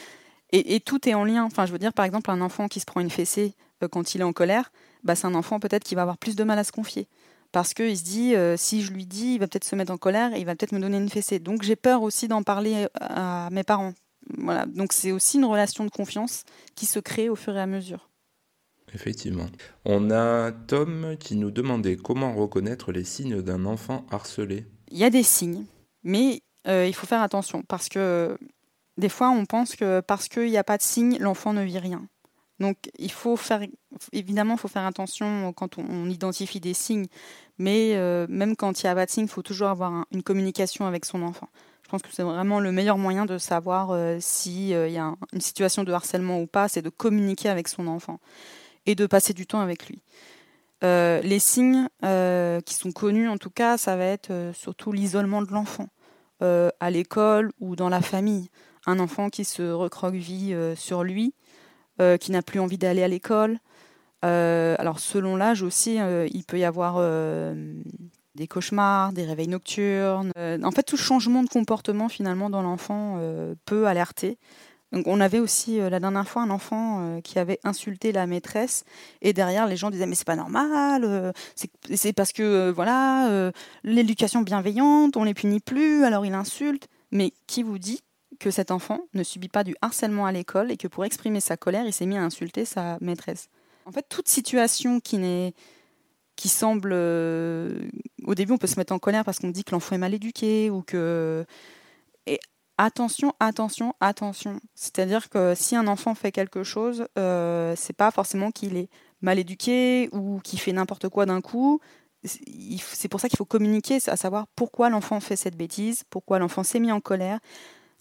et, 0.52 0.80
tout 0.80 1.08
est 1.08 1.14
en 1.14 1.24
lien. 1.24 1.44
Enfin, 1.44 1.64
je 1.64 1.72
veux 1.72 1.78
dire, 1.78 1.92
par 1.92 2.04
exemple, 2.04 2.30
un 2.30 2.40
enfant 2.40 2.68
qui 2.68 2.80
se 2.80 2.84
prend 2.84 3.00
une 3.00 3.10
fessée 3.10 3.54
euh, 3.82 3.88
quand 3.88 4.14
il 4.14 4.20
est 4.20 4.24
en 4.24 4.32
colère, 4.32 4.70
bah, 5.02 5.14
c'est 5.14 5.26
un 5.26 5.34
enfant 5.34 5.60
peut-être 5.60 5.84
qui 5.84 5.94
va 5.94 6.02
avoir 6.02 6.18
plus 6.18 6.36
de 6.36 6.44
mal 6.44 6.58
à 6.58 6.64
se 6.64 6.72
confier 6.72 7.08
parce 7.56 7.72
qu'il 7.72 7.96
se 7.96 8.04
dit 8.04 8.34
euh, 8.34 8.54
si 8.58 8.82
je 8.82 8.92
lui 8.92 9.06
dis, 9.06 9.32
il 9.32 9.38
va 9.38 9.46
peut-être 9.46 9.64
se 9.64 9.74
mettre 9.74 9.90
en 9.90 9.96
colère 9.96 10.34
et 10.34 10.40
il 10.40 10.44
va 10.44 10.54
peut-être 10.54 10.72
me 10.72 10.78
donner 10.78 10.98
une 10.98 11.08
fessée. 11.08 11.38
Donc 11.38 11.62
j'ai 11.62 11.74
peur 11.74 12.02
aussi 12.02 12.28
d'en 12.28 12.42
parler 12.42 12.86
à 13.00 13.48
mes 13.50 13.62
parents. 13.62 13.94
Voilà, 14.36 14.66
donc 14.66 14.92
c'est 14.92 15.10
aussi 15.10 15.38
une 15.38 15.46
relation 15.46 15.82
de 15.82 15.88
confiance 15.88 16.44
qui 16.74 16.84
se 16.84 16.98
crée 16.98 17.30
au 17.30 17.34
fur 17.34 17.56
et 17.56 17.60
à 17.62 17.66
mesure. 17.66 18.10
Effectivement. 18.92 19.46
On 19.86 20.10
a 20.10 20.52
Tom 20.52 21.16
qui 21.18 21.34
nous 21.34 21.50
demandait 21.50 21.96
comment 21.96 22.34
reconnaître 22.34 22.92
les 22.92 23.04
signes 23.04 23.40
d'un 23.40 23.64
enfant 23.64 24.04
harcelé. 24.10 24.66
Il 24.90 24.98
y 24.98 25.04
a 25.04 25.08
des 25.08 25.22
signes, 25.22 25.64
mais 26.02 26.42
euh, 26.68 26.86
il 26.86 26.94
faut 26.94 27.06
faire 27.06 27.22
attention 27.22 27.62
parce 27.66 27.88
que 27.88 28.36
des 28.98 29.08
fois 29.08 29.30
on 29.30 29.46
pense 29.46 29.76
que 29.76 30.00
parce 30.00 30.28
qu'il 30.28 30.50
n'y 30.50 30.58
a 30.58 30.64
pas 30.64 30.76
de 30.76 30.82
signes, 30.82 31.16
l'enfant 31.20 31.54
ne 31.54 31.62
vit 31.62 31.78
rien. 31.78 32.06
Donc 32.58 32.90
il 32.98 33.12
faut 33.12 33.36
faire, 33.36 33.62
évidemment, 34.12 34.54
il 34.54 34.58
faut 34.58 34.68
faire 34.68 34.86
attention 34.86 35.52
quand 35.52 35.78
on, 35.78 36.08
identifie 36.08 36.60
des 36.60 36.74
signes, 36.74 37.06
mais 37.58 37.92
euh, 37.94 38.26
même 38.28 38.56
quand 38.56 38.82
il 38.82 38.86
y 38.86 38.88
a 38.88 39.06
signes, 39.06 39.24
il 39.24 39.30
faut 39.30 39.42
toujours 39.42 39.68
avoir 39.68 40.06
une 40.12 40.22
communication 40.22 40.86
avec 40.86 41.04
son 41.04 41.22
enfant. 41.22 41.48
Je 41.82 41.88
pense 41.88 42.02
que 42.02 42.08
c'est 42.12 42.22
vraiment 42.22 42.58
le 42.60 42.72
meilleur 42.72 42.98
moyen 42.98 43.26
de 43.26 43.38
savoir 43.38 43.90
euh, 43.92 44.18
s'il 44.20 44.74
euh, 44.74 44.88
y 44.88 44.98
a 44.98 45.14
une 45.32 45.40
situation 45.40 45.84
de 45.84 45.92
harcèlement 45.92 46.40
ou 46.40 46.46
pas, 46.46 46.68
c'est 46.68 46.82
de 46.82 46.90
communiquer 46.90 47.48
avec 47.48 47.68
son 47.68 47.86
enfant 47.86 48.18
et 48.86 48.94
de 48.94 49.06
passer 49.06 49.32
du 49.32 49.46
temps 49.46 49.60
avec 49.60 49.88
lui. 49.88 50.02
les 50.82 51.38
signes 51.40 51.88
qui 52.00 52.74
sont 52.74 52.92
connus, 52.92 53.28
en 53.28 53.38
tout 53.38 53.50
cas, 53.50 53.76
ça 53.76 53.96
va 53.96 54.04
être 54.04 54.52
surtout 54.54 54.92
l'isolement 54.92 55.42
de 55.42 55.50
l'enfant 55.50 55.88
à 56.40 56.90
l'école 56.90 57.50
ou 57.58 57.74
dans 57.74 57.88
la 57.88 58.00
famille. 58.00 58.48
Un 58.86 59.00
enfant 59.00 59.28
qui 59.28 59.44
se 59.44 59.62
recroqueville 59.62 60.74
sur 60.76 61.02
lui, 61.02 61.34
euh, 61.98 62.18
qui 62.18 62.30
n'a 62.30 62.42
plus 62.42 62.60
envie 62.60 62.76
d'aller 62.76 63.02
à 63.02 63.08
l'école. 63.08 63.58
Euh, 64.24 64.74
alors 64.78 64.98
selon 64.98 65.36
l'âge 65.36 65.62
aussi, 65.62 66.00
euh, 66.00 66.26
il 66.32 66.44
peut 66.44 66.58
y 66.58 66.64
avoir 66.64 66.96
des 68.34 68.46
cauchemars, 68.46 69.12
des 69.12 69.24
réveils 69.24 69.48
nocturnes. 69.48 70.32
en 70.36 70.70
fait, 70.70 70.82
tout 70.82 70.96
changement 70.96 71.42
de 71.42 71.48
comportement 71.48 72.08
finalement 72.08 72.50
dans 72.50 72.62
l'enfant 72.62 73.20
peut 73.64 73.86
alerter. 73.86 74.38
Donc, 74.92 75.08
on 75.08 75.20
avait 75.20 75.40
aussi 75.40 75.78
la 75.78 75.98
dernière 75.98 76.28
fois 76.28 76.42
un 76.42 76.50
enfant 76.50 77.20
qui 77.22 77.38
avait 77.38 77.58
insulté 77.64 78.12
la 78.12 78.26
maîtresse 78.26 78.84
et 79.20 79.32
derrière 79.32 79.66
les 79.66 79.76
gens 79.76 79.90
disaient 79.90 80.06
mais 80.06 80.14
c'est 80.14 80.26
pas 80.26 80.36
normal, 80.36 81.32
c'est 81.92 82.12
parce 82.12 82.32
que 82.32 82.70
voilà 82.70 83.50
l'éducation 83.84 84.42
bienveillante, 84.42 85.16
on 85.16 85.24
les 85.24 85.34
punit 85.34 85.60
plus, 85.60 86.04
alors 86.04 86.24
il 86.24 86.34
insulte. 86.34 86.88
Mais 87.12 87.32
qui 87.46 87.62
vous 87.62 87.78
dit 87.78 88.00
que 88.38 88.50
cet 88.50 88.70
enfant 88.70 89.00
ne 89.14 89.22
subit 89.22 89.48
pas 89.48 89.64
du 89.64 89.74
harcèlement 89.80 90.26
à 90.26 90.32
l'école 90.32 90.70
et 90.70 90.76
que 90.76 90.88
pour 90.88 91.04
exprimer 91.04 91.40
sa 91.40 91.56
colère, 91.56 91.86
il 91.86 91.92
s'est 91.92 92.06
mis 92.06 92.16
à 92.16 92.22
insulter 92.22 92.64
sa 92.64 92.98
maîtresse? 93.00 93.48
En 93.86 93.92
fait, 93.92 94.04
toute 94.08 94.28
situation 94.28 95.00
qui 95.00 95.18
n'est 95.18 95.54
qui 96.34 96.48
semble 96.48 96.90
euh, 96.92 97.88
au 98.24 98.34
début 98.34 98.52
on 98.52 98.58
peut 98.58 98.66
se 98.66 98.78
mettre 98.78 98.92
en 98.92 98.98
colère 98.98 99.24
parce 99.24 99.38
qu'on 99.38 99.48
dit 99.48 99.64
que 99.64 99.70
l'enfant 99.72 99.94
est 99.94 99.98
mal 99.98 100.12
éduqué 100.12 100.68
ou 100.68 100.82
que 100.82 101.46
et 102.26 102.38
attention 102.76 103.32
attention 103.40 103.94
attention 104.00 104.60
c'est-à-dire 104.74 105.30
que 105.30 105.54
si 105.54 105.76
un 105.76 105.86
enfant 105.86 106.14
fait 106.14 106.32
quelque 106.32 106.62
chose 106.62 107.06
euh, 107.16 107.72
c'est 107.74 107.96
pas 107.96 108.10
forcément 108.10 108.50
qu'il 108.50 108.76
est 108.76 108.90
mal 109.22 109.38
éduqué 109.38 110.10
ou 110.12 110.40
qu'il 110.44 110.60
fait 110.60 110.72
n'importe 110.72 111.08
quoi 111.08 111.24
d'un 111.24 111.40
coup 111.40 111.80
c'est 112.22 113.08
pour 113.08 113.20
ça 113.20 113.30
qu'il 113.30 113.38
faut 113.38 113.46
communiquer 113.46 113.98
à 114.06 114.16
savoir 114.18 114.46
pourquoi 114.56 114.90
l'enfant 114.90 115.20
fait 115.20 115.36
cette 115.36 115.56
bêtise 115.56 116.02
pourquoi 116.10 116.38
l'enfant 116.38 116.64
s'est 116.64 116.80
mis 116.80 116.92
en 116.92 117.00
colère 117.00 117.38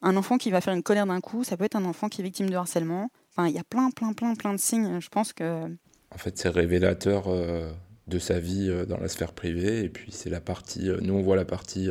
un 0.05 0.17
enfant 0.17 0.37
qui 0.37 0.51
va 0.51 0.61
faire 0.61 0.73
une 0.73 0.83
colère 0.83 1.07
d'un 1.07 1.19
coup, 1.19 1.43
ça 1.43 1.57
peut 1.57 1.63
être 1.63 1.75
un 1.75 1.85
enfant 1.85 2.09
qui 2.09 2.21
est 2.21 2.23
victime 2.23 2.49
de 2.49 2.55
harcèlement. 2.55 3.09
Enfin, 3.35 3.49
il 3.49 3.55
y 3.55 3.59
a 3.59 3.63
plein, 3.63 3.89
plein, 3.91 4.13
plein, 4.13 4.35
plein 4.35 4.53
de 4.53 4.59
signes. 4.59 4.99
Je 4.99 5.09
pense 5.09 5.33
que. 5.33 5.65
En 6.11 6.17
fait, 6.17 6.37
c'est 6.37 6.49
révélateur 6.49 7.25
euh, 7.27 7.69
de 8.07 8.19
sa 8.19 8.39
vie 8.39 8.69
euh, 8.69 8.85
dans 8.85 8.97
la 8.97 9.07
sphère 9.07 9.33
privée. 9.33 9.83
Et 9.83 9.89
puis, 9.89 10.11
c'est 10.11 10.29
la 10.29 10.41
partie. 10.41 10.89
Euh, 10.89 10.99
nous, 11.01 11.13
on 11.13 11.21
voit 11.21 11.35
la 11.35 11.45
partie 11.45 11.89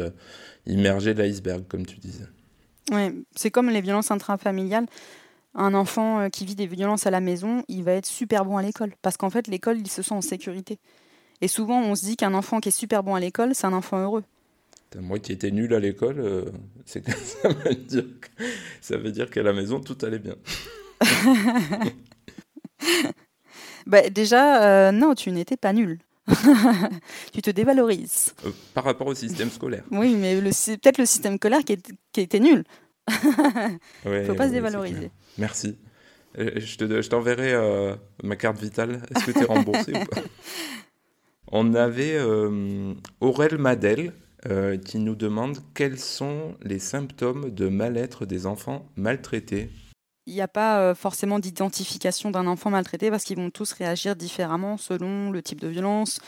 immergée 0.66 1.15
de 1.15 1.23
l'iceberg, 1.23 1.65
comme 1.69 1.87
tu 1.87 1.99
disais. 1.99 2.27
Oui, 2.93 3.25
c'est 3.35 3.51
comme 3.51 3.71
les 3.71 3.81
violences 3.81 4.11
intrafamiliales. 4.11 4.87
Un 5.55 5.75
enfant 5.75 6.29
qui 6.31 6.45
vit 6.45 6.57
des 6.57 6.66
violences 6.66 7.07
à 7.07 7.11
la 7.11 7.21
maison, 7.21 7.62
il 7.69 7.85
va 7.85 7.93
être 7.93 8.07
super 8.07 8.45
bon 8.45 8.57
à 8.57 8.62
l'école. 8.62 8.93
Parce 9.03 9.16
qu'en 9.16 9.31
fait, 9.31 9.47
l'école, 9.47 9.79
il 9.79 9.89
se 9.89 10.03
sent 10.03 10.15
en 10.15 10.21
sécurité. 10.21 10.79
Et 11.41 11.49
souvent, 11.49 11.81
on 11.81 11.95
se 11.95 12.05
dit 12.05 12.16
qu'un 12.16 12.35
enfant 12.35 12.59
qui 12.61 12.71
est 12.71 12.73
super 12.73 13.03
bon 13.05 13.15
à 13.15 13.21
l'école, 13.21 13.55
c'est 13.55 13.66
un 13.66 13.73
enfant 13.73 13.99
heureux. 13.99 14.25
Moi 15.01 15.19
qui 15.19 15.33
étais 15.33 15.51
nul 15.51 15.75
à 15.75 15.81
l'école, 15.81 16.21
euh, 16.21 16.45
ça 16.87 17.01
veut 17.49 17.75
dire 17.75 18.05
ça 18.81 18.97
veut 18.97 19.11
dire 19.11 19.31
qu'à 19.31 19.43
la 19.43 19.53
maison 19.53 19.81
tout 19.81 19.99
allait 20.03 20.19
bien. 20.19 20.37
bah, 23.87 24.09
déjà, 24.11 24.89
euh, 24.89 24.93
non, 24.93 25.15
tu 25.15 25.31
n'étais 25.33 25.57
pas 25.57 25.73
nul. 25.73 25.99
tu 27.33 27.43
te 27.43 27.51
dévalorises. 27.51 28.35
Euh, 28.47 28.51
par 28.73 28.85
rapport 28.85 29.07
au 29.07 29.15
système 29.15 29.51
scolaire. 29.51 29.85
Oui, 29.91 30.15
mais 30.15 30.41
peut-être 30.41 30.99
le 30.99 31.07
système 31.07 31.37
scolaire 31.37 31.65
qui, 31.65 31.79
qui 32.13 32.21
était 32.21 32.41
nul. 32.41 32.65
Il 34.05 34.11
ne 34.11 34.25
faut 34.25 34.35
pas 34.35 34.49
se 34.49 34.53
dévaloriser. 34.53 35.11
Merci. 35.37 35.77
Je 36.37 37.09
t'enverrai 37.09 37.55
ma 38.23 38.37
carte 38.37 38.59
vitale. 38.59 39.03
Est-ce 39.11 39.27
que 39.27 39.33
tu 39.33 39.41
es 39.41 39.45
remboursé 39.45 39.93
ou 39.93 40.05
pas? 40.07 40.23
On 41.53 41.75
avait 41.75 42.19
Aurel 43.21 43.59
Madel 43.59 44.15
euh, 44.51 44.77
qui 44.77 44.99
nous 44.99 45.15
demande 45.15 45.57
quels 45.73 45.99
sont 45.99 46.55
les 46.63 46.79
symptômes 46.79 47.49
de 47.49 47.71
mal-être 47.71 48.27
des 48.27 48.45
enfants 48.45 48.87
maltraités. 48.95 49.71
Il 50.27 50.35
n'y 50.35 50.41
a 50.41 50.49
pas 50.49 50.81
euh, 50.81 50.95
forcément 50.95 51.39
d'identification 51.39 52.31
d'un 52.31 52.47
enfant 52.47 52.71
maltraité 52.71 53.11
parce 53.11 53.25
qu'ils 53.25 53.37
vont 53.37 53.51
tous 53.51 53.73
réagir 53.73 54.17
différemment 54.17 54.77
selon 54.77 55.31
le 55.31 55.43
type 55.43 55.61
de 55.61 55.69
violence, 55.69 56.21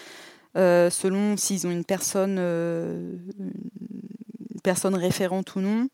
euh, 0.56 0.90
selon 0.90 1.36
s'ils 1.36 1.66
ont 1.66 1.70
une 1.70 1.84
personne, 1.84 2.38
une 2.38 3.20
personne 4.62 4.94
référente 4.94 5.54
ou 5.56 5.60
non. 5.60 5.88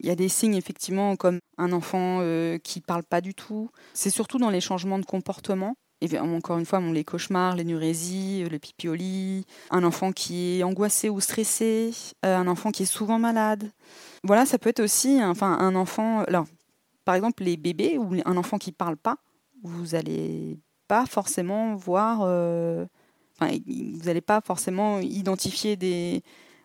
Il 0.00 0.06
y 0.06 0.10
a 0.10 0.14
des 0.14 0.28
signes 0.28 0.54
effectivement 0.54 1.16
comme 1.16 1.40
un 1.58 1.72
enfant 1.72 2.20
qui 2.62 2.80
parle 2.80 3.02
pas 3.02 3.20
du 3.20 3.34
tout. 3.34 3.70
C'est 3.92 4.08
surtout 4.08 4.38
dans 4.38 4.48
les 4.48 4.62
changements 4.62 4.98
de 4.98 5.04
comportement 5.04 5.76
et 6.00 6.18
encore 6.18 6.58
une 6.58 6.64
fois, 6.64 6.80
les 6.80 7.04
cauchemars, 7.04 7.56
l'énurésie, 7.56 8.44
le 8.50 8.58
pipi 8.58 8.88
au 8.88 8.94
lit, 8.94 9.44
un 9.70 9.84
enfant 9.84 10.12
qui 10.12 10.58
est 10.58 10.62
angoissé 10.62 11.10
ou 11.10 11.20
stressé, 11.20 11.90
euh, 12.24 12.36
un 12.36 12.46
enfant 12.46 12.70
qui 12.70 12.84
est 12.84 12.86
souvent 12.86 13.18
malade. 13.18 13.70
Voilà, 14.24 14.46
ça 14.46 14.58
peut 14.58 14.70
être 14.70 14.80
aussi 14.80 15.22
enfin, 15.22 15.58
un 15.58 15.74
enfant. 15.74 16.24
Par 17.10 17.16
exemple, 17.16 17.42
les 17.42 17.56
bébés 17.56 17.98
ou 17.98 18.14
un 18.24 18.36
enfant 18.36 18.56
qui 18.56 18.70
ne 18.70 18.76
parle 18.76 18.96
pas, 18.96 19.16
vous 19.64 19.94
n'allez 19.94 20.60
pas 20.86 21.06
forcément 21.06 21.74
voir. 21.74 22.20
Euh, 22.22 22.86
enfin, 23.34 23.52
vous 23.66 24.04
n'allez 24.04 24.20
pas 24.20 24.40
forcément 24.40 25.00
identifier 25.00 25.74
des, 25.74 26.22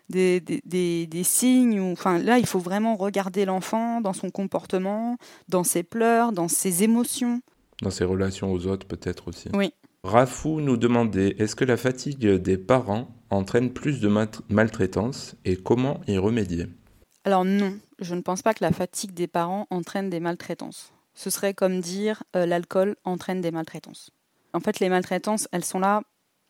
des, 0.08 0.40
des, 0.40 1.08
des, 1.08 1.24
signes. 1.24 1.80
Ou, 1.80 1.94
enfin, 1.94 2.20
là, 2.20 2.38
il 2.38 2.46
faut 2.46 2.60
vraiment 2.60 2.96
regarder 2.96 3.44
l'enfant 3.46 4.02
dans 4.02 4.14
son 4.14 4.30
comportement, 4.30 5.18
dans 5.50 5.64
ses 5.64 5.82
pleurs, 5.82 6.32
dans 6.32 6.48
ses 6.48 6.84
émotions. 6.84 7.42
Dans 7.82 7.90
ses 7.90 8.06
relations 8.06 8.54
aux 8.54 8.68
autres, 8.68 8.86
peut-être 8.86 9.30
aussi. 9.30 9.50
Oui. 9.56 9.74
Rafou 10.04 10.62
nous 10.62 10.78
demandait 10.78 11.38
est-ce 11.40 11.56
que 11.56 11.66
la 11.66 11.78
fatigue 11.78 12.28
des 12.36 12.60
parents 12.60 13.08
entraîne 13.32 13.72
plus 13.72 14.00
de 14.00 14.12
maltraitance 14.50 15.38
et 15.44 15.56
comment 15.56 16.02
y 16.08 16.20
remédier? 16.20 16.68
Alors 17.24 17.44
non, 17.44 17.80
je 18.00 18.16
ne 18.16 18.22
pense 18.22 18.42
pas 18.42 18.54
que 18.54 18.64
la 18.64 18.72
fatigue 18.72 19.14
des 19.14 19.28
parents 19.28 19.68
entraîne 19.70 20.10
des 20.10 20.20
maltraitances. 20.20 20.94
Ce 21.14 21.30
serait 21.30 21.54
comme 21.54 21.80
dire 21.80 22.24
euh, 22.36 22.46
l'alcool 22.46 22.96
entraîne 23.06 23.42
des 23.42 23.52
maltraitances. 23.52 24.12
En 24.54 24.60
fait, 24.60 24.80
les 24.80 24.90
maltraitances, 24.90 25.48
elles 25.52 25.66
sont 25.66 25.80
là. 25.80 26.02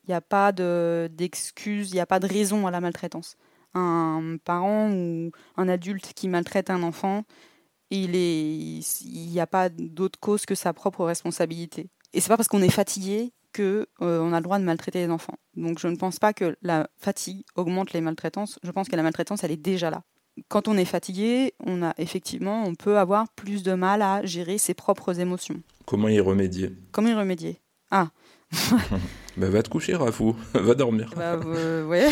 Il 0.04 0.12
n'y 0.12 0.16
a 0.16 0.22
pas 0.22 0.52
d'excuse, 0.52 1.90
il 1.90 1.96
n'y 1.96 2.00
a 2.00 2.06
pas 2.06 2.20
de 2.20 2.28
raison 2.28 2.68
à 2.68 2.72
la 2.72 2.80
maltraitance. 2.80 3.38
Un 3.74 4.38
parent 4.44 4.92
ou 4.92 5.32
un 5.58 5.68
adulte 5.68 6.14
qui 6.14 6.28
maltraite 6.28 6.70
un 6.70 6.84
enfant, 6.84 7.24
il 7.90 8.12
n'y 8.12 9.40
a 9.40 9.48
pas 9.48 9.70
d'autre 9.70 10.20
cause 10.20 10.46
que 10.46 10.54
sa 10.54 10.74
propre 10.74 11.04
responsabilité. 11.06 11.90
Et 12.14 12.22
c'est 12.22 12.30
pas 12.30 12.38
parce 12.38 12.48
qu'on 12.48 12.62
est 12.62 12.70
fatigué 12.70 13.34
que 13.52 13.88
euh, 14.02 14.32
a 14.32 14.40
le 14.40 14.44
droit 14.44 14.60
de 14.60 14.64
maltraiter 14.64 15.00
les 15.00 15.12
enfants. 15.12 15.38
Donc 15.56 15.80
je 15.80 15.88
ne 15.88 15.96
pense 15.96 16.20
pas 16.20 16.34
que 16.34 16.56
la 16.62 16.88
fatigue 16.98 17.44
augmente 17.56 17.94
les 17.94 18.02
maltraitances. 18.02 18.60
Je 18.64 18.72
pense 18.72 18.88
que 18.88 18.96
la 18.96 19.04
maltraitance, 19.04 19.44
elle 19.44 19.52
est 19.52 19.58
déjà 19.58 19.90
là. 19.90 20.04
Quand 20.48 20.68
on 20.68 20.78
est 20.78 20.86
fatigué, 20.86 21.54
on 21.66 21.82
a 21.82 21.94
effectivement, 21.98 22.64
on 22.66 22.76
peut 22.76 22.98
avoir 22.98 23.30
plus 23.30 23.64
de 23.64 23.74
mal 23.74 24.02
à 24.02 24.26
gérer 24.26 24.58
ses 24.58 24.74
propres 24.74 25.20
émotions. 25.20 25.62
Comment 25.86 26.10
y 26.10 26.20
remédier? 26.20 26.74
Comment 26.92 27.10
y 27.10 27.14
remédier? 27.14 27.60
Ah. 27.92 28.10
bah, 29.38 29.50
va 29.50 29.64
te 29.64 29.70
coucher, 29.70 29.96
Rafou. 29.96 30.36
va 30.54 30.76
dormir. 30.76 31.14
Bah, 31.16 31.40
euh, 31.46 31.86
ouais. 31.88 32.10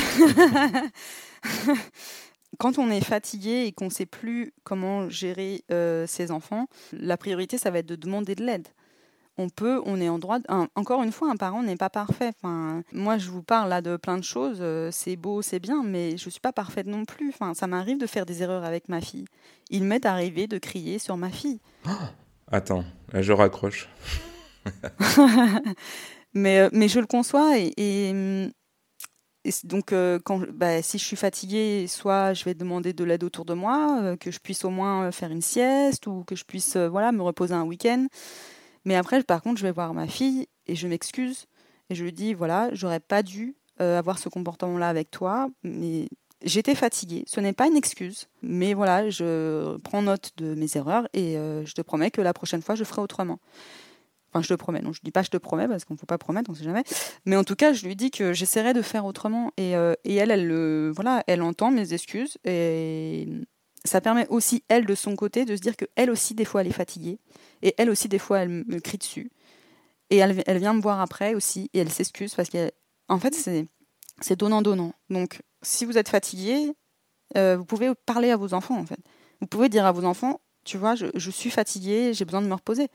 quand 2.58 2.80
on 2.80 2.90
est 2.90 3.04
fatigué 3.04 3.66
et 3.66 3.72
qu'on 3.72 3.86
ne 3.86 3.90
sait 3.91 4.06
plus 4.06 4.54
comment 4.64 5.10
gérer 5.10 5.64
euh, 5.72 6.08
ses 6.08 6.32
enfants, 6.32 6.68
la 6.94 7.18
priorité, 7.18 7.58
ça 7.58 7.72
va 7.72 7.80
être 7.80 7.88
de 7.88 7.95
demander 7.95 8.36
de 8.36 8.45
l'aide. 8.45 8.68
On 9.38 9.49
peut, 9.49 9.81
on 9.85 9.99
est 9.99 10.10
en 10.10 10.19
droit. 10.19 10.38
encore 10.76 11.01
une 11.01 11.11
fois, 11.11 11.31
un 11.31 11.35
parent 11.35 11.64
n'est 11.64 11.76
pas 11.76 11.89
parfait. 11.89 12.31
Enfin, 12.38 12.84
moi, 12.91 13.18
je 13.18 13.30
vous 13.30 13.41
parle 13.41 13.69
là 13.69 13.81
de 13.81 13.97
plein 13.97 14.18
de 14.18 14.23
choses. 14.23 14.60
Euh, 14.61 14.89
c'est 14.91 15.15
beau, 15.15 15.41
c'est 15.41 15.60
bien, 15.60 15.81
mais 15.84 16.18
je 16.18 16.26
ne 16.26 16.31
suis 16.31 16.39
pas 16.39 16.53
parfaite 16.53 16.85
non 16.85 17.03
plus. 17.05 17.30
Enfin, 17.30 17.53
ça 17.55 17.65
m'arrive 17.65 17.97
de 17.97 18.05
faire 18.05 18.26
des 18.27 18.43
erreurs 18.43 18.64
avec 18.64 18.89
ma 18.89 19.01
fille. 19.01 19.26
Il 19.72 19.85
m'est 19.85 20.05
arrivé 20.05 20.45
de 20.45 20.60
crier 20.60 20.99
sur 20.99 21.18
ma 21.18 21.30
fille. 21.30 21.60
attends, 22.51 22.85
je 23.14 23.34
raccroche. 23.34 23.89
mais, 26.34 26.60
euh, 26.60 26.69
mais 26.72 26.88
je 26.88 26.99
le 26.99 27.07
conçois 27.07 27.57
et 27.57 28.51
donc, 29.65 29.91
euh, 29.91 30.19
quand, 30.23 30.41
bah, 30.53 30.81
si 30.81 30.97
je 30.97 31.03
suis 31.03 31.18
fatiguée, 31.18 31.88
soit 31.88 32.34
je 32.34 32.45
vais 32.45 32.53
demander 32.53 32.93
de 32.93 33.03
l'aide 33.03 33.23
autour 33.23 33.43
de 33.43 33.53
moi, 33.53 33.99
euh, 34.01 34.15
que 34.15 34.31
je 34.31 34.39
puisse 34.39 34.64
au 34.64 34.69
moins 34.69 35.11
faire 35.11 35.31
une 35.31 35.41
sieste 35.41 36.07
ou 36.07 36.23
que 36.23 36.35
je 36.35 36.45
puisse 36.45 36.77
voilà, 36.77 37.11
me 37.11 37.22
reposer 37.22 37.53
un 37.53 37.64
week-end. 37.64 38.07
Mais 38.85 38.95
après, 38.95 39.22
par 39.23 39.41
contre, 39.41 39.60
je 39.60 39.64
vais 39.65 39.72
voir 39.72 39.93
ma 39.93 40.07
fille 40.07 40.47
et 40.68 40.76
je 40.76 40.88
m'excuse 40.88 41.45
et 41.89 41.95
je 41.95 42.03
lui 42.03 42.14
dis 42.14 42.34
voilà, 42.34 42.69
j'aurais 42.73 42.99
pas 42.99 43.23
dû 43.23 43.55
avoir 43.80 44.18
ce 44.18 44.30
comportement-là 44.30 44.88
avec 44.88 45.11
toi, 45.11 45.49
mais 45.64 46.07
j'étais 46.41 46.76
fatiguée. 46.76 47.26
Ce 47.27 47.41
n'est 47.41 47.51
pas 47.51 47.68
une 47.68 47.76
excuse, 47.76 48.27
mais 48.41 48.73
voilà, 48.73 49.10
je 49.10 49.77
prends 49.80 50.01
note 50.01 50.31
de 50.38 50.55
mes 50.55 50.77
erreurs 50.77 51.07
et 51.14 51.34
je 51.34 51.73
te 51.73 51.81
promets 51.81 52.11
que 52.11 52.22
la 52.22 52.34
prochaine 52.34 52.61
fois, 52.61 52.76
je 52.76 52.85
ferai 52.85 53.01
autrement. 53.01 53.39
Enfin, 54.34 54.41
je 54.41 54.47
te 54.47 54.53
promets. 54.55 54.81
Non, 54.81 54.93
je 54.93 55.01
dis 55.03 55.11
pas 55.11 55.22
je 55.22 55.30
te 55.30 55.38
promets 55.38 55.68
parce 55.68 55.85
qu'on 55.85 55.93
ne 55.93 55.99
peut 55.99 56.07
pas 56.07 56.18
promettre, 56.18 56.49
on 56.49 56.55
sait 56.55 56.64
jamais. 56.64 56.84
Mais 57.26 57.35
en 57.35 57.43
tout 57.43 57.55
cas, 57.55 57.72
je 57.73 57.85
lui 57.85 57.95
dis 57.95 58.10
que 58.10 58.34
j'essaierai 58.34 58.73
de 58.73 58.81
faire 58.81 59.05
autrement. 59.05 59.51
Et, 59.57 59.76
euh, 59.76 59.93
et 60.05 60.15
elle, 60.15 60.31
elle, 60.31 60.89
voilà, 60.89 61.23
elle 61.27 61.43
entend 61.43 61.69
mes 61.69 61.93
excuses. 61.93 62.38
Et 62.43 63.27
ça 63.85 64.01
permet 64.01 64.27
aussi, 64.30 64.64
elle, 64.69 64.85
de 64.85 64.95
son 64.95 65.15
côté, 65.15 65.45
de 65.45 65.55
se 65.55 65.61
dire 65.61 65.76
qu'elle 65.76 66.10
aussi, 66.10 66.34
des 66.34 66.45
fois, 66.45 66.61
elle 66.61 66.68
est 66.68 66.73
fatiguée. 66.73 67.19
Et 67.61 67.73
elle 67.77 67.89
aussi, 67.89 68.07
des 68.07 68.19
fois, 68.19 68.39
elle 68.39 68.49
me 68.49 68.80
crie 68.80 68.97
dessus. 68.97 69.31
Et 70.10 70.18
elle, 70.18 70.43
elle 70.45 70.60
vient 70.60 70.73
me 70.73 70.81
voir 70.81 71.01
après 71.01 71.34
aussi. 71.35 71.69
Et 71.73 71.80
elle 71.80 71.91
s'excuse 71.91 72.34
parce 72.34 72.49
qu'en 72.49 73.19
fait, 73.19 73.34
c'est, 73.35 74.35
donnant-donnant. 74.35 74.93
Donc, 75.10 75.41
si 75.61 75.85
vous 75.85 75.97
êtes 75.97 76.10
fatigué, 76.10 76.73
euh, 77.35 77.57
vous 77.57 77.65
pouvez 77.65 77.93
parler 78.05 78.31
à 78.31 78.38
vos 78.38 78.53
enfants, 78.53 78.80
en 78.80 78.85
fait. 78.85 78.99
Vous 79.41 79.47
pouvez 79.47 79.68
dire 79.68 79.85
à 79.85 79.91
vos 79.91 80.05
enfants, 80.05 80.39
tu 80.64 80.77
vois, 80.77 80.95
je, 80.95 81.07
je 81.15 81.31
suis 81.31 81.49
fatiguée, 81.49 82.14
j'ai 82.14 82.23
besoin 82.23 82.41
de 82.41 82.47
me 82.47 82.53
reposer. 82.53 82.89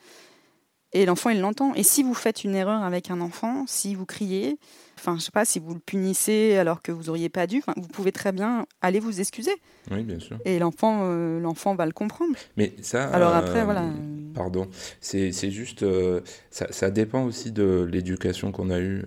Et 0.95 1.05
l'enfant, 1.05 1.29
il 1.29 1.41
l'entend. 1.41 1.75
Et 1.75 1.83
si 1.83 2.03
vous 2.03 2.15
faites 2.15 2.45
une 2.45 2.55
erreur 2.55 2.83
avec 2.83 3.11
un 3.11 3.21
enfant, 3.21 3.65
si 3.67 3.95
vous 3.95 4.07
criez, 4.07 4.59
enfin, 4.97 5.17
je 5.19 5.23
sais 5.23 5.31
pas, 5.31 5.45
si 5.45 5.59
vous 5.59 5.75
le 5.75 5.81
punissez 5.81 6.57
alors 6.57 6.81
que 6.81 6.93
vous 6.93 7.11
auriez 7.11 7.29
pas 7.29 7.47
dû, 7.47 7.63
vous 7.77 7.89
pouvez 7.89 8.11
très 8.11 8.33
bien 8.33 8.65
aller 8.81 8.99
vous 8.99 9.21
excuser. 9.21 9.53
Oui, 9.91 10.03
bien 10.03 10.19
sûr. 10.19 10.39
Et 10.47 10.59
l'enfant, 10.59 11.01
euh, 11.03 11.41
l'enfant 11.41 11.75
va 11.75 11.85
le 11.85 11.93
comprendre. 11.93 12.35
Mais 12.57 12.73
ça. 12.81 13.05
Alors 13.11 13.35
après, 13.35 13.65
voilà. 13.65 13.83
Euh, 13.83 14.33
pardon. 14.35 14.69
C'est 15.01 15.51
juste. 15.51 15.83
Euh, 15.83 16.23
ça, 16.51 16.67
ça, 16.71 16.91
dépend 16.91 17.25
aussi 17.25 17.53
de 17.53 17.87
l'éducation 17.91 18.51
qu'on 18.51 18.71
a 18.71 18.81
eue 18.81 19.05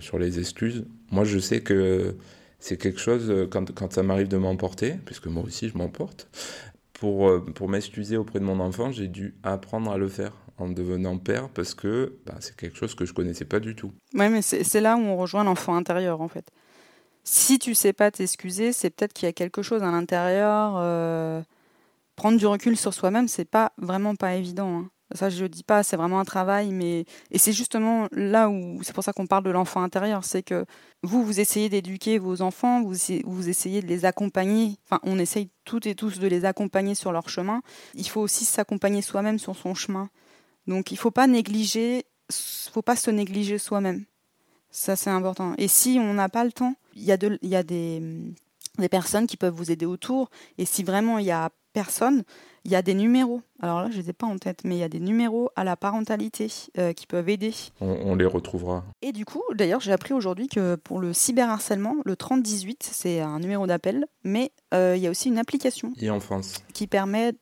sur 0.00 0.18
les 0.18 0.38
excuses. 0.38 0.84
Moi, 1.10 1.24
je 1.24 1.38
sais 1.40 1.60
que 1.60 2.16
c'est 2.60 2.76
quelque 2.76 3.00
chose, 3.00 3.48
quand, 3.50 3.72
quand 3.74 3.92
ça 3.92 4.04
m'arrive 4.04 4.28
de 4.28 4.36
m'emporter, 4.36 4.94
puisque 5.04 5.26
moi 5.26 5.42
aussi 5.42 5.68
je 5.68 5.76
m'emporte, 5.76 6.28
pour, 6.94 7.44
pour 7.54 7.68
m'excuser 7.68 8.16
auprès 8.16 8.38
de 8.38 8.44
mon 8.44 8.60
enfant, 8.60 8.90
j'ai 8.90 9.08
dû 9.08 9.34
apprendre 9.42 9.90
à 9.90 9.98
le 9.98 10.08
faire 10.08 10.32
en 10.58 10.68
devenant 10.68 11.18
père 11.18 11.48
parce 11.48 11.74
que 11.74 12.18
bah, 12.26 12.34
c'est 12.40 12.56
quelque 12.56 12.76
chose 12.76 12.94
que 12.94 13.04
je 13.04 13.12
connaissais 13.12 13.44
pas 13.44 13.60
du 13.60 13.74
tout. 13.74 13.92
Oui, 14.14 14.28
mais 14.28 14.42
c'est 14.42 14.80
là 14.80 14.96
où 14.96 15.00
on 15.00 15.16
rejoint 15.16 15.44
l'enfant 15.44 15.74
intérieur 15.74 16.20
en 16.20 16.28
fait. 16.28 16.50
Si 17.24 17.58
tu 17.58 17.74
sais 17.74 17.92
pas 17.92 18.10
t'excuser, 18.10 18.72
c'est 18.72 18.90
peut-être 18.90 19.14
qu'il 19.14 19.26
y 19.26 19.30
a 19.30 19.32
quelque 19.32 19.62
chose 19.62 19.82
à 19.82 19.90
l'intérieur. 19.90 20.74
Euh, 20.76 21.42
prendre 22.16 22.38
du 22.38 22.46
recul 22.46 22.76
sur 22.76 22.92
soi-même, 22.92 23.28
c'est 23.28 23.46
pas 23.46 23.72
vraiment 23.78 24.14
pas 24.14 24.34
évident. 24.34 24.78
Hein. 24.78 24.90
Ça, 25.14 25.30
je 25.30 25.42
ne 25.42 25.48
dis 25.48 25.62
pas, 25.62 25.82
c'est 25.82 25.96
vraiment 25.96 26.18
un 26.18 26.24
travail, 26.24 26.70
mais 26.72 27.04
et 27.30 27.38
c'est 27.38 27.52
justement 27.52 28.08
là 28.12 28.48
où 28.48 28.82
c'est 28.82 28.94
pour 28.94 29.04
ça 29.04 29.12
qu'on 29.12 29.26
parle 29.26 29.44
de 29.44 29.50
l'enfant 29.50 29.82
intérieur, 29.82 30.24
c'est 30.24 30.42
que 30.42 30.64
vous, 31.02 31.24
vous 31.24 31.40
essayez 31.40 31.68
d'éduquer 31.68 32.18
vos 32.18 32.42
enfants, 32.42 32.82
vous, 32.82 32.96
vous 33.24 33.48
essayez 33.48 33.80
de 33.80 33.86
les 33.86 34.06
accompagner. 34.06 34.76
Enfin, 34.84 35.00
on 35.04 35.18
essaye 35.18 35.50
toutes 35.64 35.86
et 35.86 35.94
tous 35.94 36.18
de 36.18 36.26
les 36.26 36.44
accompagner 36.44 36.94
sur 36.94 37.12
leur 37.12 37.28
chemin. 37.28 37.60
Il 37.94 38.08
faut 38.08 38.22
aussi 38.22 38.44
s'accompagner 38.44 39.02
soi-même 39.02 39.38
sur 39.38 39.54
son 39.56 39.74
chemin. 39.74 40.08
Donc 40.66 40.92
il 40.92 40.96
faut 40.96 41.10
pas 41.10 41.26
négliger, 41.26 42.04
faut 42.30 42.82
pas 42.82 42.96
se 42.96 43.10
négliger 43.10 43.58
soi-même. 43.58 44.04
Ça 44.70 44.96
c'est 44.96 45.10
important. 45.10 45.54
Et 45.58 45.68
si 45.68 45.98
on 46.00 46.14
n'a 46.14 46.28
pas 46.28 46.44
le 46.44 46.52
temps, 46.52 46.74
il 46.94 47.04
y 47.04 47.12
a, 47.12 47.18
il 47.42 47.48
y 47.48 47.56
a 47.56 47.62
des, 47.62 48.02
des, 48.78 48.88
personnes 48.88 49.26
qui 49.26 49.36
peuvent 49.36 49.54
vous 49.54 49.70
aider 49.70 49.86
autour. 49.86 50.30
Et 50.58 50.64
si 50.64 50.82
vraiment 50.82 51.18
il 51.18 51.26
y 51.26 51.30
a 51.30 51.50
personne, 51.74 52.24
il 52.64 52.70
y 52.70 52.76
a 52.76 52.82
des 52.82 52.94
numéros. 52.94 53.42
Alors 53.60 53.82
là, 53.82 53.90
je 53.90 53.98
les 53.98 54.08
ai 54.08 54.12
pas 54.14 54.26
en 54.26 54.38
tête, 54.38 54.60
mais 54.64 54.76
il 54.76 54.78
y 54.78 54.84
a 54.84 54.88
des 54.88 55.00
numéros 55.00 55.50
à 55.54 55.64
la 55.64 55.76
parentalité 55.76 56.50
euh, 56.78 56.94
qui 56.94 57.06
peuvent 57.06 57.28
aider. 57.28 57.52
On, 57.80 58.14
les 58.14 58.24
retrouvera. 58.24 58.84
Et 59.02 59.12
du 59.12 59.26
coup, 59.26 59.42
d'ailleurs, 59.52 59.80
j'ai 59.80 59.92
appris 59.92 60.14
aujourd'hui 60.14 60.48
que 60.48 60.76
pour 60.76 61.00
le 61.00 61.12
cyberharcèlement, 61.12 61.96
le 62.04 62.16
3018, 62.16 62.88
c'est 62.90 63.20
un 63.20 63.38
numéro 63.38 63.66
d'appel, 63.66 64.06
mais 64.22 64.52
euh, 64.72 64.94
il 64.96 65.02
y 65.02 65.06
a 65.06 65.10
aussi 65.10 65.28
une 65.28 65.38
application. 65.38 65.92
Et 66.00 66.08
en 66.08 66.20
France. 66.20 66.62
Qui 66.72 66.86
permet 66.86 67.34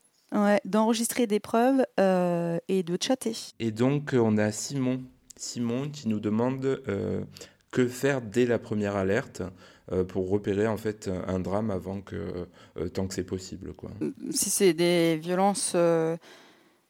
d'enregistrer 0.65 1.27
des 1.27 1.41
preuves 1.41 1.85
euh, 2.01 2.59
et 2.69 2.83
de 2.83 2.97
chatter. 3.01 3.37
Et 3.59 3.71
donc, 3.71 4.15
on 4.15 4.39
a 4.39 4.51
Simon. 4.53 5.03
Simon 5.37 5.91
qui 5.91 6.09
nous 6.09 6.21
demande 6.21 6.65
euh, 6.65 7.23
que 7.71 7.87
faire 7.89 8.23
dès 8.23 8.47
la 8.47 8.59
première 8.59 8.97
alerte 8.97 9.43
euh, 9.91 10.05
pour 10.05 10.31
repérer 10.31 10.67
en 10.67 10.77
fait 10.77 11.11
un 11.27 11.41
drame 11.41 11.71
avant 11.71 12.01
que 12.01 12.47
tant 12.95 13.07
que 13.09 13.15
c'est 13.15 13.25
possible 13.25 13.73
quoi. 13.73 13.91
Si 14.31 14.51
c'est 14.51 14.73
des 14.73 15.17
violences 15.17 15.77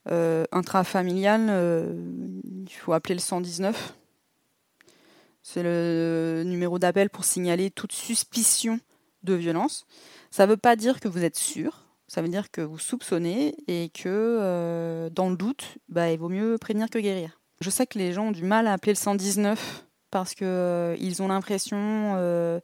intrafamiliales, 0.06 1.94
il 2.44 2.72
faut 2.72 2.92
appeler 2.92 3.14
le 3.14 3.20
119. 3.20 3.94
C'est 5.42 5.62
le 5.62 6.42
numéro 6.44 6.78
d'appel 6.78 7.10
pour 7.10 7.24
signaler 7.24 7.70
toute 7.70 7.92
suspicion 7.92 8.78
de 9.22 9.34
violence. 9.34 9.86
Ça 10.30 10.46
ne 10.46 10.52
veut 10.52 10.56
pas 10.56 10.76
dire 10.76 11.00
que 11.00 11.08
vous 11.08 11.24
êtes 11.24 11.36
sûr, 11.36 11.81
ça 12.12 12.20
veut 12.20 12.28
dire 12.28 12.50
que 12.50 12.60
vous 12.60 12.78
soupçonnez 12.78 13.54
et 13.68 13.88
que 13.88 14.04
euh, 14.06 15.08
dans 15.08 15.30
le 15.30 15.36
doute, 15.36 15.78
bah, 15.88 16.12
il 16.12 16.18
vaut 16.18 16.28
mieux 16.28 16.58
prévenir 16.58 16.90
que 16.90 16.98
guérir. 16.98 17.40
Je 17.62 17.70
sais 17.70 17.86
que 17.86 17.98
les 17.98 18.12
gens 18.12 18.26
ont 18.26 18.32
du 18.32 18.44
mal 18.44 18.66
à 18.66 18.74
appeler 18.74 18.92
le 18.92 18.98
119 18.98 19.86
parce 20.10 20.34
qu'ils 20.34 20.46
euh, 20.46 21.20
ont 21.20 21.28
l'impression 21.28 21.78
euh, 21.78 22.60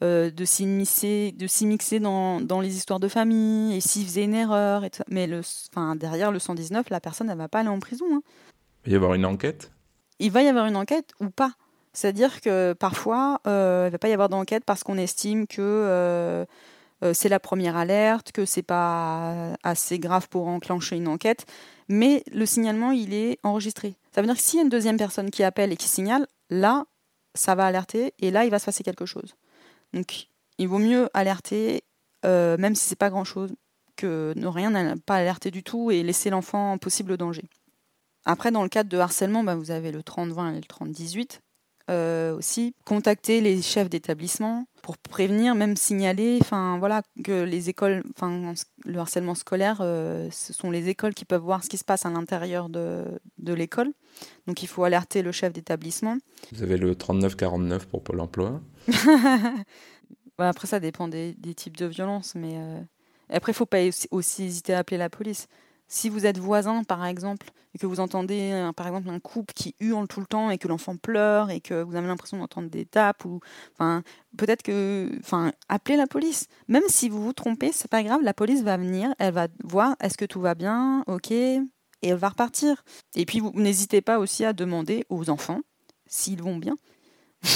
de 0.00 0.44
s'immiscer, 0.44 1.34
de 1.36 1.48
s'immiscer 1.48 1.98
dans, 1.98 2.40
dans, 2.40 2.60
les 2.60 2.76
histoires 2.76 3.00
de 3.00 3.08
famille 3.08 3.74
et 3.74 3.80
s'ils 3.80 4.06
faisaient 4.06 4.22
une 4.22 4.34
erreur. 4.34 4.84
Et 4.84 4.90
Mais 5.08 5.26
le, 5.26 5.40
derrière 5.96 6.30
le 6.30 6.38
119, 6.38 6.88
la 6.88 7.00
personne 7.00 7.26
ne 7.26 7.34
va 7.34 7.48
pas 7.48 7.58
aller 7.58 7.70
en 7.70 7.80
prison. 7.80 8.06
Hein. 8.12 8.22
Il 8.86 8.90
va 8.90 8.92
y 8.92 8.96
avoir 8.96 9.14
une 9.14 9.26
enquête? 9.26 9.72
Il 10.20 10.30
va 10.30 10.42
y 10.42 10.48
avoir 10.48 10.66
une 10.66 10.76
enquête 10.76 11.10
ou 11.18 11.28
pas. 11.28 11.54
C'est-à-dire 11.92 12.40
que 12.40 12.72
parfois, 12.74 13.40
il 13.46 13.50
ne 13.50 13.90
va 13.90 13.98
pas 13.98 14.08
y 14.08 14.12
avoir 14.12 14.28
d'enquête 14.28 14.64
parce 14.64 14.84
qu'on 14.84 14.96
estime 14.96 15.48
que 15.48 16.46
c'est 17.12 17.28
la 17.28 17.40
première 17.40 17.76
alerte, 17.76 18.32
que 18.32 18.44
c'est 18.44 18.62
pas 18.62 19.54
assez 19.62 19.98
grave 19.98 20.28
pour 20.28 20.46
enclencher 20.48 20.96
une 20.96 21.08
enquête, 21.08 21.46
mais 21.88 22.22
le 22.32 22.46
signalement, 22.46 22.92
il 22.92 23.12
est 23.12 23.38
enregistré. 23.42 23.96
Ça 24.14 24.20
veut 24.20 24.26
dire 24.26 24.36
que 24.36 24.42
s'il 24.42 24.58
y 24.58 24.60
a 24.60 24.62
une 24.62 24.68
deuxième 24.68 24.96
personne 24.96 25.30
qui 25.30 25.42
appelle 25.42 25.72
et 25.72 25.76
qui 25.76 25.88
signale, 25.88 26.26
là, 26.48 26.86
ça 27.34 27.54
va 27.54 27.66
alerter 27.66 28.14
et 28.18 28.30
là, 28.30 28.44
il 28.44 28.50
va 28.50 28.58
se 28.58 28.66
passer 28.66 28.84
quelque 28.84 29.06
chose. 29.06 29.34
Donc, 29.92 30.28
il 30.58 30.68
vaut 30.68 30.78
mieux 30.78 31.08
alerter, 31.12 31.82
même 32.24 32.74
si 32.74 32.84
c'est 32.84 32.96
pas 32.96 33.10
grand-chose, 33.10 33.52
que 33.96 34.32
ne 34.36 34.46
rien 34.46 34.96
pas 34.98 35.16
alerter 35.16 35.50
du 35.50 35.62
tout 35.62 35.90
et 35.90 36.02
laisser 36.02 36.30
l'enfant 36.30 36.72
en 36.72 36.78
possible 36.78 37.16
danger. 37.16 37.44
Après, 38.24 38.52
dans 38.52 38.62
le 38.62 38.68
cadre 38.68 38.88
de 38.88 38.98
harcèlement, 38.98 39.42
bah, 39.42 39.56
vous 39.56 39.70
avez 39.72 39.90
le 39.90 40.00
30-20 40.00 40.52
et 40.52 40.56
le 40.56 40.60
30-18. 40.60 41.40
Euh, 41.92 42.34
aussi 42.34 42.74
contacter 42.86 43.42
les 43.42 43.60
chefs 43.60 43.90
d'établissement 43.90 44.64
pour 44.80 44.96
prévenir, 44.96 45.54
même 45.54 45.76
signaler, 45.76 46.38
enfin 46.40 46.78
voilà, 46.78 47.02
que 47.22 47.42
les 47.42 47.68
écoles, 47.68 48.02
enfin 48.16 48.54
le 48.86 48.98
harcèlement 48.98 49.34
scolaire, 49.34 49.80
euh, 49.82 50.26
ce 50.30 50.54
sont 50.54 50.70
les 50.70 50.88
écoles 50.88 51.12
qui 51.12 51.26
peuvent 51.26 51.42
voir 51.42 51.62
ce 51.62 51.68
qui 51.68 51.76
se 51.76 51.84
passe 51.84 52.06
à 52.06 52.10
l'intérieur 52.10 52.70
de, 52.70 53.04
de 53.36 53.52
l'école. 53.52 53.92
Donc 54.46 54.62
il 54.62 54.68
faut 54.68 54.84
alerter 54.84 55.20
le 55.20 55.32
chef 55.32 55.52
d'établissement. 55.52 56.16
Vous 56.52 56.62
avez 56.62 56.78
le 56.78 56.94
3949 56.94 57.86
pour 57.86 58.02
Pôle 58.02 58.20
Emploi. 58.20 58.62
après 60.38 60.66
ça 60.66 60.80
dépend 60.80 61.08
des, 61.08 61.34
des, 61.34 61.54
types 61.54 61.76
de 61.76 61.86
violences, 61.86 62.34
mais 62.34 62.54
euh, 62.56 62.80
après 63.28 63.52
il 63.52 63.54
faut 63.54 63.66
pas 63.66 63.80
aussi 64.10 64.44
hésiter 64.44 64.72
à 64.72 64.78
appeler 64.78 64.96
la 64.96 65.10
police. 65.10 65.46
Si 65.92 66.08
vous 66.08 66.24
êtes 66.24 66.38
voisin, 66.38 66.84
par 66.84 67.04
exemple, 67.04 67.50
et 67.74 67.78
que 67.78 67.84
vous 67.84 68.00
entendez, 68.00 68.52
euh, 68.52 68.72
par 68.72 68.86
exemple, 68.86 69.10
un 69.10 69.20
couple 69.20 69.52
qui 69.52 69.74
hurle 69.78 70.08
tout 70.08 70.20
le 70.20 70.26
temps 70.26 70.48
et 70.48 70.56
que 70.56 70.66
l'enfant 70.66 70.96
pleure 70.96 71.50
et 71.50 71.60
que 71.60 71.82
vous 71.82 71.94
avez 71.96 72.06
l'impression 72.06 72.38
d'entendre 72.38 72.70
des 72.70 72.86
tapes, 72.86 73.26
ou, 73.26 73.40
enfin, 73.74 74.02
peut-être 74.38 74.62
que, 74.62 75.10
enfin, 75.18 75.52
appelez 75.68 75.98
la 75.98 76.06
police. 76.06 76.46
Même 76.66 76.82
si 76.88 77.10
vous 77.10 77.22
vous 77.22 77.34
trompez, 77.34 77.72
c'est 77.72 77.90
pas 77.90 78.02
grave, 78.02 78.22
la 78.22 78.32
police 78.32 78.62
va 78.62 78.78
venir, 78.78 79.14
elle 79.18 79.34
va 79.34 79.48
voir 79.64 79.94
est-ce 80.00 80.16
que 80.16 80.24
tout 80.24 80.40
va 80.40 80.54
bien, 80.54 81.04
ok, 81.08 81.30
et 81.30 81.60
elle 82.00 82.16
va 82.16 82.30
repartir. 82.30 82.84
Et 83.14 83.26
puis, 83.26 83.40
vous 83.40 83.52
n'hésitez 83.54 84.00
pas 84.00 84.18
aussi 84.18 84.46
à 84.46 84.54
demander 84.54 85.04
aux 85.10 85.28
enfants 85.28 85.60
s'ils 86.06 86.42
vont 86.42 86.56
bien. 86.56 86.78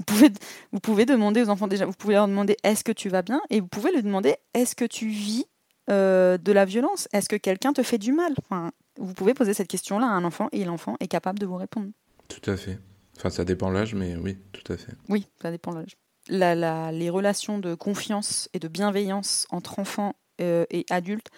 Vous 0.00 0.04
pouvez, 0.04 0.30
vous 0.70 0.78
pouvez 0.78 1.06
demander 1.06 1.42
aux 1.42 1.48
enfants 1.48 1.66
déjà, 1.66 1.84
vous 1.84 1.92
pouvez 1.92 2.14
leur 2.14 2.28
demander 2.28 2.56
est-ce 2.62 2.84
que 2.84 2.92
tu 2.92 3.08
vas 3.08 3.22
bien? 3.22 3.40
Et 3.50 3.58
vous 3.60 3.66
pouvez 3.66 3.90
leur 3.90 4.04
demander 4.04 4.36
est-ce 4.54 4.76
que 4.76 4.84
tu 4.84 5.08
vis 5.08 5.46
euh, 5.90 6.38
de 6.38 6.52
la 6.52 6.64
violence 6.64 7.08
Est-ce 7.12 7.28
que 7.28 7.36
quelqu'un 7.36 7.72
te 7.72 7.82
fait 7.82 7.98
du 7.98 8.12
mal? 8.12 8.32
Enfin, 8.38 8.72
Vous 8.98 9.14
pouvez 9.14 9.34
poser 9.34 9.54
cette 9.54 9.68
question-là 9.68 10.06
à 10.06 10.10
un 10.10 10.24
enfant 10.24 10.48
et 10.52 10.64
l'enfant 10.64 10.96
est 11.00 11.08
capable 11.08 11.38
de 11.38 11.46
vous 11.46 11.56
répondre. 11.56 11.88
Tout 12.28 12.50
à 12.50 12.56
fait. 12.56 12.78
Enfin, 13.16 13.30
ça 13.30 13.44
dépend 13.44 13.70
l'âge, 13.70 13.94
mais 13.94 14.16
oui, 14.16 14.38
tout 14.52 14.72
à 14.72 14.76
fait. 14.76 14.92
Oui, 15.08 15.26
ça 15.40 15.50
dépend 15.50 15.72
l'âge. 15.72 15.96
La, 16.28 16.92
les 16.92 17.10
relations 17.10 17.58
de 17.58 17.74
confiance 17.74 18.48
et 18.52 18.58
de 18.58 18.68
bienveillance 18.68 19.46
entre 19.50 19.78
enfants 19.78 20.14
euh, 20.40 20.66
et 20.70 20.84
adultes 20.90 21.28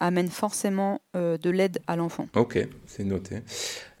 amènent 0.00 0.30
forcément 0.30 1.02
euh, 1.16 1.36
de 1.36 1.50
l'aide 1.50 1.80
à 1.86 1.96
l'enfant. 1.96 2.28
Ok, 2.34 2.58
c'est 2.86 3.04
noté. 3.04 3.42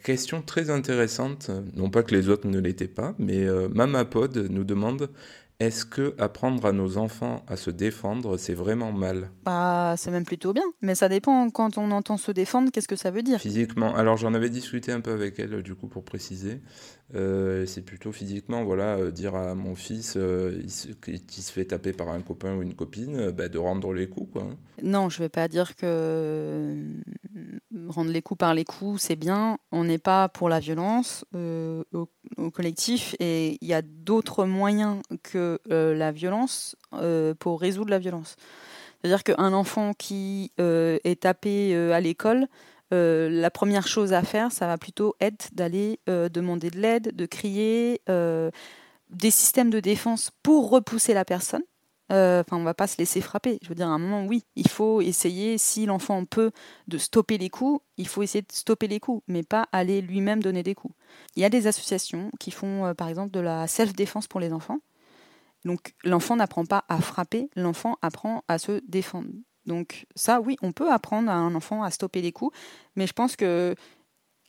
Question 0.04 0.40
très 0.40 0.70
intéressante, 0.70 1.50
non 1.74 1.90
pas 1.90 2.02
que 2.02 2.14
les 2.14 2.28
autres 2.28 2.48
ne 2.48 2.58
l'étaient 2.58 2.88
pas, 2.88 3.14
mais 3.18 3.46
Mamapod 3.68 4.36
nous 4.48 4.64
demande 4.64 5.10
est-ce 5.60 5.84
que 5.84 6.14
apprendre 6.18 6.64
à 6.66 6.72
nos 6.72 6.98
enfants 6.98 7.44
à 7.48 7.56
se 7.56 7.70
défendre, 7.70 8.36
c'est 8.36 8.54
vraiment 8.54 8.92
mal? 8.92 9.30
Bah, 9.44 9.94
c'est 9.96 10.12
même 10.12 10.24
plutôt 10.24 10.52
bien. 10.52 10.62
Mais 10.82 10.94
ça 10.94 11.08
dépend. 11.08 11.50
Quand 11.50 11.78
on 11.78 11.90
entend 11.90 12.16
se 12.16 12.30
défendre, 12.30 12.70
qu'est-ce 12.70 12.86
que 12.86 12.94
ça 12.96 13.10
veut 13.10 13.22
dire? 13.22 13.40
Physiquement. 13.40 13.94
Alors, 13.96 14.16
j'en 14.16 14.34
avais 14.34 14.50
discuté 14.50 14.92
un 14.92 15.00
peu 15.00 15.10
avec 15.10 15.38
elle, 15.40 15.62
du 15.62 15.74
coup, 15.74 15.88
pour 15.88 16.04
préciser. 16.04 16.60
Euh, 17.14 17.64
c'est 17.64 17.80
plutôt 17.80 18.12
physiquement, 18.12 18.64
voilà, 18.64 18.96
euh, 18.96 19.10
dire 19.10 19.34
à 19.34 19.54
mon 19.54 19.74
fils 19.74 20.14
euh, 20.16 20.62
qui 21.00 21.42
se 21.42 21.50
fait 21.50 21.64
taper 21.64 21.94
par 21.94 22.10
un 22.10 22.20
copain 22.20 22.54
ou 22.54 22.62
une 22.62 22.74
copine, 22.74 23.30
bah, 23.30 23.48
de 23.48 23.56
rendre 23.56 23.94
les 23.94 24.08
coups, 24.08 24.30
quoi. 24.32 24.46
Non, 24.82 25.08
je 25.08 25.18
vais 25.18 25.30
pas 25.30 25.48
dire 25.48 25.74
que 25.74 26.76
rendre 27.88 28.10
les 28.10 28.20
coups 28.20 28.38
par 28.38 28.52
les 28.52 28.64
coups, 28.64 29.00
c'est 29.00 29.16
bien. 29.16 29.58
On 29.72 29.84
n'est 29.84 29.98
pas 29.98 30.28
pour 30.28 30.50
la 30.50 30.60
violence 30.60 31.24
au, 31.34 32.08
collectif 32.52 33.16
et 33.18 33.58
il 33.60 33.68
y 33.68 33.74
a 33.74 33.82
d'autres 33.82 34.44
moyens 34.44 35.00
que 35.22 35.58
la 35.66 36.12
violence 36.12 36.76
pour 37.38 37.60
résoudre 37.60 37.90
la 37.90 37.98
violence. 37.98 38.36
C'est-à-dire 39.00 39.24
qu'un 39.24 39.52
enfant 39.52 39.94
qui 39.94 40.52
est 40.58 41.20
tapé 41.20 41.74
à 41.74 42.00
l'école, 42.00 42.46
euh, 42.92 43.28
la 43.28 43.50
première 43.50 43.86
chose 43.86 44.12
à 44.12 44.22
faire, 44.22 44.52
ça 44.52 44.66
va 44.66 44.78
plutôt 44.78 45.14
être 45.20 45.50
d'aller 45.52 46.00
euh, 46.08 46.28
demander 46.28 46.70
de 46.70 46.78
l'aide, 46.78 47.14
de 47.14 47.26
crier, 47.26 48.00
euh, 48.08 48.50
des 49.10 49.30
systèmes 49.30 49.70
de 49.70 49.80
défense 49.80 50.30
pour 50.42 50.70
repousser 50.70 51.14
la 51.14 51.24
personne. 51.24 51.62
Enfin, 52.10 52.56
on 52.56 52.62
va 52.62 52.72
pas 52.72 52.86
se 52.86 52.96
laisser 52.96 53.20
frapper. 53.20 53.58
Je 53.62 53.68
veux 53.68 53.74
dire, 53.74 53.86
à 53.86 53.90
un 53.90 53.98
moment, 53.98 54.24
oui, 54.24 54.46
il 54.56 54.66
faut 54.66 55.02
essayer, 55.02 55.58
si 55.58 55.84
l'enfant 55.84 56.24
peut, 56.24 56.52
de 56.86 56.96
stopper 56.96 57.36
les 57.36 57.50
coups, 57.50 57.82
il 57.98 58.08
faut 58.08 58.22
essayer 58.22 58.40
de 58.40 58.50
stopper 58.50 58.88
les 58.88 58.98
coups, 58.98 59.22
mais 59.28 59.42
pas 59.42 59.68
aller 59.72 60.00
lui-même 60.00 60.42
donner 60.42 60.62
des 60.62 60.74
coups. 60.74 60.94
Il 61.36 61.42
y 61.42 61.44
a 61.44 61.50
des 61.50 61.66
associations 61.66 62.30
qui 62.40 62.50
font, 62.50 62.94
par 62.96 63.08
exemple, 63.08 63.30
de 63.32 63.40
la 63.40 63.66
self-défense 63.66 64.26
pour 64.26 64.40
les 64.40 64.54
enfants. 64.54 64.78
Donc, 65.66 65.94
l'enfant 66.02 66.36
n'apprend 66.36 66.64
pas 66.64 66.86
à 66.88 66.98
frapper, 67.02 67.50
l'enfant 67.56 67.98
apprend 68.00 68.42
à 68.48 68.56
se 68.56 68.80
défendre. 68.88 69.28
Donc 69.68 70.06
ça, 70.16 70.40
oui, 70.40 70.56
on 70.62 70.72
peut 70.72 70.90
apprendre 70.90 71.30
à 71.30 71.34
un 71.34 71.54
enfant 71.54 71.82
à 71.82 71.90
stopper 71.90 72.22
les 72.22 72.32
coups, 72.32 72.56
mais 72.96 73.06
je 73.06 73.12
pense 73.12 73.36
que 73.36 73.74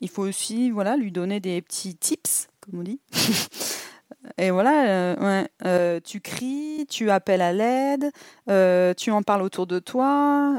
il 0.01 0.09
faut 0.09 0.23
aussi, 0.23 0.71
voilà, 0.71 0.95
lui 0.95 1.11
donner 1.11 1.39
des 1.39 1.61
petits 1.61 1.95
tips, 1.95 2.47
comme 2.61 2.79
on 2.79 2.83
dit. 2.83 3.01
Et 4.37 4.51
voilà, 4.51 4.89
euh, 4.89 5.45
euh, 5.65 5.99
tu 6.03 6.19
cries, 6.19 6.85
tu 6.89 7.09
appelles 7.09 7.41
à 7.41 7.53
l'aide, 7.53 8.11
euh, 8.49 8.93
tu 8.93 9.11
en 9.11 9.21
parles 9.21 9.41
autour 9.41 9.67
de 9.67 9.79
toi, 9.79 10.55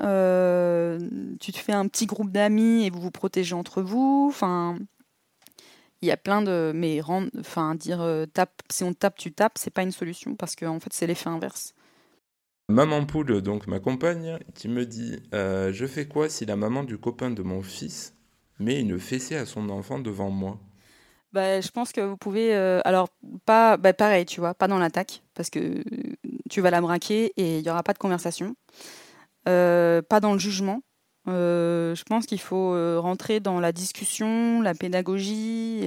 tu 1.40 1.52
te 1.52 1.58
fais 1.58 1.72
un 1.72 1.86
petit 1.88 2.06
groupe 2.06 2.30
d'amis 2.30 2.86
et 2.86 2.90
vous 2.90 3.00
vous 3.00 3.10
protégez 3.10 3.54
entre 3.54 3.82
vous. 3.82 4.26
Enfin, 4.28 4.78
il 6.00 6.08
y 6.08 6.12
a 6.12 6.16
plein 6.16 6.42
de, 6.42 6.72
mais 6.74 7.00
enfin 7.38 7.74
dire 7.74 8.26
si 8.70 8.84
on 8.84 8.94
tape, 8.94 9.18
tu 9.18 9.32
tapes, 9.32 9.58
c'est 9.58 9.70
pas 9.70 9.82
une 9.82 9.92
solution 9.92 10.36
parce 10.36 10.56
qu'en 10.56 10.76
en 10.76 10.80
fait 10.80 10.92
c'est 10.92 11.06
l'effet 11.06 11.28
inverse. 11.28 11.74
Maman 12.70 13.04
Poule, 13.04 13.42
donc 13.42 13.66
ma 13.66 13.80
compagne, 13.80 14.38
qui 14.54 14.68
me 14.68 14.86
dit 14.86 15.16
euh, 15.34 15.72
Je 15.72 15.86
fais 15.86 16.06
quoi 16.06 16.28
si 16.28 16.46
la 16.46 16.54
maman 16.54 16.84
du 16.84 16.98
copain 16.98 17.30
de 17.30 17.42
mon 17.42 17.62
fils 17.62 18.14
met 18.60 18.78
une 18.78 19.00
fessée 19.00 19.34
à 19.34 19.44
son 19.44 19.68
enfant 19.70 19.98
devant 19.98 20.30
moi? 20.30 20.56
Bah, 21.32 21.60
je 21.60 21.68
pense 21.70 21.90
que 21.90 22.00
vous 22.00 22.16
pouvez. 22.16 22.54
Euh, 22.54 22.80
alors, 22.84 23.08
pas 23.44 23.76
bah, 23.76 23.92
pareil, 23.92 24.24
tu 24.24 24.38
vois, 24.38 24.54
pas 24.54 24.68
dans 24.68 24.78
l'attaque, 24.78 25.22
parce 25.34 25.50
que 25.50 25.82
tu 26.48 26.60
vas 26.60 26.70
la 26.70 26.80
braquer 26.80 27.32
et 27.36 27.58
il 27.58 27.62
n'y 27.64 27.70
aura 27.70 27.82
pas 27.82 27.92
de 27.92 27.98
conversation. 27.98 28.54
Euh, 29.48 30.00
pas 30.00 30.20
dans 30.20 30.32
le 30.32 30.38
jugement. 30.38 30.80
je 31.26 32.02
pense 32.04 32.26
qu'il 32.26 32.40
faut 32.40 33.00
rentrer 33.00 33.40
dans 33.40 33.58
la 33.58 33.72
discussion, 33.72 34.62
la 34.62 34.74
pédagogie. 34.74 35.82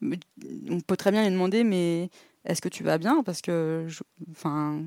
On 0.00 0.80
peut 0.86 0.96
très 0.96 1.10
bien 1.10 1.24
lui 1.24 1.30
demander 1.30 1.64
mais 1.64 2.08
est-ce 2.44 2.60
que 2.60 2.68
tu 2.68 2.84
vas 2.84 2.98
bien? 2.98 3.24
Parce 3.24 3.42
que. 3.42 3.88
Enfin 4.30 4.84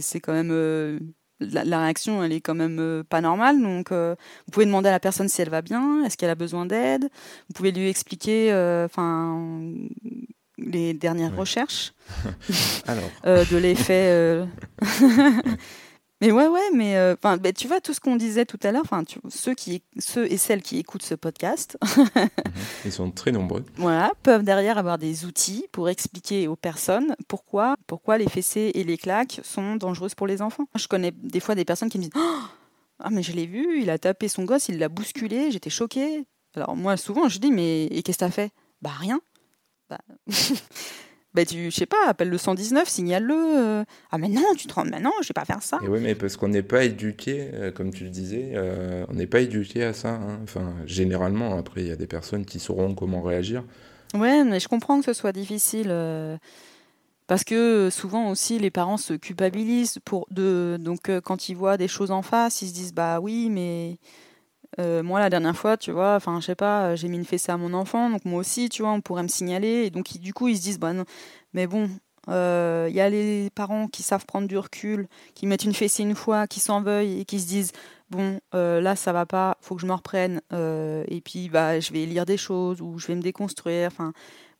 c'est 0.00 0.20
quand 0.20 0.32
même 0.32 0.50
euh, 0.52 0.98
la, 1.40 1.80
réaction, 1.80 2.22
elle 2.22 2.32
est 2.32 2.40
quand 2.40 2.54
même 2.54 2.78
euh, 2.80 3.02
pas 3.02 3.20
normale. 3.20 3.60
Donc, 3.60 3.92
euh, 3.92 4.14
vous 4.46 4.52
pouvez 4.52 4.66
demander 4.66 4.88
à 4.88 4.92
la 4.92 5.00
personne 5.00 5.28
si 5.28 5.42
elle 5.42 5.50
va 5.50 5.62
bien, 5.62 6.04
est-ce 6.04 6.16
qu'elle 6.16 6.30
a 6.30 6.34
besoin 6.34 6.66
d'aide. 6.66 7.04
Vous 7.48 7.54
pouvez 7.54 7.72
lui 7.72 7.88
expliquer, 7.88 8.52
enfin, 8.84 9.60
les 10.58 10.94
dernières 10.94 11.36
recherches 11.36 11.92
de 13.26 13.56
l'effet. 13.56 14.46
Mais 16.22 16.32
ouais, 16.32 16.48
ouais, 16.48 16.70
mais 16.72 16.96
euh, 16.96 17.14
bah, 17.22 17.52
tu 17.52 17.68
vois 17.68 17.80
tout 17.80 17.92
ce 17.92 18.00
qu'on 18.00 18.16
disait 18.16 18.46
tout 18.46 18.58
à 18.62 18.72
l'heure. 18.72 18.84
Enfin, 18.84 19.04
ceux 19.28 19.54
qui, 19.54 19.82
ceux 19.98 20.30
et 20.32 20.38
celles 20.38 20.62
qui 20.62 20.78
écoutent 20.78 21.02
ce 21.02 21.14
podcast, 21.14 21.76
ils 22.86 22.92
sont 22.92 23.10
très 23.10 23.32
nombreux. 23.32 23.64
Voilà, 23.76 24.12
peuvent 24.22 24.42
derrière 24.42 24.78
avoir 24.78 24.96
des 24.96 25.26
outils 25.26 25.66
pour 25.72 25.90
expliquer 25.90 26.48
aux 26.48 26.56
personnes 26.56 27.14
pourquoi, 27.28 27.76
pourquoi 27.86 28.16
les 28.16 28.28
fessées 28.28 28.70
et 28.74 28.84
les 28.84 28.96
claques 28.96 29.40
sont 29.42 29.76
dangereuses 29.76 30.14
pour 30.14 30.26
les 30.26 30.40
enfants. 30.40 30.64
Je 30.74 30.88
connais 30.88 31.10
des 31.10 31.40
fois 31.40 31.54
des 31.54 31.66
personnes 31.66 31.90
qui 31.90 31.98
me 31.98 32.04
disent 32.04 32.12
oh, 32.16 32.40
ah 32.98 33.10
mais 33.10 33.22
je 33.22 33.32
l'ai 33.32 33.46
vu, 33.46 33.82
il 33.82 33.90
a 33.90 33.98
tapé 33.98 34.28
son 34.28 34.44
gosse, 34.44 34.70
il 34.70 34.78
l'a 34.78 34.88
bousculé, 34.88 35.50
j'étais 35.50 35.70
choquée. 35.70 36.26
Alors 36.54 36.76
moi 36.76 36.96
souvent 36.96 37.28
je 37.28 37.38
dis 37.38 37.50
mais 37.50 37.84
et 37.86 38.02
qu'est-ce 38.02 38.18
que 38.18 38.24
t'as 38.24 38.30
fait? 38.30 38.52
Bah 38.80 38.92
rien. 38.98 39.20
Bah, 39.90 39.98
bah 41.36 41.44
tu, 41.44 41.70
je 41.70 41.76
sais 41.76 41.86
pas, 41.86 41.96
appelle 42.08 42.30
le 42.30 42.38
119, 42.38 42.88
signale-le. 42.88 43.34
euh. 43.34 43.84
Ah 44.10 44.18
mais 44.18 44.28
non, 44.28 44.42
tu 44.56 44.66
te 44.66 44.72
rends, 44.74 44.84
mais 44.84 44.98
non, 44.98 45.12
je 45.22 45.28
vais 45.28 45.32
pas 45.34 45.44
faire 45.44 45.62
ça. 45.62 45.78
Et 45.84 45.88
oui, 45.88 46.00
mais 46.02 46.14
parce 46.16 46.36
qu'on 46.36 46.48
n'est 46.48 46.62
pas 46.64 46.82
éduqué, 46.84 47.50
euh, 47.54 47.70
comme 47.70 47.92
tu 47.92 48.02
le 48.04 48.10
disais, 48.10 48.52
euh, 48.54 49.04
on 49.08 49.12
n'est 49.14 49.26
pas 49.28 49.40
éduqué 49.40 49.84
à 49.84 49.92
ça. 49.92 50.14
hein. 50.14 50.40
Enfin, 50.42 50.74
généralement, 50.86 51.56
après, 51.56 51.82
il 51.82 51.88
y 51.88 51.92
a 51.92 51.96
des 51.96 52.06
personnes 52.08 52.44
qui 52.44 52.58
sauront 52.58 52.94
comment 52.94 53.22
réagir. 53.22 53.62
Ouais, 54.14 54.42
mais 54.44 54.58
je 54.58 54.66
comprends 54.68 54.98
que 54.98 55.04
ce 55.04 55.12
soit 55.12 55.32
difficile. 55.32 55.88
euh, 55.90 56.36
parce 57.28 57.42
que 57.44 57.90
souvent 57.90 58.30
aussi 58.30 58.58
les 58.60 58.70
parents 58.70 58.96
se 58.98 59.12
culpabilisent 59.14 59.98
pour 60.04 60.26
de 60.30 60.76
donc 60.80 61.10
quand 61.24 61.48
ils 61.48 61.56
voient 61.56 61.76
des 61.76 61.88
choses 61.88 62.12
en 62.12 62.22
face, 62.22 62.62
ils 62.62 62.68
se 62.68 62.72
disent 62.72 62.94
bah 62.94 63.18
oui 63.20 63.50
mais 63.50 63.96
euh, 64.78 65.02
moi 65.02 65.20
la 65.20 65.30
dernière 65.30 65.56
fois 65.56 65.76
tu 65.76 65.90
vois 65.90 66.16
enfin 66.16 66.40
je 66.40 66.46
sais 66.46 66.54
pas 66.54 66.88
euh, 66.88 66.96
j'ai 66.96 67.08
mis 67.08 67.16
une 67.16 67.24
fessée 67.24 67.52
à 67.52 67.56
mon 67.56 67.72
enfant 67.74 68.10
donc 68.10 68.24
moi 68.24 68.40
aussi 68.40 68.68
tu 68.68 68.82
vois 68.82 68.92
on 68.92 69.00
pourrait 69.00 69.22
me 69.22 69.28
signaler 69.28 69.84
et 69.84 69.90
donc 69.90 70.18
du 70.18 70.34
coup 70.34 70.48
ils 70.48 70.56
se 70.56 70.62
disent 70.62 70.78
bah 70.78 70.92
mais 71.52 71.66
bon 71.66 71.88
euh, 72.28 72.86
il 72.90 72.96
y 72.96 73.00
a 73.00 73.08
les 73.08 73.50
parents 73.50 73.86
qui 73.86 74.02
savent 74.02 74.26
prendre 74.26 74.48
du 74.48 74.58
recul, 74.58 75.06
qui 75.34 75.46
mettent 75.46 75.64
une 75.64 75.74
fessée 75.74 76.02
une 76.02 76.14
fois, 76.14 76.46
qui 76.46 76.60
s'en 76.60 76.82
veuillent 76.82 77.20
et 77.20 77.24
qui 77.24 77.40
se 77.40 77.46
disent 77.46 77.72
bon 78.10 78.40
euh, 78.54 78.80
là 78.80 78.96
ça 78.96 79.12
va 79.12 79.26
pas, 79.26 79.56
faut 79.60 79.76
que 79.76 79.82
je 79.82 79.86
me 79.86 79.92
reprenne 79.92 80.40
euh, 80.52 81.04
et 81.08 81.20
puis 81.20 81.48
bah 81.48 81.80
je 81.80 81.92
vais 81.92 82.06
lire 82.06 82.26
des 82.26 82.36
choses 82.36 82.80
ou 82.80 82.98
je 82.98 83.06
vais 83.06 83.14
me 83.14 83.22
déconstruire, 83.22 83.88
enfin 83.88 84.12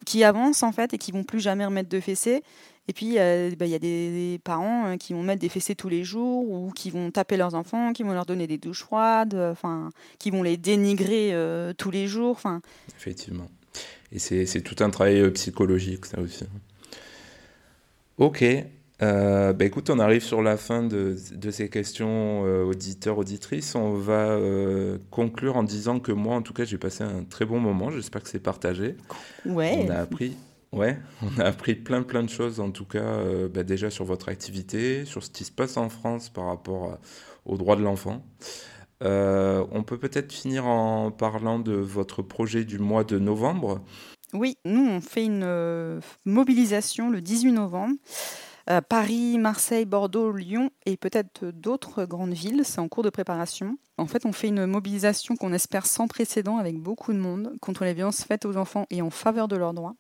qui 0.05 0.25
avancent 0.25 0.63
en 0.63 0.73
fait 0.73 0.95
et 0.95 0.99
qui 0.99 1.11
vont 1.13 1.25
plus 1.25 1.41
jamais 1.41 1.65
remettre 1.65 1.89
de 1.89 2.01
fessée. 2.01 2.43
Et 2.89 2.93
puis 2.93 3.19
euh, 3.19 3.51
bah, 3.59 3.67
il 3.67 3.73
y 3.73 3.75
a 3.75 3.79
des, 3.81 4.11
des 4.11 4.39
parents 4.39 4.87
euh, 4.87 4.97
qui 4.97 5.13
vont 5.13 5.23
mettre 5.23 5.41
des 5.41 5.49
fessées 5.49 5.75
tous 5.75 5.89
les 5.89 6.05
jours 6.05 6.49
ou 6.49 6.71
qui 6.71 6.91
vont 6.91 7.11
taper 7.11 7.37
leurs 7.37 7.55
enfants, 7.55 7.93
qui 7.93 8.03
vont 8.05 8.13
leur 8.13 8.27
donner 8.27 8.47
des 8.47 8.59
douches 8.59 8.83
froides, 8.83 9.35
euh, 9.35 9.51
enfin 9.53 9.91
qui 10.19 10.31
vont 10.31 10.43
les 10.43 10.57
dénigrer 10.57 11.31
euh, 11.33 11.73
tous 11.77 11.91
les 11.91 12.07
jours, 12.07 12.31
enfin 12.31 12.61
Effectivement. 12.97 13.49
Et 14.13 14.19
c'est 14.21 14.61
tout 14.63 14.83
un 14.85 14.91
travail 14.91 15.21
euh, 15.21 15.31
psychologique, 15.31 16.07
ça 16.07 16.21
aussi. 16.21 16.45
Ok. 18.19 18.45
Euh, 19.03 19.53
bah 19.53 19.67
écoute, 19.67 19.91
on 19.91 19.99
arrive 19.99 20.23
sur 20.23 20.41
la 20.41 20.57
fin 20.57 20.83
de, 20.83 21.17
de 21.35 21.51
ces 21.51 21.69
questions 21.69 22.45
euh, 22.47 22.65
auditeurs, 22.65 23.19
auditrices. 23.19 23.75
On 23.75 23.93
va 23.93 24.31
euh, 24.31 24.97
conclure 25.11 25.57
en 25.57 25.65
disant 25.65 26.01
que 26.01 26.13
moi, 26.13 26.35
en 26.37 26.41
tout 26.41 26.55
cas, 26.55 26.65
j'ai 26.65 26.79
passé 26.79 27.05
un 27.05 27.25
très 27.25 27.45
bon 27.45 27.61
moment. 27.61 27.91
J'espère 27.91 28.23
que 28.23 28.31
c'est 28.31 28.39
partagé. 28.39 28.97
ouais. 29.45 29.85
On 29.87 29.91
a 29.91 29.97
appris, 29.97 30.35
ouais, 30.73 30.99
on 31.23 31.41
a 31.41 31.45
appris 31.45 31.75
plein 31.75 32.03
plein 32.03 32.23
de 32.23 32.29
choses 32.31 32.61
en 32.61 32.71
tout 32.71 32.85
cas, 32.85 32.99
euh, 32.99 33.49
bah, 33.49 33.63
déjà 33.63 33.91
sur 33.91 34.05
votre 34.05 34.29
activité, 34.29 35.05
sur 35.05 35.23
ce 35.23 35.31
qui 35.31 35.45
se 35.45 35.53
passe 35.53 35.77
en 35.77 35.89
France 35.89 36.29
par 36.29 36.47
rapport 36.47 36.93
à- 36.93 36.99
aux 37.45 37.57
droits 37.57 37.77
de 37.77 37.83
l'enfant. 37.83 38.25
Euh, 39.03 39.65
on 39.73 39.83
peut 39.83 39.99
peut-être 39.99 40.33
finir 40.33 40.67
en 40.67 41.11
parlant 41.11 41.59
de 41.59 41.73
votre 41.75 42.23
projet 42.23 42.65
du 42.65 42.79
mois 42.79 43.05
de 43.05 43.19
novembre. 43.19 43.83
Oui, 44.33 44.57
nous, 44.65 44.85
on 44.89 45.01
fait 45.01 45.25
une 45.25 45.43
euh, 45.45 46.01
mobilisation 46.25 47.11
le 47.11 47.21
18 47.21 47.53
novembre. 47.53 47.95
Paris, 48.89 49.39
Marseille, 49.39 49.85
Bordeaux, 49.85 50.33
Lyon 50.33 50.71
et 50.87 50.97
peut-être 50.97 51.47
d'autres 51.53 52.05
grandes 52.05 52.33
villes. 52.33 52.63
C'est 52.65 52.81
en 52.81 52.89
cours 52.89 53.05
de 53.05 53.11
préparation. 53.11 53.79
En 53.97 54.07
fait, 54.09 54.27
on 54.27 54.33
fait 54.33 54.49
une 54.49 54.67
mobilisation 54.67 55.37
qu'on 55.37 55.53
espère 55.53 55.87
sans 55.87 56.09
précédent 56.09 56.57
avec 56.57 56.77
beaucoup 56.77 57.13
de 57.13 57.19
monde 57.19 57.53
contre 57.61 57.85
les 57.85 57.95
violences 57.95 58.25
faites 58.25 58.45
aux 58.45 58.57
enfants 58.57 58.87
et 58.91 59.03
en 59.03 59.11
faveur 59.11 59.47
de 59.47 59.55
leurs 59.55 59.73
droits. 59.73 59.95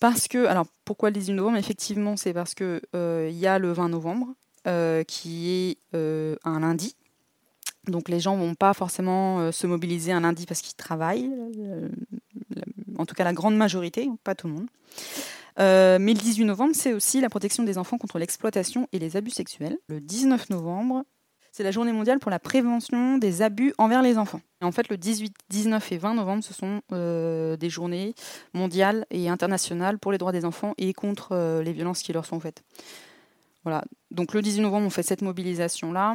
Parce 0.00 0.28
que, 0.28 0.46
alors 0.46 0.66
pourquoi 0.84 1.10
le 1.10 1.14
18 1.14 1.34
novembre? 1.34 1.58
Effectivement, 1.58 2.16
c'est 2.16 2.32
parce 2.32 2.54
que 2.54 2.80
euh, 2.96 3.28
il 3.30 3.38
y 3.38 3.46
a 3.46 3.58
le 3.58 3.70
20 3.70 3.90
novembre 3.90 4.34
euh, 4.66 5.04
qui 5.04 5.50
est 5.50 5.78
euh, 5.94 6.36
un 6.44 6.60
lundi. 6.60 6.96
Donc 7.86 8.08
les 8.08 8.20
gens 8.20 8.36
vont 8.36 8.54
pas 8.54 8.74
forcément 8.74 9.40
euh, 9.40 9.52
se 9.52 9.66
mobiliser 9.66 10.12
un 10.12 10.20
lundi 10.20 10.46
parce 10.46 10.62
qu'ils 10.62 10.76
travaillent, 10.76 11.30
euh, 11.58 11.88
en 12.98 13.06
tout 13.06 13.14
cas 13.14 13.24
la 13.24 13.32
grande 13.32 13.56
majorité, 13.56 14.08
pas 14.24 14.34
tout 14.34 14.48
le 14.48 14.54
monde. 14.54 14.66
Euh, 15.58 15.98
mais 16.00 16.14
le 16.14 16.20
18 16.20 16.44
novembre, 16.44 16.72
c'est 16.74 16.92
aussi 16.92 17.20
la 17.20 17.28
protection 17.28 17.62
des 17.64 17.76
enfants 17.76 17.98
contre 17.98 18.18
l'exploitation 18.18 18.88
et 18.92 18.98
les 18.98 19.16
abus 19.16 19.30
sexuels. 19.30 19.76
Le 19.88 20.00
19 20.00 20.50
novembre, 20.50 21.04
c'est 21.52 21.62
la 21.62 21.70
journée 21.70 21.92
mondiale 21.92 22.18
pour 22.18 22.30
la 22.30 22.38
prévention 22.38 23.18
des 23.18 23.42
abus 23.42 23.74
envers 23.78 24.02
les 24.02 24.18
enfants. 24.18 24.40
Et 24.62 24.64
en 24.64 24.72
fait, 24.72 24.88
le 24.88 24.96
18, 24.96 25.34
19 25.48 25.92
et 25.92 25.98
20 25.98 26.14
novembre, 26.14 26.44
ce 26.44 26.54
sont 26.54 26.80
euh, 26.92 27.56
des 27.56 27.70
journées 27.70 28.14
mondiales 28.54 29.06
et 29.10 29.28
internationales 29.28 29.98
pour 29.98 30.12
les 30.12 30.18
droits 30.18 30.32
des 30.32 30.44
enfants 30.44 30.74
et 30.78 30.92
contre 30.92 31.32
euh, 31.32 31.62
les 31.62 31.72
violences 31.72 32.02
qui 32.02 32.12
leur 32.12 32.24
sont 32.24 32.38
faites. 32.38 32.62
Voilà. 33.64 33.84
Donc 34.10 34.32
le 34.32 34.42
18 34.42 34.62
novembre, 34.62 34.86
on 34.86 34.90
fait 34.90 35.02
cette 35.02 35.22
mobilisation-là. 35.22 36.14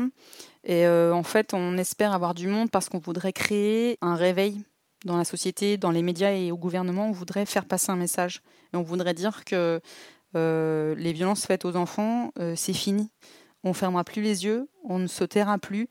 Et 0.64 0.88
euh, 0.88 1.14
en 1.14 1.24
fait, 1.24 1.54
on 1.54 1.78
espère 1.78 2.14
avoir 2.14 2.34
du 2.34 2.48
monde 2.48 2.72
parce 2.72 2.90
qu'on 2.90 3.00
voudrait 3.00 3.34
créer 3.34 3.98
un 4.02 4.16
réveil 4.16 4.64
dans 5.04 5.18
la 5.18 5.26
société, 5.26 5.78
dans 5.78 5.92
les 5.92 6.02
médias 6.02 6.32
et 6.32 6.52
au 6.52 6.58
gouvernement. 6.58 7.10
On 7.10 7.12
voudrait 7.12 7.46
faire 7.46 7.66
passer 7.66 7.92
un 7.92 7.98
message. 7.98 8.42
Et 8.74 8.78
on 8.78 8.84
voudrait 8.84 9.14
dire 9.14 9.44
que 9.46 9.80
les 10.34 11.14
violences 11.14 11.46
faites 11.46 11.64
aux 11.64 11.78
enfants, 11.78 12.34
c'est 12.56 12.74
fini. 12.74 13.10
On 13.66 13.74
fermera 13.74 14.04
plus 14.04 14.22
les 14.22 14.46
yeux, 14.46 14.70
on 14.84 15.00
ne 15.00 15.08
se 15.08 15.24
taira 15.24 15.58
plus 15.58 15.90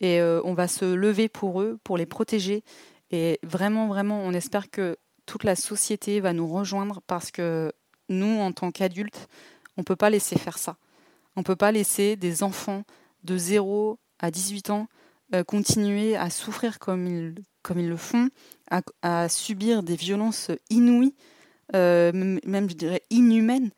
et 0.00 0.20
euh, 0.20 0.40
on 0.44 0.54
va 0.54 0.68
se 0.68 0.84
lever 0.84 1.28
pour 1.28 1.60
eux, 1.60 1.78
pour 1.84 1.98
les 1.98 2.06
protéger. 2.06 2.62
Et 3.10 3.38
vraiment, 3.42 3.88
vraiment, 3.88 4.20
on 4.22 4.32
espère 4.32 4.70
que 4.70 4.96
toute 5.26 5.44
la 5.44 5.56
société 5.56 6.20
va 6.20 6.32
nous 6.32 6.46
rejoindre 6.46 7.02
parce 7.06 7.30
que 7.30 7.72
nous, 8.08 8.38
en 8.40 8.52
tant 8.52 8.70
qu'adultes, 8.70 9.28
on 9.76 9.80
ne 9.80 9.84
peut 9.84 9.96
pas 9.96 10.10
laisser 10.10 10.38
faire 10.38 10.56
ça. 10.56 10.76
On 11.34 11.40
ne 11.40 11.44
peut 11.44 11.56
pas 11.56 11.72
laisser 11.72 12.16
des 12.16 12.42
enfants 12.42 12.84
de 13.24 13.36
0 13.36 13.98
à 14.20 14.30
18 14.30 14.70
ans 14.70 14.86
euh, 15.34 15.42
continuer 15.42 16.16
à 16.16 16.30
souffrir 16.30 16.78
comme 16.78 17.06
ils, 17.06 17.88
le 17.88 17.96
font, 17.96 18.28
à, 19.02 19.28
subir 19.28 19.82
des 19.82 19.96
violences 19.96 20.52
inouïes, 20.70 21.16
euh, 21.74 22.12
même, 22.12 22.70
je 22.70 22.76
dirais 22.76 23.02
inhumaines, 23.10 23.70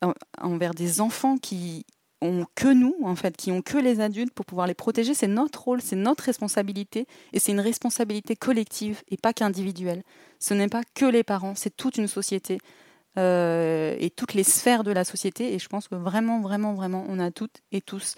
en- 0.00 0.14
envers 0.40 0.74
des 0.74 1.00
enfants 1.00 1.36
qui 1.36 1.84
ont 2.22 2.46
que 2.54 2.72
nous, 2.72 2.94
en 3.02 3.14
fait, 3.14 3.36
qui 3.36 3.52
ont 3.52 3.62
que 3.62 3.78
les 3.78 4.00
adultes 4.00 4.32
pour 4.32 4.46
pouvoir 4.46 4.66
les 4.66 4.74
protéger. 4.74 5.14
C'est 5.14 5.26
notre 5.26 5.62
rôle, 5.62 5.82
c'est 5.82 5.96
notre 5.96 6.24
responsabilité, 6.24 7.06
et 7.32 7.38
c'est 7.38 7.52
une 7.52 7.60
responsabilité 7.60 8.36
collective 8.36 9.02
et 9.08 9.16
pas 9.16 9.32
qu'individuelle. 9.32 10.02
Ce 10.38 10.54
n'est 10.54 10.68
pas 10.68 10.82
que 10.94 11.06
les 11.06 11.22
parents, 11.22 11.54
c'est 11.54 11.76
toute 11.76 11.98
une 11.98 12.08
société 12.08 12.58
euh, 13.18 13.96
et 13.98 14.10
toutes 14.10 14.34
les 14.34 14.44
sphères 14.44 14.84
de 14.84 14.92
la 14.92 15.04
société. 15.04 15.54
Et 15.54 15.58
je 15.58 15.68
pense 15.68 15.88
que 15.88 15.94
vraiment, 15.94 16.40
vraiment, 16.40 16.74
vraiment, 16.74 17.04
on 17.08 17.18
a 17.18 17.30
toutes 17.30 17.62
et 17.72 17.80
tous 17.80 18.14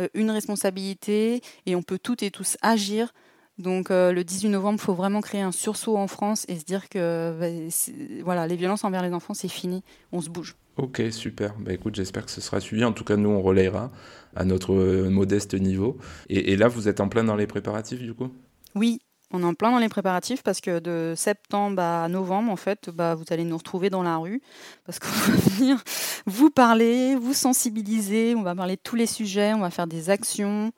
euh, 0.00 0.08
une 0.14 0.30
responsabilité 0.30 1.40
et 1.66 1.76
on 1.76 1.82
peut 1.82 1.98
toutes 1.98 2.22
et 2.22 2.30
tous 2.30 2.56
agir. 2.62 3.12
Donc 3.58 3.90
euh, 3.90 4.12
le 4.12 4.22
18 4.22 4.50
novembre, 4.50 4.78
il 4.80 4.84
faut 4.84 4.94
vraiment 4.94 5.20
créer 5.20 5.40
un 5.40 5.52
sursaut 5.52 5.96
en 5.96 6.08
France 6.08 6.44
et 6.48 6.58
se 6.58 6.64
dire 6.64 6.88
que 6.88 7.36
bah, 7.40 8.22
voilà, 8.24 8.46
les 8.46 8.56
violences 8.56 8.84
envers 8.84 9.02
les 9.02 9.12
enfants, 9.12 9.34
c'est 9.34 9.48
fini, 9.48 9.82
on 10.12 10.20
se 10.20 10.28
bouge. 10.28 10.56
Ok, 10.76 11.02
super. 11.10 11.54
Bah 11.58 11.72
écoute, 11.72 11.94
j'espère 11.94 12.26
que 12.26 12.30
ce 12.30 12.42
sera 12.42 12.60
suivi. 12.60 12.84
En 12.84 12.92
tout 12.92 13.04
cas, 13.04 13.16
nous, 13.16 13.30
on 13.30 13.40
relayera 13.40 13.90
à 14.34 14.44
notre 14.44 14.74
euh, 14.74 15.08
modeste 15.08 15.54
niveau. 15.54 15.96
Et, 16.28 16.56
là, 16.56 16.68
vous 16.68 16.88
êtes 16.88 17.00
en 17.00 17.08
plein 17.08 17.24
dans 17.24 17.36
les 17.36 17.46
préparatifs, 17.46 18.02
du 18.02 18.12
coup? 18.12 18.28
Oui, 18.74 19.00
on 19.32 19.40
est 19.40 19.46
en 19.46 19.54
plein 19.54 19.70
dans 19.70 19.78
les 19.78 19.88
préparatifs 19.88 20.42
parce 20.42 20.60
que 20.60 20.78
de 20.78 21.14
septembre 21.16 21.80
à 21.80 22.08
novembre, 22.08 22.52
en 22.52 22.56
fait, 22.56 22.90
bah, 22.90 23.14
vous 23.14 23.24
allez 23.30 23.44
nous 23.44 23.56
retrouver 23.56 23.88
dans 23.88 24.02
la 24.02 24.18
rue 24.18 24.42
parce 24.84 24.98
qu'on 24.98 25.08
va 25.30 25.36
venir 25.36 25.82
vous 26.26 26.50
parler, 26.50 27.16
vous 27.16 27.32
sensibiliser, 27.32 28.34
on 28.34 28.42
va 28.42 28.54
parler 28.54 28.76
de 28.76 28.82
tous 28.82 28.96
les 28.96 29.06
sujets, 29.06 29.54
on 29.54 29.60
va 29.60 29.70
faire 29.70 29.86
des 29.86 30.10
actions. 30.10 30.72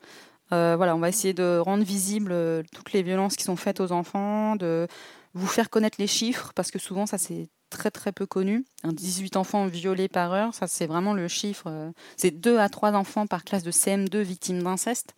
Euh, 0.53 0.75
voilà, 0.77 0.95
on 0.95 0.99
va 0.99 1.09
essayer 1.09 1.33
de 1.33 1.59
rendre 1.59 1.83
visibles 1.83 2.31
euh, 2.31 2.63
toutes 2.73 2.93
les 2.93 3.03
violences 3.03 3.35
qui 3.35 3.43
sont 3.43 3.57
faites 3.57 3.81
aux 3.81 3.91
enfants, 3.91 4.55
de 4.55 4.87
vous 5.33 5.45
faire 5.45 5.69
connaître 5.69 5.97
les 5.99 6.07
chiffres 6.07 6.53
parce 6.55 6.71
que 6.71 6.79
souvent 6.79 7.05
ça 7.05 7.19
c'est 7.19 7.49
très 7.69 7.91
très 7.91 8.11
peu 8.11 8.25
connu. 8.25 8.65
Un 8.83 8.91
18 8.93 9.37
enfants 9.37 9.67
violés 9.67 10.07
par 10.07 10.33
heure, 10.33 10.53
ça 10.53 10.67
c'est 10.67 10.87
vraiment 10.87 11.13
le 11.13 11.27
chiffre. 11.27 11.65
euh, 11.67 11.91
c'est 12.17 12.31
2 12.31 12.57
à 12.57 12.69
3 12.69 12.93
enfants 12.93 13.27
par 13.27 13.43
classe 13.43 13.63
de 13.63 13.71
CM2 13.71 14.19
victimes 14.21 14.63
d'inceste. 14.63 15.15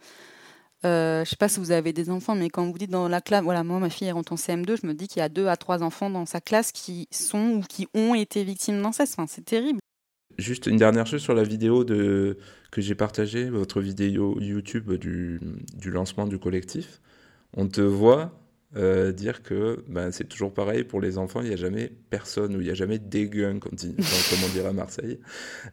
Euh, 0.84 1.24
je 1.24 1.30
sais 1.30 1.36
pas 1.36 1.48
si 1.48 1.60
vous 1.60 1.72
avez 1.72 1.94
des 1.94 2.10
enfants, 2.10 2.36
mais 2.36 2.50
quand 2.50 2.66
vous 2.66 2.78
dites 2.78 2.90
dans 2.90 3.08
la 3.08 3.22
classe, 3.22 3.44
voilà, 3.44 3.64
moi 3.64 3.80
ma 3.80 3.90
fille 3.90 4.08
elle 4.08 4.14
rentre 4.14 4.34
en 4.34 4.36
CM2, 4.36 4.82
je 4.82 4.88
me 4.88 4.94
dis 4.94 5.08
qu'il 5.08 5.20
y 5.20 5.24
a 5.24 5.30
2 5.30 5.48
à 5.48 5.56
3 5.56 5.84
enfants 5.84 6.10
dans 6.10 6.26
sa 6.26 6.42
classe 6.42 6.72
qui 6.72 7.08
sont 7.12 7.56
ou 7.56 7.62
qui 7.62 7.88
ont 7.94 8.16
été 8.16 8.44
victimes 8.44 8.82
d'inceste. 8.82 9.14
Enfin, 9.18 9.28
c'est 9.28 9.46
terrible. 9.46 9.80
Juste 10.38 10.66
une 10.66 10.78
dernière 10.78 11.06
chose 11.06 11.22
sur 11.22 11.34
la 11.36 11.44
vidéo 11.44 11.86
que 11.86 12.36
j'ai 12.78 12.96
partagée, 12.96 13.50
votre 13.50 13.82
vidéo 13.82 14.40
YouTube 14.40 14.92
du 14.94 15.40
lancement 15.86 16.26
du 16.26 16.40
collectif. 16.40 17.02
On 17.54 17.68
te 17.68 17.82
voit 17.82 18.32
euh, 18.76 19.12
dire 19.12 19.44
que 19.44 19.84
ben, 19.88 20.12
c'est 20.12 20.26
toujours 20.28 20.54
pareil 20.54 20.84
pour 20.84 21.02
les 21.02 21.18
enfants, 21.18 21.42
il 21.42 21.48
n'y 21.50 21.54
a 21.54 21.58
jamais 21.58 21.92
personne 22.10 22.56
ou 22.56 22.62
il 22.62 22.66
n'y 22.66 22.72
a 22.72 22.76
jamais 22.76 23.00
des 23.00 23.28
guns, 23.30 23.60
comme, 23.60 23.74
dit- 23.76 23.96
comme 23.96 24.44
on 24.46 24.50
dirait 24.50 24.70
à 24.70 24.74
Marseille. 24.74 25.20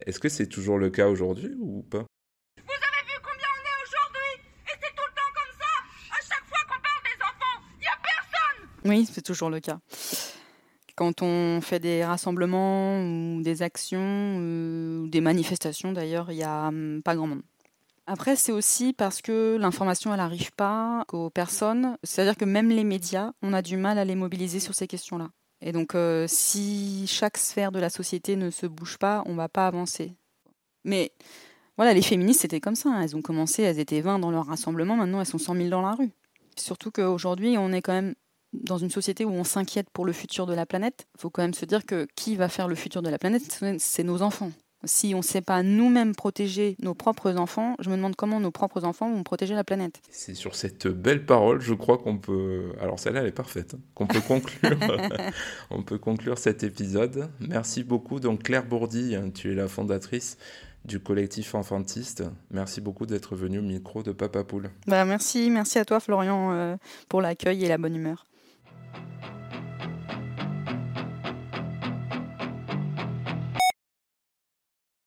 Est-ce 0.06 0.18
que 0.18 0.28
c'est 0.28 0.46
toujours 0.48 0.78
le 0.78 0.90
cas 0.90 1.08
aujourd'hui 1.08 1.54
ou 1.60 1.82
pas? 1.82 2.04
Vous 2.56 2.72
avez 2.72 3.02
vu 3.06 3.18
combien 3.22 3.48
on 3.54 3.62
est 3.64 3.78
aujourd'hui? 3.86 4.48
Et 4.66 4.76
c'est 4.82 4.94
tout 4.96 5.06
le 5.06 5.14
temps 5.14 5.32
comme 5.34 5.54
ça 5.60 6.16
À 6.16 6.20
chaque 6.22 6.46
fois 6.48 6.58
qu'on 6.68 6.80
parle 6.82 7.02
des 7.04 7.22
enfants, 7.22 7.66
il 7.80 7.84
y 7.84 7.86
a 7.86 7.98
personne 8.02 8.90
Oui, 8.90 9.08
c'est 9.12 9.22
toujours 9.22 9.50
le 9.50 9.60
cas. 9.60 9.78
Quand 10.96 11.22
on 11.22 11.60
fait 11.60 11.78
des 11.78 12.04
rassemblements 12.04 13.00
ou 13.02 13.40
des 13.42 13.62
actions 13.62 14.00
euh, 14.02 14.98
ou 15.02 15.06
des 15.08 15.20
manifestations 15.20 15.92
d'ailleurs, 15.92 16.32
il 16.32 16.38
n'y 16.38 16.42
a 16.42 16.66
hum, 16.68 17.00
pas 17.04 17.14
grand 17.14 17.28
monde. 17.28 17.42
Après, 18.10 18.36
c'est 18.36 18.52
aussi 18.52 18.94
parce 18.94 19.20
que 19.20 19.59
l'information, 19.60 20.14
elle 20.14 20.16
n'arrive 20.16 20.51
pas 20.52 21.05
aux 21.12 21.28
personnes. 21.28 21.98
C'est-à-dire 22.02 22.39
que 22.39 22.47
même 22.47 22.70
les 22.70 22.82
médias, 22.82 23.32
on 23.43 23.52
a 23.52 23.60
du 23.60 23.76
mal 23.76 23.98
à 23.98 24.06
les 24.06 24.14
mobiliser 24.14 24.60
sur 24.60 24.74
ces 24.74 24.86
questions-là. 24.86 25.28
Et 25.60 25.72
donc, 25.72 25.94
euh, 25.94 26.24
si 26.26 27.06
chaque 27.06 27.36
sphère 27.36 27.70
de 27.70 27.78
la 27.78 27.90
société 27.90 28.35
ne 28.36 28.48
se 28.48 28.64
bouge 28.64 28.97
pas, 28.97 29.22
on 29.26 29.35
va 29.35 29.51
pas 29.51 29.66
avancer. 29.66 30.14
Mais 30.85 31.12
voilà, 31.76 31.93
les 31.93 32.01
féministes, 32.01 32.40
c'était 32.40 32.60
comme 32.60 32.76
ça. 32.76 32.89
Hein. 32.89 33.02
Elles 33.02 33.14
ont 33.14 33.20
commencé, 33.20 33.62
elles 33.62 33.78
étaient 33.78 34.01
20 34.01 34.20
dans 34.20 34.30
leur 34.30 34.47
rassemblement, 34.47 34.97
maintenant 34.97 35.20
elles 35.20 35.26
sont 35.26 35.36
100 35.36 35.56
000 35.56 35.68
dans 35.68 35.82
la 35.82 35.93
rue. 35.93 36.10
Surtout 36.56 36.90
qu'aujourd'hui, 36.90 37.59
on 37.59 37.72
est 37.72 37.82
quand 37.82 37.93
même 37.93 38.14
dans 38.55 38.78
une 38.78 38.90
société 38.90 39.26
où 39.26 39.32
on 39.32 39.44
s'inquiète 39.44 39.90
pour 39.90 40.06
le 40.06 40.14
futur 40.14 40.47
de 40.47 40.55
la 40.55 40.64
planète. 40.64 41.06
Il 41.16 41.20
faut 41.20 41.30
quand 41.30 41.43
même 41.43 41.52
se 41.52 41.66
dire 41.66 41.85
que 41.85 42.09
qui 42.16 42.36
va 42.36 42.48
faire 42.48 42.68
le 42.68 42.74
futur 42.74 43.02
de 43.02 43.10
la 43.10 43.18
planète 43.18 43.43
C'est 43.78 44.02
nos 44.02 44.22
enfants. 44.22 44.51
Si 44.84 45.12
on 45.14 45.18
ne 45.18 45.22
sait 45.22 45.40
pas 45.40 45.62
nous-mêmes 45.62 46.14
protéger 46.14 46.76
nos 46.80 46.94
propres 46.94 47.36
enfants, 47.36 47.74
je 47.80 47.90
me 47.90 47.96
demande 47.96 48.14
comment 48.14 48.38
nos 48.38 48.52
propres 48.52 48.84
enfants 48.84 49.10
vont 49.10 49.24
protéger 49.24 49.55
la 49.55 49.64
planète. 49.64 50.00
C'est 50.10 50.34
sur 50.34 50.55
cette 50.55 50.86
belle 50.86 51.26
parole, 51.26 51.60
je 51.60 51.74
crois 51.74 51.98
qu'on 51.98 52.18
peut. 52.18 52.72
Alors 52.80 53.00
celle-là, 53.00 53.20
elle 53.20 53.26
est 53.26 53.32
parfaite. 53.32 53.74
Hein, 53.74 53.80
qu'on 53.94 54.06
peut 54.06 54.20
conclure. 54.20 54.78
on 55.70 55.82
peut 55.82 55.98
conclure 55.98 56.38
cet 56.38 56.62
épisode. 56.62 57.28
Merci 57.40 57.82
beaucoup. 57.82 58.20
Donc 58.20 58.44
Claire 58.44 58.64
Bourdi, 58.64 59.16
hein, 59.16 59.30
tu 59.34 59.50
es 59.50 59.55
la 59.55 59.66
fondatrice 59.66 60.38
du 60.84 61.00
collectif 61.00 61.55
enfantiste. 61.55 62.24
Merci 62.50 62.80
beaucoup 62.80 63.06
d'être 63.06 63.34
venu 63.34 63.59
au 63.59 63.62
micro 63.62 64.02
de 64.02 64.12
Papa 64.12 64.44
Poule. 64.44 64.70
Bah 64.86 65.05
merci, 65.05 65.50
merci 65.50 65.78
à 65.78 65.84
toi 65.84 66.00
Florian 66.00 66.52
euh, 66.52 66.76
pour 67.09 67.20
l'accueil 67.20 67.64
et 67.64 67.68
la 67.68 67.78
bonne 67.78 67.96
humeur. 67.96 68.24